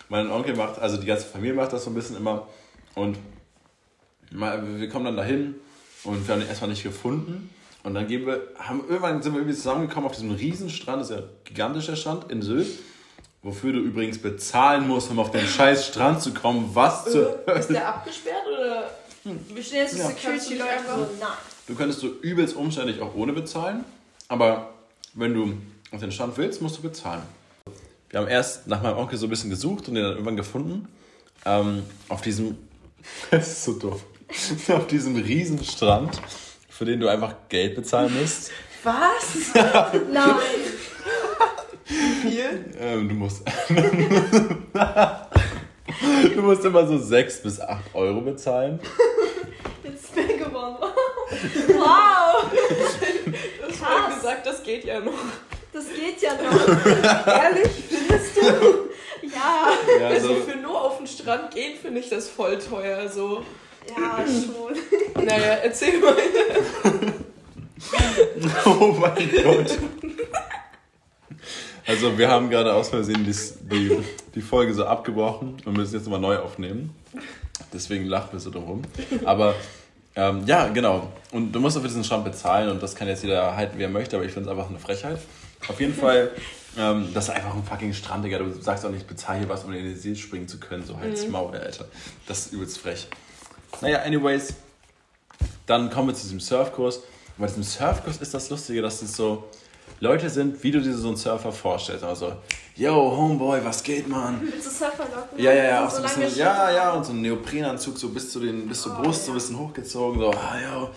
mein 0.07 0.31
Onkel 0.31 0.55
macht, 0.55 0.79
also 0.79 0.95
die 0.95 1.05
ganze 1.07 1.25
Familie 1.25 1.55
macht 1.55 1.73
das 1.73 1.83
so 1.83 1.89
ein 1.89 1.93
bisschen 1.95 2.15
immer 2.15 2.47
und 2.93 3.17
mal, 4.31 4.63
wir 4.79 4.87
kommen 4.89 5.05
dann 5.05 5.17
dahin 5.17 5.55
und 6.05 6.25
wir 6.25 6.33
haben 6.33 6.39
den 6.39 6.47
erstmal 6.47 6.69
nicht 6.69 6.83
gefunden 6.83 7.49
und 7.85 7.93
dann 7.93 8.07
gehen 8.07 8.25
wir, 8.25 8.41
haben 8.57 8.81
irgendwann 8.81 9.21
sind 9.21 9.33
wir 9.33 9.41
irgendwie 9.41 9.55
zusammengekommen 9.55 10.09
auf 10.09 10.15
diesem 10.15 10.31
Riesenstrand, 10.31 11.01
das 11.01 11.11
ist 11.11 11.15
ja 11.15 11.21
ein 11.21 11.29
gigantischer 11.43 11.95
Strand 11.95 12.31
in 12.31 12.41
Sylt, 12.41 12.67
wofür 13.43 13.73
du 13.73 13.79
übrigens 13.79 14.17
bezahlen 14.17 14.87
musst, 14.87 15.11
um 15.11 15.19
auf 15.19 15.29
den 15.29 15.45
scheiß 15.45 15.85
Strand 15.87 16.19
zu 16.19 16.33
kommen. 16.33 16.71
Was 16.73 17.05
zur 17.05 17.47
Äh, 17.47 17.59
Ist 17.59 17.69
der 17.69 17.87
abgesperrt 17.87 18.43
oder? 18.51 18.89
Stehen 19.61 19.77
jetzt 19.77 19.97
Ja. 19.97 20.07
Security-Leute 20.07 20.71
du 20.87 21.01
nein. 21.19 21.29
Du 21.67 21.75
könntest 21.75 21.99
so 21.99 22.07
übelst 22.21 22.55
umständlich 22.55 23.01
auch 23.01 23.13
ohne 23.15 23.33
bezahlen, 23.33 23.85
aber 24.27 24.73
wenn 25.13 25.33
du 25.35 25.53
auf 25.91 25.99
den 25.99 26.11
Stand 26.11 26.37
willst, 26.37 26.61
musst 26.63 26.79
du 26.79 26.81
bezahlen. 26.81 27.21
Wir 28.09 28.19
haben 28.19 28.27
erst 28.27 28.65
nach 28.65 28.81
meinem 28.81 28.97
Onkel 28.97 29.17
so 29.17 29.27
ein 29.27 29.29
bisschen 29.29 29.51
gesucht 29.51 29.87
und 29.87 29.93
den 29.93 30.03
dann 30.03 30.13
irgendwann 30.13 30.37
gefunden. 30.37 30.87
Ähm, 31.45 31.83
auf 32.09 32.21
diesem, 32.21 32.57
das 33.29 33.47
ist 33.47 33.63
so 33.63 33.73
doof, 33.73 34.03
auf 34.69 34.87
diesem 34.87 35.15
Riesenstrand, 35.15 36.19
für 36.77 36.85
den 36.85 36.99
du 36.99 37.07
einfach 37.07 37.33
Geld 37.49 37.75
bezahlen 37.75 38.13
musst. 38.19 38.51
Was? 38.83 39.53
Nein. 40.11 40.35
Viel? 41.85 42.65
Ähm, 42.79 43.09
du 43.09 43.15
musst. 43.15 43.43
du 46.35 46.41
musst 46.41 46.65
immer 46.65 46.85
so 46.87 46.97
6 46.97 47.41
bis 47.43 47.59
8 47.61 47.81
Euro 47.93 48.21
bezahlen. 48.21 48.79
Jetzt 49.83 50.03
ist 50.05 50.15
mir 50.15 50.37
gewonnen. 50.37 50.77
Wow. 50.79 52.45
Das 53.67 53.79
Krass. 53.79 54.15
gesagt, 54.15 54.45
das 54.45 54.63
geht 54.63 54.83
ja 54.85 54.99
noch. 54.99 55.13
Das 55.73 55.85
geht 55.93 56.21
ja 56.21 56.33
noch. 56.33 56.67
Ehrlich? 57.27 57.71
Findest 57.89 58.37
du? 58.37 58.41
Ja. 59.27 59.69
Ja, 59.99 60.07
Also 60.07 60.27
so, 60.27 60.35
für 60.41 60.57
nur 60.57 60.79
auf 60.81 60.97
den 60.97 61.07
Strand 61.07 61.53
gehen 61.53 61.77
finde 61.79 61.99
ich 61.99 62.09
das 62.09 62.29
voll 62.29 62.57
teuer. 62.59 63.07
So. 63.09 63.43
Ja, 63.89 64.25
schon. 64.25 65.25
Naja, 65.25 65.57
erzähl 65.63 65.99
mal. 65.99 66.15
oh 68.65 68.95
mein 68.99 69.29
Gott. 69.43 69.77
Also 71.87 72.17
wir 72.17 72.29
haben 72.29 72.49
gerade 72.49 72.73
aus 72.73 72.89
Versehen 72.89 73.23
die, 73.25 73.35
die, 73.69 73.97
die 74.33 74.41
Folge 74.41 74.73
so 74.73 74.85
abgebrochen 74.85 75.57
und 75.65 75.77
müssen 75.77 75.93
jetzt 75.93 76.05
nochmal 76.05 76.19
neu 76.19 76.37
aufnehmen. 76.39 76.95
Deswegen 77.73 78.05
lachen 78.05 78.29
wir 78.33 78.39
so 78.39 78.49
drum 78.49 78.63
rum. 78.63 78.81
Aber 79.23 79.53
ähm, 80.15 80.43
ja, 80.45 80.67
genau. 80.69 81.11
Und 81.31 81.51
du 81.51 81.59
musst 81.59 81.77
auf 81.77 81.83
diesen 81.83 82.03
Strand 82.03 82.25
bezahlen 82.25 82.69
und 82.69 82.81
das 82.81 82.95
kann 82.95 83.07
jetzt 83.07 83.23
jeder 83.23 83.55
halten, 83.55 83.77
wie 83.77 83.83
er 83.83 83.89
möchte, 83.89 84.15
aber 84.15 84.25
ich 84.25 84.31
finde 84.31 84.49
es 84.49 84.55
einfach 84.55 84.69
eine 84.69 84.79
Frechheit. 84.79 85.19
Auf 85.67 85.79
jeden 85.79 85.93
Fall, 85.93 86.31
ähm, 86.77 87.09
das 87.13 87.25
ist 87.25 87.35
einfach 87.35 87.53
ein 87.53 87.63
fucking 87.63 87.93
Strand, 87.93 88.25
Digga. 88.25 88.39
Du 88.39 88.49
sagst 88.61 88.85
auch 88.85 88.91
nicht, 88.91 89.07
bezahl 89.07 89.37
hier 89.39 89.49
was, 89.49 89.63
um 89.63 89.73
in 89.73 89.83
den 89.83 89.95
See 89.95 90.15
springen 90.15 90.47
zu 90.47 90.59
können. 90.59 90.85
So 90.85 90.97
halt's 90.97 91.27
Maul, 91.27 91.55
Alter. 91.55 91.85
Das 92.27 92.45
ist 92.45 92.53
übelst 92.53 92.79
frech. 92.79 93.07
Naja, 93.81 93.99
anyways, 93.99 94.53
dann 95.65 95.89
kommen 95.89 96.09
wir 96.09 96.15
zu 96.15 96.23
diesem 96.23 96.39
Surfkurs. 96.39 96.97
Und 96.97 97.03
bei 97.39 97.47
diesem 97.47 97.63
Surfkurs 97.63 98.17
ist 98.17 98.33
das 98.33 98.49
Lustige, 98.49 98.81
dass 98.81 99.01
es 99.01 99.15
so 99.15 99.45
Leute 99.99 100.29
sind, 100.29 100.61
wie 100.63 100.71
du 100.71 100.81
dir 100.81 100.93
so 100.93 101.07
einen 101.07 101.17
Surfer 101.17 101.51
vorstellst. 101.51 102.03
Also, 102.03 102.33
yo, 102.75 102.93
Homeboy, 102.93 103.63
was 103.63 103.81
geht, 103.81 104.07
Mann? 104.07 104.41
Willst 104.41 104.67
du 104.67 104.71
Surfer 104.71 105.03
locken? 105.03 105.39
Ja, 105.41 105.53
ja, 105.53 105.63
ja, 105.63 105.85
auch 105.85 105.89
So 105.89 105.97
ein 105.97 106.03
bisschen, 106.03 106.35
ja, 106.37 106.71
ja, 106.71 106.91
und 106.93 107.05
so 107.05 107.13
ein 107.13 107.21
Neoprenanzug 107.21 107.97
so 107.97 108.09
bis 108.09 108.31
zu 108.31 108.39
den, 108.39 108.67
bis 108.67 108.81
zur 108.81 108.93
Brust, 108.95 109.25
so 109.25 109.31
ein 109.31 109.35
bisschen 109.35 109.57
hochgezogen, 109.57 110.19
so, 110.19 110.31
ah, 110.31 110.55
yo, 110.61 110.89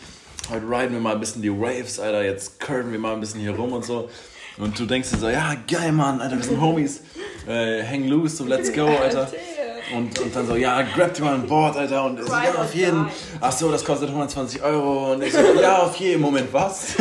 heute 0.50 0.64
riden 0.68 0.92
wir 0.94 1.00
mal 1.00 1.14
ein 1.14 1.20
bisschen 1.20 1.42
die 1.42 1.52
Waves, 1.52 2.00
Alter, 2.00 2.24
jetzt 2.24 2.58
curven 2.58 2.90
wir 2.90 2.98
mal 2.98 3.14
ein 3.14 3.20
bisschen 3.20 3.40
hier 3.40 3.54
rum 3.54 3.72
und 3.72 3.84
so. 3.84 4.08
Und 4.58 4.76
du 4.76 4.86
denkst 4.86 5.10
dir 5.10 5.18
so, 5.18 5.28
ja, 5.28 5.54
geil, 5.68 5.92
Mann, 5.92 6.20
Alter, 6.20 6.36
wir 6.36 6.44
sind 6.44 6.60
Homies, 6.60 7.02
äh, 7.46 7.84
hang 7.84 8.08
loose, 8.08 8.36
so 8.36 8.44
let's 8.44 8.72
go, 8.72 8.86
Alter. 8.86 9.30
Und, 9.94 10.18
und 10.18 10.36
dann 10.36 10.46
so, 10.46 10.56
ja, 10.56 10.82
grab 10.82 11.14
dir 11.14 11.24
mal 11.24 11.34
ein 11.34 11.46
Board, 11.46 11.76
Alter. 11.76 12.04
Und 12.04 12.22
so, 12.22 12.32
ja, 12.32 12.54
auf 12.60 12.74
jeden. 12.74 13.08
Ach 13.40 13.52
so, 13.52 13.70
das 13.70 13.84
kostet 13.84 14.08
120 14.08 14.62
Euro. 14.62 15.12
Und 15.12 15.22
ich 15.22 15.32
so, 15.32 15.40
ja, 15.60 15.78
auf 15.78 15.96
jeden. 15.96 16.20
Moment, 16.20 16.52
was? 16.52 16.94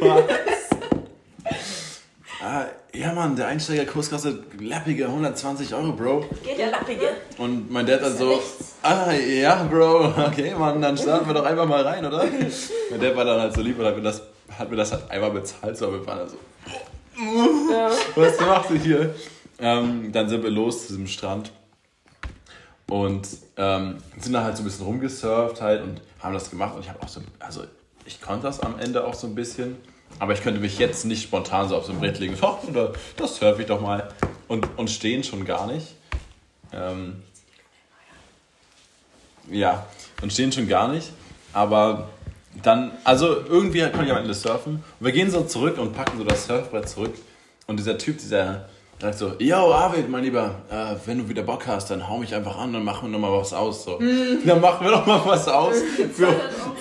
was? 0.00 0.30
Ah, 2.46 2.66
ja, 2.92 3.10
Mann, 3.14 3.34
der 3.36 3.46
Einsteigerkurs 3.46 4.10
kostet 4.10 4.60
läppige 4.60 5.06
120 5.06 5.74
Euro, 5.74 5.92
Bro. 5.92 6.26
Geht 6.42 6.58
ja 6.58 6.68
lappige. 6.68 7.08
Und 7.38 7.70
mein 7.70 7.86
Dad 7.86 8.02
dann 8.02 8.14
so, 8.18 8.38
ah, 8.82 9.10
ja, 9.12 9.62
Bro, 9.62 10.12
okay, 10.26 10.54
Mann, 10.54 10.82
dann 10.82 10.98
starten 10.98 11.26
wir 11.26 11.32
doch 11.32 11.44
einfach 11.46 11.66
mal 11.66 11.80
rein, 11.82 12.04
oder? 12.04 12.24
mein 12.90 13.00
Dad 13.00 13.16
war 13.16 13.24
dann 13.24 13.40
halt 13.40 13.54
so 13.54 13.62
lieb 13.62 13.78
und 13.78 13.86
hat 13.86 13.96
mir 13.96 14.02
das, 14.02 14.20
hat 14.58 14.70
mir 14.70 14.76
das 14.76 14.92
halt 14.92 15.10
einmal 15.10 15.30
bezahlt, 15.30 15.74
so, 15.78 15.86
aber 15.86 16.00
wir 16.00 16.06
waren 16.06 16.18
dann 16.18 16.28
so, 16.28 17.72
Ja. 17.72 17.90
was 18.14 18.40
machst 18.40 18.68
du 18.70 18.74
hier? 18.74 19.14
Ähm, 19.58 20.12
dann 20.12 20.28
sind 20.28 20.42
wir 20.42 20.50
los 20.50 20.82
zu 20.82 20.88
diesem 20.88 21.06
Strand 21.06 21.52
und 22.88 23.28
ähm, 23.56 23.98
sind 24.18 24.32
da 24.32 24.42
halt 24.42 24.56
so 24.56 24.62
ein 24.62 24.66
bisschen 24.66 24.84
rumgesurft 24.84 25.60
halt 25.60 25.82
und 25.82 26.00
haben 26.20 26.34
das 26.34 26.50
gemacht 26.50 26.74
und 26.74 26.82
ich 26.82 26.88
habe 26.88 27.02
auch 27.02 27.08
so, 27.08 27.20
also 27.38 27.64
ich 28.04 28.20
konnte 28.20 28.46
das 28.46 28.60
am 28.60 28.78
Ende 28.78 29.06
auch 29.06 29.14
so 29.14 29.26
ein 29.26 29.34
bisschen, 29.34 29.76
aber 30.18 30.32
ich 30.32 30.42
könnte 30.42 30.60
mich 30.60 30.78
jetzt 30.78 31.04
nicht 31.04 31.22
spontan 31.22 31.68
so 31.68 31.76
auf 31.76 31.86
so 31.86 31.92
ein 31.92 32.00
Brett 32.00 32.18
legen, 32.18 32.36
so, 32.36 32.58
oder 32.68 32.92
das 33.16 33.36
surfe 33.36 33.62
ich 33.62 33.68
doch 33.68 33.80
mal 33.80 34.08
und, 34.48 34.68
und 34.76 34.90
stehen 34.90 35.24
schon 35.24 35.44
gar 35.44 35.66
nicht. 35.66 35.94
Ähm, 36.72 37.22
ja, 39.50 39.86
und 40.22 40.32
stehen 40.32 40.50
schon 40.52 40.68
gar 40.68 40.88
nicht, 40.88 41.10
aber 41.52 42.08
dann, 42.62 42.92
also 43.04 43.28
irgendwie 43.46 43.80
konnte 43.82 44.04
ich 44.04 44.12
am 44.12 44.18
Ende 44.18 44.34
surfen 44.34 44.82
und 44.98 45.06
wir 45.06 45.12
gehen 45.12 45.30
so 45.30 45.42
zurück 45.42 45.78
und 45.78 45.92
packen 45.92 46.18
so 46.18 46.24
das 46.24 46.46
Surfbrett 46.46 46.88
zurück 46.88 47.14
und 47.66 47.78
dieser 47.78 47.98
Typ, 47.98 48.18
dieser 48.18 48.68
sagt 49.00 49.18
so, 49.18 49.32
yo 49.38 49.72
Arvid, 49.72 50.08
mein 50.08 50.24
Lieber, 50.24 50.54
äh, 50.70 50.94
wenn 51.06 51.18
du 51.18 51.28
wieder 51.28 51.42
Bock 51.42 51.66
hast, 51.66 51.90
dann 51.90 52.08
hau 52.08 52.18
mich 52.18 52.34
einfach 52.34 52.56
an, 52.58 52.72
dann 52.72 52.84
machen 52.84 53.10
wir 53.10 53.18
nochmal 53.18 53.38
was 53.38 53.52
aus. 53.52 53.84
So. 53.84 53.98
Dann 53.98 54.60
machen 54.60 54.86
wir 54.86 54.92
doch 54.92 55.06
mal 55.06 55.20
was 55.24 55.48
aus 55.48 55.76
für, 56.12 56.28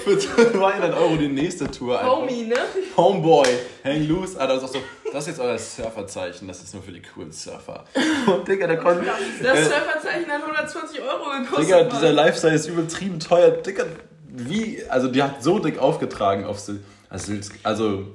für 0.03 0.17
200 0.17 0.93
Euro 0.97 1.15
die 1.17 1.27
nächste 1.27 1.69
Tour. 1.69 1.99
Einfach. 1.99 2.17
Homie, 2.17 2.43
ne? 2.43 2.55
Homeboy, 2.95 3.47
hang 3.83 4.07
loose. 4.07 4.39
Alter, 4.39 4.55
das 4.55 4.63
ist, 4.63 4.69
auch 4.69 4.73
so, 4.73 5.11
das 5.11 5.23
ist 5.23 5.27
jetzt 5.27 5.39
euer 5.39 5.57
Surferzeichen, 5.57 6.47
das 6.47 6.63
ist 6.63 6.73
nur 6.73 6.83
für 6.83 6.91
die 6.91 7.01
coolen 7.01 7.31
Surfer. 7.31 7.83
Und 8.27 8.47
Digga, 8.47 8.67
der 8.67 8.77
konnte... 8.77 9.05
Das 9.41 9.59
äh, 9.59 9.63
Surferzeichen 9.63 10.31
hat 10.31 10.41
120 10.41 11.01
Euro 11.01 11.41
gekostet. 11.41 11.67
Digga, 11.67 11.83
dieser 11.83 12.13
Lifestyle 12.13 12.53
ist 12.53 12.67
übertrieben 12.67 13.19
teuer. 13.19 13.51
Digga, 13.51 13.85
wie, 14.27 14.83
also 14.89 15.07
die 15.07 15.21
hat 15.21 15.43
so 15.43 15.59
dick 15.59 15.79
aufgetragen 15.79 16.45
auf 16.45 16.59
Sylt. 16.59 16.81
Also, 17.09 17.33
also 17.61 18.07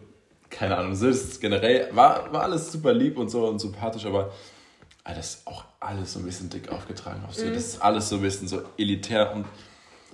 keine 0.51 0.77
Ahnung, 0.77 0.95
Sylt 0.95 1.15
ist 1.15 1.41
generell, 1.41 1.89
war, 1.95 2.33
war 2.33 2.43
alles 2.43 2.71
super 2.73 2.93
lieb 2.93 3.19
und 3.19 3.29
so 3.31 3.47
und 3.47 3.59
sympathisch, 3.59 4.07
aber 4.07 4.33
Alter, 5.05 5.21
das 5.21 5.35
ist 5.37 5.47
auch 5.47 5.65
alles 5.81 6.13
so 6.13 6.19
ein 6.19 6.25
bisschen 6.25 6.51
dick 6.51 6.71
aufgetragen 6.71 7.23
auf 7.27 7.35
Sylt. 7.35 7.57
Das 7.57 7.65
ist 7.65 7.83
alles 7.83 8.09
so 8.09 8.17
ein 8.17 8.23
bisschen 8.23 8.47
so 8.49 8.63
elitär 8.77 9.33
und 9.35 9.47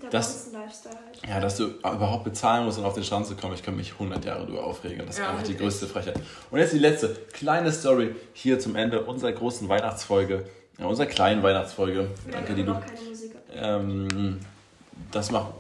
Der 0.03 0.11
Das- 0.11 0.53
Lifestyle 0.53 0.95
halt. 0.97 1.27
ja, 1.29 1.41
dass 1.41 1.57
du 1.57 1.65
überhaupt 1.65 2.25
bezahlen 2.25 2.65
musst, 2.67 2.79
um 2.79 2.85
auf 2.85 2.95
den 2.95 3.05
Strand 3.05 3.27
zu 3.27 3.35
kommen, 3.37 3.55
ich 3.55 3.63
kann 3.63 3.75
mich 3.77 3.93
100 3.95 4.25
Jahre 4.25 4.45
darüber 4.45 4.65
aufregen. 4.65 4.99
Das 5.07 5.17
ist 5.17 5.19
Ja, 5.23 5.31
einfach 5.31 5.45
die 5.45 5.57
größte 5.57 5.87
Frechheit. 5.87 6.21
Und 6.51 6.59
jetzt 6.59 6.73
die 6.75 6.79
letzte 6.79 7.09
kleine 7.33 7.73
Story 7.73 8.15
hier 8.35 8.61
zum 8.61 8.77
Ende 8.77 9.03
unserer 9.05 9.33
großen 9.33 9.69
Weihnachtsfolge, 9.69 10.45
ja, 10.79 10.87
unserer 10.87 11.07
kleinen 11.07 11.43
Weihnachtsfolge. 11.43 12.09
Wir 12.27 12.33
Danke, 12.33 12.55
die 12.55 12.65
du 12.65 12.73
keine 12.75 13.01
Musik. 13.09 13.33
ähm, 13.55 14.41
das 15.15 15.31
macht, 15.31 15.53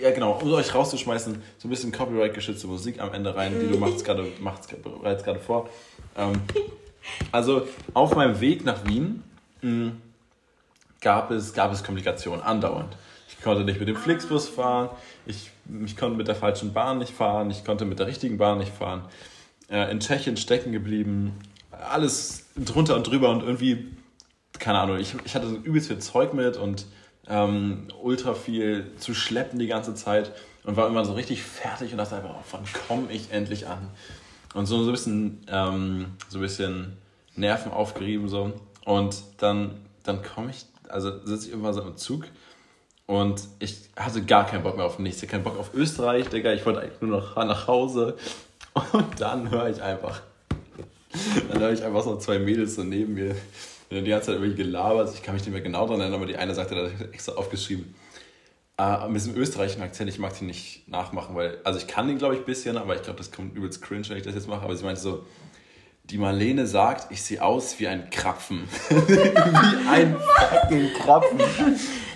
ja 0.00 0.10
genau, 0.10 0.38
um 0.40 0.52
euch 0.52 0.74
rauszuschmeißen, 0.74 1.42
so 1.58 1.68
ein 1.68 1.70
bisschen 1.70 1.92
Copyright-geschützte 1.92 2.66
Musik 2.66 3.00
am 3.00 3.12
Ende 3.12 3.34
rein, 3.34 3.54
die 3.60 3.66
du 3.66 3.78
machst 3.78 4.04
gerade, 4.04 4.26
machst 4.40 4.74
bereits 4.82 5.24
gerade 5.24 5.40
vor. 5.40 5.68
Ähm, 6.16 6.40
also 7.32 7.66
auf 7.94 8.14
meinem 8.14 8.40
Weg 8.40 8.64
nach 8.64 8.84
Wien 8.86 9.22
mh, 9.62 9.92
gab 11.00 11.30
es, 11.30 11.52
gab 11.52 11.72
es 11.72 11.82
Komplikationen, 11.82 12.42
andauernd. 12.42 12.96
Ich 13.28 13.42
konnte 13.42 13.64
nicht 13.64 13.78
mit 13.78 13.88
dem 13.88 13.96
Flixbus 13.96 14.48
fahren, 14.48 14.90
ich, 15.26 15.50
ich 15.84 15.96
konnte 15.96 16.16
mit 16.16 16.28
der 16.28 16.34
falschen 16.34 16.72
Bahn 16.72 16.98
nicht 16.98 17.14
fahren, 17.14 17.50
ich 17.50 17.64
konnte 17.64 17.84
mit 17.84 17.98
der 17.98 18.06
richtigen 18.06 18.36
Bahn 18.36 18.58
nicht 18.58 18.74
fahren. 18.74 19.04
Äh, 19.70 19.90
in 19.90 20.00
Tschechien 20.00 20.36
stecken 20.36 20.72
geblieben, 20.72 21.38
alles 21.70 22.46
drunter 22.56 22.96
und 22.96 23.06
drüber 23.06 23.30
und 23.30 23.42
irgendwie 23.42 23.86
keine 24.58 24.78
Ahnung, 24.78 24.98
ich, 24.98 25.14
ich 25.24 25.34
hatte 25.34 25.48
so 25.48 25.56
übelst 25.56 25.88
viel 25.88 25.98
Zeug 25.98 26.34
mit 26.34 26.56
und 26.56 26.86
ähm, 27.28 27.88
ultra 28.02 28.34
viel 28.34 28.92
zu 28.98 29.14
schleppen 29.14 29.58
die 29.58 29.66
ganze 29.66 29.94
Zeit 29.94 30.32
und 30.64 30.76
war 30.76 30.86
immer 30.88 31.04
so 31.04 31.12
richtig 31.12 31.42
fertig 31.42 31.92
und 31.92 31.98
dachte 31.98 32.16
einfach, 32.16 32.30
oh, 32.30 32.44
wann 32.50 32.64
komme 32.86 33.12
ich 33.12 33.32
endlich 33.32 33.66
an? 33.66 33.88
Und 34.54 34.66
so, 34.66 34.82
so 34.82 34.90
ein 34.90 34.92
bisschen, 34.92 35.46
ähm, 35.48 36.06
so 36.28 36.38
ein 36.38 36.42
bisschen 36.42 36.96
Nerven 37.36 37.72
aufgerieben 37.72 38.28
so. 38.28 38.52
Und 38.84 39.22
dann, 39.38 39.76
dann 40.02 40.22
komme 40.22 40.50
ich, 40.50 40.66
also 40.88 41.24
sitze 41.24 41.46
ich 41.46 41.50
irgendwann 41.50 41.74
so 41.74 41.82
im 41.82 41.96
Zug 41.96 42.26
Und 43.06 43.42
ich 43.58 43.90
hatte 43.96 44.22
gar 44.24 44.46
keinen 44.46 44.62
Bock 44.62 44.76
mehr 44.76 44.86
auf 44.86 44.98
nichts. 44.98 45.22
Ich 45.22 45.28
keinen 45.28 45.44
Bock 45.44 45.58
auf 45.58 45.74
Österreich, 45.74 46.28
Digga. 46.28 46.52
Ich 46.52 46.64
wollte 46.64 46.80
eigentlich 46.80 47.00
nur 47.00 47.20
noch 47.20 47.36
nach 47.36 47.66
Hause. 47.66 48.16
Und 48.92 49.20
dann 49.20 49.50
höre 49.50 49.68
ich 49.68 49.82
einfach. 49.82 50.22
Dann 51.50 51.60
höre 51.60 51.72
ich 51.72 51.82
einfach 51.82 52.02
so 52.02 52.16
zwei 52.18 52.38
Mädels 52.38 52.74
so 52.74 52.84
neben 52.84 53.14
mir. 53.14 53.34
Die 53.90 54.02
ganze 54.02 54.26
Zeit 54.26 54.36
irgendwie 54.36 54.54
gelabert. 54.54 55.12
Ich 55.14 55.22
kann 55.22 55.34
mich 55.34 55.44
nicht 55.44 55.52
mehr 55.52 55.62
genau 55.62 55.86
dran 55.86 56.00
erinnern, 56.00 56.20
aber 56.20 56.26
die 56.26 56.36
eine 56.36 56.54
sagte, 56.54 56.74
da 56.74 56.82
habe 56.82 56.92
ich 56.92 57.14
extra 57.14 57.32
aufgeschrieben. 57.32 57.94
Äh, 58.76 59.08
mit 59.08 59.16
diesem 59.16 59.34
österreichischen 59.34 59.82
Akzent, 59.82 60.08
ich 60.08 60.18
mag 60.18 60.38
den 60.38 60.46
nicht 60.46 60.86
nachmachen, 60.88 61.34
weil, 61.34 61.58
also 61.64 61.78
ich 61.78 61.88
kann 61.88 62.06
den, 62.06 62.18
glaube 62.18 62.34
ich, 62.34 62.40
ein 62.40 62.46
bisschen, 62.46 62.76
aber 62.76 62.94
ich 62.94 63.02
glaube, 63.02 63.18
das 63.18 63.32
kommt 63.32 63.56
übelst 63.56 63.82
cringe, 63.82 64.08
wenn 64.08 64.18
ich 64.18 64.22
das 64.22 64.34
jetzt 64.34 64.46
mache. 64.46 64.62
Aber 64.62 64.76
sie 64.76 64.84
meinte 64.84 65.00
so, 65.00 65.24
die 66.04 66.18
Marlene 66.18 66.66
sagt, 66.66 67.10
ich 67.10 67.22
sehe 67.22 67.42
aus 67.42 67.78
wie 67.80 67.88
ein 67.88 68.08
Krapfen. 68.10 68.68
wie 68.88 69.88
ein 69.88 70.16
fucking 70.16 70.92
Krapfen. 70.94 71.40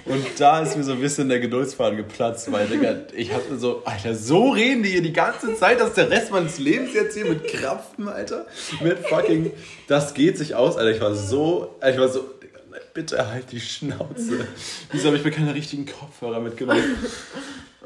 Und 0.05 0.27
da 0.39 0.61
ist 0.61 0.77
mir 0.77 0.83
so 0.83 0.93
ein 0.93 1.01
bisschen 1.01 1.29
der 1.29 1.39
Geduldsfaden 1.39 1.97
geplatzt, 1.97 2.51
weil, 2.51 2.67
Digga, 2.67 2.97
ich 3.15 3.33
hatte 3.33 3.57
so, 3.59 3.83
Alter, 3.85 4.15
so 4.15 4.51
reden 4.51 4.83
die 4.83 4.91
hier 4.91 5.03
die 5.03 5.13
ganze 5.13 5.55
Zeit, 5.55 5.81
dass 5.81 5.95
der 5.95 6.11
Rest 6.11 6.33
meines 6.33 6.59
Lebens 6.59 6.93
jetzt 6.93 7.15
hier 7.15 7.25
mit 7.25 7.47
Krapfen, 7.47 8.09
Alter, 8.09 8.47
mit 8.81 8.99
fucking, 9.07 9.53
das 9.87 10.15
geht 10.15 10.39
sich 10.39 10.55
aus, 10.57 10.77
Alter. 10.77 10.91
Ich 10.91 11.01
war 11.01 11.15
so, 11.15 11.77
ich 11.89 11.99
war 11.99 12.09
so, 12.09 12.21
Digga, 12.43 12.59
bitte 12.95 13.29
halt 13.29 13.53
die 13.53 13.61
Schnauze. 13.61 14.49
Wieso 14.91 15.07
habe 15.07 15.17
ich 15.17 15.25
mir 15.25 15.31
keine 15.31 15.55
richtigen 15.55 15.87
Kopfhörer 15.87 16.41
mitgenommen? 16.41 16.97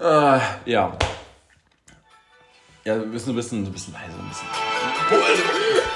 äh, 0.00 0.38
ja. 0.64 0.96
Ja, 2.86 3.00
wir 3.00 3.06
müssen 3.06 3.30
ein 3.30 3.36
bisschen, 3.36 3.64
ein 3.64 3.72
bisschen 3.72 3.92
leise, 3.92 4.14
ein 4.16 4.28
bisschen. 4.28 4.48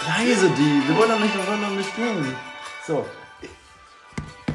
Leise, 0.06 0.50
die. 0.50 0.88
Wir 0.88 0.96
wollen 0.98 1.08
doch 1.08 1.20
nicht, 1.20 1.34
wir 1.36 1.46
wollen 1.46 1.62
doch 1.62 1.76
nicht 1.76 1.94
gehen. 1.96 2.34
So. 2.84 3.06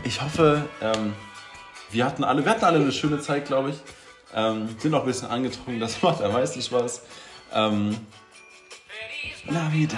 Ich 0.04 0.22
hoffe, 0.22 0.64
ähm, 0.82 1.14
wir 1.96 2.06
hatten 2.06 2.24
alle, 2.24 2.44
wir 2.44 2.52
hatten 2.52 2.66
alle 2.66 2.80
eine 2.80 2.92
schöne 2.92 3.20
Zeit, 3.20 3.46
glaube 3.46 3.72
ich. 3.72 3.78
Ähm, 4.36 4.76
sind 4.80 4.94
auch 4.94 5.02
ein 5.02 5.06
bisschen 5.06 5.30
angetrunken, 5.30 5.80
das 5.80 6.02
macht 6.02 6.22
am 6.22 6.34
meisten 6.34 6.62
Spaß. 6.62 7.02
Ähm, 7.54 7.98
la 9.46 9.72
vida. 9.72 9.98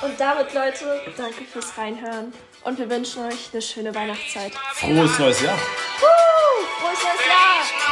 Und 0.00 0.18
damit, 0.18 0.54
Leute, 0.54 1.00
danke 1.16 1.44
fürs 1.44 1.76
Reinhören. 1.76 2.32
Und 2.62 2.78
wir 2.78 2.88
wünschen 2.88 3.24
euch 3.24 3.50
eine 3.52 3.62
schöne 3.62 3.94
Weihnachtszeit. 3.94 4.52
Frohes 4.74 5.18
neues 5.18 5.40
Jahr. 5.42 5.56
Woo! 5.56 6.66
Frohes 6.78 7.02
neues 7.02 7.26
Jahr! 7.26 7.83